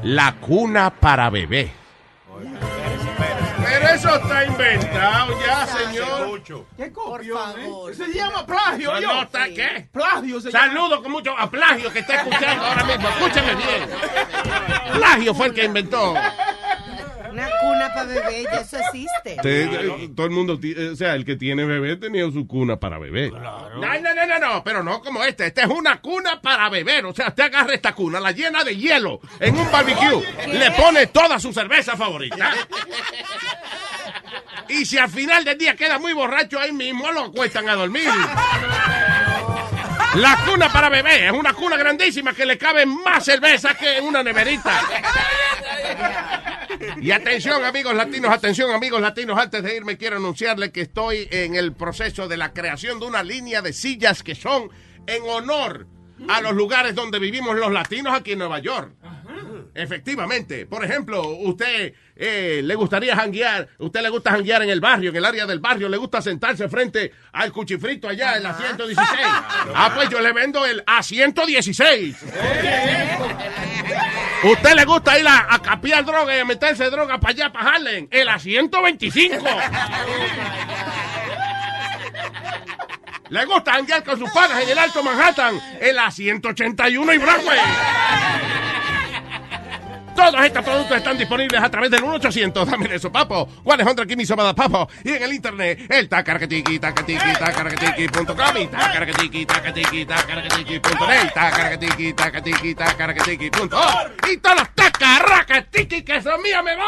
la 0.03 0.33
cuna 0.41 0.89
para 0.89 1.29
bebé. 1.29 1.71
Pero 3.69 3.87
eso 3.89 4.15
está 4.15 4.45
inventado 4.45 5.37
ya, 5.45 5.65
señor. 5.67 6.41
¿Qué 6.77 6.91
copión, 6.91 7.59
eh? 7.59 7.93
Se 7.95 8.13
llama 8.13 8.45
plagio, 8.45 8.93
No, 8.93 8.99
yo. 9.01 9.13
no, 9.13 9.21
está- 9.23 9.45
¿Qué? 9.45 9.87
Plagio 9.91 10.39
se 10.41 10.51
llama. 10.51 10.65
Saludo 10.67 11.03
con 11.03 11.11
mucho 11.11 11.35
a 11.37 11.49
Plagio 11.49 11.91
que 11.91 11.99
está 11.99 12.15
escuchando 12.15 12.65
ahora 12.65 12.83
mismo. 12.83 13.07
Escúcheme 13.09 13.55
bien. 13.55 13.89
Plagio 14.93 15.33
fue 15.33 15.47
el 15.47 15.53
que 15.53 15.65
inventó. 15.65 16.13
Una 17.31 17.49
cuna 17.61 17.93
para 17.93 18.05
bebé, 18.05 18.43
ya 18.43 18.61
eso 18.61 18.77
existe. 18.77 19.37
eh, 19.43 20.09
todo 20.15 20.25
el 20.27 20.31
mundo, 20.31 20.59
ti- 20.59 20.73
o 20.75 20.95
sea, 20.95 21.15
el 21.15 21.25
que 21.25 21.35
tiene 21.35 21.65
bebé 21.65 21.95
tenía 21.97 22.29
su 22.31 22.47
cuna 22.47 22.77
para 22.79 22.97
bebé. 22.97 23.31
No, 23.31 23.39
no, 23.79 23.99
no, 23.99 24.25
no, 24.27 24.39
no, 24.39 24.63
pero 24.63 24.83
no 24.83 25.01
como 25.01 25.23
este. 25.23 25.47
Esta 25.47 25.61
es 25.63 25.67
una 25.67 25.99
cuna 26.01 26.41
para 26.41 26.69
beber. 26.69 27.05
O 27.05 27.13
sea, 27.13 27.27
usted 27.29 27.43
agarra 27.43 27.73
esta 27.73 27.93
cuna, 27.93 28.19
la 28.19 28.31
llena 28.31 28.63
de 28.63 28.75
hielo 28.77 29.19
en 29.39 29.57
un 29.57 29.71
barbecue, 29.71 30.23
le 30.47 30.71
pone 30.71 31.07
toda 31.07 31.39
su 31.39 31.51
cerveza 31.53 31.95
favorita. 31.97 32.53
Y 34.69 34.85
si 34.85 34.97
al 34.97 35.09
final 35.09 35.43
del 35.45 35.57
día 35.57 35.75
queda 35.75 35.97
muy 35.97 36.13
borracho 36.13 36.59
ahí 36.59 36.71
mismo, 36.73 37.09
lo 37.11 37.25
acuestan 37.25 37.69
a 37.69 37.75
dormir. 37.75 38.09
La 40.17 40.35
cuna 40.47 40.71
para 40.71 40.89
bebé 40.89 41.27
es 41.27 41.31
una 41.31 41.53
cuna 41.53 41.77
grandísima 41.77 42.33
que 42.33 42.43
le 42.43 42.57
cabe 42.57 42.87
más 42.87 43.23
cerveza 43.23 43.75
que 43.75 44.01
una 44.01 44.23
neverita. 44.23 44.81
Y 46.99 47.11
atención, 47.11 47.63
amigos 47.63 47.93
latinos, 47.93 48.31
atención, 48.31 48.71
amigos 48.71 48.99
latinos. 48.99 49.37
Antes 49.37 49.61
de 49.61 49.75
irme, 49.75 49.95
quiero 49.95 50.17
anunciarle 50.17 50.71
que 50.71 50.81
estoy 50.81 51.27
en 51.29 51.53
el 51.53 51.73
proceso 51.73 52.27
de 52.27 52.35
la 52.35 52.51
creación 52.51 52.99
de 52.99 53.05
una 53.05 53.21
línea 53.21 53.61
de 53.61 53.73
sillas 53.73 54.23
que 54.23 54.33
son 54.33 54.71
en 55.05 55.21
honor 55.23 55.85
a 56.27 56.41
los 56.41 56.53
lugares 56.53 56.95
donde 56.95 57.19
vivimos 57.19 57.55
los 57.55 57.71
latinos 57.71 58.15
aquí 58.15 58.31
en 58.31 58.39
Nueva 58.39 58.57
York. 58.57 58.93
Efectivamente. 59.77 60.65
Por 60.65 60.83
ejemplo, 60.83 61.21
usted 61.27 61.93
eh, 62.15 62.61
le 62.63 62.73
gustaría 62.73 63.15
janguear, 63.15 63.67
usted 63.77 64.01
le 64.01 64.09
gusta 64.09 64.31
janguear 64.31 64.63
en 64.63 64.71
el 64.71 64.81
barrio, 64.81 65.11
en 65.11 65.15
el 65.17 65.23
área 65.23 65.45
del 65.45 65.59
barrio, 65.59 65.87
le 65.87 65.97
gusta 65.97 66.19
sentarse 66.19 66.67
frente 66.67 67.13
al 67.33 67.51
cuchifrito 67.51 68.09
allá 68.09 68.37
en 68.37 68.43
la 68.43 68.55
116. 68.55 69.07
Ah, 69.75 69.91
pues 69.93 70.09
yo 70.09 70.19
le 70.19 70.33
vendo 70.33 70.65
el 70.65 70.83
A116. 70.83 72.15
¿Usted 74.43 74.73
le 74.73 74.85
gusta 74.85 75.19
ir 75.19 75.27
a, 75.27 75.45
a 75.53 75.61
capiar 75.61 76.03
droga 76.03 76.35
y 76.35 76.39
a 76.39 76.45
meterse 76.45 76.89
droga 76.89 77.19
para 77.19 77.31
allá, 77.33 77.53
para 77.53 77.75
Harlem? 77.75 78.07
El 78.09 78.27
A125. 78.27 79.61
¿Le 83.29 83.45
gusta 83.45 83.73
janguear 83.73 84.03
con 84.03 84.17
sus 84.17 84.31
panas 84.31 84.63
en 84.63 84.69
el 84.69 84.79
Alto 84.79 85.03
Manhattan? 85.03 85.61
El 85.79 85.97
A181 85.97 87.13
y 87.13 87.17
Broadway. 87.19 87.59
Todos 90.17 90.43
estos 90.43 90.63
productos 90.63 90.97
están 90.97 91.15
disponibles 91.15 91.61
a 91.61 91.69
través 91.69 91.91
del 91.91 92.01
1-800. 92.01 92.65
Dame 92.65 92.95
eso, 92.95 93.11
papo. 93.11 93.47
100 93.63 94.07
Give 94.07 94.15
me 94.17 94.25
some 94.25 94.41
of 94.41 94.47
that, 94.47 94.55
papo. 94.55 94.89
Y 95.03 95.11
en 95.11 95.21
el 95.21 95.31
internet, 95.31 95.79
el 95.91 96.09
tacaracatiqui, 96.09 96.79
tacatiqui, 96.79 97.33
tacaracatiqui.com 97.33 98.57
y 98.57 98.67
tacaracatiqui, 98.67 99.45
tacatiqui, 99.45 100.05
tacaracatiqui.net, 100.05 101.33
tacaracatiqui, 101.35 102.13
tacatiqui, 102.13 102.73
tacaracatiqui.org. 102.73 104.11
Y 104.31 104.37
todos 104.37 104.57
los 104.57 104.69
tacaracatiqui 104.73 106.01
que 106.01 106.19
son 106.23 106.41
míos 106.41 106.63
me 106.63 106.75
van. 106.75 106.87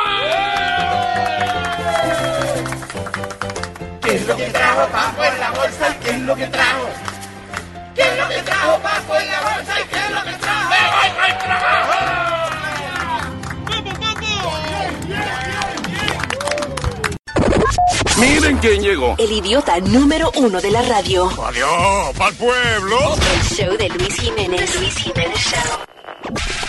¿Qué 4.02 4.16
es 4.16 4.28
lo 4.28 4.36
que 4.36 4.46
trajo 4.48 4.88
Papo 4.88 5.24
en 5.24 5.40
la 5.40 5.52
bolsa? 5.52 5.90
¿Y 5.90 6.04
qué 6.04 6.10
es 6.10 6.22
lo 6.22 6.36
que 6.36 6.48
trajo? 6.48 6.90
¿Qué 7.96 8.02
es 8.02 8.18
lo 8.18 8.28
que 8.28 8.42
trajo 8.42 8.80
Papo 8.80 9.16
en 9.18 9.30
la 9.30 9.42
bolsa? 9.42 9.79
Miren 18.20 18.58
quién 18.58 18.82
llegó. 18.82 19.16
El 19.18 19.32
idiota 19.32 19.80
número 19.80 20.32
uno 20.36 20.60
de 20.62 20.72
la 20.72 20.82
radio. 20.82 21.30
Adiós, 21.44 22.18
pa'l 22.18 22.36
pueblo. 22.36 23.16
El 23.16 23.44
show 23.56 23.78
de 23.78 23.90
Luis 23.90 24.16
Jiménez. 24.16 24.76
Luis 24.80 24.96
Jiménez 24.96 25.40
Show. 25.40 26.69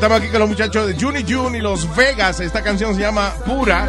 Estamos 0.00 0.18
aquí 0.18 0.30
con 0.30 0.40
los 0.40 0.48
muchachos 0.48 0.86
de 0.86 0.98
Juni 0.98 1.30
June 1.30 1.58
y 1.58 1.60
Los 1.60 1.94
Vegas. 1.94 2.40
Esta 2.40 2.62
canción 2.62 2.94
se 2.94 3.02
llama 3.02 3.34
Pura. 3.44 3.86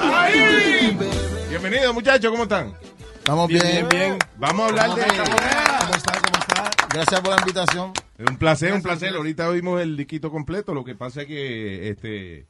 ¡Ay! 0.00 0.96
Bienvenidos, 1.48 1.92
muchachos, 1.92 2.30
¿cómo 2.30 2.44
están? 2.44 2.72
Estamos 3.18 3.48
bien, 3.48 3.88
bien. 3.88 4.18
Vamos 4.36 4.60
a 4.60 4.68
hablar 4.68 4.94
de. 4.94 5.02
¿Cómo 5.02 5.24
está? 5.96 6.12
¿Cómo 6.12 6.38
está? 6.38 6.70
Gracias 6.92 7.20
por 7.22 7.30
la 7.30 7.40
invitación. 7.40 7.92
Un 8.20 8.36
placer, 8.36 8.72
un 8.72 8.82
placer. 8.82 9.16
Ahorita 9.16 9.48
oímos 9.48 9.82
el 9.82 9.96
diquito 9.96 10.30
completo. 10.30 10.72
Lo 10.72 10.84
que 10.84 10.94
pasa 10.94 11.22
es 11.22 11.26
que 11.26 11.88
este 11.88 12.46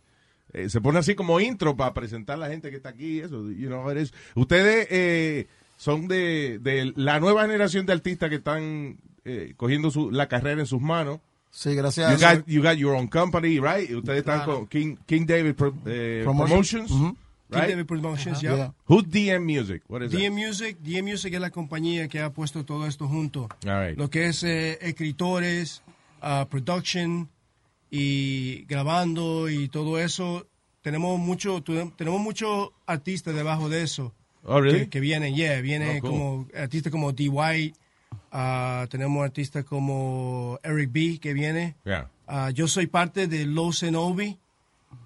eh, 0.53 0.69
se 0.69 0.83
pone 0.83 0.99
así 0.99 1.15
como 1.15 1.41
intro 1.41 1.79
para 1.79 1.95
presentar 1.95 2.37
a 2.37 2.41
la 2.41 2.49
gente 2.49 2.69
que 2.69 2.77
está 2.77 2.91
aquí. 2.91 3.21
Eso, 3.21 3.51
you 3.51 3.69
know, 3.69 3.91
Ustedes 4.35 4.87
eh, 4.91 5.47
son 5.79 6.09
de, 6.09 6.59
de 6.61 6.93
la 6.95 7.21
nueva 7.21 7.41
generación 7.41 7.87
de 7.87 7.95
artistas 7.95 8.29
que 8.29 8.37
están 8.37 8.99
eh, 9.25 9.55
cogiendo 9.57 9.91
su- 9.91 10.11
la 10.11 10.29
carrera 10.29 10.61
en 10.61 10.67
sus 10.67 10.81
manos. 10.81 11.21
Sí, 11.51 11.75
gracias. 11.75 12.13
You 12.21 12.27
got, 12.27 12.47
you 12.47 12.63
got 12.63 12.77
your 12.77 12.95
own 12.95 13.09
company, 13.09 13.59
right? 13.59 13.91
Ustedes 13.91 14.21
están 14.21 14.45
Claro. 14.45 14.55
con 14.61 14.67
King, 14.69 14.97
King 15.07 15.27
David 15.27 15.55
Pro- 15.55 15.75
eh, 15.87 16.23
Promotions. 16.25 16.71
Promotions. 16.71 16.91
Ujú. 16.93 17.17
right? 17.51 17.63
King 17.67 17.71
David 17.71 17.87
Promotions, 17.87 18.41
yeah. 18.41 18.55
Yeah. 18.57 18.73
Who's 18.87 19.05
DM 19.11 19.45
Music? 19.45 19.83
What 19.89 20.03
is 20.03 20.13
that? 20.13 20.21
DM 20.21 20.33
Music, 20.35 20.77
DM 20.81 21.03
Music 21.03 21.35
es 21.35 21.41
la 21.41 21.51
compañía 21.51 22.07
que 22.09 22.21
ha 22.21 22.31
puesto 22.33 22.65
todo 22.65 22.87
esto 22.87 23.09
junto. 23.09 23.49
All 23.67 23.85
right. 23.89 23.99
Lo 23.99 24.09
que 24.09 24.27
es 24.29 24.45
eh, 24.45 24.79
escritores, 24.83 25.83
ah, 26.23 26.47
production 26.49 27.29
y 27.91 28.65
grabando 28.69 29.49
y 29.49 29.69
todo 29.69 29.99
eso. 29.99 30.47
Tenemos 30.83 31.19
mucho, 31.19 31.63
tenemos 31.63 32.21
muchos 32.21 32.71
artistas 32.87 33.35
debajo 33.35 33.69
de 33.69 33.83
eso. 33.83 34.15
Oh, 34.45 34.61
really? 34.61 34.81
Que, 34.81 34.89
que 34.89 35.01
vienen, 35.01 35.35
yeah, 35.35 35.61
vienen 35.61 35.99
Oh, 35.99 36.01
cool. 36.01 36.11
como 36.11 36.47
artistas 36.57 36.91
como 36.91 37.13
D. 37.13 37.29
White. 37.29 37.77
Ah, 38.33 38.87
tenemos 38.91 39.25
artistas 39.25 39.65
como 39.65 40.59
Eric 40.63 40.91
B. 40.93 41.19
que 41.21 41.33
viene. 41.35 41.75
Yeah. 41.85 42.09
Ah, 42.27 42.51
yo 42.51 42.69
soy 42.69 42.87
parte 42.87 43.27
de 43.27 43.47
Los 43.47 43.81
Zenobi, 43.81 44.39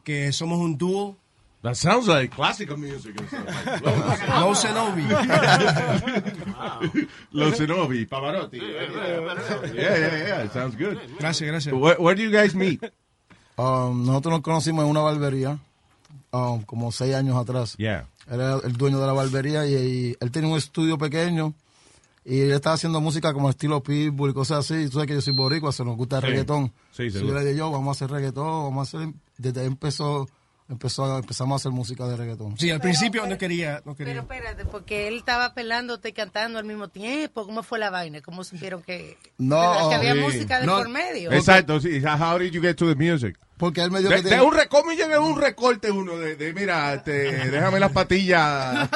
que 0.04 0.32
somos 0.32 0.58
un 0.58 0.76
dúo. 0.76 1.16
That 1.62 1.76
sounds 1.76 2.06
like 2.06 2.34
classical 2.34 2.76
music. 2.76 3.18
Like, 3.18 4.28
Los 4.40 4.60
Zenobi. 4.60 5.04
Los 7.32 7.56
Zenobi, 7.56 8.06
Pavarotti. 8.06 8.58
Yeah, 8.58 9.74
yeah, 9.74 10.26
yeah. 10.26 10.44
It 10.44 10.52
sounds 10.52 10.76
good. 10.76 10.98
Gracias, 11.18 11.48
gracias. 11.48 11.74
Where, 11.74 11.96
where 11.98 12.14
do 12.14 12.22
you 12.22 12.30
guys 12.30 12.54
meet? 12.54 12.82
Um, 13.56 14.04
nosotros 14.04 14.32
nos 14.32 14.40
conocimos 14.40 14.84
en 14.84 14.90
una 14.90 15.00
barbería, 15.00 15.58
um, 16.32 16.64
como 16.64 16.90
seis 16.90 17.14
años 17.14 17.36
atrás. 17.36 17.76
Yeah. 17.76 18.08
Él 18.28 18.40
era 18.40 18.58
el 18.64 18.72
dueño 18.72 18.98
de 18.98 19.06
la 19.06 19.12
barbería 19.12 19.64
y, 19.64 19.74
y 19.74 20.16
él 20.18 20.32
tenía 20.32 20.50
un 20.50 20.58
estudio 20.58 20.98
pequeño 20.98 21.54
y 22.24 22.40
él 22.40 22.52
estaba 22.52 22.74
haciendo 22.74 23.00
música 23.00 23.32
como 23.32 23.50
estilo 23.50 23.82
pitbull 23.82 24.30
y 24.30 24.34
cosas 24.34 24.59
así. 24.70 24.82
Y 24.82 24.86
tú 24.86 24.92
sabes 24.92 25.09
que 25.09 25.14
yo 25.14 25.20
soy 25.20 25.34
boricua, 25.34 25.72
se 25.72 25.84
nos 25.84 25.96
gusta 25.96 26.16
el 26.16 26.22
Sí. 26.22 26.28
reggaetón. 26.28 26.72
Sí, 26.92 27.10
So 27.10 27.18
seguro. 27.18 27.34
yo 27.34 27.38
le 27.40 27.44
dije 27.46 27.59
yo, 27.59 27.70
vamos 27.70 27.88
a 27.88 27.92
hacer 28.05 28.10
reggaetón, 28.14 28.44
vamos 28.64 28.94
a 28.94 28.98
hacer... 28.98 29.14
Desde 29.36 29.60
ahí 29.60 29.66
empezó, 29.66 30.28
empezó, 30.68 31.05
a- 31.05 31.18
empezamos 31.18 31.52
a 31.52 31.56
hacer 31.56 31.72
música 31.72 32.06
de 32.06 32.16
reggaetón. 32.16 32.56
Sí, 32.59 32.70
al 32.70 32.80
principio 32.80 33.26
no 33.26 33.36
quería, 33.36 33.82
no 33.84 33.94
quería. 33.94 34.12
Pero 34.14 34.22
espérate, 34.22 34.64
porque 34.64 35.09
él 35.09 35.16
estaba 35.18 35.52
pelándote 35.55 36.09
y 36.09 36.12
cantando 36.12 36.59
al 36.59 36.64
mismo 36.64 36.88
tiempo. 36.88 37.44
¿Cómo 37.44 37.62
fue 37.62 37.78
la 37.78 37.90
vaina? 37.90 38.22
¿Cómo 38.22 38.42
supieron 38.44 38.82
que, 38.82 39.18
No, 39.36 39.88
que 39.90 39.94
había 39.96 40.14
sí. 40.14 40.20
música 40.20 40.60
de 40.60 40.66
No. 40.66 40.76
por 40.78 40.88
medio? 40.88 41.30
Exacto, 41.32 41.78
sí. 41.80 42.01
How 42.05 42.38
did 42.38 42.52
you 42.52 42.62
get 42.62 42.76
to 42.76 42.86
the 42.86 42.94
music? 42.94 43.36
Porque 43.65 43.81
él 43.81 43.91
me 43.91 44.01
dio 44.01 44.11
De, 44.11 44.16
que 44.16 44.23
de 44.24 44.28
tenía- 44.28 44.45
un 44.45 44.53
re- 44.55 44.69
¿Cómo 44.69 44.93
llega 44.93 45.19
un 45.20 45.41
recorte 45.41 45.91
uno 45.91 46.19
de, 46.19 46.36
de, 46.36 46.53
mira, 46.53 46.93
este, 46.93 47.49
déjame 47.51 47.81
las 47.81 47.93
patillas. 47.93 48.39
a, 48.43 48.89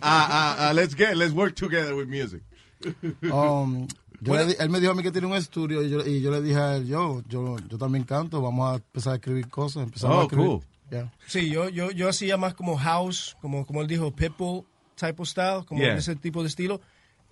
a- 0.00 0.68
a- 0.68 0.72
let's 0.72 0.94
get, 0.94 1.14
let's 1.16 1.32
work 1.34 1.56
together 1.56 1.92
with 1.94 2.06
music. 2.06 2.42
Um, 3.32 3.88
yo 4.20 4.36
le 4.36 4.52
él 4.52 4.70
me 4.70 4.78
dijo 4.78 4.92
a 4.92 4.94
mí 4.94 5.02
que 5.02 5.10
tiene 5.10 5.26
un 5.26 5.34
estudio 5.34 5.82
y 5.82 5.90
yo, 5.90 6.06
y 6.06 6.20
yo 6.20 6.30
le 6.30 6.40
dije 6.42 6.56
a 6.60 6.76
él, 6.76 6.86
yo, 6.86 7.22
yo, 7.28 7.56
yo 7.68 7.76
también 7.76 8.04
canto, 8.04 8.40
vamos 8.40 8.70
a 8.72 8.76
empezar 8.76 9.14
a 9.14 9.16
escribir 9.16 9.48
cosas. 9.48 9.82
Empezamos 9.82 10.16
Oh, 10.16 10.20
a 10.20 10.22
escribir. 10.22 10.46
cool. 10.46 10.60
Yeah. 10.92 11.12
Sí, 11.26 11.50
yo, 11.50 11.68
yo, 11.68 11.90
yo 11.90 12.08
hacía 12.08 12.36
más 12.36 12.54
como 12.54 12.76
house, 12.76 13.36
como, 13.40 13.66
como 13.66 13.80
él 13.82 13.88
dijo, 13.88 14.14
Pitbull 14.14 14.64
type 14.94 15.20
of 15.20 15.28
style, 15.28 15.64
como 15.66 15.80
Yeah. 15.80 15.96
ese 15.96 16.14
tipo 16.14 16.42
de 16.42 16.48
estilo. 16.48 16.80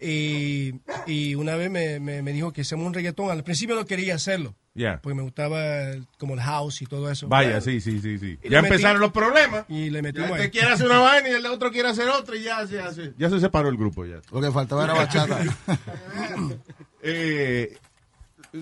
Y, 0.01 0.81
y 1.07 1.37
una 1.37 1.55
vez 1.55 1.71
me, 1.71 2.01
me, 2.01 2.23
me 2.23 2.33
dijo 2.33 2.53
que 2.53 2.63
hacemos 2.63 2.87
un 2.87 2.95
reggaetón. 2.95 3.31
Al 3.31 3.45
principio 3.45 3.77
no 3.77 3.85
quería 3.85 4.17
hacerlo. 4.17 4.57
Yeah. 4.75 5.01
Porque 5.03 5.17
me 5.17 5.23
gustaba 5.23 5.91
el- 5.91 6.07
como 6.19 6.35
el 6.35 6.41
house 6.41 6.83
y 6.83 6.87
todo 6.87 7.11
eso. 7.11 7.27
Vaya, 7.29 7.61
sí, 7.61 7.81
sí, 7.81 8.01
sí, 8.01 8.19
sí. 8.19 8.39
Y 8.43 8.49
Ya 8.51 8.61
empezaron 8.61 9.01
los 9.01 9.11
problemas. 9.13 9.65
Y 9.69 9.91
le 9.91 9.99
Ya 9.99 10.03
metimos 10.03 10.31
este 10.31 10.51
quiere 10.51 10.69
hacer 10.69 10.87
una 10.87 10.99
vaina 11.01 11.29
y 11.29 11.33
el 11.33 11.47
otro 11.47 11.71
quiere 11.73 11.89
hacer 11.89 12.09
otra 12.09 12.37
y 12.37 12.43
ya, 12.45 12.65
ya, 12.65 12.91
ya, 12.93 13.11
ya 13.19 13.31
se 13.31 13.41
separó 13.41 13.69
el 13.69 13.77
grupo 13.77 14.07
ya. 14.07 14.21
Lo 14.31 14.41
que 14.41 14.51
faltaba 14.53 14.85
era 14.85 14.95
bachata. 14.95 15.39
Eh, 17.03 17.77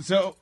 so, 0.02 0.36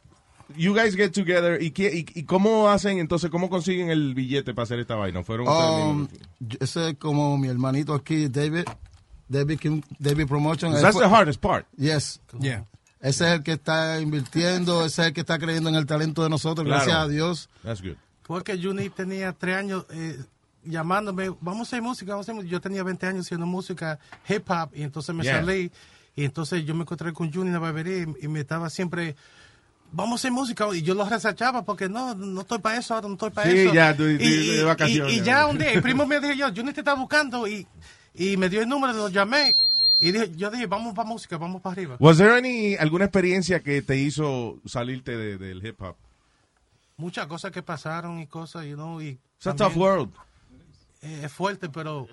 you 0.55 0.75
guys 0.75 0.95
get 0.97 1.13
together 1.13 1.61
y, 1.63 1.71
qué- 1.71 1.93
y, 1.95 2.07
y 2.21 2.25
cómo 2.25 2.69
hacen 2.69 2.99
entonces, 2.99 3.31
cómo 3.31 3.49
consiguen 3.49 3.91
el 3.91 4.15
billete 4.15 4.55
para 4.55 4.65
hacer 4.65 4.79
esta 4.81 4.95
vaina? 4.97 5.23
Fueron 5.23 5.49
Um, 5.49 6.09
ese 6.61 6.91
es 6.91 6.97
como 6.99 7.37
mi 7.39 7.49
hermanito 7.49 7.95
aquí, 7.95 8.29
David. 8.29 8.65
David, 9.29 9.59
Kim- 9.59 9.83
David 9.99 10.27
Promotion. 10.29 10.73
That's 10.73 10.93
fue- 10.93 11.03
the 11.03 11.09
hardest 11.13 11.41
part. 11.41 11.67
Yes. 11.77 12.21
Yeah. 12.39 12.65
Ese 13.01 13.27
es 13.27 13.33
el 13.35 13.43
que 13.43 13.53
está 13.53 14.01
invirtiendo, 14.01 14.85
ese 14.85 15.03
es 15.03 15.09
el 15.09 15.15
que 15.15 15.21
está 15.21 15.39
creyendo 15.39 15.69
en 15.69 15.77
el 15.77 15.87
talento 15.87 16.23
de 16.23 16.31
nosotros, 16.31 16.67
Claro. 16.67 16.83
gracias 16.85 17.05
a 17.05 17.09
Dios. 17.09 17.49
That's 17.63 17.83
good. 17.83 17.97
Porque 18.27 18.59
Juni 18.61 18.89
tenía 18.91 19.33
tres 19.33 19.57
años 19.57 19.85
eh, 19.91 20.19
llamándome, 20.65 21.29
vamos 21.41 21.61
a 21.61 21.63
hacer 21.71 21.83
música, 21.83 22.13
vamos 22.13 22.25
a 22.25 22.27
hacer 22.27 22.35
música. 22.35 22.51
Yo 22.53 22.61
tenía 22.61 22.83
20 22.83 23.07
años 23.07 23.27
haciendo 23.27 23.47
música 23.47 23.99
hip 24.29 24.51
hop 24.51 24.71
y 24.75 24.83
entonces 24.83 25.15
me 25.15 25.23
Yeah. 25.23 25.37
salí 25.41 25.71
y 26.17 26.25
entonces 26.25 26.65
yo 26.65 26.75
me 26.75 26.83
encontré 26.83 27.13
con 27.13 27.33
Juni 27.33 27.49
en 27.49 27.53
la 27.53 27.59
barbería 27.59 27.99
y, 27.99 28.25
y 28.25 28.29
me 28.29 28.41
estaba 28.41 28.69
siempre, 28.71 29.15
vamos 29.93 30.13
a 30.13 30.17
hacer 30.23 30.33
música 30.33 30.67
y 30.75 30.83
yo 30.83 30.95
lo 30.95 31.09
resachaba 31.09 31.63
porque 31.65 31.89
no, 31.89 32.15
no 32.15 32.41
estoy 32.41 32.59
para 32.59 32.79
eso, 32.79 32.95
ahora 32.95 33.07
no 33.09 33.15
estoy 33.15 33.31
para 33.31 33.51
Sí, 33.51 33.59
eso. 33.59 33.75
ya, 33.75 33.95
tú- 33.97 34.05
y, 34.05 34.17
de 34.57 34.65
vacaciones. 34.65 35.13
y- 35.13 35.19
y 35.19 35.23
ya 35.23 35.47
un 35.47 35.59
día, 35.59 35.71
el 35.73 35.83
primo 35.83 36.07
me 36.07 36.19
dijo 36.19 36.33
yo, 36.33 36.49
Juni 36.55 36.73
te 36.73 36.81
está 36.81 36.95
buscando 36.95 37.47
y, 37.47 37.67
y 38.15 38.37
me 38.39 38.49
dio 38.49 38.63
el 38.63 38.69
número, 38.69 38.95
lo 38.95 39.09
llamé 39.11 39.55
y 40.01 40.13
dije, 40.13 40.31
yo 40.37 40.51
dije, 40.51 40.67
vamos 40.67 40.95
para 40.95 41.09
música, 41.09 41.37
vamos 41.39 41.63
para 41.63 41.73
arriba. 41.73 41.97
Was 42.01 42.19
there 42.19 42.33
any, 42.37 42.75
alguna 42.77 43.07
experiencia 43.07 43.61
que 43.61 43.83
te 43.83 43.97
hizo 43.99 44.59
salirte 44.67 45.17
de- 45.17 45.39
del 45.39 45.65
hip 45.67 45.81
hop? 45.81 45.97
Muchas 46.97 47.27
cosas 47.27 47.51
que 47.53 47.63
pasaron 47.63 48.21
y 48.21 48.27
cosas, 48.27 48.65
you 48.67 48.75
know, 48.75 49.01
y 49.03 49.19
It's 49.39 49.47
a 49.47 49.55
tough 49.57 49.77
world. 49.77 50.11
eh, 51.03 51.23
es 51.25 51.33
fuerte, 51.33 51.69
pero 51.69 52.07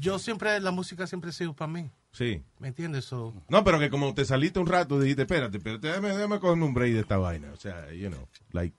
yo 0.00 0.18
siempre, 0.18 0.58
la 0.60 0.70
música 0.70 1.06
siempre 1.06 1.30
ha 1.30 1.32
sido 1.32 1.52
para 1.54 1.70
mí. 1.72 1.90
Sí. 2.12 2.42
¿Me 2.58 2.68
entiendes? 2.68 3.04
So, 3.04 3.34
No, 3.48 3.62
pero 3.62 3.78
que 3.78 3.90
como 3.90 4.14
te 4.14 4.24
saliste 4.24 4.58
un 4.58 4.66
rato, 4.66 4.98
dijiste, 4.98 5.22
espérate, 5.22 5.58
espérate, 5.58 5.86
déjame, 5.88 6.08
déjame 6.08 6.40
coger 6.40 6.62
un 6.62 6.72
break 6.74 6.94
de 6.94 7.00
esta 7.00 7.18
vaina. 7.18 7.52
O 7.52 7.56
sea, 7.56 7.92
you 7.92 8.08
know, 8.08 8.26
like, 8.52 8.74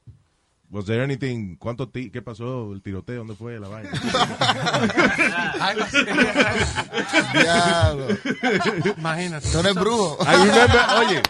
was 0.70 0.86
there 0.86 1.02
anything, 1.04 1.56
cuánto, 1.58 1.88
ti- 1.90 2.10
qué 2.10 2.22
pasó, 2.22 2.74
el 2.74 2.82
tiroteo, 2.82 3.20
dónde 3.20 3.36
fue 3.36 3.60
la 3.60 3.68
vaina? 3.70 3.90
Diablo. 7.34 8.08
Imagínate. 8.98 9.50
Tú 9.50 9.60
eres 9.60 9.76
brujo. 9.76 10.18
I 10.22 10.36
remember, 10.46 10.82
oye, 11.00 11.22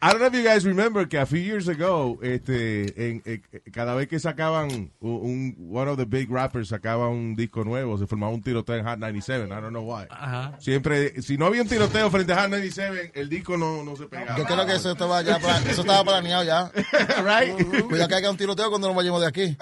I 0.00 0.08
don't 0.08 0.18
know 0.18 0.26
if 0.28 0.34
you 0.34 0.42
guys 0.44 0.64
remember 0.64 1.08
que 1.08 1.18
a 1.18 1.26
few 1.26 1.40
years 1.40 1.68
ago, 1.68 2.18
este, 2.22 3.10
en, 3.10 3.22
eh, 3.24 3.40
cada 3.72 3.94
vez 3.94 4.08
que 4.08 4.18
sacaban 4.20 4.70
un, 4.70 4.90
un- 5.00 5.56
one 5.72 5.90
of 5.90 5.96
the 5.96 6.04
big 6.06 6.30
rappers 6.30 6.68
sacaba 6.68 7.08
un 7.08 7.34
disco 7.34 7.64
nuevo, 7.64 7.98
se 7.98 8.06
formaba 8.06 8.32
un 8.32 8.42
tiroteo 8.42 8.76
en 8.76 8.84
Hot 8.84 8.98
97, 8.98 9.46
I 9.46 9.48
don't 9.48 9.70
know 9.70 9.82
why. 9.84 10.06
Ajá. 10.10 10.52
Siempre, 10.60 11.20
si 11.22 11.36
no 11.36 11.46
había 11.46 11.62
un 11.62 11.68
tiroteo 11.68 12.10
frente 12.10 12.32
a 12.32 12.42
Hot 12.42 12.50
97, 12.50 13.12
el 13.14 13.28
disco 13.28 13.56
no, 13.56 13.82
no 13.82 13.96
se 13.96 14.06
pegaba. 14.06 14.38
Yo 14.38 14.44
creo 14.44 14.66
que 14.66 14.74
eso 14.74 14.92
estaba 14.92 15.22
ya, 15.22 15.36
eso 15.68 15.80
estaba 15.80 16.04
planeado 16.04 16.44
ya. 16.44 16.70
right? 17.24 17.54
Cuidado 17.88 18.08
que 18.08 18.14
haya 18.14 18.30
un 18.30 18.36
tiroteo 18.36 18.51
cuando 18.56 18.88
nos 18.88 18.96
vayamos 18.96 19.20
de 19.20 19.26
aquí. 19.26 19.56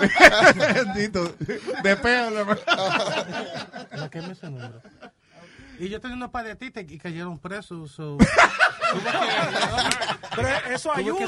Bendito. 0.74 1.34
Despéjalo. 1.82 2.44
la 3.92 4.08
que 4.10 4.22
me 4.22 4.34
número. 4.42 4.82
Y 5.78 5.88
yo 5.88 5.98
tenía 5.98 6.16
unos 6.16 6.30
par 6.30 6.44
de 6.44 6.50
artistas 6.50 6.84
y 6.86 6.98
cayeron 6.98 7.38
presos. 7.38 7.92
So, 7.92 8.18
Pero 10.36 10.48
eso 10.70 10.92
ayuda. 10.92 11.26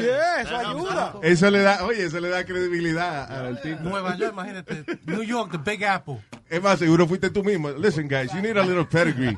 Yeah, 0.00 0.40
eso 0.40 0.56
ayuda. 0.56 1.14
Eso 1.22 1.50
le 1.50 1.58
da, 1.60 1.84
oye, 1.84 2.06
eso 2.06 2.20
le 2.20 2.30
da 2.30 2.44
credibilidad 2.46 3.30
al 3.30 3.60
tipo. 3.60 3.82
Nueva 3.82 4.16
York, 4.16 4.32
imagínate. 4.32 4.84
New 5.04 5.22
York, 5.22 5.50
the 5.52 5.58
Big 5.58 5.84
Apple. 5.84 6.22
Es 6.50 6.62
más, 6.62 6.78
seguro 6.78 7.06
fuiste 7.06 7.28
tú 7.30 7.44
mismo. 7.44 7.70
Listen, 7.70 8.08
guys, 8.08 8.32
you 8.32 8.40
need 8.40 8.56
a 8.56 8.64
little 8.64 8.84
pedigree. 8.86 9.36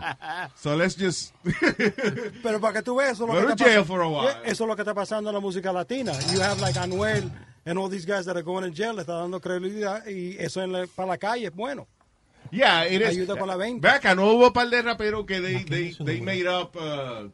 So 0.55 0.77
let's 0.77 0.97
just... 0.97 1.35
Pero 2.43 2.61
para 2.61 2.75
que 2.75 2.83
tú 2.83 2.97
veas, 2.97 3.13
eso 3.13 3.25
es 3.27 3.35
lo 3.35 3.49
Go 3.49 3.57
que 3.57 3.65
jail 3.65 3.85
for 3.85 4.03
a 4.03 4.09
while. 4.09 4.31
Eso 4.45 4.65
es 4.65 4.69
lo 4.69 4.77
que 4.77 4.83
está 4.83 4.95
pasando 4.95 5.31
en 5.31 5.35
la 5.35 5.41
música 5.41 5.73
latina. 5.73 6.13
You 6.33 6.41
have 6.41 6.61
like 6.61 6.79
Anuel 6.79 7.31
and 7.67 7.79
all 7.79 7.89
these 7.91 8.07
guys 8.07 8.25
that 8.27 8.37
are 8.37 8.43
going 8.45 8.65
in 8.65 8.73
jail, 8.75 8.95
le 8.95 9.01
está 9.03 9.15
dando 9.15 9.41
credibilidad 9.41 10.07
y 10.07 10.37
eso 10.39 10.63
en 10.63 10.73
la- 10.73 10.87
para 10.87 11.09
la 11.09 11.19
calle 11.19 11.47
es 11.47 11.55
bueno. 11.55 11.87
Yeah, 12.53 12.85
it 12.87 13.03
is. 13.03 13.09
Ayuda 13.09 13.37
con 13.37 13.49
la 13.49 13.57
venta. 13.57 13.89
Ve 13.89 13.95
acá, 13.95 14.15
no 14.15 14.27
hubo 14.33 14.47
un 14.49 14.53
par 14.53 14.69
de 14.71 14.81
raperos 14.83 15.27
que 15.27 15.41
they, 15.41 15.65
they, 15.65 15.95
they 16.05 16.21
made 16.21 16.47
up, 16.49 16.75
uh, 16.77 17.29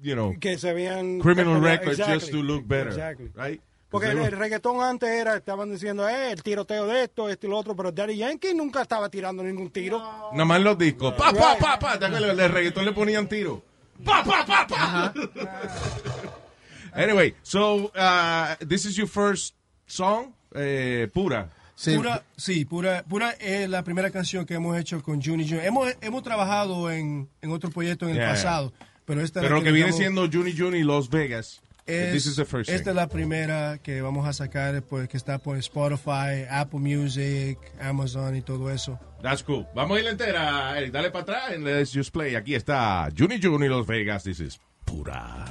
you 0.00 0.14
know, 0.14 0.34
Que 0.38 0.56
se 0.56 0.72
vean 0.72 1.20
criminal 1.20 1.60
records 1.60 1.98
just 1.98 2.30
to 2.30 2.42
look 2.42 2.66
better, 2.66 2.88
Exactly. 2.90 3.30
right? 3.34 3.60
Porque 3.88 4.08
el, 4.08 4.18
el 4.18 4.32
reggaetón 4.32 4.82
antes 4.82 5.08
era, 5.08 5.36
estaban 5.36 5.70
diciendo, 5.70 6.08
eh, 6.08 6.32
el 6.32 6.42
tiroteo 6.42 6.86
de 6.86 7.04
esto, 7.04 7.28
esto 7.28 7.46
y 7.46 7.50
lo 7.50 7.56
otro, 7.58 7.76
pero 7.76 7.92
Daddy 7.92 8.16
Yankee 8.16 8.52
nunca 8.54 8.82
estaba 8.82 9.08
tirando 9.08 9.42
ningún 9.42 9.70
tiro. 9.70 9.98
Nada 10.32 10.44
más 10.44 10.60
los 10.60 10.76
discos. 10.76 11.14
Pa, 11.14 11.32
pa, 11.32 11.56
pa, 11.58 11.78
pa. 11.78 11.98
¿Te 11.98 12.06
acuerdas? 12.06 12.38
El 12.38 12.50
reggaetón 12.52 12.84
le 12.84 12.92
ponían 12.92 13.28
tiro. 13.28 13.62
Pa, 14.04 14.22
pa, 14.24 14.44
pa, 14.44 14.66
pa. 14.66 15.14
Anyway, 16.94 17.34
so, 17.42 17.90
uh, 17.94 18.56
this 18.66 18.86
is 18.86 18.96
your 18.96 19.06
first 19.08 19.54
song, 19.86 20.32
eh, 20.54 21.08
pura. 21.12 21.50
Pura, 21.94 22.22
sí, 22.38 22.64
pura, 22.64 23.04
pura 23.06 23.32
es 23.32 23.68
la 23.68 23.82
primera 23.82 24.10
canción 24.10 24.46
que 24.46 24.54
hemos 24.54 24.78
hecho 24.78 25.02
con 25.02 25.20
Juni 25.22 25.44
Junior. 25.46 25.62
Hemos, 25.66 25.92
hemos 26.00 26.22
trabajado 26.22 26.90
en, 26.90 27.28
en 27.42 27.52
otro 27.52 27.68
proyecto 27.70 28.06
en 28.06 28.12
el 28.12 28.16
Yeah. 28.16 28.30
pasado, 28.30 28.72
pero 29.04 29.20
esta 29.20 29.42
Pero 29.42 29.56
lo 29.56 29.62
que 29.62 29.72
viene 29.72 29.92
digamos, 29.92 29.98
siendo 29.98 30.26
Juni 30.30 30.56
Juni 30.56 30.82
Los 30.84 31.10
Vegas. 31.10 31.60
Es- 31.86 32.12
this 32.12 32.26
is 32.26 32.36
the 32.36 32.44
first 32.44 32.68
esta 32.70 32.90
es 32.90 32.96
la 32.96 33.08
primera 33.08 33.78
que 33.82 34.00
vamos 34.02 34.26
a 34.26 34.32
sacar, 34.32 34.82
pues, 34.82 35.08
que 35.08 35.16
está 35.16 35.38
por 35.38 35.56
Spotify, 35.58 36.44
Apple 36.50 36.80
Music, 36.80 37.58
Amazon 37.80 38.36
y 38.36 38.42
todo 38.42 38.70
eso. 38.70 38.98
That's 39.22 39.42
cool. 39.42 39.66
Vamos 39.74 39.96
a 39.98 40.00
ir 40.00 40.06
entera, 40.08 40.76
Eric. 40.78 40.92
Dale 40.92 41.10
para 41.10 41.22
atrás 41.22 41.50
and 41.54 41.64
let's 41.64 41.92
just 41.92 42.12
play. 42.12 42.34
Aquí 42.34 42.54
está 42.54 43.08
Juni 43.16 43.40
Juni 43.40 43.68
Los 43.68 43.86
Vegas. 43.86 44.24
This 44.24 44.40
is 44.40 44.58
pura. 44.84 45.44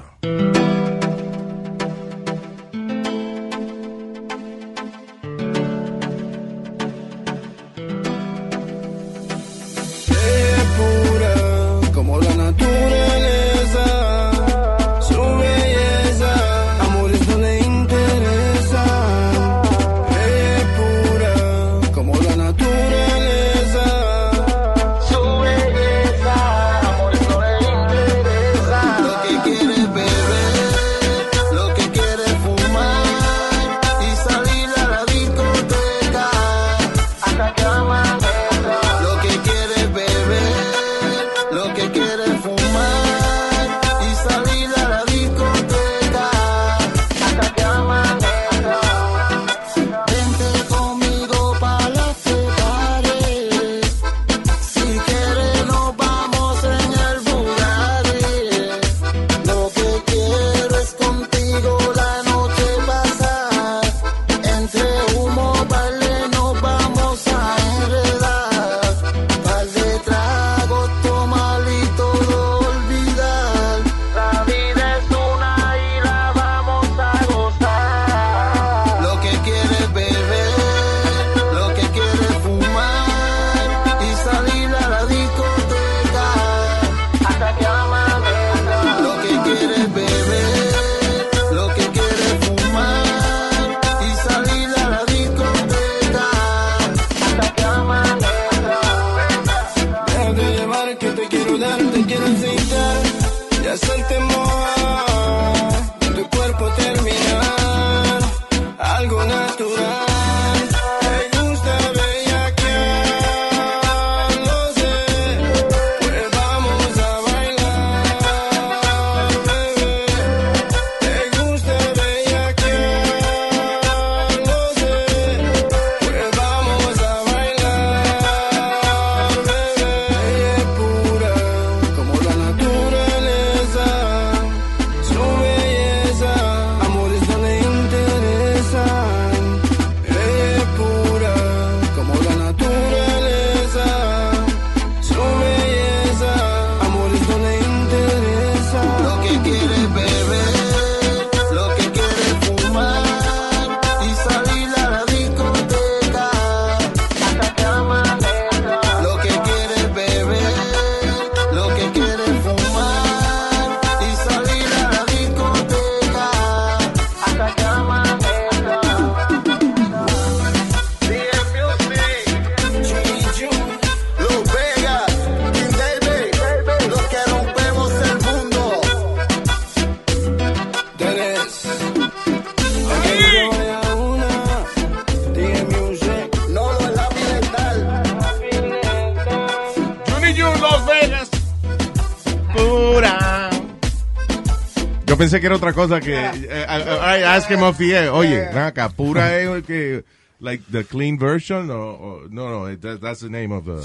Era 195.46 195.56
otra 195.56 195.74
cosa 195.74 196.00
que. 196.00 196.14
eh, 196.16 196.66
I, 196.68 197.20
I 197.20 197.24
asked 197.24 197.52
him 197.56 197.64
off 197.64 197.78
the 197.78 197.96
air, 197.96 198.10
Oye, 198.10 198.46
acá, 198.48 198.90
pura 198.90 199.40
es 199.40 199.48
el 199.48 199.64
que. 199.64 200.04
Like 200.40 200.64
the 200.72 200.84
clean 200.84 201.18
version? 201.18 201.70
O, 201.72 202.22
no, 202.30 202.50
no, 202.50 202.78
that- 202.78 203.00
that's 203.00 203.22
the 203.22 203.30
name 203.30 203.54
of 203.54 203.64
the. 203.66 203.82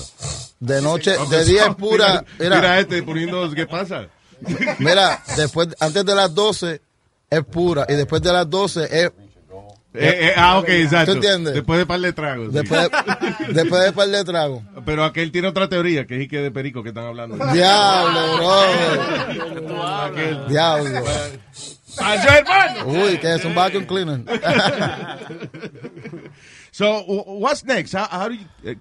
De 0.58 0.80
noche, 0.82 1.16
of 1.16 1.30
de 1.30 1.44
día 1.44 1.66
es 1.68 1.74
pura. 1.76 2.24
Mira, 2.38 2.56
Mira, 2.56 2.80
este 2.80 3.02
poniendo. 3.02 3.50
¿Qué 3.52 3.66
pasa? 3.66 4.08
mira, 4.78 5.22
después, 5.36 5.68
antes 5.80 6.04
de 6.04 6.14
las 6.14 6.34
12 6.34 6.80
es 7.30 7.44
pura 7.44 7.84
y 7.88 7.94
después 7.94 8.22
de 8.22 8.32
las 8.32 8.48
12 8.48 8.84
es. 8.84 9.12
Eh, 9.92 10.28
eh, 10.28 10.32
ah, 10.36 10.58
ok, 10.58 10.68
exacto. 10.68 11.12
¿Tú 11.12 11.18
entiendes? 11.18 11.54
Después 11.54 11.78
de 11.78 11.84
par 11.86 12.00
de 12.00 12.12
tragos. 12.12 12.48
sí. 12.48 12.54
Después 12.54 12.80
de, 12.80 13.52
después 13.54 13.84
de 13.84 13.92
par 13.92 14.08
de 14.08 14.24
tragos. 14.24 14.62
Pero 14.90 15.04
aquel 15.04 15.30
tiene 15.30 15.46
otra 15.46 15.68
teoría, 15.68 16.04
que 16.04 16.20
es 16.22 16.26
que 16.28 16.38
de 16.38 16.50
perico 16.50 16.82
que 16.82 16.88
están 16.88 17.04
hablando. 17.06 17.36
Diablo, 17.52 18.36
bro. 18.38 19.82
Aquel. 19.86 20.38
Diablo. 20.48 21.00
¡Pancho, 21.96 22.28
hermano! 22.28 22.86
Uy, 22.86 23.18
que 23.18 23.34
es 23.36 23.44
un 23.44 23.54
vacuum 23.54 23.84
cleaner. 23.84 24.22
So, 26.72 27.02
what's 27.04 27.64
next? 27.64 27.94
How, 27.94 28.06
how 28.10 28.28
do 28.30 28.34
you- 28.34 28.46
eh, 28.64 28.76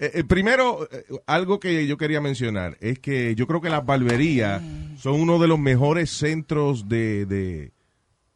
eh, 0.00 0.10
eh, 0.14 0.24
primero, 0.24 0.88
eh, 0.90 1.04
algo 1.26 1.58
que 1.60 1.86
yo 1.86 1.96
quería 1.96 2.20
mencionar 2.20 2.76
es 2.80 2.98
que 3.00 3.34
yo 3.36 3.46
creo 3.46 3.60
que 3.60 3.68
las 3.70 3.84
barberías 3.86 4.60
son 5.00 5.20
uno 5.20 5.38
de 5.38 5.46
los 5.48 5.58
mejores 5.58 6.10
centros 6.10 6.88
de, 6.88 7.26
de, 7.26 7.72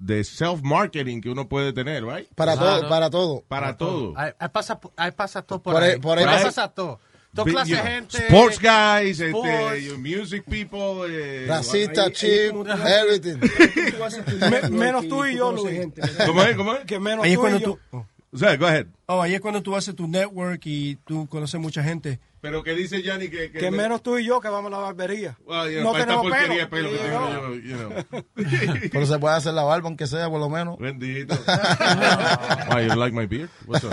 de 0.02 0.24
self-marketing 0.24 1.20
que 1.20 1.30
uno 1.30 1.48
puede 1.48 1.72
tener, 1.72 2.04
right? 2.04 2.26
Para 2.34 2.56
todo, 2.56 2.88
para 2.88 3.08
todo. 3.10 3.44
Para 3.48 3.76
todo. 3.76 4.12
Ahí, 4.16 4.32
ahí 4.38 4.48
pasa, 4.52 4.80
ahí 4.96 5.10
pasa 5.12 5.42
todo 5.42 5.62
por, 5.62 5.74
Por 5.74 5.82
ahí- 5.82 5.90
ahí. 5.92 5.98
por 6.00 6.18
ahí 6.18 6.24
Ahí 6.24 6.44
pasa- 6.44 6.68
todo. 6.68 6.98
Toda 7.34 7.46
Big, 7.46 7.54
clase 7.54 7.70
you 7.70 7.76
know, 7.76 7.86
gente. 7.86 8.18
Sports 8.18 8.58
guys, 8.60 9.20
sports. 9.20 9.48
este, 9.78 9.96
music 9.96 10.44
people. 10.44 11.06
eh, 11.08 11.46
Racista, 11.48 12.04
ahí- 12.04 12.12
chip, 12.12 12.52
everything. 12.84 13.38
Me- 14.50 14.68
menos 14.68 15.08
tú 15.08 15.24
y 15.24 15.36
yo, 15.36 15.50
Luis. 15.52 15.80
¿Cómo 16.26 16.42
es? 16.42 16.56
¿Cómo 16.56 16.74
es? 16.74 16.84
Que 16.84 16.98
menos 16.98 17.24
Ahí 17.24 17.34
tú 17.34 17.48
y 17.48 17.52
yo. 17.52 17.60
tú, 17.90 18.04
O 18.34 18.36
sea, 18.38 18.56
go 18.56 18.66
ahead. 18.66 18.86
oh, 19.06 19.22
ahí 19.22 19.34
es 19.34 19.40
cuando 19.40 19.62
tú 19.62 19.74
haces 19.76 19.94
tu 19.96 20.06
network 20.08 20.60
y 20.66 20.96
tú 21.06 21.26
conoces 21.28 21.58
mucha 21.60 21.82
gente. 21.82 22.18
Pero 22.42 22.62
que 22.64 22.74
dice 22.74 23.02
Johnny 23.06 23.28
que... 23.30 23.50
Que 23.52 23.70
menos 23.70 24.02
tú 24.02 24.18
y 24.18 24.24
yo 24.26 24.40
que 24.40 24.48
vamos 24.48 24.66
a 24.72 24.76
la 24.76 24.82
barbería. 24.82 25.38
Well, 25.46 25.70
know, 25.72 25.84
no 25.84 25.92
para 25.92 26.02
esta 26.02 26.14
tenemos 26.20 26.30
porquería 26.32 26.68
pelo. 26.68 26.90
pelo 26.90 26.90
que 26.90 26.96
Sí, 26.98 27.04
tengo 27.04 27.20
no. 27.30 27.54
yo, 27.54 27.54
you 27.54 27.76
know. 27.76 28.82
Pero 28.92 29.06
se 29.06 29.18
puede 29.20 29.36
hacer 29.36 29.54
la 29.54 29.62
barba, 29.62 29.86
aunque 29.86 30.06
sea, 30.08 30.28
por 30.28 30.40
lo 30.40 30.48
menos. 30.50 30.76
Bendito. 30.78 31.34
Why, 32.68 32.86
you 32.88 32.94
like 32.96 33.14
my 33.14 33.26
beard? 33.26 33.48
What's 33.66 33.84
up? 33.84 33.92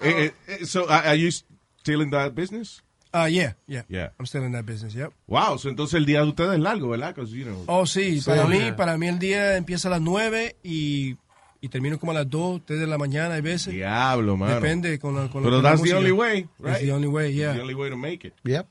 Eh, 0.00 0.30
eh, 0.46 0.64
so, 0.66 0.84
are 0.88 1.08
are 1.08 1.16
you 1.16 1.30
still 1.30 2.02
in 2.02 2.10
that 2.10 2.34
business? 2.34 2.82
Ah, 3.12 3.26
yeah, 3.26 3.54
yeah. 3.66 3.82
Yeah. 3.88 4.10
I'm 4.20 4.26
still 4.26 4.44
in 4.44 4.52
that 4.52 4.66
business, 4.66 4.94
yep. 4.94 5.12
Wow, 5.26 5.56
so 5.56 5.70
entonces 5.70 5.94
el 5.94 6.04
día 6.04 6.20
de 6.20 6.28
ustedes 6.28 6.52
es 6.54 6.60
largo, 6.60 6.90
¿verdad? 6.90 7.14
'Cause, 7.14 7.32
you 7.32 7.44
know, 7.46 7.64
Oh, 7.66 7.86
sí, 7.86 8.20
para 8.24 8.44
mí, 8.46 8.58
Yeah. 8.58 8.76
para 8.76 8.98
mí 8.98 9.08
el 9.08 9.18
día 9.18 9.56
empieza 9.56 9.88
a 9.88 9.92
las 9.92 10.00
9 10.02 10.56
y, 10.62 11.16
y 11.60 11.68
termino 11.68 11.98
como 11.98 12.12
a 12.12 12.16
las 12.16 12.30
2, 12.30 12.62
3 12.64 12.80
de 12.80 12.86
la 12.86 12.98
mañana 12.98 13.34
hay 13.34 13.40
veces. 13.40 13.72
Diablo, 13.72 14.36
mano. 14.36 14.54
Depende 14.54 14.98
con 14.98 15.14
la, 15.14 15.28
con 15.28 15.42
Pero 15.42 15.60
that's 15.60 15.82
the 15.82 15.94
only 15.94 16.12
way, 16.12 16.46
That's 16.60 16.78
right? 16.78 16.86
the 16.86 16.92
only 16.92 17.08
way, 17.08 17.32
yeah. 17.32 17.54
the 17.54 17.60
only 17.60 17.74
way 17.74 17.90
to 17.90 17.96
make 17.96 18.26
it. 18.26 18.34
Yep. 18.44 18.66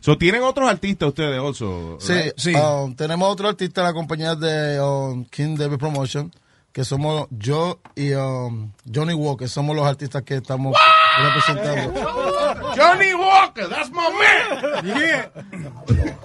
So, 0.00 0.18
¿tienen 0.18 0.42
otros 0.42 0.68
artistas 0.68 1.08
ustedes 1.08 1.38
also? 1.38 1.98
Sí, 2.00 2.12
right? 2.52 2.56
um, 2.56 2.94
tenemos 2.94 3.30
otro 3.30 3.48
artista 3.48 3.82
de 3.82 3.86
la 3.88 3.94
compañía 3.94 4.34
de 4.34 4.80
um, 4.80 5.24
King 5.26 5.56
David 5.56 5.78
Promotion, 5.78 6.32
que 6.72 6.84
somos 6.84 7.28
yo 7.30 7.78
y 7.94 8.12
um, 8.12 8.72
Johnny 8.92 9.14
Walker, 9.14 9.48
somos 9.48 9.76
los 9.76 9.86
artistas 9.86 10.22
que 10.22 10.36
estamos 10.36 10.76
representando. 11.18 12.00
Johnny 12.76 13.14
Walker, 13.14 13.68
that's 13.68 13.90
my 13.90 14.10
man. 14.10 14.86
Yeah. 14.86 15.28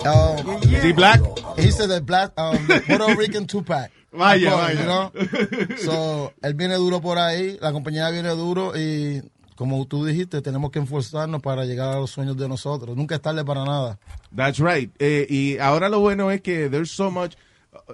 Um, 0.05 0.61
Is 0.63 0.83
he 0.83 0.91
black? 0.93 1.19
He's 1.57 1.77
the 1.77 2.01
black 2.01 2.31
um, 2.37 2.57
Puerto 2.85 3.15
Rican 3.15 3.45
Tupac. 3.47 3.89
Vaya, 4.17 4.49
You 4.51 4.55
vaya. 4.57 4.83
know? 4.83 5.11
So, 5.77 6.33
él 6.41 6.53
viene 6.53 6.75
duro 6.75 7.01
por 7.01 7.17
ahí, 7.17 7.57
la 7.61 7.71
compañía 7.71 8.09
viene 8.09 8.29
duro 8.29 8.73
y 8.77 9.21
como 9.55 9.85
tú 9.87 10.03
dijiste, 10.05 10.41
tenemos 10.41 10.69
que 10.71 10.79
esforzarnos 10.79 11.41
para 11.41 11.65
llegar 11.65 11.93
a 11.95 11.99
los 11.99 12.11
sueños 12.11 12.35
de 12.37 12.47
nosotros. 12.49 12.95
Nunca 12.97 13.15
es 13.15 13.21
tarde 13.21 13.45
para 13.45 13.63
nada. 13.63 13.97
That's 14.35 14.59
right. 14.59 14.91
Eh, 14.99 15.25
y 15.29 15.57
ahora 15.59 15.87
lo 15.89 15.99
bueno 16.01 16.29
es 16.31 16.41
que 16.41 16.69
there's 16.69 16.91
so 16.91 17.09
much. 17.09 17.35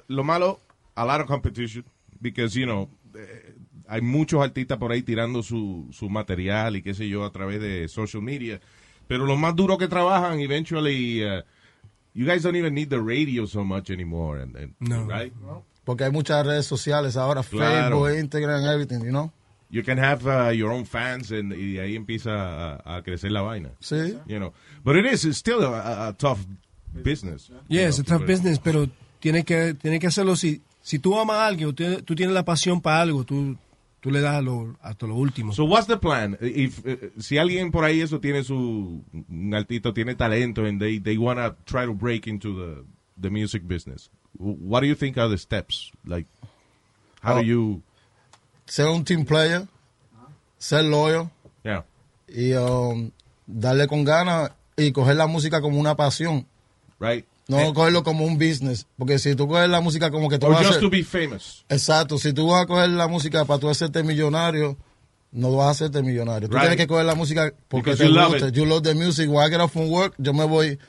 lo 0.08 0.24
malo, 0.24 0.60
a 0.96 1.06
lot 1.06 1.22
of 1.22 1.28
competition. 1.28 1.84
Because, 2.20 2.58
you 2.60 2.66
know, 2.66 2.90
eh, 3.16 3.56
hay 3.88 4.02
muchos 4.02 4.42
artistas 4.42 4.78
por 4.80 4.92
ahí 4.92 5.04
tirando 5.04 5.44
su, 5.44 5.88
su 5.92 6.10
material 6.10 6.76
y 6.78 6.82
qué 6.82 6.94
sé 6.94 7.08
yo 7.08 7.26
a 7.26 7.32
través 7.32 7.62
de 7.62 7.88
social 7.88 8.24
media. 8.24 8.60
Pero 9.08 9.26
los 9.26 9.38
más 9.38 9.56
duros 9.56 9.78
que 9.78 9.88
trabajan, 9.88 10.40
eventually, 10.40 11.24
uh, 11.24 11.42
you 12.14 12.26
guys 12.26 12.42
don't 12.42 12.56
even 12.56 12.74
need 12.74 12.90
the 12.90 13.00
radio 13.00 13.46
so 13.46 13.64
much 13.64 13.90
anymore. 13.92 14.42
And, 14.42 14.56
and- 14.56 14.74
No. 14.80 15.06
Right? 15.06 15.32
Porque 15.92 16.06
hay 16.06 16.12
muchas 16.12 16.46
redes 16.46 16.66
sociales 16.66 17.18
ahora, 17.18 17.44
Claro. 17.44 18.04
Facebook, 18.06 18.18
Instagram, 18.18 18.64
everything, 18.66 19.04
you 19.04 19.10
know? 19.12 19.30
You 19.70 19.84
can 19.84 19.98
have 20.00 20.26
uh, 20.26 20.52
your 20.54 20.72
own 20.72 20.86
fans 20.86 21.32
and, 21.32 21.52
y 21.54 21.80
ahí 21.80 21.96
empieza 21.98 22.32
a, 22.76 22.98
a 22.98 23.02
crecer 23.04 23.32
la 23.32 23.42
vaina. 23.42 23.72
Sí. 23.82 24.18
You 24.26 24.38
know. 24.40 24.54
But 24.84 24.96
it 24.96 25.06
is, 25.06 25.26
it's 25.26 25.38
still 25.38 25.62
a, 25.64 25.80
a- 25.80 26.08
a 26.10 26.14
tough 26.14 26.40
business. 26.94 27.50
Yeah, 27.70 27.88
it's 27.88 28.00
a 28.00 28.04
know, 28.04 28.18
tough 28.18 28.26
pero- 28.26 28.28
business, 28.28 28.60
pero 28.60 28.88
tiene 29.20 29.44
que, 29.44 29.74
tiene 29.74 30.00
que 30.00 30.08
hacerlo 30.08 30.36
si, 30.36 30.62
si 30.82 31.00
tú 31.00 31.18
amas 31.20 31.38
a 31.38 31.48
alguien 31.48 31.70
o 31.70 31.74
tú, 31.74 31.84
tú 32.04 32.16
tienes 32.16 32.34
la 32.34 32.44
pasión 32.44 32.82
para 32.82 33.02
algo, 33.02 33.24
tú, 33.24 33.58
tú 34.02 34.12
le 34.12 34.20
das 34.22 34.36
a 34.36 34.42
lo, 34.42 34.76
hasta 34.82 35.08
lo 35.08 35.16
último. 35.16 35.54
So 35.54 35.66
what's 35.66 35.88
the 35.88 35.98
plan? 35.98 36.38
If, 36.42 36.86
eh, 36.86 37.12
si 37.20 37.38
alguien 37.38 37.72
por 37.72 37.84
ahí 37.86 38.02
eso 38.02 38.20
tiene 38.20 38.44
su 38.44 39.04
un 39.30 39.54
artista 39.54 39.94
tiene 39.94 40.16
talento 40.16 40.66
and 40.66 40.80
they 40.82 41.00
they 41.00 41.18
want 41.18 41.38
to 41.40 41.56
try 41.66 41.86
to 41.86 41.94
break 41.94 42.28
into 42.28 42.54
the 42.56 42.84
the 43.22 43.30
music 43.30 43.64
business. 43.68 44.10
What 44.42 44.82
do 44.82 44.88
you 44.88 44.96
think 44.96 45.18
are 45.18 45.30
the 45.30 45.38
steps? 45.38 45.92
Like 46.06 46.28
how 47.22 47.36
Oh. 47.36 47.42
do 47.42 47.46
you 47.46 47.82
Ser 48.66 48.88
un 48.88 49.04
team 49.04 49.26
player, 49.26 49.68
ser 50.58 50.84
loyal 50.84 51.30
yeah. 51.64 51.84
y 52.28 52.54
um, 52.54 53.12
darle 53.46 53.88
con 53.88 54.04
ganas 54.06 54.52
y 54.78 54.92
coger 54.94 55.16
la 55.18 55.28
música 55.28 55.62
como 55.62 55.78
una 55.80 55.96
pasión. 55.96 56.46
Right? 57.00 57.26
No 57.48 57.60
Eh, 57.60 57.74
cogerlo 57.74 58.04
como 58.04 58.24
un 58.26 58.38
business. 58.38 58.86
Porque 58.98 59.20
si 59.20 59.36
tú 59.36 59.48
coges 59.48 59.70
la 59.70 59.82
música 59.82 60.10
como 60.10 60.30
que 60.30 60.40
tú 60.40 60.46
or 60.48 60.54
vas 60.54 60.62
a 60.62 60.64
just 60.64 60.78
hacer- 60.78 60.82
to 60.82 60.90
be 60.90 61.04
famous. 61.04 61.66
Exacto, 61.68 62.18
si 62.18 62.32
tú 62.34 62.48
vas 62.48 62.64
a 62.64 62.66
coger 62.66 62.90
la 62.92 63.08
música 63.08 63.44
para 63.46 63.60
tú 63.60 63.70
hacerte 63.70 64.04
millonario, 64.04 64.78
no 65.34 65.52
vas 65.56 65.68
a 65.68 65.72
hacerte 65.72 66.02
millonario. 66.02 66.48
Tú 66.48 66.54
Right. 66.56 66.62
tienes 66.62 66.78
que 66.78 66.88
coger 66.88 67.06
la 67.06 67.16
música 67.16 67.52
porque 67.68 67.92
Because 67.92 68.04
te 68.04 68.10
you 68.10 68.16
love 68.16 68.32
gusta. 68.32 68.48
it. 68.48 68.56
You 68.56 68.66
love 68.66 68.84
the 68.84 68.96
music. 68.96 69.30
When 69.30 69.46
I 69.46 69.50
get 69.52 69.60
off 69.60 69.74
from 69.74 69.90
work, 69.90 70.14
yo 70.18 70.34
me 70.34 70.46
voy 70.46 70.80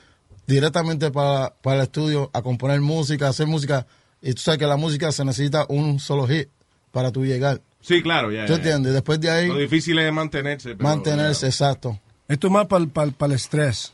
directamente 0.47 1.11
para, 1.11 1.55
para 1.63 1.77
el 1.77 1.83
estudio 1.83 2.31
a 2.33 2.43
componer 2.43 2.81
música, 2.81 3.27
a 3.27 3.31
hacer 3.31 3.47
música. 3.47 3.87
Y 4.21 4.35
tú 4.35 4.43
sabes 4.43 4.59
que 4.59 4.67
la 4.67 4.77
música 4.77 5.11
se 5.13 5.25
necesita 5.25 5.67
un 5.69 5.99
solo 5.99 6.27
hit. 6.27 6.49
para 6.93 7.11
tú 7.11 7.25
llegar. 7.25 7.61
Sí, 7.81 8.03
claro, 8.03 8.31
ya. 8.31 8.45
¿Tú 8.47 8.53
ya, 8.53 8.57
entiendes? 8.59 8.93
Después 8.93 9.19
de 9.19 9.27
ya. 9.27 9.35
ahí, 9.37 9.49
Lo 9.49 9.57
difícil 9.57 9.99
es 9.99 10.13
mantenerse. 10.13 10.77
pero- 10.77 10.89
mantenerse, 10.89 11.47
exacto. 11.47 11.99
Esto 12.29 12.47
es 12.47 12.53
más 12.53 12.67
para 12.67 12.85
el 13.27 13.33
estrés. 13.33 13.93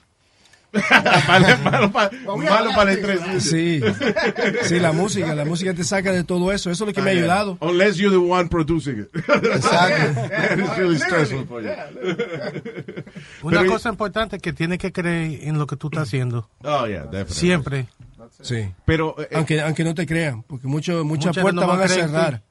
malo 2.48 2.70
para 2.74 2.92
el 2.92 2.98
estrés. 2.98 3.20
Sí, 3.44 3.80
sí, 4.64 4.78
la 4.78 4.92
música, 4.92 5.34
la 5.34 5.44
música 5.44 5.74
te 5.74 5.84
saca 5.84 6.12
de 6.12 6.24
todo 6.24 6.52
eso. 6.52 6.70
Eso 6.70 6.84
es 6.84 6.88
lo 6.88 6.94
que 6.94 7.02
me 7.02 7.10
ha 7.10 7.12
Ah, 7.12 7.14
yeah. 7.14 7.22
ayudado. 7.24 7.58
Unless 7.60 7.96
you're 7.96 8.10
the 8.10 8.16
one 8.32 8.48
producing 8.48 9.00
it. 9.00 9.08
Exacto. 9.16 10.20
It's 10.62 10.76
really 10.78 10.98
stressful 10.98 11.46
for 11.46 11.62
you. 11.62 11.70
Una 13.42 13.60
Pero- 13.60 13.72
cosa 13.72 13.88
importante 13.88 14.36
es 14.36 14.42
que 14.42 14.52
tienes 14.52 14.78
que 14.78 14.92
creer 14.92 15.40
en 15.48 15.58
lo 15.58 15.66
que 15.66 15.76
tú 15.76 15.88
estás 15.88 16.04
haciendo. 16.08 16.48
Oh, 16.62 16.86
yeah, 16.86 17.04
definitely. 17.04 17.34
Siempre. 17.34 17.86
Sí. 18.40 18.68
Pero, 18.84 19.16
eh, 19.20 19.28
aunque, 19.34 19.60
aunque 19.60 19.82
no 19.84 19.94
te 19.94 20.06
crean, 20.06 20.42
porque 20.44 20.66
mucho, 20.68 21.04
muchas 21.04 21.36
puertas 21.36 21.64
no 21.66 21.66
van 21.66 21.82
a 21.82 21.88
cerrar. 21.88 22.42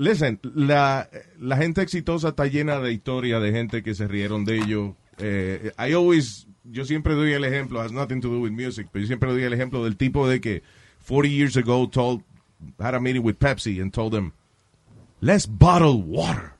Listen, 0.00 0.40
la, 0.42 1.08
la 1.38 1.56
gente 1.56 1.82
exitosa 1.82 2.28
está 2.30 2.46
llena 2.46 2.78
de 2.80 2.92
historia 2.92 3.38
de 3.40 3.52
gente 3.52 3.82
que 3.82 3.94
se 3.94 4.06
rieron 4.08 4.44
de 4.44 4.56
ellos. 4.56 4.92
Eh, 5.18 5.72
I 5.78 5.92
always, 5.92 6.46
yo 6.70 6.84
siempre 6.84 7.14
doy 7.14 7.32
el 7.32 7.44
ejemplo, 7.44 7.80
has 7.80 7.92
nothing 7.92 8.20
to 8.20 8.28
do 8.28 8.40
with 8.40 8.52
music, 8.52 8.88
pero 8.92 9.02
yo 9.02 9.06
siempre 9.06 9.30
doy 9.30 9.42
el 9.42 9.52
ejemplo 9.52 9.84
del 9.84 9.96
tipo 9.96 10.28
de 10.28 10.40
que 10.40 10.62
40 11.06 11.28
years 11.28 11.56
ago 11.56 11.88
told, 11.88 12.22
had 12.78 12.94
a 12.94 13.00
meeting 13.00 13.22
with 13.22 13.38
Pepsi 13.38 13.80
and 13.80 13.92
told 13.92 14.12
them, 14.12 14.32
let's 15.20 15.46
bottle 15.46 16.02
water. 16.02 16.52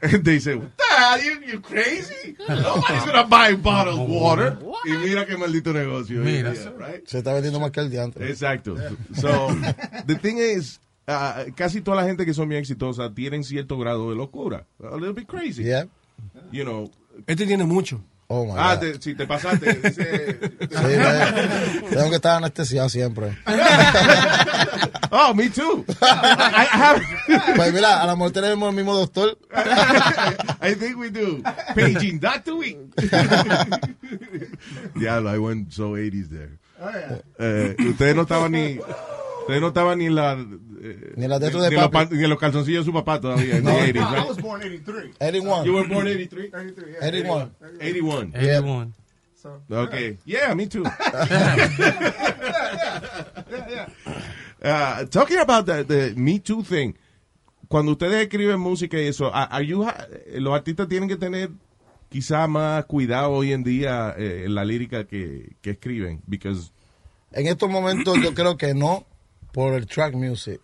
And 0.00 0.24
they 0.24 0.38
say, 0.38 0.54
what 0.54 0.76
the 0.76 0.84
hell, 0.84 1.20
you, 1.20 1.40
you 1.44 1.60
crazy? 1.60 2.36
Nobody's 2.48 3.04
gonna 3.04 3.26
buy 3.26 3.54
bottled 3.54 4.08
water. 4.08 4.56
Y 4.84 4.92
mira 4.92 5.26
qué 5.26 5.36
maldito 5.36 5.72
negocio. 5.72 6.20
Mira. 6.20 6.52
día, 6.52 6.72
right? 6.78 7.06
Se 7.06 7.18
está 7.18 7.32
vendiendo 7.32 7.58
más 7.58 7.72
que 7.72 7.80
el 7.80 7.90
diantre. 7.90 8.30
Exacto. 8.30 8.76
So, 9.14 9.48
the 10.06 10.14
thing 10.14 10.38
is, 10.38 10.78
uh, 11.08 11.50
casi 11.56 11.80
toda 11.80 11.96
la 11.96 12.04
gente 12.04 12.24
que 12.24 12.32
son 12.32 12.48
bien 12.48 12.60
exitosas 12.60 13.12
tienen 13.12 13.42
cierto 13.42 13.76
grado 13.76 14.10
de 14.10 14.14
locura. 14.14 14.66
A 14.80 14.94
little 14.94 15.14
bit 15.14 15.26
crazy. 15.26 15.64
Yeah. 15.64 15.86
You 16.52 16.62
know. 16.62 16.92
Este 17.26 17.44
tiene 17.46 17.64
mucho. 17.64 18.00
Oh 18.30 18.44
my 18.44 18.52
Ah, 18.58 18.74
God. 18.76 18.80
te- 18.80 19.00
si 19.00 19.14
te 19.14 19.26
pasaste. 19.26 19.72
dice- 19.74 20.38
Sí, 20.60 21.88
tengo 21.94 22.10
que 22.10 22.16
estar 22.16 22.36
anestesiado 22.36 22.88
siempre. 22.90 23.38
oh, 25.10 25.32
me 25.34 25.48
too. 25.48 25.84
Pues 27.56 27.72
mira, 27.72 28.02
a 28.02 28.06
la 28.06 28.14
mejor 28.16 28.32
tenemos 28.32 28.68
el 28.68 28.74
mismo 28.76 28.94
doctor. 28.94 29.38
I 30.60 30.74
think 30.74 30.98
we 30.98 31.08
do. 31.10 31.42
Paging 31.74 32.20
Dr. 32.20 32.54
Week. 32.54 32.78
yeah, 35.00 35.18
I 35.26 35.38
went 35.38 35.72
so 35.72 35.92
80s 35.96 36.28
there. 36.28 36.58
Eh, 37.38 37.74
ustedes 37.90 38.14
no 38.14 38.22
estaban 38.22 38.52
ni. 38.52 38.78
Ustedes 39.48 39.60
no 39.62 39.68
estaban 39.68 39.98
ni 39.98 40.06
en 40.06 40.14
la. 40.14 40.32
eh, 40.82 41.12
Ni 41.16 41.26
la 41.26 41.38
de 41.38 41.50
los 42.28 42.38
calzoncillos 42.38 42.84
de 42.84 42.90
su 42.90 42.92
papá 42.92 43.18
todavía. 43.18 43.60
No. 43.62 43.70
the 43.70 43.92
80s, 43.94 43.96
I 43.96 44.14
right? 44.14 44.28
was 44.28 44.36
born 44.36 44.62
83. 44.62 45.12
81. 45.20 45.64
You 45.64 45.72
were 45.74 45.88
born 45.88 46.06
83? 46.06 46.50
81. 46.52 47.50
81. 47.80 48.32
81. 48.36 48.94
Okay. 49.70 50.18
Yeah, 50.26 50.54
me 50.54 50.66
too. 50.66 50.84
Uh, 54.60 55.04
talking 55.06 55.38
about 55.38 55.66
the, 55.66 55.84
the 55.84 56.12
Me 56.16 56.40
Too 56.40 56.64
thing. 56.64 56.94
Cuando 57.68 57.92
ustedes 57.92 58.22
escriben 58.22 58.58
música 58.58 58.98
y 59.00 59.06
eso, 59.06 59.30
are- 59.32 59.64
you 59.64 59.86
los 60.34 60.52
artistas 60.54 60.88
tienen 60.88 61.08
que 61.08 61.16
tener 61.16 61.50
quizá 62.10 62.46
más 62.48 62.84
cuidado 62.86 63.30
hoy 63.30 63.52
en 63.52 63.62
día 63.62 64.12
eh, 64.18 64.42
en 64.46 64.54
la 64.56 64.64
lírica 64.64 65.04
que, 65.06 65.52
que 65.62 65.70
escriben. 65.70 66.22
Because, 66.26 66.72
En 67.30 67.46
estos 67.46 67.70
momentos 67.70 68.18
yo 68.20 68.34
creo 68.34 68.56
que 68.56 68.74
no 68.74 69.06
por 69.52 69.74
el 69.74 69.86
track 69.86 70.14
music. 70.14 70.60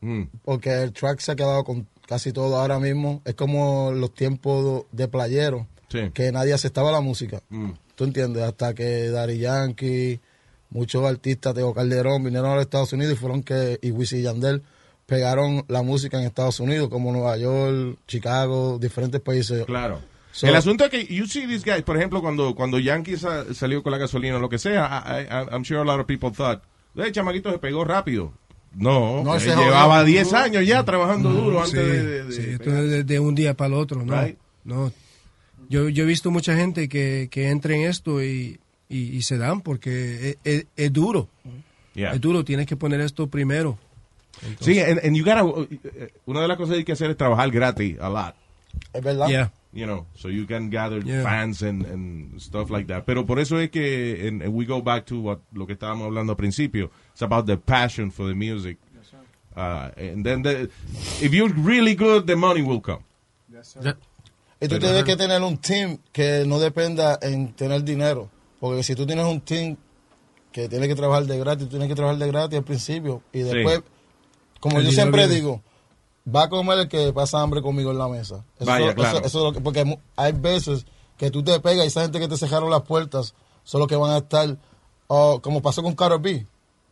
mm, 0.00 0.22
Porque 0.44 0.82
el 0.82 0.92
track 0.92 1.20
se 1.20 1.32
ha 1.32 1.36
quedado 1.36 1.64
con 1.64 1.86
casi 2.06 2.32
todo 2.32 2.56
ahora 2.56 2.78
mismo. 2.78 3.22
Es 3.24 3.34
como 3.34 3.92
los 3.92 4.14
tiempos 4.14 4.84
de 4.92 5.08
playero. 5.08 5.66
Sí. 5.88 6.10
Que 6.12 6.32
nadie 6.32 6.52
aceptaba 6.52 6.90
la 6.92 7.00
música. 7.00 7.40
mm, 7.50 7.70
¿Tú 7.94 8.04
entiendes? 8.04 8.42
Hasta 8.42 8.74
que 8.74 9.08
Daddy 9.08 9.38
Yankee, 9.38 10.20
muchos 10.70 11.04
artistas, 11.04 11.54
Teo 11.54 11.72
Calderón, 11.72 12.22
vinieron 12.24 12.50
a 12.50 12.54
los 12.56 12.62
Estados 12.64 12.92
Unidos 12.92 13.14
y 13.14 13.16
fueron 13.16 13.42
que, 13.42 13.78
y 13.80 13.90
Wisin 13.90 14.22
Yandel 14.22 14.62
pegaron 15.06 15.64
la 15.68 15.82
música 15.82 16.18
en 16.18 16.26
Estados 16.26 16.58
Unidos, 16.60 16.88
como 16.88 17.12
Nueva 17.12 17.36
York, 17.36 17.98
Chicago, 18.06 18.78
diferentes 18.78 19.20
países. 19.20 19.64
Claro. 19.64 20.00
So- 20.32 20.46
el 20.48 20.56
asunto 20.56 20.84
es 20.84 20.90
que 20.90 21.06
you 21.06 21.26
see 21.26 21.46
these 21.46 21.64
guys, 21.64 21.82
por 21.84 21.96
ejemplo, 21.96 22.20
cuando, 22.20 22.54
cuando 22.54 22.78
Yankee 22.78 23.16
sa- 23.16 23.54
salió 23.54 23.82
con 23.82 23.92
la 23.92 23.98
gasolina 23.98 24.36
o 24.36 24.40
lo 24.40 24.48
que 24.50 24.58
sea, 24.58 25.02
I, 25.06 25.22
I- 25.32 25.54
I'm 25.54 25.64
sure 25.64 25.80
a 25.80 25.84
lot 25.84 25.98
of 26.00 26.06
people 26.06 26.30
thought, 26.30 26.60
el 27.04 27.12
chamaquito 27.12 27.50
se 27.50 27.58
pegó 27.58 27.84
rápido. 27.84 28.32
No, 28.74 29.24
se 29.40 29.54
llevaba 29.56 30.04
10 30.04 30.32
años 30.34 30.66
ya 30.66 30.84
trabajando 30.84 31.30
duro 31.30 31.64
Sí, 31.66 31.78
antes 31.78 31.86
de, 31.92 32.02
de- 32.06 32.24
de- 32.24 32.32
sí, 32.32 32.50
esto 32.50 32.76
es 32.76 32.90
de, 32.90 33.04
de 33.04 33.20
un 33.20 33.34
día 33.34 33.54
para 33.54 33.68
el 33.68 33.74
otro, 33.74 34.04
¿no? 34.04 34.20
Right. 34.22 34.36
no. 34.64 34.92
Yo, 35.68 35.88
yo 35.88 36.04
he 36.04 36.06
visto 36.06 36.30
mucha 36.30 36.54
gente 36.54 36.88
que, 36.88 37.28
que 37.30 37.48
entra 37.50 37.74
en 37.74 37.82
esto 37.82 38.22
y, 38.22 38.60
y, 38.88 38.98
y 39.16 39.22
se 39.22 39.36
dan 39.38 39.62
porque 39.62 40.30
es, 40.30 40.36
es- 40.44 40.66
es 40.76 40.92
duro. 40.92 41.28
Yeah. 41.94 42.12
Es 42.12 42.20
duro, 42.20 42.44
tienes 42.44 42.66
que 42.66 42.76
poner 42.76 43.00
esto 43.00 43.26
primero. 43.28 43.78
Sí, 44.60 44.78
and, 44.78 45.00
and 45.02 45.16
you 45.16 45.24
gotta, 45.24 45.42
eh, 45.98 46.12
una 46.26 46.42
de 46.42 46.48
las 46.48 46.56
cosas 46.58 46.74
que 46.74 46.78
hay 46.80 46.84
que 46.84 46.92
hacer 46.92 47.10
es 47.10 47.16
trabajar 47.16 47.50
gratis 47.50 47.96
a 47.98 48.08
lot. 48.10 48.34
Es 48.92 49.02
verdad. 49.02 49.26
Yeah. 49.28 49.52
You 49.76 49.86
know, 49.86 50.06
so 50.14 50.28
you 50.28 50.46
can 50.46 50.70
gather 50.70 51.00
Yeah. 51.04 51.22
fans 51.22 51.62
and, 51.62 51.84
and 51.84 52.40
stuff 52.40 52.70
like 52.70 52.86
that. 52.88 53.04
Pero 53.04 53.26
por 53.26 53.38
eso 53.38 53.58
es 53.58 53.70
que, 53.70 54.26
and, 54.26 54.42
and 54.42 54.54
we 54.54 54.64
go 54.64 54.80
back 54.80 55.04
to 55.06 55.20
what, 55.20 55.38
lo 55.52 55.66
que 55.66 55.74
estábamos 55.74 56.06
hablando 56.06 56.32
al 56.32 56.36
principio. 56.36 56.90
It's 57.12 57.22
about 57.22 57.46
the 57.46 57.56
passion 57.58 58.10
for 58.10 58.26
the 58.26 58.34
music. 58.34 58.78
Uh, 59.54 59.90
and 59.96 60.24
then 60.24 60.42
the, 60.42 60.68
if 61.22 61.32
you're 61.32 61.52
really 61.52 61.94
good, 61.94 62.26
the 62.26 62.36
money 62.36 62.62
will 62.62 62.80
come. 62.80 63.04
Y 64.58 64.68
tú 64.68 64.76
Pero- 64.76 64.80
tienes 64.80 65.04
que 65.04 65.16
tener 65.16 65.42
un 65.42 65.58
team 65.58 65.98
que 66.12 66.44
no 66.46 66.58
dependa 66.58 67.18
en 67.20 67.52
tener 67.52 67.82
dinero. 67.84 68.30
Porque 68.60 68.82
si 68.82 68.94
tú 68.94 69.06
tienes 69.06 69.24
un 69.26 69.40
team 69.40 69.76
que 70.52 70.68
tiene 70.68 70.88
que 70.88 70.94
trabajar 70.94 71.24
de 71.26 71.38
gratis, 71.38 71.64
tú 71.66 71.70
tienes 71.70 71.88
que 71.88 71.94
trabajar 71.94 72.18
de 72.18 72.26
gratis 72.26 72.58
al 72.58 72.64
principio. 72.64 73.22
Y 73.32 73.40
después, 73.40 73.82
como 74.60 74.78
El 74.78 74.86
yo 74.86 74.92
siempre 74.92 75.26
viene. 75.26 75.34
digo, 75.34 75.62
va 76.28 76.44
a 76.44 76.48
comer 76.48 76.78
el 76.78 76.88
que 76.88 77.12
pasa 77.12 77.40
hambre 77.40 77.62
conmigo 77.62 77.90
en 77.90 77.98
la 77.98 78.08
mesa. 78.08 78.44
Eso, 78.58 78.66
Vaya, 78.70 78.86
eso- 78.86 78.94
claro. 78.94 79.18
eso 79.18 79.26
es 79.26 79.34
lo 79.44 79.52
que- 79.52 79.60
porque 79.60 79.98
hay 80.16 80.32
veces 80.32 80.86
que 81.16 81.30
tú 81.30 81.42
te 81.42 81.58
pegas 81.60 81.84
y 81.84 81.88
esa 81.88 82.02
gente 82.02 82.18
que 82.18 82.28
te 82.28 82.36
cerraron 82.36 82.70
las 82.70 82.82
puertas 82.82 83.34
son 83.64 83.80
los 83.80 83.88
que 83.88 83.96
van 83.96 84.10
a 84.12 84.18
estar, 84.18 84.56
oh, 85.06 85.40
como 85.40 85.62
pasó 85.62 85.82
con 85.82 85.94
Karol 85.94 86.20
B. 86.20 86.46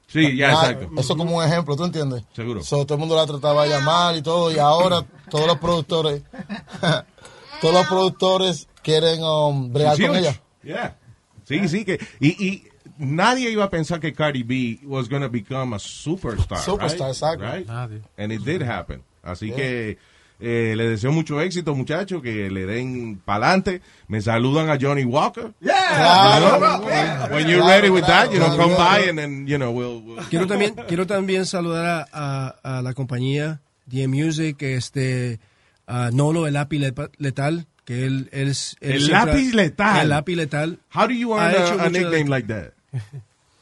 Sí, 0.07 0.37
ya, 0.37 0.51
Ah, 0.51 0.71
exacto. 0.71 1.01
Eso 1.01 1.17
como 1.17 1.37
un 1.39 1.45
ejemplo, 1.45 1.77
¿tú 1.77 1.85
entiendes? 1.85 2.25
Seguro. 2.35 2.63
So, 2.63 2.85
todo 2.85 2.95
el 2.95 3.01
mundo 3.01 3.17
la 3.17 3.27
trataba 3.27 3.65
de 3.65 3.71
llamar 3.71 4.15
y 4.17 4.23
todo, 4.23 4.53
y 4.53 4.59
ahora 4.59 5.05
todos 5.31 5.47
los 5.47 5.59
productores, 5.59 6.23
todos 7.61 7.75
los 7.75 7.87
productores 7.87 8.69
quieren 8.83 9.23
um, 9.23 9.73
bregar 9.73 9.99
con 10.01 10.17
ella. 10.17 10.41
Yeah. 10.63 10.97
Sí, 11.45 11.69
sí, 11.69 11.85
que, 11.85 11.99
y, 12.21 12.29
y 12.47 12.69
nadie 12.99 13.51
iba 13.51 13.65
a 13.65 13.71
pensar 13.71 14.01
que 14.01 14.13
Cardi 14.13 14.43
B 14.43 14.81
was 14.87 15.09
going 15.09 15.23
to 15.23 15.29
become 15.31 15.75
a 15.75 15.79
superstar. 15.79 16.59
Superstar, 16.59 17.09
right? 17.09 17.15
exacto. 17.17 17.45
Right? 17.45 17.67
Nadie. 17.67 18.03
And 18.17 18.33
it 18.33 18.43
did 18.45 18.63
happen. 18.63 19.03
Así 19.25 19.47
Yeah. 19.49 19.57
que 19.57 19.99
eh, 20.41 20.75
le 20.77 20.89
deseo 20.89 21.13
mucho 21.13 21.41
éxito, 21.41 21.75
muchachos, 21.75 22.21
que 22.23 22.51
le 22.51 22.67
den 22.67 23.19
pa'lante. 23.25 23.81
Me 24.09 24.21
saludan 24.21 24.69
a 24.69 24.77
Johnny 24.79 25.05
Walker. 25.05 25.53
Claro. 25.63 26.55
You 26.55 26.89
know, 26.89 27.35
When 27.37 27.49
you're 27.49 27.67
ready 27.67 27.89
with 27.89 28.05
that, 28.07 28.31
you 28.33 28.39
know, 28.39 28.57
come 28.57 28.75
by 28.77 29.09
and 29.09 29.19
then, 29.19 29.47
you 29.47 29.57
know, 29.57 29.71
we'll... 29.71 30.01
we'll- 30.03 30.25
Quiero 30.29 30.47
también, 30.47 30.75
quiero 30.89 31.07
también 31.07 31.47
saludar 31.47 32.09
a, 32.13 32.55
a- 32.63 32.79
a 32.79 32.83
la 32.83 32.93
compañía 32.95 33.61
DM 33.87 34.09
Music, 34.11 34.61
este, 34.63 35.39
a 35.87 36.11
Nolo, 36.13 36.47
el 36.47 36.55
lápiz 36.55 36.79
letal, 37.19 37.67
que 37.85 38.05
él, 38.05 38.29
él, 38.33 38.49
es- 38.49 38.77
él 38.81 38.93
El 38.93 39.03
siempre- 39.05 39.33
lápiz 39.35 39.55
letal. 39.55 40.01
El 40.03 40.09
lápiz 40.11 40.37
letal. 40.37 40.79
How 40.95 41.07
do 41.07 41.15
you 41.15 41.33
earn 41.39 41.55
a, 41.81 41.85
a 41.85 41.91
nickname 41.91 42.29
like 42.29 42.49
that? 42.49 42.73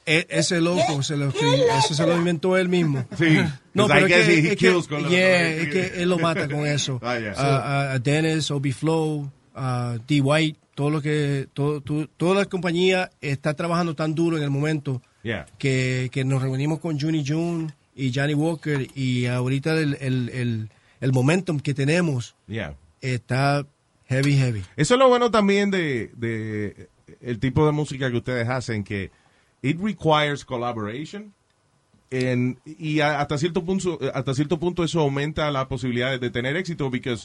E- 0.04 0.26
ese 0.30 0.60
loco, 0.60 1.02
se 1.02 1.16
lo, 1.16 1.28
eso 1.28 1.94
se 1.94 2.06
lo 2.06 2.16
inventó 2.16 2.56
él 2.56 2.68
mismo. 2.68 3.04
Sí, 3.16 3.38
No, 3.74 3.86
pero 3.86 4.06
es 4.06 4.12
que, 4.12 4.20
he- 4.20 4.34
he 4.48 4.52
es 4.52 4.56
que- 4.56 5.08
yeah, 5.08 5.48
es 5.50 5.68
que 5.68 6.02
él 6.02 6.08
lo 6.08 6.18
mata 6.18 6.48
con 6.48 6.66
eso. 6.66 6.98
Ah, 7.02 7.18
yeah. 7.18 7.32
A- 7.36 7.90
a, 7.90 7.92
a 7.92 7.98
Dennis, 7.98 8.50
Obi 8.50 8.72
Flow, 8.72 9.30
a 9.54 9.96
D. 10.08 10.20
White, 10.20 10.58
todo 10.74 10.90
lo 10.90 11.00
que, 11.02 11.46
todo, 11.52 11.80
todo- 11.80 12.08
toda 12.16 12.34
la 12.40 12.44
compañía 12.46 13.10
está 13.20 13.54
trabajando 13.54 13.94
tan 13.94 14.14
duro 14.14 14.36
en 14.36 14.42
el 14.42 14.50
momento 14.50 15.00
Yeah. 15.24 15.46
que, 15.56 16.08
que 16.10 16.24
nos 16.24 16.42
reunimos 16.42 16.80
con 16.80 16.98
Juni 16.98 17.24
June 17.24 17.68
y 17.94 18.12
Johnny 18.12 18.34
Walker 18.34 18.88
y 18.96 19.26
ahorita 19.26 19.78
el, 19.78 19.96
el, 20.00 20.28
el, 20.30 20.68
el 21.00 21.12
momentum 21.12 21.60
que 21.60 21.74
tenemos 21.74 22.34
Yeah. 22.48 22.74
está 23.00 23.64
heavy, 24.08 24.36
heavy. 24.36 24.64
Eso 24.76 24.94
es 24.94 24.98
lo 24.98 25.08
bueno 25.08 25.30
también 25.30 25.70
de, 25.70 26.10
de 26.16 26.88
el 27.20 27.38
tipo 27.38 27.64
de 27.66 27.70
música 27.72 28.10
que 28.10 28.16
ustedes 28.16 28.48
hacen, 28.48 28.82
que 28.82 29.12
it 29.62 29.78
requires 29.80 30.44
collaboration. 30.44 31.32
En- 32.10 32.58
y 32.66 33.00
a- 33.00 33.20
hasta 33.20 33.38
cierto 33.38 33.64
punto 33.64 33.98
hasta 34.12 34.34
cierto 34.34 34.58
punto 34.58 34.84
eso 34.84 35.00
aumenta 35.00 35.50
la 35.50 35.66
posibilidad 35.66 36.18
de 36.20 36.30
tener 36.30 36.56
éxito 36.56 36.90
porque 36.90 37.16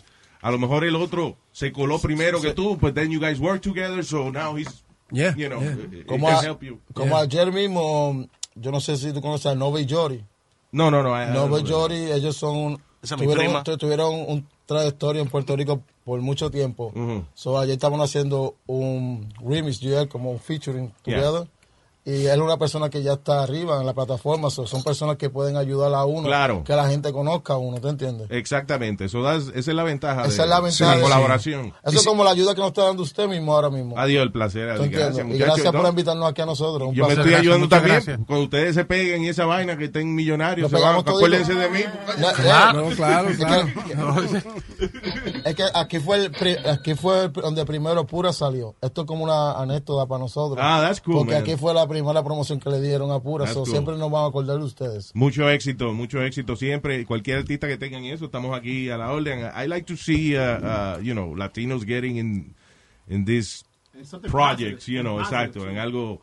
a 0.41 0.49
lo 0.51 0.57
mejor 0.57 0.85
el 0.85 0.95
otro 0.95 1.35
se 1.51 1.73
coló 1.73 1.99
primero 1.99 2.39
que 2.39 2.53
tú 2.53 2.77
but 2.77 2.93
then 2.93 3.11
you 3.11 3.19
guys 3.19 3.37
work 3.37 3.61
together 3.61 4.03
so 4.05 4.31
now 4.31 4.55
he's 4.57 4.83
Yeah, 5.11 5.33
you 5.35 5.47
know 5.49 5.61
yeah. 5.61 6.05
Como, 6.05 6.27
can 6.27 6.35
a- 6.37 6.41
help 6.41 6.61
you. 6.63 6.79
como 6.93 7.17
ayer 7.17 7.51
mismo, 7.51 8.27
yo 8.55 8.71
no 8.71 8.79
sé 8.79 8.95
si 8.97 9.11
tú 9.13 9.21
conoces 9.21 9.47
a 9.47 9.55
Nova 9.55 9.79
y 9.81 9.85
Jory. 9.89 10.23
no 10.71 10.89
no 10.89 11.01
no 11.03 11.09
I- 11.21 11.33
Nova 11.33 11.59
y 11.59 11.63
know. 11.63 11.79
Jory, 11.81 12.11
ellos 12.11 12.37
son 12.37 12.77
Esa 13.01 13.15
tuvieron, 13.17 13.63
tuvieron 13.77 14.13
un 14.27 14.47
trayectoria 14.65 15.21
en 15.21 15.27
Puerto 15.29 15.55
Rico 15.55 15.81
por 16.05 16.19
mucho 16.21 16.49
tiempo. 16.49 16.93
So, 17.33 17.57
ayer 17.59 17.73
estaban 17.73 17.99
haciendo 18.01 18.55
un 18.67 19.33
remix, 19.45 19.79
duet, 19.81 20.07
como 20.09 20.31
un 20.31 20.39
featuring 20.39 20.93
Yeah. 21.05 21.21
together. 21.21 21.47
Y 22.07 22.25
él 22.25 22.27
es 22.27 22.37
una 22.37 22.55
persona 22.57 22.89
que 22.89 23.03
ya 23.03 23.13
está 23.13 23.43
arriba 23.43 23.79
en 23.81 23.85
la 23.85 23.93
plataforma. 23.93 24.49
so, 24.49 24.65
son 24.65 24.81
personas 24.81 25.17
que 25.17 25.29
pueden 25.29 25.57
ayudar 25.57 25.93
a 25.93 26.05
uno. 26.05 26.25
Claro. 26.27 26.63
Que 26.63 26.73
la 26.73 26.87
gente 26.87 27.11
conozca 27.11 27.53
a 27.55 27.57
uno, 27.57 27.81
¿te 27.81 27.89
entiendes? 27.89 28.27
Exactamente. 28.31 29.03
Eso 29.05 29.21
das- 29.21 29.49
esa 29.53 29.71
es 29.71 29.75
la 29.75 29.83
ventaja 29.83 30.21
Esa 30.25 30.29
de, 30.29 30.43
es 30.43 30.49
la 30.49 30.59
ventaja. 30.61 30.95
la 30.95 31.01
colaboración. 31.01 31.73
Eso 31.83 31.97
es 31.99 32.05
como 32.05 32.23
la 32.23 32.31
ayuda 32.31 32.55
que 32.55 32.61
nos 32.61 32.69
está 32.69 32.85
dando 32.85 33.03
usted 33.03 33.27
mismo 33.27 33.53
ahora 33.53 33.69
mismo. 33.69 33.99
Adiós, 33.99 34.23
el 34.23 34.31
placer. 34.31 34.69
¿Te 34.77 34.83
entiendes? 34.85 35.15
Gracias, 35.17 35.35
y 35.35 35.37
gracias 35.37 35.71
por 35.73 35.81
No, 35.83 35.89
invitarnos 35.89 36.29
aquí 36.29 36.41
a 36.41 36.45
nosotros. 36.45 36.87
Un 36.87 36.95
Yo 36.95 37.07
me 37.07 37.13
estoy 37.13 37.33
ayudando 37.33 37.65
Muchas 37.65 37.79
también. 37.81 37.95
gracias. 37.95 38.19
Cuando 38.25 38.43
ustedes 38.45 38.75
se 38.75 38.85
peguen 38.85 39.25
esa 39.25 39.45
vaina 39.45 39.77
que 39.77 39.83
estén 39.85 40.15
millonarios, 40.15 40.71
se 40.71 40.79
van, 40.79 40.95
acuérdense 40.95 41.53
de 41.55 41.69
mí. 41.69 41.79
No, 42.19 42.27
Claro, 42.31 42.87
claro, 42.95 43.29
es 43.29 43.37
que- 43.37 43.43
claro. 43.43 43.67
Es 45.45 45.55
que 45.55 45.63
aquí 45.73 45.99
fue 45.99 46.17
el 46.25 46.31
pri- 46.31 46.57
aquí 46.69 46.93
fue 46.95 47.25
el- 47.25 47.31
donde 47.33 47.65
primero 47.65 48.05
Pura 48.05 48.31
salió. 48.33 48.75
Esto 48.81 49.01
es 49.01 49.07
como 49.07 49.23
una 49.23 49.53
anécdota 49.53 50.05
para 50.07 50.19
nosotros. 50.19 50.59
Ah, 50.61 50.79
that's 50.81 51.01
cool, 51.01 51.15
Porque 51.17 51.33
man. 51.33 51.41
aquí 51.41 51.55
fue 51.55 51.73
la 51.73 51.81
primera 51.87 51.96
promoción 52.03 52.59
que 52.59 52.69
le 52.69 52.81
dieron 52.81 53.11
a 53.11 53.19
Pura. 53.19 53.47
So. 53.47 53.65
Siempre 53.65 53.93
nos 53.97 54.11
vamos 54.11 54.25
a 54.25 54.29
acordar 54.29 54.57
de 54.57 54.63
ustedes. 54.63 55.11
Mucho 55.13 55.49
éxito, 55.49 55.93
mucho 55.93 56.21
éxito 56.21 56.55
siempre. 56.55 57.05
Cualquier 57.05 57.39
artista 57.39 57.67
que 57.67 57.77
tengan 57.77 58.05
eso, 58.05 58.25
estamos 58.25 58.57
aquí 58.57 58.89
a 58.89 58.97
la 58.97 59.11
orden. 59.11 59.39
I 59.55 59.67
like 59.67 59.85
to 59.87 59.95
see, 59.95 60.35
uh, 60.35 60.41
uh, 60.41 60.99
you 61.01 61.13
know, 61.13 61.35
Latinos 61.35 61.85
getting 61.85 62.17
in, 62.17 62.55
in 63.07 63.25
these 63.25 63.63
projects, 64.29 64.87
you 64.87 65.01
know, 65.01 65.19
exacto, 65.19 65.67
en 65.69 65.77
algo 65.77 66.21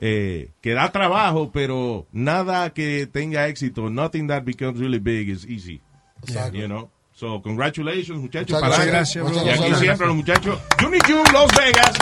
eh, 0.00 0.50
que 0.60 0.74
da 0.74 0.90
trabajo, 0.90 1.50
pero 1.52 2.06
nada 2.12 2.70
que 2.70 3.06
tenga 3.06 3.48
éxito. 3.48 3.90
Nothing 3.90 4.28
that 4.28 4.44
becomes 4.44 4.80
really 4.80 4.98
big 4.98 5.28
is 5.28 5.46
easy. 5.46 5.80
Exacto. 6.22 6.56
You 6.56 6.66
know. 6.66 6.90
So, 7.14 7.40
congratulations, 7.40 8.20
muchachos. 8.20 8.60
Muchas 8.60 8.76
para 8.78 8.84
gracias, 8.84 9.22
muchas 9.24 9.44
Y 9.44 9.48
aquí 9.50 9.58
gracias. 9.58 9.80
siempre 9.80 10.06
los 10.06 10.16
muchachos. 10.16 10.58
Juni 10.80 10.98
June, 11.06 11.22
Las 11.32 11.56
Vegas. 11.56 11.92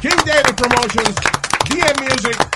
King 0.00 0.16
David 0.24 0.54
Promotions. 0.56 1.39
DM 1.68 2.04
Music. 2.04 2.48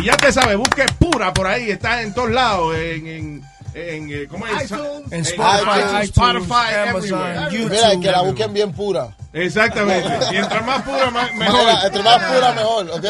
Y 0.00 0.04
ya 0.04 0.16
te 0.16 0.32
sabes, 0.32 0.56
busque 0.56 0.84
pura 0.98 1.32
por 1.32 1.46
ahí, 1.46 1.70
está 1.70 2.02
en 2.02 2.12
todos 2.14 2.30
lados, 2.30 2.74
en, 2.76 3.06
en, 3.06 3.42
en 3.74 4.10
eh, 4.10 4.26
¿cómo 4.28 4.46
es? 4.46 4.64
iTunes. 4.64 5.12
En 5.12 5.20
Spotify, 5.20 6.02
Spotify, 6.02 6.74
Amazon, 6.88 7.20
everywhere. 7.26 7.50
YouTube. 7.50 7.70
Mira, 7.70 8.00
que 8.00 8.10
la 8.10 8.22
busquen 8.22 8.52
bien 8.52 8.72
pura. 8.72 9.16
Exactamente. 9.32 10.08
Mientras 10.32 10.64
más 10.66 10.82
pura, 10.82 11.10
más, 11.10 11.32
mejor. 11.36 11.60
Mira, 11.60 11.86
entre 11.86 12.02
más 12.02 12.24
pura, 12.24 12.52
mejor, 12.52 12.90
¿ok? 12.90 13.04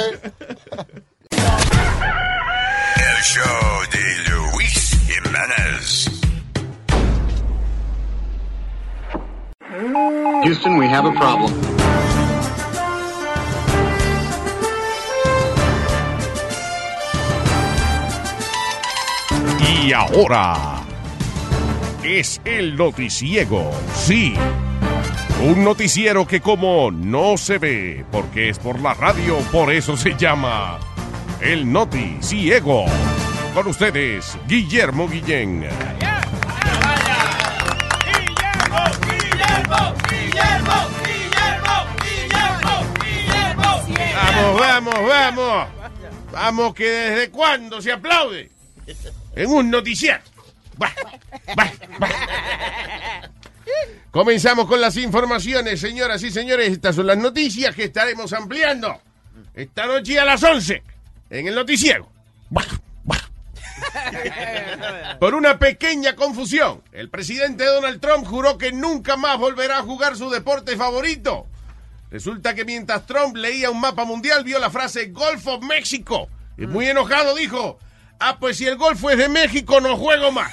El 2.97 3.23
show 3.23 3.83
de 3.91 4.31
Luis 4.31 4.91
Jiménez. 5.07 6.11
Houston, 10.45 10.79
we 10.79 10.87
have 10.87 11.07
a 11.07 11.13
problem. 11.13 11.84
Y 19.66 19.93
ahora 19.93 20.82
es 22.03 22.41
el 22.45 22.77
noticiego. 22.77 23.70
Sí. 23.95 24.35
Un 25.43 25.65
noticiero 25.65 26.27
que 26.27 26.41
como 26.41 26.91
no 26.91 27.36
se 27.36 27.59
ve, 27.59 28.05
porque 28.11 28.49
es 28.49 28.59
por 28.59 28.81
la 28.81 28.95
radio, 28.95 29.39
por 29.53 29.73
eso 29.73 29.97
se 29.97 30.15
llama 30.16 30.78
El 31.41 31.70
Noticiego. 31.70 32.85
Con 33.55 33.66
ustedes, 33.69 34.39
Guillermo 34.47 35.09
Guillén. 35.09 35.66
Vamos, 44.15 44.61
vamos, 44.61 44.95
vamos. 45.09 45.69
Vamos, 46.32 46.74
que 46.74 46.89
desde 46.89 47.31
cuándo 47.31 47.81
se 47.81 47.93
aplaude 47.93 48.51
en 49.36 49.51
un 49.51 49.70
noticiero. 49.70 50.23
Bah, 50.77 50.93
bah. 51.56 51.70
Comenzamos 54.11 54.66
con 54.66 54.81
las 54.81 54.97
informaciones, 54.97 55.81
señoras 55.81 56.23
y 56.23 56.31
señores. 56.31 56.70
Estas 56.70 56.97
son 56.97 57.06
las 57.06 57.19
noticias 57.19 57.74
que 57.74 57.85
estaremos 57.85 58.32
ampliando 58.32 59.01
esta 59.55 59.86
noche 59.86 60.19
a 60.19 60.24
las 60.24 60.43
11 60.43 60.82
en 61.31 61.48
el 61.48 61.55
noticiero. 61.55 62.09
Por 65.19 65.35
una 65.35 65.59
pequeña 65.59 66.15
confusión, 66.15 66.82
el 66.93 67.11
presidente 67.11 67.65
Donald 67.65 68.01
Trump 68.01 68.27
juró 68.27 68.56
que 68.59 68.73
nunca 68.73 69.16
más 69.16 69.39
volverá 69.39 69.78
a 69.78 69.82
jugar 69.82 70.16
su 70.16 70.31
deporte 70.31 70.77
favorito. 70.77 71.47
Resulta 72.11 72.55
que 72.55 72.65
mientras 72.65 73.06
Trump 73.06 73.36
leía 73.36 73.70
un 73.70 73.81
mapa 73.81 74.05
mundial, 74.05 74.44
vio 74.44 74.61
la 74.61 74.70
frase 74.70 75.06
Golf 75.06 75.47
of 75.48 75.65
México. 75.65 76.28
Y 76.56 76.66
muy 76.66 76.86
enojado 76.86 77.35
dijo, 77.35 77.81
ah, 78.20 78.36
pues 78.39 78.57
si 78.57 78.66
el 78.66 78.77
golfo 78.77 79.11
es 79.11 79.19
de 79.19 79.28
México, 79.28 79.81
no 79.81 79.97
juego 79.97 80.32
más. 80.32 80.53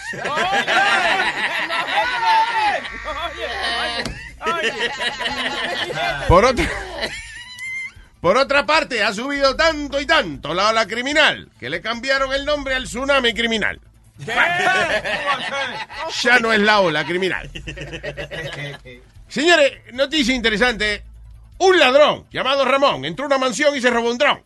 Por 6.27 6.45
otra, 6.45 6.69
por 8.21 8.38
otra 8.38 8.65
parte, 8.65 9.03
ha 9.03 9.13
subido 9.13 9.55
tanto 9.55 9.99
y 9.99 10.05
tanto 10.05 10.53
la 10.53 10.69
ola 10.69 10.88
criminal 10.88 11.49
que 11.59 11.69
le 11.69 11.81
cambiaron 11.81 12.33
el 12.33 12.45
nombre 12.45 12.75
al 12.75 12.85
tsunami 12.85 13.33
criminal. 13.33 13.79
Ya 16.21 16.39
no 16.39 16.53
es 16.53 16.59
la 16.59 16.79
ola 16.81 17.03
criminal. 17.05 17.49
Señores, 19.27 19.73
noticia 19.93 20.35
interesante. 20.35 21.03
Un 21.57 21.79
ladrón 21.79 22.25
llamado 22.31 22.65
Ramón 22.65 23.05
entró 23.05 23.25
a 23.25 23.27
una 23.27 23.38
mansión 23.38 23.75
y 23.75 23.81
se 23.81 23.89
robó 23.89 24.11
un 24.11 24.17
dron. 24.17 24.41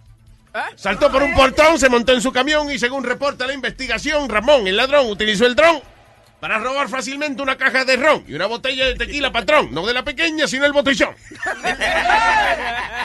Saltó 0.75 1.11
por 1.11 1.21
un 1.21 1.33
portón, 1.33 1.79
se 1.79 1.89
montó 1.89 2.13
en 2.13 2.21
su 2.21 2.31
camión 2.31 2.71
y 2.71 2.79
según 2.79 3.03
reporta 3.03 3.45
la 3.45 3.53
investigación, 3.53 4.29
Ramón, 4.29 4.67
el 4.67 4.77
ladrón, 4.77 5.09
utilizó 5.09 5.45
el 5.45 5.55
dron 5.55 5.81
para 6.39 6.59
robar 6.59 6.87
fácilmente 6.89 7.41
una 7.41 7.57
caja 7.57 7.85
de 7.85 7.95
ron 7.95 8.23
y 8.27 8.35
una 8.35 8.45
botella 8.45 8.85
de 8.85 8.95
tequila 8.95 9.31
patrón, 9.31 9.69
no 9.73 9.85
de 9.85 9.93
la 9.93 10.03
pequeña, 10.03 10.47
sino 10.47 10.65
el 10.65 10.73
botellón. 10.73 11.15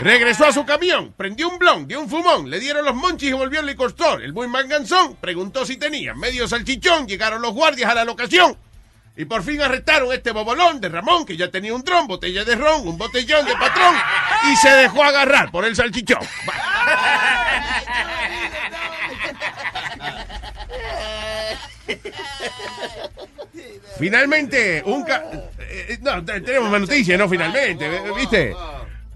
Regresó 0.01 0.47
a 0.47 0.53
su 0.53 0.65
camión, 0.65 1.15
prendió 1.17 1.49
un 1.49 1.59
blon, 1.59 1.89
dio 1.89 2.01
un 2.01 2.09
fumón, 2.09 2.51
le 2.51 2.61
dieron 2.61 2.85
los 2.85 2.95
monchis 2.95 3.31
y 3.31 3.33
volvió 3.33 3.61
al 3.61 3.67
licor 3.67 3.91
store. 3.91 4.25
El 4.25 4.33
muy 4.33 4.47
manganzón 4.47 5.17
preguntó 5.17 5.65
si 5.65 5.77
tenía 5.77 6.15
medio 6.15 6.47
salchichón, 6.47 7.09
llegaron 7.09 7.41
los 7.43 7.53
guardias 7.53 7.91
a 7.91 7.95
la 7.95 8.05
locación. 8.05 8.57
Y 9.17 9.25
por 9.27 9.43
fin 9.43 9.61
arrestaron 9.61 10.11
a 10.11 10.15
este 10.15 10.31
bobolón 10.31 10.81
de 10.81 10.89
Ramón, 10.89 11.27
que 11.27 11.37
ya 11.37 11.51
tenía 11.51 11.75
un 11.75 11.83
dron, 11.83 12.07
botella 12.07 12.45
de 12.45 12.55
ron, 12.57 12.87
un 12.89 12.97
botellón 12.97 13.45
de 13.45 13.53
patrón, 13.55 13.95
y 14.51 14.57
se 14.57 14.71
dejó 14.71 15.03
agarrar 15.05 15.51
por 15.51 15.65
el 15.65 15.77
salchichón. 15.77 16.21
Finalmente, 23.99 24.83
un 24.87 25.05
eh, 25.59 25.99
no, 26.01 26.25
te- 26.25 26.41
tenemos 26.41 26.71
más 26.71 26.81
noticias, 26.81 27.19
no 27.19 27.29
finalmente, 27.29 27.89
¿viste? 28.17 28.55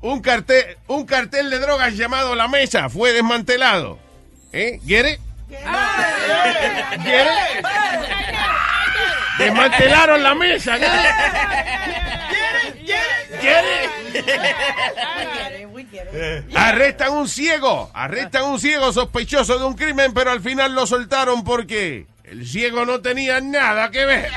Un 0.02 0.20
cartel, 0.20 0.76
un 0.88 1.06
cartel 1.06 1.48
de 1.48 1.58
drogas 1.58 1.96
llamado 1.96 2.34
La 2.34 2.48
Mesa 2.48 2.88
fue 2.90 3.12
desmantelado. 3.12 3.98
¿Eh? 4.52 4.78
¿Quiere? 4.86 5.18
¿Quiere? 7.02 7.30
Desmantelaron 9.39 10.23
la 10.23 10.35
mesa. 10.35 10.77
Arrestan 16.55 17.12
un 17.12 17.28
ciego, 17.28 17.90
arrestan 17.93 18.44
un 18.44 18.61
ciego 18.61 18.93
sospechoso 18.93 19.59
de 19.59 19.65
un 19.65 19.74
crimen, 19.74 20.15
pero 20.15 20.31
al 20.31 20.40
final 20.40 20.74
lo 20.74 20.86
soltaron 20.86 21.44
porque 21.44 22.06
el 22.24 22.47
ciego 22.47 22.85
no 22.86 23.01
tenía 23.01 23.40
nada 23.40 23.90
que 23.90 24.06
ver. 24.06 24.31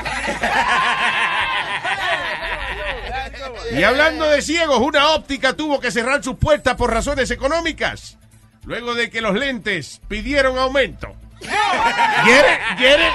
Y 3.72 3.82
hablando 3.82 4.28
de 4.28 4.42
ciegos, 4.42 4.78
una 4.80 5.08
óptica 5.10 5.54
tuvo 5.54 5.78
que 5.80 5.90
cerrar 5.90 6.22
sus 6.24 6.36
puertas 6.36 6.74
por 6.76 6.92
razones 6.92 7.30
económicas, 7.30 8.18
luego 8.64 8.94
de 8.94 9.10
que 9.10 9.20
los 9.20 9.34
lentes 9.34 10.00
pidieron 10.08 10.58
aumento. 10.58 11.14
¿Quiere? 11.40 12.60
¿Quiere? 12.76 13.10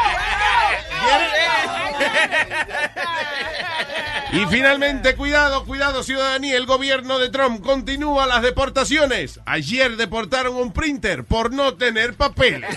Y 4.33 4.45
finalmente, 4.47 5.15
cuidado, 5.15 5.63
cuidado, 5.63 6.01
ciudadanía, 6.01 6.57
el 6.57 6.65
gobierno 6.65 7.19
de 7.19 7.29
Trump 7.29 7.63
continúa 7.63 8.25
las 8.25 8.41
deportaciones. 8.41 9.39
Ayer 9.45 9.95
deportaron 9.95 10.55
un 10.55 10.73
printer 10.73 11.23
por 11.23 11.53
no 11.53 11.75
tener 11.75 12.15
papeles. 12.15 12.75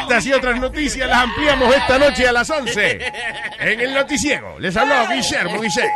Estas 0.00 0.26
y 0.26 0.32
otras 0.34 0.60
noticias 0.60 1.08
las 1.08 1.22
ampliamos 1.22 1.74
esta 1.74 1.98
noche 1.98 2.28
a 2.28 2.32
las 2.32 2.50
11 2.50 3.12
en 3.60 3.80
el 3.80 3.94
noticiero. 3.94 4.58
Les 4.58 4.76
habló 4.76 5.08
Guillermo 5.08 5.58
Guillén. 5.60 5.90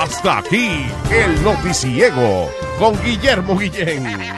Hasta 0.00 0.38
aquí 0.38 0.86
el 1.12 1.44
noticiego 1.44 2.50
con 2.80 3.00
Guillermo 3.04 3.56
Guillén. 3.56 4.32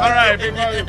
All 0.00 0.10
right, 0.12 0.38
people. 0.40 0.84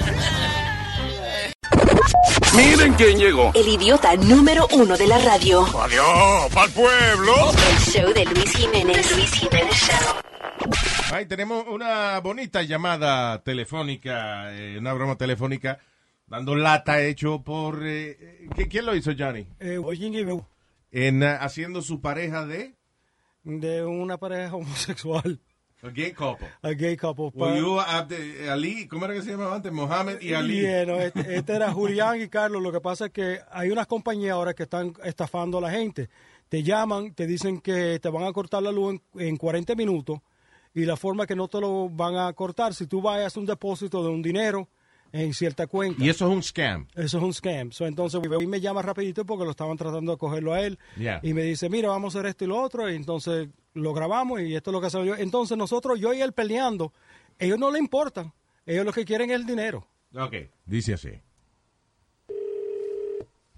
Miren 2.56 2.94
quién 2.94 3.18
llegó. 3.20 3.52
El 3.54 3.68
idiota 3.68 4.16
número 4.16 4.68
uno 4.74 4.98
de 4.98 5.08
la 5.08 5.20
radio. 5.20 5.62
Adiós, 5.80 6.52
pa'l 6.54 6.72
pueblo. 6.72 7.34
El 7.52 7.78
show 7.80 8.14
de 8.14 8.26
Luis 8.26 8.52
Jiménez. 8.56 9.16
Luis 9.16 9.32
Jiménez 9.32 9.74
Show. 9.76 11.14
Ahí 11.14 11.26
tenemos 11.28 11.66
una 11.68 12.20
bonita 12.20 12.64
llamada 12.64 13.44
telefónica, 13.44 14.52
eh, 14.56 14.78
una 14.80 14.94
broma 14.94 15.16
telefónica, 15.18 15.80
dando 16.28 16.56
lata 16.56 17.00
hecho 17.02 17.44
por... 17.44 17.86
eh, 17.86 18.18
eh, 18.20 18.48
¿qui- 18.56 18.68
¿Quién 18.70 18.86
lo 18.86 18.96
hizo, 18.96 19.12
Johnny? 19.18 19.46
Eh, 19.60 19.80
En, 20.92 21.22
eh, 21.24 21.38
haciendo 21.40 21.82
su 21.82 22.02
pareja 22.02 22.46
de... 22.46 22.74
de 23.44 23.84
una 23.86 24.18
pareja 24.18 24.56
homosexual, 24.56 25.40
A 25.84 25.90
gay 25.90 26.12
couple. 26.14 26.48
a 26.62 26.72
gay 26.72 26.96
couple. 26.98 27.32
You 27.60 27.80
Abde- 27.80 28.50
Ali, 28.50 28.88
¿cómo 28.88 29.06
era 29.06 29.14
que 29.14 29.22
se 29.22 29.32
llamaba 29.32 29.56
antes? 29.56 29.72
Mohammed 29.72 30.22
y 30.22 30.34
Ali. 30.34 30.62
Yeah, 30.62 30.86
no, 30.86 30.96
este, 30.96 31.20
este 31.36 31.54
era 31.54 31.72
Julián 31.72 32.22
y 32.22 32.28
Carlos. 32.28 32.62
Lo 32.64 32.72
que 32.72 32.82
pasa 32.82 33.06
es 33.08 33.12
que 33.12 33.40
hay 33.52 33.70
unas 33.70 33.86
compañías 33.88 34.34
ahora 34.34 34.54
que 34.54 34.64
están 34.64 34.94
estafando 35.04 35.58
a 35.60 35.62
la 35.62 35.72
gente. 35.72 36.10
Te 36.50 36.64
llaman, 36.64 37.14
te 37.14 37.28
dicen 37.28 37.60
que 37.60 38.00
te 38.00 38.10
van 38.10 38.24
a 38.24 38.34
cortar 38.34 38.64
la 38.64 38.72
luz 38.72 39.00
en, 39.16 39.22
en 39.28 39.38
40 39.38 39.76
minutos 39.76 40.20
y 40.74 40.86
la 40.86 40.96
forma 40.98 41.26
que 41.28 41.36
no 41.36 41.48
te 41.48 41.60
lo 41.62 41.90
van 41.90 42.16
a 42.18 42.32
cortar, 42.34 42.74
si 42.74 42.86
tú 42.88 43.02
vayas 43.02 43.36
a 43.36 43.40
un 43.40 43.46
depósito 43.46 44.04
de 44.04 44.10
un 44.10 44.22
dinero 44.22 44.68
en 45.16 45.34
cierta 45.34 45.66
cuenta. 45.68 46.04
Y 46.04 46.10
eso 46.10 46.28
es 46.28 46.34
un 46.34 46.44
scam. 46.44 46.88
Eso 46.94 47.18
es 47.18 47.24
un 47.24 47.34
scam. 47.34 47.72
So, 47.72 47.86
entonces, 47.86 48.22
y 48.42 48.48
me 48.48 48.60
llama 48.60 48.82
rapidito 48.82 49.26
porque 49.26 49.46
lo 49.46 49.52
estaban 49.52 49.78
tratando 49.78 50.12
de 50.12 50.18
cogerlo 50.18 50.54
a 50.54 50.62
él. 50.62 50.78
Yeah. 50.98 51.22
Y 51.24 51.34
me 51.34 51.44
dice, 51.44 51.70
mira, 51.70 51.88
vamos 51.90 52.16
a 52.16 52.20
hacer 52.20 52.30
esto 52.30 52.44
y 52.44 52.48
lo 52.48 52.62
otro. 52.62 52.90
Y 52.90 52.96
entonces 52.96 53.48
lo 53.74 53.94
grabamos 53.94 54.42
y 54.42 54.56
esto 54.56 54.72
es 54.72 54.74
lo 54.74 54.82
que 54.82 54.88
hacemos 54.88 55.08
yo. 55.08 55.16
Entonces 55.16 55.58
nosotros, 55.58 56.00
yo 56.00 56.14
y 56.14 56.22
él 56.22 56.34
peleando, 56.34 56.92
ellos 57.40 57.58
no 57.58 57.72
le 57.72 57.80
importan. 57.80 58.34
Ellos 58.66 58.84
lo 58.84 58.92
que 58.92 59.06
quieren 59.06 59.30
es 59.30 59.38
el 59.38 59.46
dinero. 59.46 59.88
Ok, 60.14 60.34
dice 60.66 60.96
así. 60.96 61.12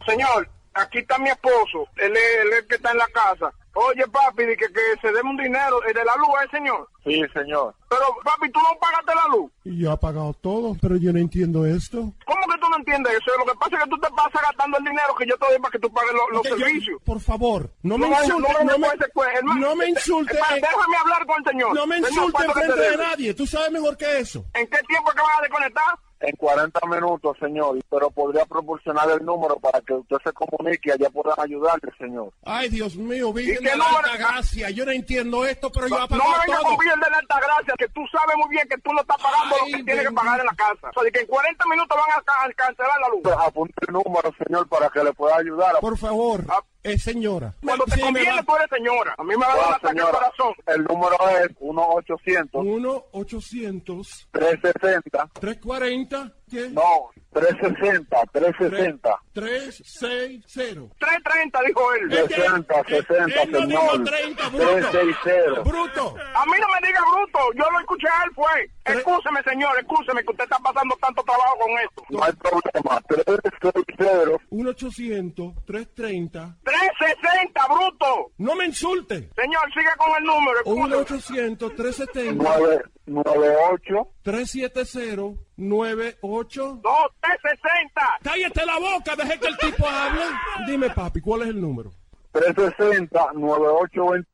Señor, 0.06 0.50
aquí 0.74 1.00
está 1.00 1.18
mi 1.18 1.30
esposo, 1.30 1.88
él 1.98 2.14
es, 2.16 2.46
él 2.46 2.54
es 2.54 2.60
el 2.60 2.68
que 2.68 2.76
está 2.76 2.92
en 2.92 2.98
la 2.98 3.08
casa. 3.08 3.54
Oye, 3.80 4.04
papi, 4.08 4.44
que, 4.48 4.56
que 4.56 4.82
se 5.02 5.12
deme 5.12 5.30
un 5.30 5.38
dinero, 5.38 5.84
el 5.84 5.94
de 5.94 6.04
la 6.04 6.16
luz, 6.16 6.30
¿eh, 6.44 6.48
señor? 6.52 6.88
Sí, 7.04 7.22
señor. 7.32 7.76
Pero, 7.88 8.06
papi, 8.24 8.50
tú 8.52 8.60
no 8.60 8.78
pagaste 8.80 9.14
la 9.14 9.28
luz. 9.38 9.52
Y 9.66 9.80
yo 9.84 9.94
he 9.94 9.98
pagado 9.98 10.34
todo, 10.34 10.76
pero 10.82 10.96
yo 10.98 11.14
no 11.14 11.20
entiendo 11.20 11.64
esto. 11.66 11.98
¿Cómo 12.26 12.42
que 12.52 12.60
tú 12.60 12.68
no 12.70 12.78
entiendes 12.78 13.14
eso? 13.14 13.32
Lo 13.38 13.46
que 13.46 13.58
pasa 13.60 13.78
es 13.78 13.84
que 13.84 13.90
tú 13.92 14.00
te 14.00 14.10
pasas 14.10 14.42
gastando 14.42 14.78
el 14.80 14.84
dinero 14.84 15.14
que 15.16 15.26
yo 15.28 15.38
te 15.38 15.46
doy 15.46 15.60
para 15.60 15.72
que 15.72 15.80
tú 15.80 15.94
pagues 15.94 16.12
lo- 16.14 16.30
los 16.32 16.44
yo- 16.44 16.58
servicios. 16.58 17.02
por 17.06 17.20
favor, 17.20 17.70
no 17.84 17.98
me 18.00 18.10
No, 18.10 18.18
no, 18.28 18.40
no, 18.40 18.78
me, 18.80 19.60
no 19.60 19.76
me 19.76 19.90
insulte. 19.90 20.36
Eh, 20.38 20.42
déjame 20.62 20.98
hablar 20.98 21.26
con 21.28 21.36
el 21.38 21.52
señor. 21.52 21.76
No 21.76 21.86
me 21.86 21.96
Señor, 21.98 22.10
insulte 22.12 22.32
¿cuánto 22.34 22.54
que 22.54 22.60
te 22.62 22.66
enfrente 22.66 22.92
de 22.92 22.98
nadie. 22.98 23.34
Tú 23.36 23.46
sabes 23.46 23.72
mejor 23.72 23.96
que 23.96 24.20
eso. 24.20 24.44
¿En 24.56 24.66
qué 24.68 24.80
tiempo 24.88 25.10
es 25.12 25.16
que 25.16 25.22
van 25.22 25.38
a 25.38 25.42
desconectar? 25.42 26.00
En 26.20 26.36
40 26.36 26.80
minutos, 26.88 27.38
señor. 27.40 27.78
Pero 27.90 28.10
podría 28.10 28.46
proporcionar 28.46 29.10
el 29.12 29.24
número 29.26 29.58
para 29.58 29.82
que 29.82 29.94
usted 29.94 30.18
se 30.24 30.32
comunique 30.34 30.90
y 30.90 30.92
allá 30.92 31.10
puedan 31.12 31.40
ayudarle, 31.40 31.92
señor. 31.98 32.32
Ay, 32.44 32.70
Dios 32.70 32.96
mío, 32.96 33.32
Virgen 33.32 33.56
¿Y 33.56 33.58
qué 33.58 33.70
de 33.72 33.78
la 33.78 33.86
número? 33.86 33.98
Alta 34.12 34.18
Gracia. 34.18 34.70
Yo 34.72 34.86
no 34.86 34.92
entiendo 34.92 35.46
esto, 35.46 35.72
pero 35.72 35.88
yo 35.88 35.96
he 35.96 36.00
No 36.00 36.08
me 36.08 36.18
vengas 36.18 36.60
todo. 36.62 36.76
con 36.76 36.78
bien 36.86 37.00
de 37.00 37.10
la 37.10 37.18
alta 37.18 37.40
gracia, 37.40 37.74
que 37.78 37.88
tú 37.90 38.02
sabes 38.12 38.36
muy 38.38 38.50
bien 38.50 38.68
que 38.68 38.78
tú 38.80 38.92
no 38.94 39.02
estás 39.02 39.18
pagando 39.22 39.56
lo 39.58 39.66
que 39.78 39.84
tienes 39.84 40.08
que 40.08 40.14
pagar 40.14 40.40
en 40.40 40.46
la 40.48 40.56
casa. 40.56 40.90
O 40.90 40.94
sea, 40.94 41.04
de 41.04 41.12
que 41.12 41.20
en 41.20 41.28
40 41.28 41.66
minutos 41.68 41.98
van 41.98 42.20
a, 42.20 42.24
ca- 42.24 42.46
a 42.46 42.54
cancelar 42.54 43.00
la 43.02 43.10
luz. 43.10 43.46
Apunte 43.48 43.74
el 43.88 43.94
número, 43.94 44.34
señor, 44.44 44.68
para 44.68 44.90
que 44.90 45.04
le 45.04 45.14
pueda 45.14 45.38
ayudar. 45.38 45.76
Por 45.82 45.98
favor, 45.98 46.44
es 46.84 47.02
señora. 47.04 47.54
Cuando 47.64 47.86
te 47.86 47.96
Sí, 47.96 48.02
conviene, 48.02 48.32
va- 48.32 48.44
tú 48.44 48.56
eres 48.56 48.68
señora. 48.70 49.16
A 49.18 49.24
mí 49.24 49.30
me 49.36 49.46
va 49.46 49.54
a 49.54 49.56
dar 49.58 49.68
un 49.68 49.74
ataque 49.74 49.88
al 49.88 49.96
señora, 49.98 50.12
corazón. 50.12 50.54
El 50.68 50.84
número 50.86 51.18
es 51.40 51.56
1-800. 51.60 52.64
1-800. 52.64 54.28
360. 54.32 55.30
340. 55.40 56.34
¿Qué? 56.50 56.70
No, 56.70 57.10
360, 57.34 58.18
360. 58.32 59.20
360. 59.34 60.96
330, 60.98 61.60
dijo 61.68 61.94
él. 61.94 62.10
60, 62.12 62.84
60, 62.84 63.42
él 63.44 63.52
no 63.52 63.68
dijo 63.68 63.92
señor. 63.92 64.04
30, 64.06 64.50
bruto. 64.50 64.66
360. 64.66 65.62
Bruto. 65.62 66.16
A 66.34 66.46
mí 66.46 66.54
no 66.60 66.68
me 66.74 66.80
diga 66.88 67.00
bruto. 67.14 67.40
Yo 67.54 67.70
lo 67.70 67.80
escuché 67.80 68.08
a 68.08 68.24
él, 68.24 68.32
fue. 68.34 68.72
Excúseme, 68.86 69.44
señor, 69.44 69.78
excúseme 69.78 70.24
que 70.24 70.32
usted 70.32 70.46
está 70.46 70.58
pasando 70.60 70.96
tanto 71.02 71.22
trabajo 71.24 71.58
con 71.60 71.72
esto. 71.80 72.04
No 72.10 72.24
hay 72.24 72.32
problema. 72.34 73.02
360. 73.08 74.44
1-800-330. 74.50 76.56
360, 76.64 77.68
bruto. 77.68 78.32
No 78.38 78.56
me 78.56 78.66
insulte. 78.66 79.30
Señor, 79.36 79.70
siga 79.74 79.94
con 79.98 80.16
el 80.18 80.24
número. 80.24 80.60
excúseme. 80.62 81.58
1-800-370. 81.58 82.90
98. 83.06 84.08
370. 84.24 85.47
98. 85.58 86.82
No, 86.84 86.96
360. 87.22 88.02
Cállate 88.24 88.66
la 88.66 88.80
boca, 88.80 89.16
deje 89.16 89.40
que 89.40 89.48
el 89.48 89.58
tipo 89.58 89.88
hable. 89.88 90.22
Dime, 90.68 90.90
papi, 90.92 91.20
¿cuál 91.22 91.42
es 91.44 91.48
el 91.50 91.60
número? 91.60 91.92
360-9827. 92.34 94.26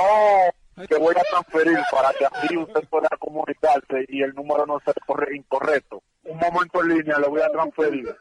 que 0.89 0.97
voy 0.97 1.15
a 1.19 1.23
transferir 1.31 1.79
para 1.91 2.13
que 2.15 2.25
así 2.25 2.57
usted 2.57 2.89
pueda 2.89 3.09
comunicarse 3.19 4.07
y 4.09 4.23
el 4.23 4.33
número 4.35 4.65
no 4.67 4.79
sea 4.85 4.95
corre- 5.07 5.37
incorrecto. 5.37 6.03
Un 6.25 6.39
momento 6.39 6.81
en 6.83 6.89
línea, 6.89 7.19
le 7.19 7.29
voy 7.29 7.41
a 7.43 7.49
transferir. 7.51 8.17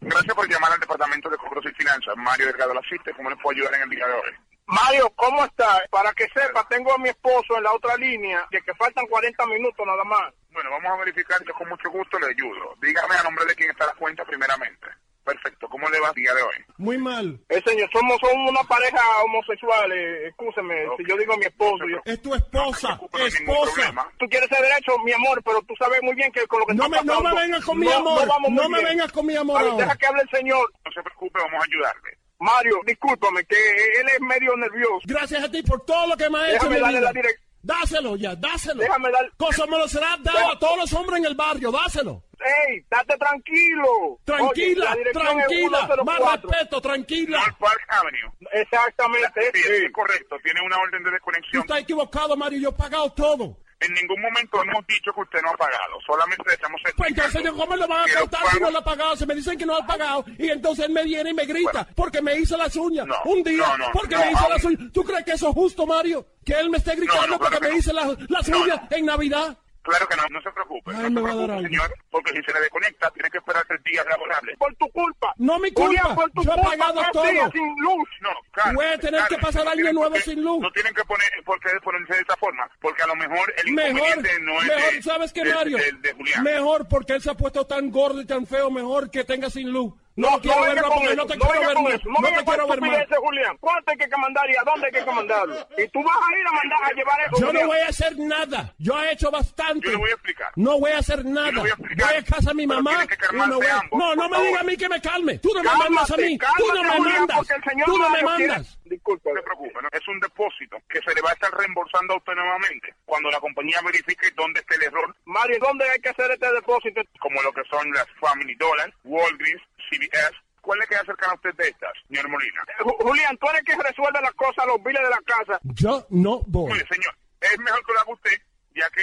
Gracias 0.00 0.34
por 0.34 0.48
llamar 0.48 0.72
al 0.72 0.80
Departamento 0.80 1.28
de 1.28 1.36
Cobros 1.36 1.64
y 1.66 1.74
Finanzas. 1.74 2.16
Mario 2.16 2.46
Delgado 2.46 2.74
la 2.74 2.80
asiste. 2.80 3.12
¿Cómo 3.14 3.28
le 3.28 3.36
puedo 3.36 3.56
ayudar 3.56 3.74
en 3.74 3.82
el 3.82 3.90
día 3.90 4.06
de 4.06 4.12
hoy? 4.14 4.32
Mario, 4.66 5.12
¿cómo 5.14 5.44
está? 5.44 5.82
Para 5.90 6.12
que 6.12 6.26
sepa, 6.28 6.66
tengo 6.68 6.92
a 6.92 6.98
mi 6.98 7.08
esposo 7.08 7.56
en 7.56 7.62
la 7.62 7.72
otra 7.72 7.96
línea, 7.96 8.46
que, 8.50 8.60
que 8.62 8.74
faltan 8.74 9.06
40 9.06 9.46
minutos 9.46 9.86
nada 9.86 10.04
más. 10.04 10.32
Bueno, 10.50 10.70
vamos 10.70 10.90
a 10.92 10.96
verificar. 11.04 11.42
Yo 11.44 11.54
con 11.54 11.68
mucho 11.68 11.90
gusto 11.90 12.18
le 12.18 12.28
ayudo. 12.28 12.74
Dígame 12.80 13.14
a 13.14 13.22
nombre 13.22 13.44
de 13.44 13.54
quién 13.54 13.70
está 13.70 13.86
la 13.86 13.94
cuenta 13.94 14.24
primeramente. 14.24 14.86
Perfecto. 15.26 15.68
¿Cómo 15.68 15.88
le 15.90 15.98
va 15.98 16.08
el 16.10 16.14
día 16.14 16.32
de 16.32 16.42
hoy? 16.42 16.54
Muy 16.78 16.96
mal. 16.98 17.38
Eh, 17.48 17.60
señor, 17.66 17.90
somos, 17.92 18.16
somos 18.20 18.48
una 18.48 18.62
pareja 18.62 19.00
homosexual, 19.24 19.90
eh, 19.92 20.28
escúcheme, 20.28 20.74
si 20.96 21.02
yo 21.08 21.16
digo 21.16 21.36
mi 21.36 21.44
esposo. 21.46 21.84
Yo... 21.90 21.98
Es 22.04 22.22
tu 22.22 22.32
esposa, 22.32 22.98
esposa. 23.26 23.92
Tú 24.18 24.26
quieres 24.28 24.48
ser 24.48 24.62
derecho, 24.62 24.96
mi 25.04 25.12
amor, 25.12 25.42
pero 25.44 25.60
tú 25.62 25.74
sabes 25.78 26.00
muy 26.02 26.14
bien 26.14 26.30
que 26.30 26.46
con 26.46 26.60
lo 26.60 26.66
que 26.66 26.74
No 26.74 26.84
está 26.86 27.02
me- 27.02 27.06
no 27.06 27.12
pasando, 27.18 27.34
me 27.34 27.42
vengas 27.42 27.64
con 27.64 27.78
mi 27.78 27.86
no- 27.86 27.94
amor, 27.96 28.26
No, 28.28 28.48
no 28.50 28.68
me 28.68 28.78
bien. 28.78 28.90
vengas 28.90 29.12
con 29.12 29.26
mi 29.26 29.36
amor 29.36 29.64
ver. 29.64 29.74
Deja 29.74 29.96
que 29.96 30.06
hable 30.06 30.22
el 30.22 30.30
señor. 30.30 30.72
No 30.84 30.92
se 30.92 31.02
preocupe, 31.02 31.40
vamos 31.40 31.60
a 31.60 31.64
ayudarle. 31.64 32.18
Mario, 32.38 32.76
discúlpame, 32.86 33.44
que 33.46 33.56
él 33.56 34.06
es 34.14 34.20
medio 34.20 34.56
nervioso. 34.56 35.00
Gracias 35.06 35.42
a 35.42 35.50
ti 35.50 35.62
por 35.62 35.84
todo 35.84 36.06
lo 36.06 36.16
que 36.16 36.30
me 36.30 36.38
has 36.38 36.48
hecho. 36.50 36.68
Déjame 36.68 36.80
darle 36.80 36.98
vida. 37.00 37.12
la 37.12 37.20
direc- 37.20 37.40
Dáselo 37.62 38.14
ya, 38.14 38.36
dáselo. 38.36 38.80
Déjame 38.80 39.10
dar- 39.10 39.28
Cosa 39.36 39.66
me 39.66 39.76
lo 39.76 39.88
será 39.88 40.16
dado 40.20 40.52
a 40.52 40.58
todos 40.58 40.76
los 40.78 40.92
hombres 40.92 41.18
en 41.18 41.24
el 41.26 41.34
barrio, 41.34 41.72
dáselo. 41.72 42.22
¡Ey, 42.38 42.84
date 42.90 43.16
tranquilo! 43.18 44.18
Tranquila, 44.24 44.92
Oye, 44.94 45.12
tranquila, 45.12 45.80
más 46.04 46.16
104. 46.18 46.50
respeto, 46.50 46.80
tranquila. 46.80 47.38
North 47.38 47.58
Park 47.58 47.80
Avenue. 47.88 48.32
Exactamente. 48.52 49.40
Sí, 49.54 49.60
eso 49.60 49.72
es 49.86 49.92
correcto. 49.92 50.36
Tiene 50.42 50.60
una 50.62 50.76
orden 50.78 51.02
de 51.02 51.08
Tú 51.10 51.14
desconexión. 51.14 51.62
estás 51.62 51.80
equivocado, 51.80 52.36
Mario, 52.36 52.58
yo 52.60 52.68
he 52.70 52.72
pagado 52.72 53.10
todo. 53.12 53.56
En 53.78 53.92
ningún 53.92 54.20
momento 54.22 54.62
hemos 54.62 54.86
dicho 54.86 55.12
que 55.14 55.20
usted 55.20 55.42
no 55.42 55.50
ha 55.50 55.56
pagado. 55.56 55.98
Solamente 56.06 56.42
le 56.46 56.54
estamos 56.54 56.80
Pues 56.96 57.10
entonces, 57.10 57.50
¿cómo 57.52 57.76
lo 57.76 57.86
van 57.86 58.08
a 58.08 58.20
contar 58.20 58.40
si 58.50 58.58
no 58.60 58.70
lo 58.70 58.78
ha 58.78 58.84
pagado? 58.84 59.16
Se 59.16 59.26
me 59.26 59.34
dicen 59.34 59.58
que 59.58 59.66
no 59.66 59.74
lo 59.74 59.82
ha 59.82 59.86
pagado 59.86 60.24
y 60.38 60.48
entonces 60.48 60.86
él 60.86 60.92
me 60.92 61.04
viene 61.04 61.30
y 61.30 61.34
me 61.34 61.44
grita 61.44 61.86
porque 61.94 62.22
me 62.22 62.36
hizo 62.38 62.56
las 62.56 62.74
uñas. 62.76 63.06
Un 63.26 63.42
día, 63.42 63.66
no, 63.68 63.76
no, 63.78 63.92
porque 63.92 64.14
no, 64.14 64.24
me 64.24 64.32
hizo 64.32 64.48
las 64.48 64.64
uñas. 64.64 64.92
¿Tú 64.94 65.04
crees 65.04 65.24
que 65.26 65.32
eso 65.32 65.48
es 65.50 65.54
justo, 65.54 65.86
Mario? 65.86 66.26
Que 66.42 66.54
él 66.54 66.70
me 66.70 66.78
esté 66.78 66.94
gritando 66.96 67.26
no, 67.26 67.38
porque 67.38 67.60
me 67.60 67.68
no. 67.68 67.76
hice 67.76 67.92
las, 67.92 68.30
las 68.30 68.48
No, 68.48 68.62
uñas 68.62 68.80
en 68.90 69.04
Navidad. 69.04 69.58
Claro 69.86 70.08
que 70.08 70.16
no, 70.16 70.22
no 70.30 70.40
se 70.42 70.50
preocupe. 70.50 70.90
Ay, 70.94 71.10
no 71.10 71.20
se 71.20 71.32
preocupe, 71.34 71.62
señor, 71.62 71.94
porque 72.10 72.32
si 72.32 72.42
se 72.42 72.52
le 72.52 72.60
desconecta, 72.60 73.10
tiene 73.12 73.30
que 73.30 73.38
esperar 73.38 73.64
tres 73.68 73.82
días 73.84 74.06
laborables. 74.08 74.56
Por 74.58 74.74
tu 74.76 74.88
culpa. 74.90 75.32
No 75.38 75.58
mi 75.58 75.70
culpa. 75.70 75.86
Julián, 76.02 76.14
por 76.16 76.30
tu 76.32 76.42
Yo 76.42 76.52
he 76.52 76.62
pagado 76.76 77.02
todo. 77.12 77.50
sin 77.52 77.74
luz. 77.80 78.08
No, 78.20 78.30
claro. 78.52 78.72
Voy 78.74 78.86
a 78.86 78.98
tener 78.98 79.24
que 79.28 79.38
pasar 79.38 79.64
no 79.64 79.70
año 79.70 79.92
nuevo 79.92 80.16
sin 80.16 80.42
luz. 80.42 80.60
No 80.60 80.70
tienen 80.72 80.92
que 80.94 81.04
poner, 81.04 81.28
por 81.44 81.60
qué 81.60 81.68
ponerse 81.82 82.14
de 82.14 82.20
esa 82.20 82.36
forma, 82.36 82.68
porque 82.80 83.02
a 83.02 83.06
lo 83.06 83.14
mejor 83.16 83.52
el 83.64 83.72
Mejor, 83.72 83.90
inconveniente 83.92 84.40
no 84.40 84.60
es 84.60 84.66
mejor, 84.68 84.92
de, 84.92 85.02
¿sabes 85.02 85.32
qué, 85.32 85.44
de- 85.44 85.54
Mario? 85.54 85.76
de- 85.78 85.92
de 85.92 86.12
Julián. 86.14 86.42
Mejor 86.42 86.88
porque 86.88 87.12
él 87.14 87.22
se 87.22 87.30
ha 87.30 87.34
puesto 87.34 87.66
tan 87.66 87.90
gordo 87.90 88.20
y 88.20 88.26
tan 88.26 88.46
feo, 88.46 88.70
mejor 88.70 89.10
que 89.10 89.24
tenga 89.24 89.48
sin 89.50 89.70
luz. 89.70 89.92
No, 90.16 90.30
No, 90.30 90.40
quiero 90.40 90.56
no 90.56 90.62
ver 90.62 90.74
venga 90.74 90.88
más 90.88 90.96
con 90.96 91.04
eso, 91.06 91.14
no 91.16 91.26
te 91.26 91.38
quiero 91.38 91.60
ver 91.60 91.74
con 91.74 91.84
más. 91.84 91.94
eso, 91.94 92.08
no 92.08 92.16
te 92.16 92.34
con 92.34 92.44
quiero 92.44 92.66
ver 92.68 92.80
más. 92.80 93.06
Julián. 93.18 93.56
¿Cuánto 93.60 93.90
hay 93.90 93.96
que 93.98 94.16
mandar 94.16 94.50
y 94.50 94.56
a 94.56 94.62
dónde 94.64 94.86
hay 94.86 94.92
que 95.04 95.10
mandarlo? 95.12 95.68
Y 95.76 95.88
tú 95.88 96.02
vas 96.02 96.16
a 96.16 96.38
ir 96.38 96.46
a 96.46 96.52
mandar 96.52 96.78
a 96.84 96.92
llevar 96.92 97.20
eso. 97.20 97.40
Yo 97.40 97.52
no 97.52 97.66
voy 97.66 97.78
a 97.80 97.88
hacer 97.88 98.18
nada. 98.18 98.74
Yo 98.78 99.02
he 99.02 99.12
hecho 99.12 99.30
bastante. 99.30 99.84
Yo 99.86 99.90
le 99.92 99.96
voy 99.98 100.10
a 100.10 100.12
explicar. 100.14 100.48
No 100.56 100.78
voy 100.80 100.90
a 100.92 100.98
hacer 100.98 101.24
nada. 101.24 101.50
voy 101.60 101.68
a 101.70 101.72
explicar. 101.74 102.08
Voy 102.08 102.16
a 102.16 102.24
casa 102.24 102.50
a 102.50 102.54
mi 102.54 102.66
mamá. 102.66 103.04
y 103.32 103.36
no, 103.36 103.56
voy 103.56 103.66
a- 103.66 103.78
ambos, 103.80 103.98
no, 103.98 104.14
no 104.14 104.22
me 104.28 104.30
favor. 104.36 104.46
diga 104.46 104.60
a 104.60 104.64
mí 104.64 104.76
que 104.76 104.88
me 104.88 105.00
calme. 105.02 105.38
Tú 105.38 105.50
no 105.54 105.62
me 105.62 105.76
mandas 105.78 106.10
a 106.10 106.16
mí. 106.16 106.38
Tú 106.38 106.66
no 106.74 106.82
me 106.82 107.00
mandas. 107.00 107.48
Tú 107.84 107.98
no 107.98 108.10
me 108.10 108.22
mandas. 108.22 108.78
Disculpa. 108.84 109.30
No 109.30 109.36
se 109.36 109.42
preocupe, 109.42 109.82
¿no? 109.82 109.88
es 109.92 110.08
un 110.08 110.20
depósito 110.20 110.76
que 110.88 111.00
se 111.02 111.14
le 111.14 111.20
va 111.20 111.30
a 111.30 111.32
estar 111.34 111.50
reembolsando 111.52 112.14
a 112.14 112.16
usted 112.18 112.34
nuevamente 112.34 112.94
cuando 113.04 113.30
la 113.30 113.40
compañía 113.40 113.80
verifique 113.84 114.30
dónde 114.36 114.60
está 114.60 114.74
el 114.76 114.84
error, 114.84 115.14
Mario, 115.24 115.58
¿dónde 115.60 115.88
hay 115.90 115.98
que 116.00 116.08
hacer 116.10 116.30
este 116.30 116.52
depósito? 116.52 117.00
como 117.20 117.40
lo 117.42 117.52
que 117.52 117.62
son 117.68 117.90
las 117.92 118.06
Family 118.20 118.54
Dollar, 118.54 118.92
Walgreens, 119.04 119.62
CVS. 119.90 120.32
¿Cuál 120.60 120.80
le 120.80 120.86
queda 120.88 121.04
cercana 121.04 121.32
a 121.32 121.36
usted 121.36 121.54
de 121.54 121.68
estas, 121.68 121.92
señor 122.08 122.28
Molina? 122.28 122.60
Ju- 122.80 122.96
Julián, 123.02 123.36
tú 123.38 123.48
eres 123.50 123.62
que 123.62 123.76
resuelve 123.76 124.20
las 124.20 124.32
cosas, 124.32 124.66
los 124.66 124.82
biles 124.82 125.00
de 125.02 125.10
la 125.10 125.20
casa. 125.24 125.60
Yo 125.62 126.04
no 126.10 126.40
voy. 126.46 126.72
Mire, 126.72 126.84
señor, 126.90 127.14
es 127.40 127.58
mejor 127.60 127.86
que 127.86 127.92
lo 127.92 128.00
haga 128.00 128.12
usted, 128.12 128.42
ya 128.74 128.90
que 128.90 129.02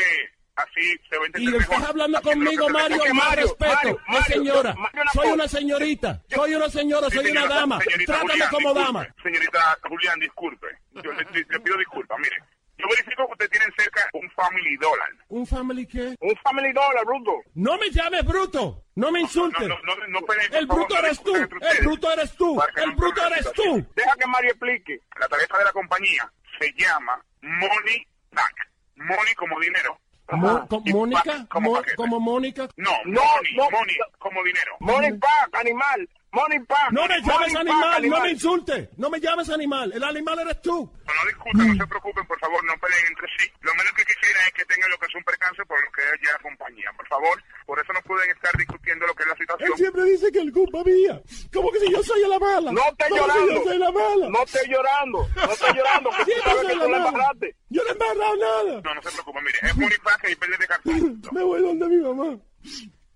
así 0.55 0.81
se 1.10 1.18
va 1.18 1.23
a 1.23 1.26
Y 1.26 1.27
entender 1.27 1.55
estás 1.61 1.69
mejor. 1.69 1.89
hablando 1.89 2.18
haciendo 2.18 2.43
lo 2.45 2.51
que 2.51 2.57
conmigo, 2.57 2.80
Mario, 2.80 3.14
más 3.15 3.26
Mario, 3.30 3.43
respeto. 3.47 3.73
Mario, 3.76 3.99
Mario, 4.07 4.26
señora. 4.35 4.73
Mario, 4.76 5.01
una 5.01 5.11
Soy 5.14 5.31
una 5.31 5.47
señorita. 5.47 6.22
Soy 6.27 6.53
una 6.55 6.69
señora, 6.69 7.10
soy 7.10 7.19
una 7.19 7.27
señora- 7.41 7.55
dama. 7.55 7.80
señorita 7.80 8.11
Trátame 8.14 8.31
Julián, 8.34 8.49
como 8.49 8.68
disculpe. 8.73 8.84
dama. 8.85 9.15
Señorita 9.23 9.77
Julián, 9.88 10.19
disculpe. 10.19 10.68
Yo 11.01 11.11
le, 11.14 11.23
le 11.49 11.60
pido 11.61 11.77
disculpas. 11.77 12.19
Mire, 12.19 12.43
yo 12.84 12.89
verifico 12.89 13.26
que 13.27 13.31
usted 13.34 13.49
tiene 13.49 13.65
cerca 13.77 14.01
un 14.14 14.30
Family 14.31 14.76
Dollar. 14.77 15.10
¿Un 15.30 15.47
family 15.47 15.88
qué? 15.88 16.15
Un 16.19 16.35
family 16.43 16.72
dollar, 16.73 17.05
bruto. 17.05 17.31
No 17.55 17.77
me 17.77 17.89
llames 17.89 18.23
bruto. 18.26 18.84
No 18.95 19.11
me 19.11 19.22
insultes. 19.22 19.68
No, 19.68 19.76
no, 19.84 19.95
no, 19.95 20.07
no 20.07 20.22
peleen, 20.26 20.49
por 20.49 20.57
El 20.60 20.68
bruto 20.68 20.97
eres 20.99 21.23
tú. 21.23 21.35
El 21.35 21.47
bruto 21.47 22.11
eres 22.11 22.35
tú. 22.35 22.61
El 22.76 22.89
no 22.89 22.95
bruto 22.95 23.26
eres 23.27 23.51
tú. 23.53 23.85
Deja 23.95 24.15
que 24.19 24.27
Mario 24.27 24.51
explique. 24.51 24.99
La 25.19 25.27
tarjeta 25.27 25.57
de 25.57 25.64
la 25.65 25.72
compañía 25.72 26.31
se 26.60 26.72
llama 26.73 27.19
Money 27.41 28.05
Back. 28.31 28.55
Money 28.95 29.34
como 29.35 29.60
dinero. 29.60 29.97
Mo- 30.31 30.68
Mónica, 30.85 31.45
como 31.49 31.81
como 31.95 32.19
Mónica. 32.19 32.68
No, 32.77 32.91
No, 33.05 33.22
money, 33.22 33.55
no. 33.55 33.69
money 33.72 33.97
como 34.19 34.43
dinero. 34.43 34.76
Money 34.80 35.11
back, 35.11 35.49
animal. 35.53 36.10
Back. 36.34 36.91
No 36.91 37.05
me 37.07 37.22
llames 37.22 37.55
animal, 37.55 38.10
no 38.10 38.19
me 38.22 38.31
insultes. 38.31 38.89
No 38.97 39.10
me 39.10 39.19
llames 39.19 39.49
animal. 39.51 39.93
El 39.93 40.03
animal 40.03 40.39
eres 40.39 40.61
tú. 40.64 40.91
No, 41.05 41.14
no 41.14 41.26
discutan, 41.30 41.68
no 41.77 41.84
se 41.84 41.88
preocupen, 41.88 42.26
por 42.26 42.39
favor, 42.39 42.64
no 42.65 42.73
peleen 42.81 43.05
entre 43.07 43.27
sí. 43.38 43.45
Lo 43.61 43.72
menos 43.76 43.93
que 43.93 44.03
quisiera 44.03 44.39
es 44.47 44.53
que 44.53 44.65
tengan 44.65 44.89
lo 44.89 44.97
que 44.97 45.05
es 45.05 45.15
un 45.15 45.23
percance 45.23 45.64
por 45.65 45.77
lo 45.84 45.91
que 45.91 46.01
es 46.01 46.19
ya 46.26 46.41
compañía. 46.41 46.89
Por 46.97 47.07
favor, 47.07 47.43
por 47.68 47.80
eso 47.80 47.93
no 47.93 48.01
pueden 48.01 48.31
estar 48.31 48.51
discutiendo 48.57 49.05
lo 49.05 49.14
que 49.14 49.23
es 49.23 49.27
la 49.30 49.34
Él 49.34 49.39
situación. 49.39 49.77
siempre 49.77 50.03
dice 50.05 50.31
que 50.31 50.39
el 50.39 50.51
culpa 50.51 50.84
mía. 50.84 51.22
Como 51.53 51.72
que 51.72 51.80
si 51.80 51.91
yo 51.91 52.01
soy 52.01 52.22
la 52.27 52.39
mala. 52.39 52.72
No 52.72 52.81
estés 52.89 53.10
Como 53.10 53.22
si 53.22 53.30
llorando. 53.30 53.53
yo 53.53 53.64
soy 53.64 53.77
la 53.77 53.91
mala. 53.91 54.30
No 54.30 54.43
estés 54.43 54.68
llorando. 54.68 55.19
No 55.35 55.51
estés 55.53 55.73
llorando. 55.76 56.10
Que 56.26 56.34
tú 56.34 56.41
sabes 56.49 56.65
que 56.68 56.76
la 56.76 56.84
tú 56.85 56.95
embarraste. 56.95 57.55
Yo 57.69 57.81
no 57.84 57.89
he 57.89 57.91
embarrado 57.93 58.35
nada. 58.38 58.81
No, 58.84 58.95
no 58.95 59.01
se 59.03 59.11
preocupen, 59.11 59.43
mire, 59.43 59.60
es 59.61 59.76
Money 59.77 59.97
Back 60.03 60.22
y 60.30 60.35
verde 60.35 60.57
de 60.57 60.68
cartón. 60.68 61.22
Me 61.31 61.43
voy 61.43 61.61
donde 61.61 61.88
mi 61.88 61.97
mamá. 61.97 62.38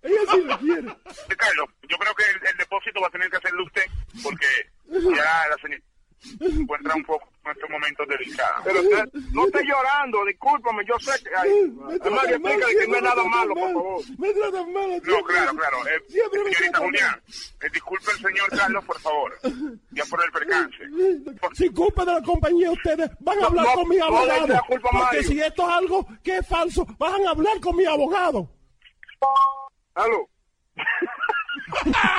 Ella 0.08 0.22
sí 0.32 0.42
lo 0.44 0.58
quiere. 0.60 0.88
Eh, 0.90 1.36
Carlos, 1.38 1.70
yo 1.90 1.98
creo 1.98 2.14
que 2.16 2.24
el, 2.24 2.48
el 2.52 2.58
depósito 2.58 3.02
va 3.02 3.08
a 3.08 3.12
tener 3.12 3.30
que 3.30 3.38
hacerlo 3.38 3.64
usted, 3.66 3.84
porque 4.24 4.46
ya 5.16 5.48
la 5.50 5.58
señora 5.62 5.82
se 6.20 6.46
encuentra 6.46 6.96
un 6.96 7.04
poco 7.04 7.30
en 7.46 7.52
estos 7.52 7.70
momentos. 7.70 8.08
Pero 8.64 8.82
usted, 8.82 9.06
no 9.34 9.46
estés 9.46 9.64
llorando, 9.68 10.26
discúlpame, 10.26 10.84
yo 10.86 10.96
sé 11.00 11.12
que... 11.24 11.30
Ay, 11.38 11.72
tratan 12.00 12.14
mal, 12.14 12.26
explícale 12.32 12.76
que 12.80 12.88
no 12.88 12.96
es 12.98 13.04
nada 13.04 13.24
malo, 13.24 13.54
por 13.54 13.74
favor. 13.74 14.02
Me 14.18 14.34
tratan 14.34 14.74
mal. 14.74 14.90
No, 15.04 15.24
claro, 15.24 15.52
claro. 15.56 15.78
Eh, 15.88 16.04
Siempre 16.10 16.44
me 16.44 16.54
señorita 16.56 16.80
Julián, 16.80 17.22
eh, 17.62 17.68
disculpe 17.72 18.12
el 18.12 18.18
señor 18.18 18.50
Carlos, 18.50 18.86
por 18.86 19.00
favor, 19.00 19.40
ya 19.92 20.06
por 20.06 20.26
el 20.26 20.32
percance. 20.32 20.78
Sin 21.54 21.72
culpa 21.74 22.04
de 22.04 22.14
la 22.14 22.22
compañía, 22.24 22.72
ustedes 22.72 23.10
van 23.20 23.38
a 23.38 23.42
No, 23.42 23.48
hablar 23.48 23.66
no, 23.66 23.74
con 23.74 23.90
mi 23.90 24.00
abogado. 24.00 24.48
culpa 24.68 24.90
porque 24.92 24.98
Mario. 24.98 25.24
si 25.24 25.40
esto 25.42 25.70
es 25.70 25.76
algo 25.76 26.08
que 26.24 26.38
es 26.38 26.48
falso, 26.48 26.86
van 26.98 27.28
a 27.28 27.30
hablar 27.30 27.60
con 27.62 27.76
mi 27.76 27.86
abogado. 27.86 28.50
Aló. 29.98 30.30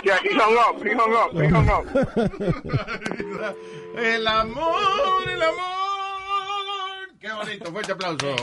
Yeah, 0.04 0.18
he 0.22 0.34
hung 0.34 0.56
up, 0.56 0.82
he 0.84 0.92
hung 0.94 1.14
up, 1.14 1.32
he 1.32 1.48
hung 1.48 1.68
up. 1.70 1.86
El 3.96 4.26
amor, 4.26 5.28
el 5.28 5.42
amor. 5.42 7.08
Qué 7.20 7.32
bonito. 7.32 7.70
Fuerte 7.72 7.92
aplauso. 7.92 8.36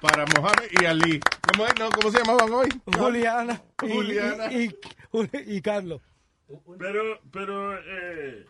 Para 0.00 0.24
Mohamed 0.26 0.68
y 0.80 0.84
Ali. 0.86 1.20
¿Cómo, 1.52 1.66
es? 1.66 1.74
No, 1.78 1.90
¿Cómo 1.90 2.10
se 2.10 2.18
llamaban 2.18 2.50
hoy? 2.52 2.68
Juliana 2.96 3.60
y, 3.82 3.88
Juliana. 3.90 4.52
y, 4.52 4.64
y- 4.66 4.76
y 5.56 5.60
Carlos. 5.62 6.00
Pero, 6.78 7.02
pero, 7.32 7.74
eh, 7.78 8.46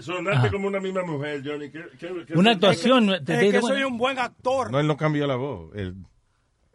sonaste 0.00 0.50
como 0.50 0.66
una 0.68 0.80
misma 0.80 1.02
mujer, 1.02 1.42
Johnny. 1.44 1.70
¿Qué, 1.70 1.84
qué- 2.00 2.24
qué- 2.26 2.34
Una 2.34 2.52
actuación. 2.52 3.06
te- 3.24 3.34
Es 3.34 3.40
te- 3.40 3.50
que 3.52 3.60
soy 3.60 3.82
un 3.84 3.98
buen 3.98 4.18
actor. 4.18 4.70
No, 4.72 4.80
él 4.80 4.86
no 4.86 4.96
cambió 4.96 5.26
la 5.26 5.36
voz. 5.36 5.70
Él- 5.76 5.94